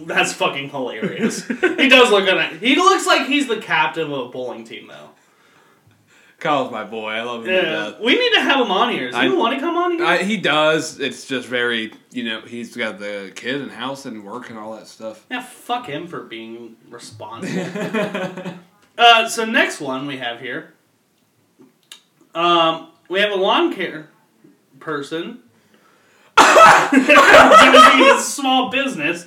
That's 0.05 0.33
fucking 0.33 0.69
hilarious. 0.69 1.45
he 1.47 1.89
does 1.89 2.11
look 2.11 2.27
it. 2.27 2.59
He 2.61 2.75
looks 2.75 3.05
like 3.05 3.27
he's 3.27 3.47
the 3.47 3.57
captain 3.57 4.11
of 4.11 4.11
a 4.11 4.25
bowling 4.29 4.63
team, 4.63 4.87
though. 4.87 5.09
Kyle's 6.39 6.71
my 6.71 6.83
boy. 6.83 7.11
I 7.11 7.21
love 7.21 7.45
him 7.45 7.53
Yeah, 7.53 7.93
we 8.01 8.17
need 8.17 8.33
to 8.33 8.41
have 8.41 8.59
him 8.59 8.71
on 8.71 8.91
here. 8.91 9.07
Does 9.11 9.15
I- 9.15 9.27
he 9.27 9.33
want 9.35 9.53
to 9.53 9.59
come 9.59 9.77
on 9.77 9.91
here? 9.91 10.05
I, 10.05 10.23
he 10.23 10.37
does. 10.37 10.99
It's 10.99 11.25
just 11.27 11.47
very, 11.47 11.93
you 12.11 12.23
know, 12.23 12.41
he's 12.41 12.75
got 12.75 12.97
the 12.99 13.31
kid 13.35 13.61
and 13.61 13.71
house 13.71 14.05
and 14.05 14.25
work 14.25 14.49
and 14.49 14.57
all 14.57 14.75
that 14.75 14.87
stuff. 14.87 15.25
yeah, 15.29 15.41
fuck 15.43 15.85
him 15.85 16.07
for 16.07 16.21
being 16.21 16.77
responsible. 16.89 17.63
uh, 18.97 19.29
so 19.29 19.45
next 19.45 19.79
one 19.79 20.07
we 20.07 20.17
have 20.17 20.39
here. 20.39 20.73
Um, 22.33 22.87
we 23.07 23.19
have 23.19 23.31
a 23.31 23.35
lawn 23.35 23.71
care 23.73 24.09
person. 24.79 25.43
A 26.37 28.19
small 28.19 28.71
business. 28.71 29.25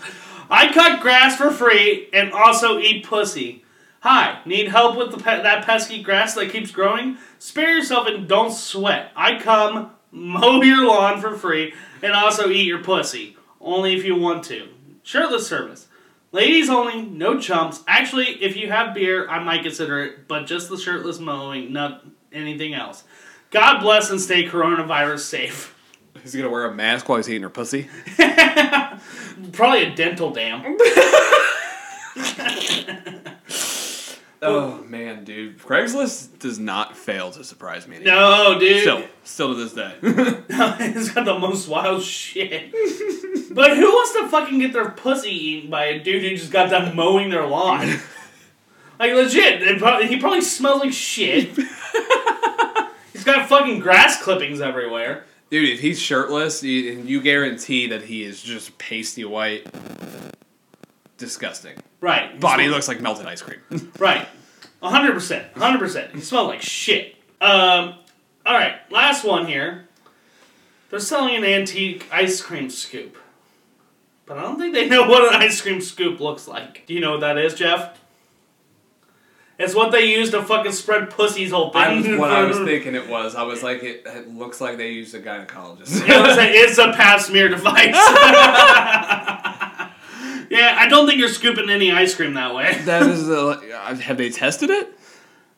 I 0.50 0.72
cut 0.72 1.00
grass 1.00 1.36
for 1.36 1.50
free 1.50 2.08
and 2.12 2.32
also 2.32 2.78
eat 2.78 3.06
pussy. 3.06 3.64
Hi, 4.00 4.40
need 4.44 4.68
help 4.68 4.96
with 4.96 5.12
the 5.12 5.16
pe- 5.16 5.42
that 5.42 5.64
pesky 5.64 6.02
grass 6.02 6.34
that 6.34 6.50
keeps 6.50 6.70
growing? 6.70 7.16
Spare 7.38 7.76
yourself 7.76 8.06
and 8.06 8.28
don't 8.28 8.52
sweat. 8.52 9.10
I 9.16 9.38
come, 9.38 9.92
mow 10.10 10.62
your 10.62 10.86
lawn 10.86 11.20
for 11.20 11.36
free, 11.36 11.72
and 12.02 12.12
also 12.12 12.50
eat 12.50 12.66
your 12.66 12.82
pussy. 12.82 13.36
Only 13.60 13.96
if 13.96 14.04
you 14.04 14.14
want 14.16 14.44
to. 14.44 14.68
Shirtless 15.02 15.46
service. 15.46 15.88
Ladies 16.32 16.68
only, 16.68 17.02
no 17.02 17.38
chumps. 17.40 17.82
Actually, 17.86 18.42
if 18.42 18.56
you 18.56 18.70
have 18.70 18.92
beer, 18.92 19.28
I 19.28 19.42
might 19.42 19.62
consider 19.62 20.02
it, 20.02 20.28
but 20.28 20.46
just 20.46 20.68
the 20.68 20.76
shirtless 20.76 21.18
mowing, 21.18 21.72
not 21.72 22.04
anything 22.32 22.74
else. 22.74 23.04
God 23.50 23.80
bless 23.80 24.10
and 24.10 24.20
stay 24.20 24.44
coronavirus 24.44 25.20
safe. 25.20 25.74
He's 26.22 26.34
gonna 26.34 26.50
wear 26.50 26.66
a 26.66 26.74
mask 26.74 27.08
while 27.08 27.18
he's 27.18 27.28
eating 27.28 27.42
her 27.42 27.50
pussy. 27.50 27.88
Probably 29.52 29.84
a 29.84 29.94
dental 29.94 30.30
dam. 30.30 30.76
Oh 34.46 34.84
man, 34.86 35.24
dude, 35.24 35.58
Craigslist 35.58 36.38
does 36.38 36.58
not 36.58 36.98
fail 36.98 37.30
to 37.30 37.42
surprise 37.42 37.88
me. 37.88 38.00
No, 38.00 38.58
dude. 38.58 38.82
Still, 38.82 39.04
still 39.22 39.54
to 39.54 39.54
this 39.54 39.72
day. 39.72 39.94
it's 40.02 41.12
got 41.12 41.24
the 41.24 41.38
most 41.38 41.66
wild 41.66 42.02
shit. 42.02 42.70
but 43.50 43.74
who 43.74 43.86
wants 43.86 44.12
to 44.12 44.28
fucking 44.28 44.58
get 44.58 44.74
their 44.74 44.90
pussy 44.90 45.30
eaten 45.30 45.70
by 45.70 45.86
a 45.86 45.98
dude 45.98 46.22
who 46.22 46.36
just 46.36 46.52
got 46.52 46.68
done 46.68 46.94
mowing 46.94 47.30
their 47.30 47.46
lawn? 47.46 47.88
like 48.98 49.14
legit, 49.14 49.62
it 49.62 49.78
probably, 49.78 50.08
he 50.08 50.18
probably 50.18 50.42
smells 50.42 50.80
like 50.80 50.92
shit. 50.92 51.56
He's 53.14 53.24
got 53.24 53.48
fucking 53.48 53.78
grass 53.78 54.22
clippings 54.22 54.60
everywhere. 54.60 55.24
Dude, 55.54 55.68
if 55.68 55.78
he's 55.78 56.00
shirtless, 56.00 56.64
you, 56.64 56.90
and 56.90 57.08
you 57.08 57.22
guarantee 57.22 57.86
that 57.86 58.02
he 58.02 58.24
is 58.24 58.42
just 58.42 58.76
pasty 58.76 59.24
white, 59.24 59.64
disgusting. 61.16 61.76
Right. 62.00 62.40
Body 62.40 62.66
looks 62.66 62.88
like 62.88 63.00
melted 63.00 63.26
ice 63.26 63.40
cream. 63.40 63.60
Right. 64.00 64.26
100%. 64.82 65.52
100%. 65.52 66.12
He 66.12 66.20
smelled 66.22 66.48
like 66.48 66.60
shit. 66.60 67.14
Um, 67.40 67.94
alright, 68.44 68.74
last 68.90 69.24
one 69.24 69.46
here. 69.46 69.86
They're 70.90 70.98
selling 70.98 71.36
an 71.36 71.44
antique 71.44 72.04
ice 72.10 72.42
cream 72.42 72.68
scoop. 72.68 73.16
But 74.26 74.38
I 74.38 74.40
don't 74.40 74.58
think 74.58 74.74
they 74.74 74.88
know 74.88 75.02
what 75.08 75.32
an 75.32 75.40
ice 75.40 75.60
cream 75.60 75.80
scoop 75.80 76.18
looks 76.18 76.48
like. 76.48 76.84
Do 76.88 76.94
you 76.94 77.00
know 77.00 77.12
what 77.12 77.20
that 77.20 77.38
is, 77.38 77.54
Jeff? 77.54 77.96
It's 79.64 79.74
what 79.74 79.90
they 79.92 80.04
use 80.04 80.30
to 80.30 80.42
fucking 80.42 80.72
spread 80.72 81.10
pussies 81.10 81.52
open. 81.52 81.80
I 81.80 81.94
was, 81.96 82.06
what 82.18 82.30
I 82.30 82.44
was 82.44 82.58
thinking 82.64 82.94
it 82.94 83.08
was. 83.08 83.34
I 83.34 83.42
was 83.42 83.62
like, 83.62 83.82
it, 83.82 84.02
it 84.06 84.28
looks 84.34 84.60
like 84.60 84.76
they 84.76 84.90
used 84.90 85.14
a 85.14 85.20
gynecologist. 85.20 86.02
A- 86.08 86.52
it's 86.52 86.78
a 86.78 86.92
pap 86.92 87.20
smear 87.20 87.48
device. 87.48 87.94
yeah, 90.50 90.76
I 90.78 90.86
don't 90.88 91.06
think 91.06 91.18
you're 91.18 91.28
scooping 91.28 91.68
any 91.70 91.90
ice 91.92 92.14
cream 92.14 92.34
that 92.34 92.54
way. 92.54 92.76
that 92.84 93.02
is 93.02 93.26
the. 93.26 93.48
uh, 93.74 93.94
Have 93.96 94.16
they 94.18 94.30
tested 94.30 94.70
it? 94.70 94.98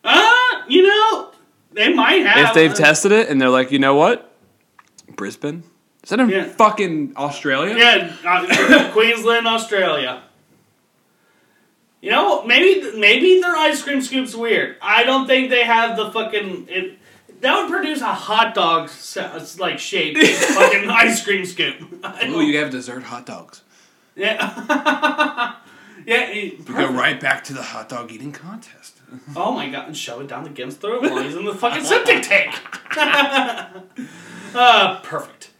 Uh, 0.04 0.30
you 0.68 0.82
know, 0.82 1.32
they 1.72 1.92
might 1.92 2.24
have. 2.26 2.48
If 2.48 2.54
they've 2.54 2.74
tested 2.74 3.12
it 3.12 3.28
and 3.28 3.40
they're 3.40 3.50
like, 3.50 3.72
you 3.72 3.78
know 3.78 3.94
what, 3.96 4.32
Brisbane, 5.16 5.64
is 6.04 6.10
that 6.10 6.20
in 6.20 6.28
Yeah. 6.28 6.44
fucking 6.44 7.14
Australia? 7.16 7.76
Yeah, 7.76 8.12
uh, 8.24 8.90
Queensland, 8.92 9.46
Australia. 9.48 10.22
You 12.02 12.10
know, 12.10 12.44
maybe 12.44 12.96
maybe 12.98 13.40
their 13.40 13.56
ice 13.56 13.82
cream 13.82 14.00
scoop's 14.02 14.34
weird. 14.36 14.76
I 14.82 15.02
don't 15.04 15.26
think 15.26 15.50
they 15.50 15.64
have 15.64 15.96
the 15.96 16.10
fucking. 16.10 16.66
It, 16.68 16.98
that 17.40 17.60
would 17.62 17.70
produce 17.70 18.00
a 18.00 18.06
hot 18.14 18.54
dog 18.54 18.88
sa- 18.88 19.38
like 19.58 19.78
shaped 19.78 20.18
fucking 20.26 20.88
ice 20.88 21.24
cream 21.24 21.44
scoop. 21.44 21.76
Oh, 22.04 22.40
you 22.40 22.58
have 22.58 22.70
dessert 22.70 23.02
hot 23.02 23.26
dogs. 23.26 23.62
yeah. 24.14 25.54
Yeah. 26.06 26.26
he- 26.32 26.56
We 26.68 26.74
go 26.74 26.92
right 26.92 27.18
back 27.20 27.42
to 27.44 27.52
the 27.54 27.62
hot 27.62 27.88
dog 27.88 28.12
eating 28.12 28.30
contest. 28.32 28.98
Oh 29.34 29.52
my 29.52 29.68
god, 29.70 29.86
and 29.88 29.96
shove 29.96 30.20
it 30.20 30.28
down 30.28 30.44
the 30.44 30.50
Gim's 30.50 30.74
throat 30.76 31.02
while 31.02 31.22
he's 31.22 31.34
in 31.34 31.44
the 31.44 31.54
fucking 31.54 31.84
septic 31.84 32.22
tank. 32.22 32.54
uh, 34.54 35.00
perfect. 35.02 35.50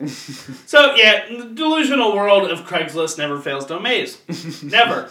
So 0.67 0.95
yeah, 0.95 1.27
the 1.29 1.51
delusional 1.55 2.15
world 2.15 2.51
of 2.51 2.61
Craigslist 2.61 3.19
never 3.19 3.41
fails 3.41 3.67
to 3.67 3.77
amaze. 3.77 4.19
never. 4.63 5.11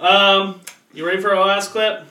Um, 0.00 0.60
you 0.94 1.04
ready 1.04 1.20
for 1.20 1.34
our 1.34 1.44
last 1.44 1.72
clip? 1.72 2.06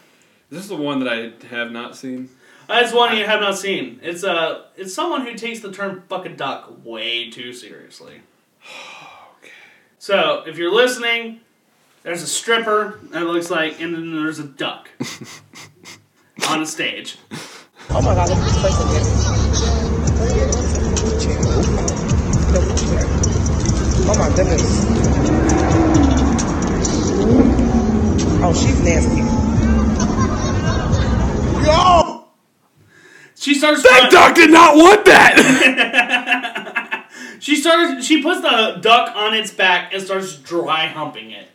This 0.50 0.64
is 0.64 0.70
the 0.70 0.76
one 0.76 1.00
that 1.00 1.10
I 1.10 1.32
have 1.48 1.72
not 1.72 1.96
seen. 1.96 2.30
That's 2.68 2.94
one 2.94 3.16
you 3.18 3.26
have 3.26 3.40
not 3.40 3.58
seen. 3.58 4.00
It's 4.04 4.26
uh, 4.26 4.66
it's 4.76 4.94
someone 4.94 5.26
who 5.26 5.36
takes 5.36 5.62
the 5.62 5.72
term 5.72 6.04
"fucking 6.10 6.36
duck" 6.36 6.86
way 6.86 7.30
too 7.30 7.54
seriously. 7.54 8.22
okay. 9.40 9.52
So 10.00 10.44
if 10.46 10.58
you're 10.58 10.74
listening, 10.74 11.42
there's 12.04 12.22
a 12.22 12.28
stripper 12.28 13.00
that 13.12 13.26
looks 13.26 13.50
like, 13.50 13.82
and 13.82 13.94
then 13.94 14.16
there's 14.16 14.40
a 14.40 14.46
duck 14.46 14.90
on 16.50 16.62
a 16.62 16.66
stage. 16.66 17.18
Oh 17.90 18.02
my 18.02 18.14
god, 18.14 18.30
look 18.30 18.38
at 18.38 18.44
this 18.46 18.62
person 18.62 18.88
again. 18.90 19.04
Oh 24.10 24.16
my 24.18 24.36
goodness. 24.36 25.17
Oh, 28.40 28.54
she's 28.54 28.80
nasty. 28.84 29.22
Yo! 31.66 32.26
She 33.36 33.54
starts. 33.56 33.84
That 33.84 34.02
run- 34.04 34.12
duck 34.12 34.36
did 34.36 34.52
not 34.52 34.76
want 34.76 35.06
that. 35.06 36.94
She 37.40 37.56
starts. 37.56 38.04
She 38.06 38.22
puts 38.22 38.42
the 38.42 38.80
duck 38.82 39.16
on 39.16 39.34
its 39.34 39.52
back 39.52 39.94
and 39.94 40.02
starts 40.02 40.36
dry 40.38 40.88
humping 40.88 41.32
it. 41.32 41.48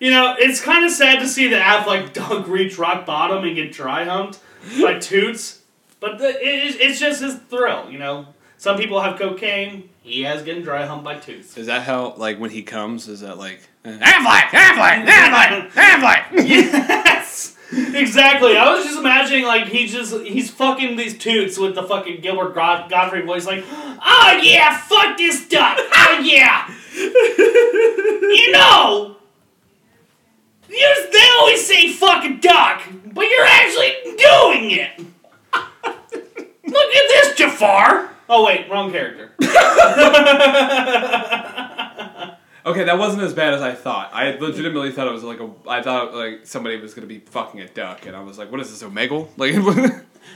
You 0.00 0.10
know, 0.10 0.34
it's 0.38 0.60
kind 0.60 0.84
of 0.84 0.90
sad 0.90 1.20
to 1.20 1.28
see 1.28 1.48
the 1.48 1.56
Aflac 1.56 2.12
duck 2.12 2.48
reach 2.48 2.78
rock 2.78 3.06
bottom 3.06 3.44
and 3.44 3.54
get 3.54 3.72
dry 3.72 4.04
humped 4.04 4.40
by 4.80 4.98
Toots, 4.98 5.60
but 6.00 6.18
the, 6.18 6.28
it, 6.30 6.76
it's 6.80 6.98
just 6.98 7.20
his 7.22 7.36
thrill. 7.36 7.90
You 7.90 7.98
know, 7.98 8.26
some 8.56 8.76
people 8.76 9.00
have 9.00 9.18
cocaine. 9.18 9.90
He 10.02 10.22
has 10.22 10.42
getting 10.42 10.62
dry 10.62 10.86
humped 10.86 11.04
by 11.04 11.16
Toots. 11.18 11.56
is 11.56 11.66
that 11.66 11.82
how 11.82 12.14
like 12.16 12.38
when 12.38 12.50
he 12.50 12.62
comes? 12.62 13.06
Is 13.06 13.20
that 13.20 13.38
like 13.38 13.60
Aflac, 13.84 14.48
Aflac, 14.50 15.06
Aflac, 15.06 15.70
Aflac? 15.72 16.24
Yes, 16.46 17.56
exactly. 17.72 18.56
I 18.56 18.72
was 18.74 18.84
just 18.84 18.98
imagining 18.98 19.44
like 19.44 19.66
he 19.66 19.86
just 19.86 20.14
he's 20.22 20.50
fucking 20.50 20.96
these 20.96 21.16
Toots 21.18 21.58
with 21.58 21.74
the 21.74 21.82
fucking 21.82 22.20
Gilbert 22.22 22.54
God- 22.54 22.88
Gottfried 22.90 23.26
voice, 23.26 23.44
like, 23.46 23.64
oh 23.68 24.40
yeah, 24.42 24.76
fuck 24.78 25.16
this 25.18 25.46
duck, 25.48 25.76
oh 25.78 26.20
yeah. 26.22 26.70
you 26.94 28.52
know, 28.52 29.16
you, 30.68 31.08
they 31.12 31.28
always 31.38 31.66
say 31.66 31.92
fucking 31.92 32.40
duck, 32.40 32.82
but 33.12 33.22
you're 33.26 33.46
actually 33.46 33.92
doing 34.16 34.70
it. 34.70 34.98
Look 36.66 36.94
at 36.94 37.08
this, 37.08 37.34
Jafar. 37.36 38.10
Oh 38.28 38.44
wait, 38.46 38.68
wrong 38.70 38.90
character. 38.90 39.32
Okay, 42.66 42.84
that 42.84 42.98
wasn't 42.98 43.22
as 43.22 43.34
bad 43.34 43.52
as 43.54 43.60
I 43.62 43.74
thought. 43.74 44.10
I 44.14 44.30
legitimately 44.36 44.92
thought 44.92 45.06
it 45.06 45.12
was 45.12 45.22
like 45.22 45.40
a. 45.40 45.50
I 45.68 45.82
thought 45.82 46.14
like 46.14 46.46
somebody 46.46 46.80
was 46.80 46.94
gonna 46.94 47.06
be 47.06 47.18
fucking 47.18 47.60
a 47.60 47.68
duck, 47.68 48.06
and 48.06 48.16
I 48.16 48.22
was 48.22 48.38
like, 48.38 48.50
"What 48.50 48.60
is 48.60 48.70
this, 48.70 48.82
Omegle?" 48.88 49.28
Like, 49.36 49.54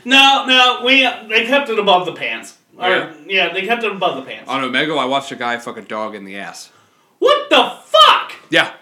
No, 0.05 0.45
no, 0.47 0.83
we 0.85 1.01
they 1.29 1.47
kept 1.47 1.71
it 1.71 1.79
above 1.79 2.05
the 2.07 2.13
pants. 2.13 2.59
Or, 2.77 2.89
yeah? 2.89 3.15
yeah, 3.27 3.53
they 3.53 3.63
kept 3.67 3.83
it 3.83 3.91
above 3.91 4.17
the 4.17 4.23
pants. 4.31 4.49
on 4.49 4.63
Omegle, 4.63 4.99
I 4.99 5.07
watched 5.07 5.33
a 5.33 5.37
guy 5.37 5.57
fuck 5.59 5.79
a 5.79 5.83
dog 5.83 6.15
in 6.15 6.25
the 6.25 6.37
ass. 6.37 6.71
What 7.19 7.49
the 7.51 7.73
fuck? 7.87 8.33
Yeah, 8.51 8.73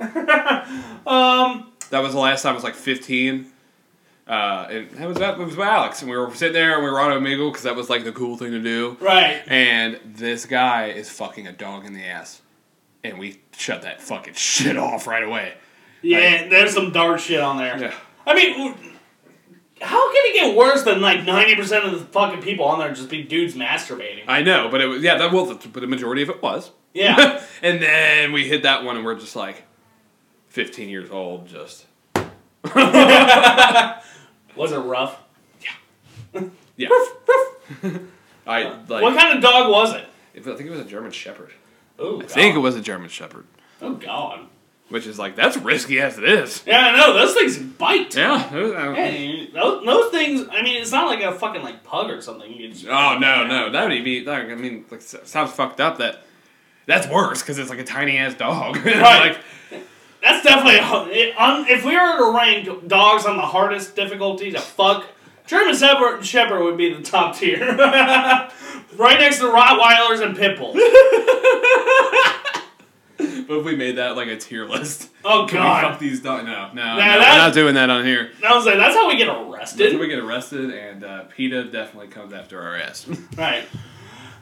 Um, 1.06 1.72
that 1.90 2.00
was 2.02 2.12
the 2.12 2.18
last 2.18 2.42
time 2.42 2.52
I 2.52 2.54
was 2.54 2.64
like 2.64 2.74
15. 2.74 3.46
Uh, 4.26 4.66
and 4.70 4.90
that 4.92 5.06
was 5.06 5.18
that 5.18 5.38
it 5.38 5.44
was 5.44 5.58
Alex, 5.58 6.00
and 6.00 6.10
we 6.10 6.16
were 6.16 6.34
sitting 6.34 6.54
there 6.54 6.74
and 6.76 6.82
we 6.84 6.90
were 6.90 6.98
on 6.98 7.10
Omegle 7.10 7.50
because 7.52 7.64
that 7.64 7.76
was 7.76 7.90
like 7.90 8.04
the 8.04 8.12
cool 8.12 8.36
thing 8.38 8.52
to 8.52 8.60
do. 8.60 8.96
right. 9.00 9.42
And 9.46 10.00
this 10.04 10.46
guy 10.46 10.86
is 10.86 11.10
fucking 11.10 11.46
a 11.46 11.52
dog 11.52 11.84
in 11.84 11.92
the 11.92 12.04
ass, 12.04 12.40
and 13.04 13.18
we 13.18 13.40
shut 13.56 13.82
that 13.82 14.00
fucking 14.00 14.34
shit 14.34 14.76
off 14.76 15.06
right 15.06 15.22
away. 15.22 15.52
Yeah, 16.02 16.48
there's 16.48 16.74
some 16.74 16.90
dark 16.90 17.20
shit 17.20 17.40
on 17.40 17.58
there. 17.58 17.78
Yeah. 17.78 17.94
I 18.26 18.34
mean, 18.34 18.74
how 19.80 20.12
can 20.12 20.22
it 20.26 20.34
get 20.34 20.56
worse 20.56 20.82
than 20.82 21.00
like 21.00 21.20
90% 21.20 21.84
of 21.84 21.92
the 21.98 22.04
fucking 22.06 22.42
people 22.42 22.64
on 22.64 22.78
there 22.78 22.92
just 22.92 23.10
be 23.10 23.22
dudes 23.22 23.54
masturbating? 23.54 24.24
I 24.26 24.42
know, 24.42 24.68
but 24.70 24.80
it 24.80 24.86
was 24.86 25.02
yeah, 25.02 25.18
that 25.18 25.32
well, 25.32 25.46
the, 25.46 25.68
but 25.68 25.80
the 25.80 25.86
majority 25.86 26.22
of 26.22 26.30
it 26.30 26.42
was. 26.42 26.70
Yeah. 26.92 27.42
and 27.62 27.80
then 27.80 28.32
we 28.32 28.48
hit 28.48 28.62
that 28.64 28.84
one, 28.84 28.96
and 28.96 29.04
we're 29.04 29.18
just 29.18 29.36
like, 29.36 29.64
15 30.48 30.88
years 30.88 31.10
old, 31.10 31.46
just 31.46 31.86
Was 34.56 34.72
it 34.72 34.78
rough? 34.78 35.20
Yeah. 35.60 36.42
Yeah. 36.76 36.88
I 38.48 38.64
like. 38.88 39.00
what 39.00 39.16
kind 39.16 39.36
of 39.36 39.40
dog 39.40 39.70
was 39.70 39.94
it? 39.94 40.04
I 40.36 40.40
think 40.40 40.60
it 40.62 40.70
was 40.70 40.80
a 40.80 40.84
German 40.84 41.12
Shepherd. 41.12 41.52
Oh, 41.98 42.20
I 42.20 42.24
think 42.26 42.56
it 42.56 42.58
was 42.58 42.76
a 42.76 42.80
German 42.80 43.08
Shepherd, 43.08 43.44
Oh, 43.80 43.94
God. 43.94 44.40
which 44.88 45.06
is 45.06 45.18
like 45.18 45.36
that's 45.36 45.56
risky 45.56 46.00
as 46.00 46.18
it 46.18 46.24
is. 46.24 46.62
Yeah, 46.66 46.78
I 46.80 46.96
know. 46.96 47.14
Those 47.14 47.34
things 47.34 47.56
bite. 47.58 48.14
Yeah. 48.16 48.52
it 48.54 48.62
was- 48.62 48.96
Hey, 48.96 49.48
those, 49.52 49.84
those 49.86 50.10
things, 50.10 50.46
I 50.50 50.62
mean, 50.62 50.80
it's 50.80 50.90
not 50.92 51.06
like 51.06 51.22
a 51.22 51.32
fucking 51.38 51.62
like 51.62 51.84
pug 51.84 52.10
or 52.10 52.20
something. 52.20 52.50
You 52.52 52.68
can 52.68 52.72
just, 52.72 52.86
Oh 52.86 53.18
no, 53.18 53.46
no, 53.46 53.70
that 53.70 53.88
would 53.88 54.04
be 54.04 54.24
like 54.24 54.48
I 54.48 54.54
mean, 54.54 54.84
like 54.90 55.00
sounds 55.02 55.52
fucked 55.52 55.80
up. 55.80 55.98
That 55.98 56.22
that's 56.86 57.06
worse 57.08 57.40
because 57.42 57.58
it's 57.58 57.70
like 57.70 57.78
a 57.78 57.84
tiny 57.84 58.18
ass 58.18 58.34
dog. 58.34 58.76
Right. 58.84 59.36
like 59.72 59.82
That's 60.22 60.42
definitely 60.44 60.78
a, 60.78 61.28
it, 61.28 61.36
on, 61.38 61.66
if 61.68 61.84
we 61.84 61.94
were 61.96 62.18
to 62.18 62.36
rank 62.36 62.88
dogs 62.88 63.24
on 63.26 63.36
the 63.36 63.42
hardest 63.46 63.94
difficulty 63.94 64.50
to 64.52 64.58
fuck, 64.60 65.04
German 65.46 65.76
Shepherd, 65.76 66.24
Shepherd 66.24 66.62
would 66.64 66.76
be 66.76 66.92
the 66.94 67.02
top 67.02 67.36
tier, 67.36 67.60
right 67.76 68.50
next 69.18 69.38
to 69.38 69.44
Rottweilers 69.44 70.24
and 70.24 70.36
Pit 70.36 70.58
Bulls. 70.58 70.74
but 73.18 73.58
if 73.58 73.64
we 73.64 73.76
made 73.76 73.96
that 73.96 74.16
like 74.16 74.28
a 74.28 74.36
tier 74.36 74.66
list, 74.66 75.10
Oh 75.24 75.46
can 75.48 75.58
we 75.60 75.66
fuck 75.66 75.82
god, 75.82 76.00
these 76.00 76.20
dogs? 76.20 76.44
No, 76.44 76.68
no, 76.68 76.72
no, 76.74 76.96
that- 76.96 77.18
we're 77.18 77.38
not 77.46 77.54
doing 77.54 77.74
that 77.74 77.90
on 77.90 78.04
here. 78.04 78.30
I 78.46 78.54
was 78.56 78.66
like, 78.66 78.76
that's 78.76 78.94
how 78.94 79.08
we 79.08 79.16
get 79.16 79.26
That's 79.26 79.38
when 79.38 79.52
arrested, 79.54 80.00
we 80.00 80.08
get 80.08 80.18
arrested, 80.18 80.70
and 80.70 81.04
uh, 81.04 81.24
PETA 81.24 81.64
definitely 81.64 82.08
comes 82.08 82.32
after 82.32 82.60
our 82.62 82.76
ass. 82.76 83.06
right? 83.36 83.64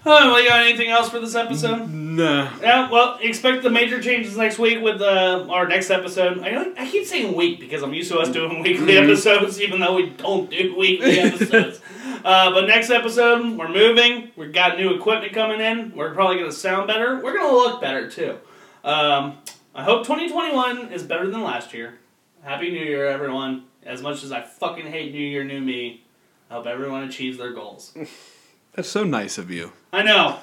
Oh, 0.05 0.33
well, 0.33 0.43
you 0.43 0.49
got 0.49 0.67
anything 0.67 0.89
else 0.89 1.11
for 1.11 1.21
this 1.21 1.37
episode? 1.37 1.89
no. 1.89 2.51
Yeah, 2.61 2.91
well, 2.91 3.19
expect 3.21 3.63
the 3.63 3.71
major 3.71 4.01
changes 4.03 4.37
next 4.37 4.59
week 4.59 4.83
with 4.83 5.01
uh, 5.01 5.47
our 5.49 5.69
next 5.69 5.91
episode. 5.91 6.41
I 6.41 6.73
I 6.77 6.91
keep 6.91 7.07
saying 7.07 7.37
week 7.37 7.61
because 7.61 7.83
I'm 7.83 7.95
used 7.95 8.11
to 8.11 8.19
us 8.19 8.29
doing 8.29 8.61
weekly 8.63 8.99
episodes, 8.99 9.61
even 9.61 9.79
though 9.81 9.95
we 9.95 10.11
don't 10.11 10.51
do 10.51 10.77
weekly 10.77 11.21
episodes. 11.21 11.81
uh, 12.25 12.51
but 12.53 12.67
next 12.67 12.91
episode, 12.91 13.57
we're 13.57 13.69
moving. 13.69 14.31
We've 14.37 14.53
got 14.53 14.77
new 14.77 14.93
equipment 14.95 15.33
coming 15.35 15.61
in. 15.61 15.95
We're 15.95 16.13
probably 16.13 16.37
going 16.37 16.51
to 16.51 16.57
sound 16.57 16.89
better. 16.89 17.23
We're 17.23 17.35
going 17.35 17.49
to 17.49 17.57
look 17.57 17.81
better 17.81 18.11
too. 18.11 18.39
Um, 18.83 19.39
I 19.73 19.85
hope 19.85 20.03
2021 20.03 20.93
is 20.93 21.05
better 21.05 21.31
than 21.31 21.43
last 21.43 21.73
year. 21.73 21.99
Happy 22.43 22.71
New 22.71 22.85
Year, 22.85 23.07
everyone. 23.07 23.67
As 23.85 24.03
much 24.03 24.25
as 24.25 24.33
I 24.33 24.43
fucking 24.43 24.87
hate 24.87 25.13
New 25.13 25.19
Year, 25.25 25.45
New 25.45 25.61
Me, 25.61 26.05
I 26.51 26.55
hope 26.55 26.67
everyone 26.67 27.05
achieves 27.05 27.39
their 27.39 27.53
goals. 27.53 27.97
That's 28.75 28.89
so 28.89 29.05
nice 29.05 29.37
of 29.37 29.51
you. 29.51 29.73
I 29.93 30.03
know. 30.03 30.39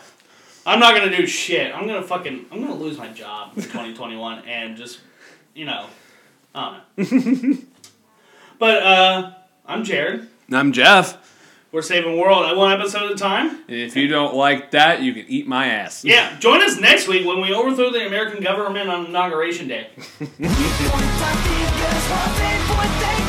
I'm 0.65 0.79
not 0.79 0.95
gonna 0.95 1.15
do 1.15 1.25
shit. 1.25 1.73
I'm 1.73 1.87
gonna 1.87 2.03
fucking. 2.03 2.45
I'm 2.51 2.61
gonna 2.61 2.75
lose 2.75 2.97
my 2.97 3.07
job 3.09 3.57
in 3.57 3.63
2021 3.63 4.39
and 4.47 4.77
just, 4.77 4.99
you 5.55 5.65
know, 5.65 5.87
I 6.53 6.81
don't 6.97 6.97
know. 6.97 7.57
but 8.59 8.83
uh, 8.83 9.31
I'm 9.65 9.83
Jared. 9.83 10.27
I'm 10.51 10.71
Jeff. 10.71 11.25
We're 11.71 11.83
saving 11.83 12.15
the 12.15 12.21
world 12.21 12.45
at 12.45 12.55
one 12.55 12.71
episode 12.71 13.05
at 13.05 13.11
a 13.11 13.15
time. 13.15 13.49
And 13.67 13.77
if 13.77 13.95
you 13.95 14.07
don't 14.07 14.35
like 14.35 14.71
that, 14.71 15.03
you 15.03 15.13
can 15.13 15.25
eat 15.27 15.47
my 15.47 15.67
ass. 15.67 16.03
Yeah, 16.03 16.37
join 16.39 16.63
us 16.63 16.79
next 16.79 17.07
week 17.07 17.27
when 17.27 17.41
we 17.41 17.53
overthrow 17.53 17.91
the 17.91 18.07
American 18.07 18.43
government 18.43 18.89
on 18.89 19.05
inauguration 19.05 19.67
day. 19.67 19.89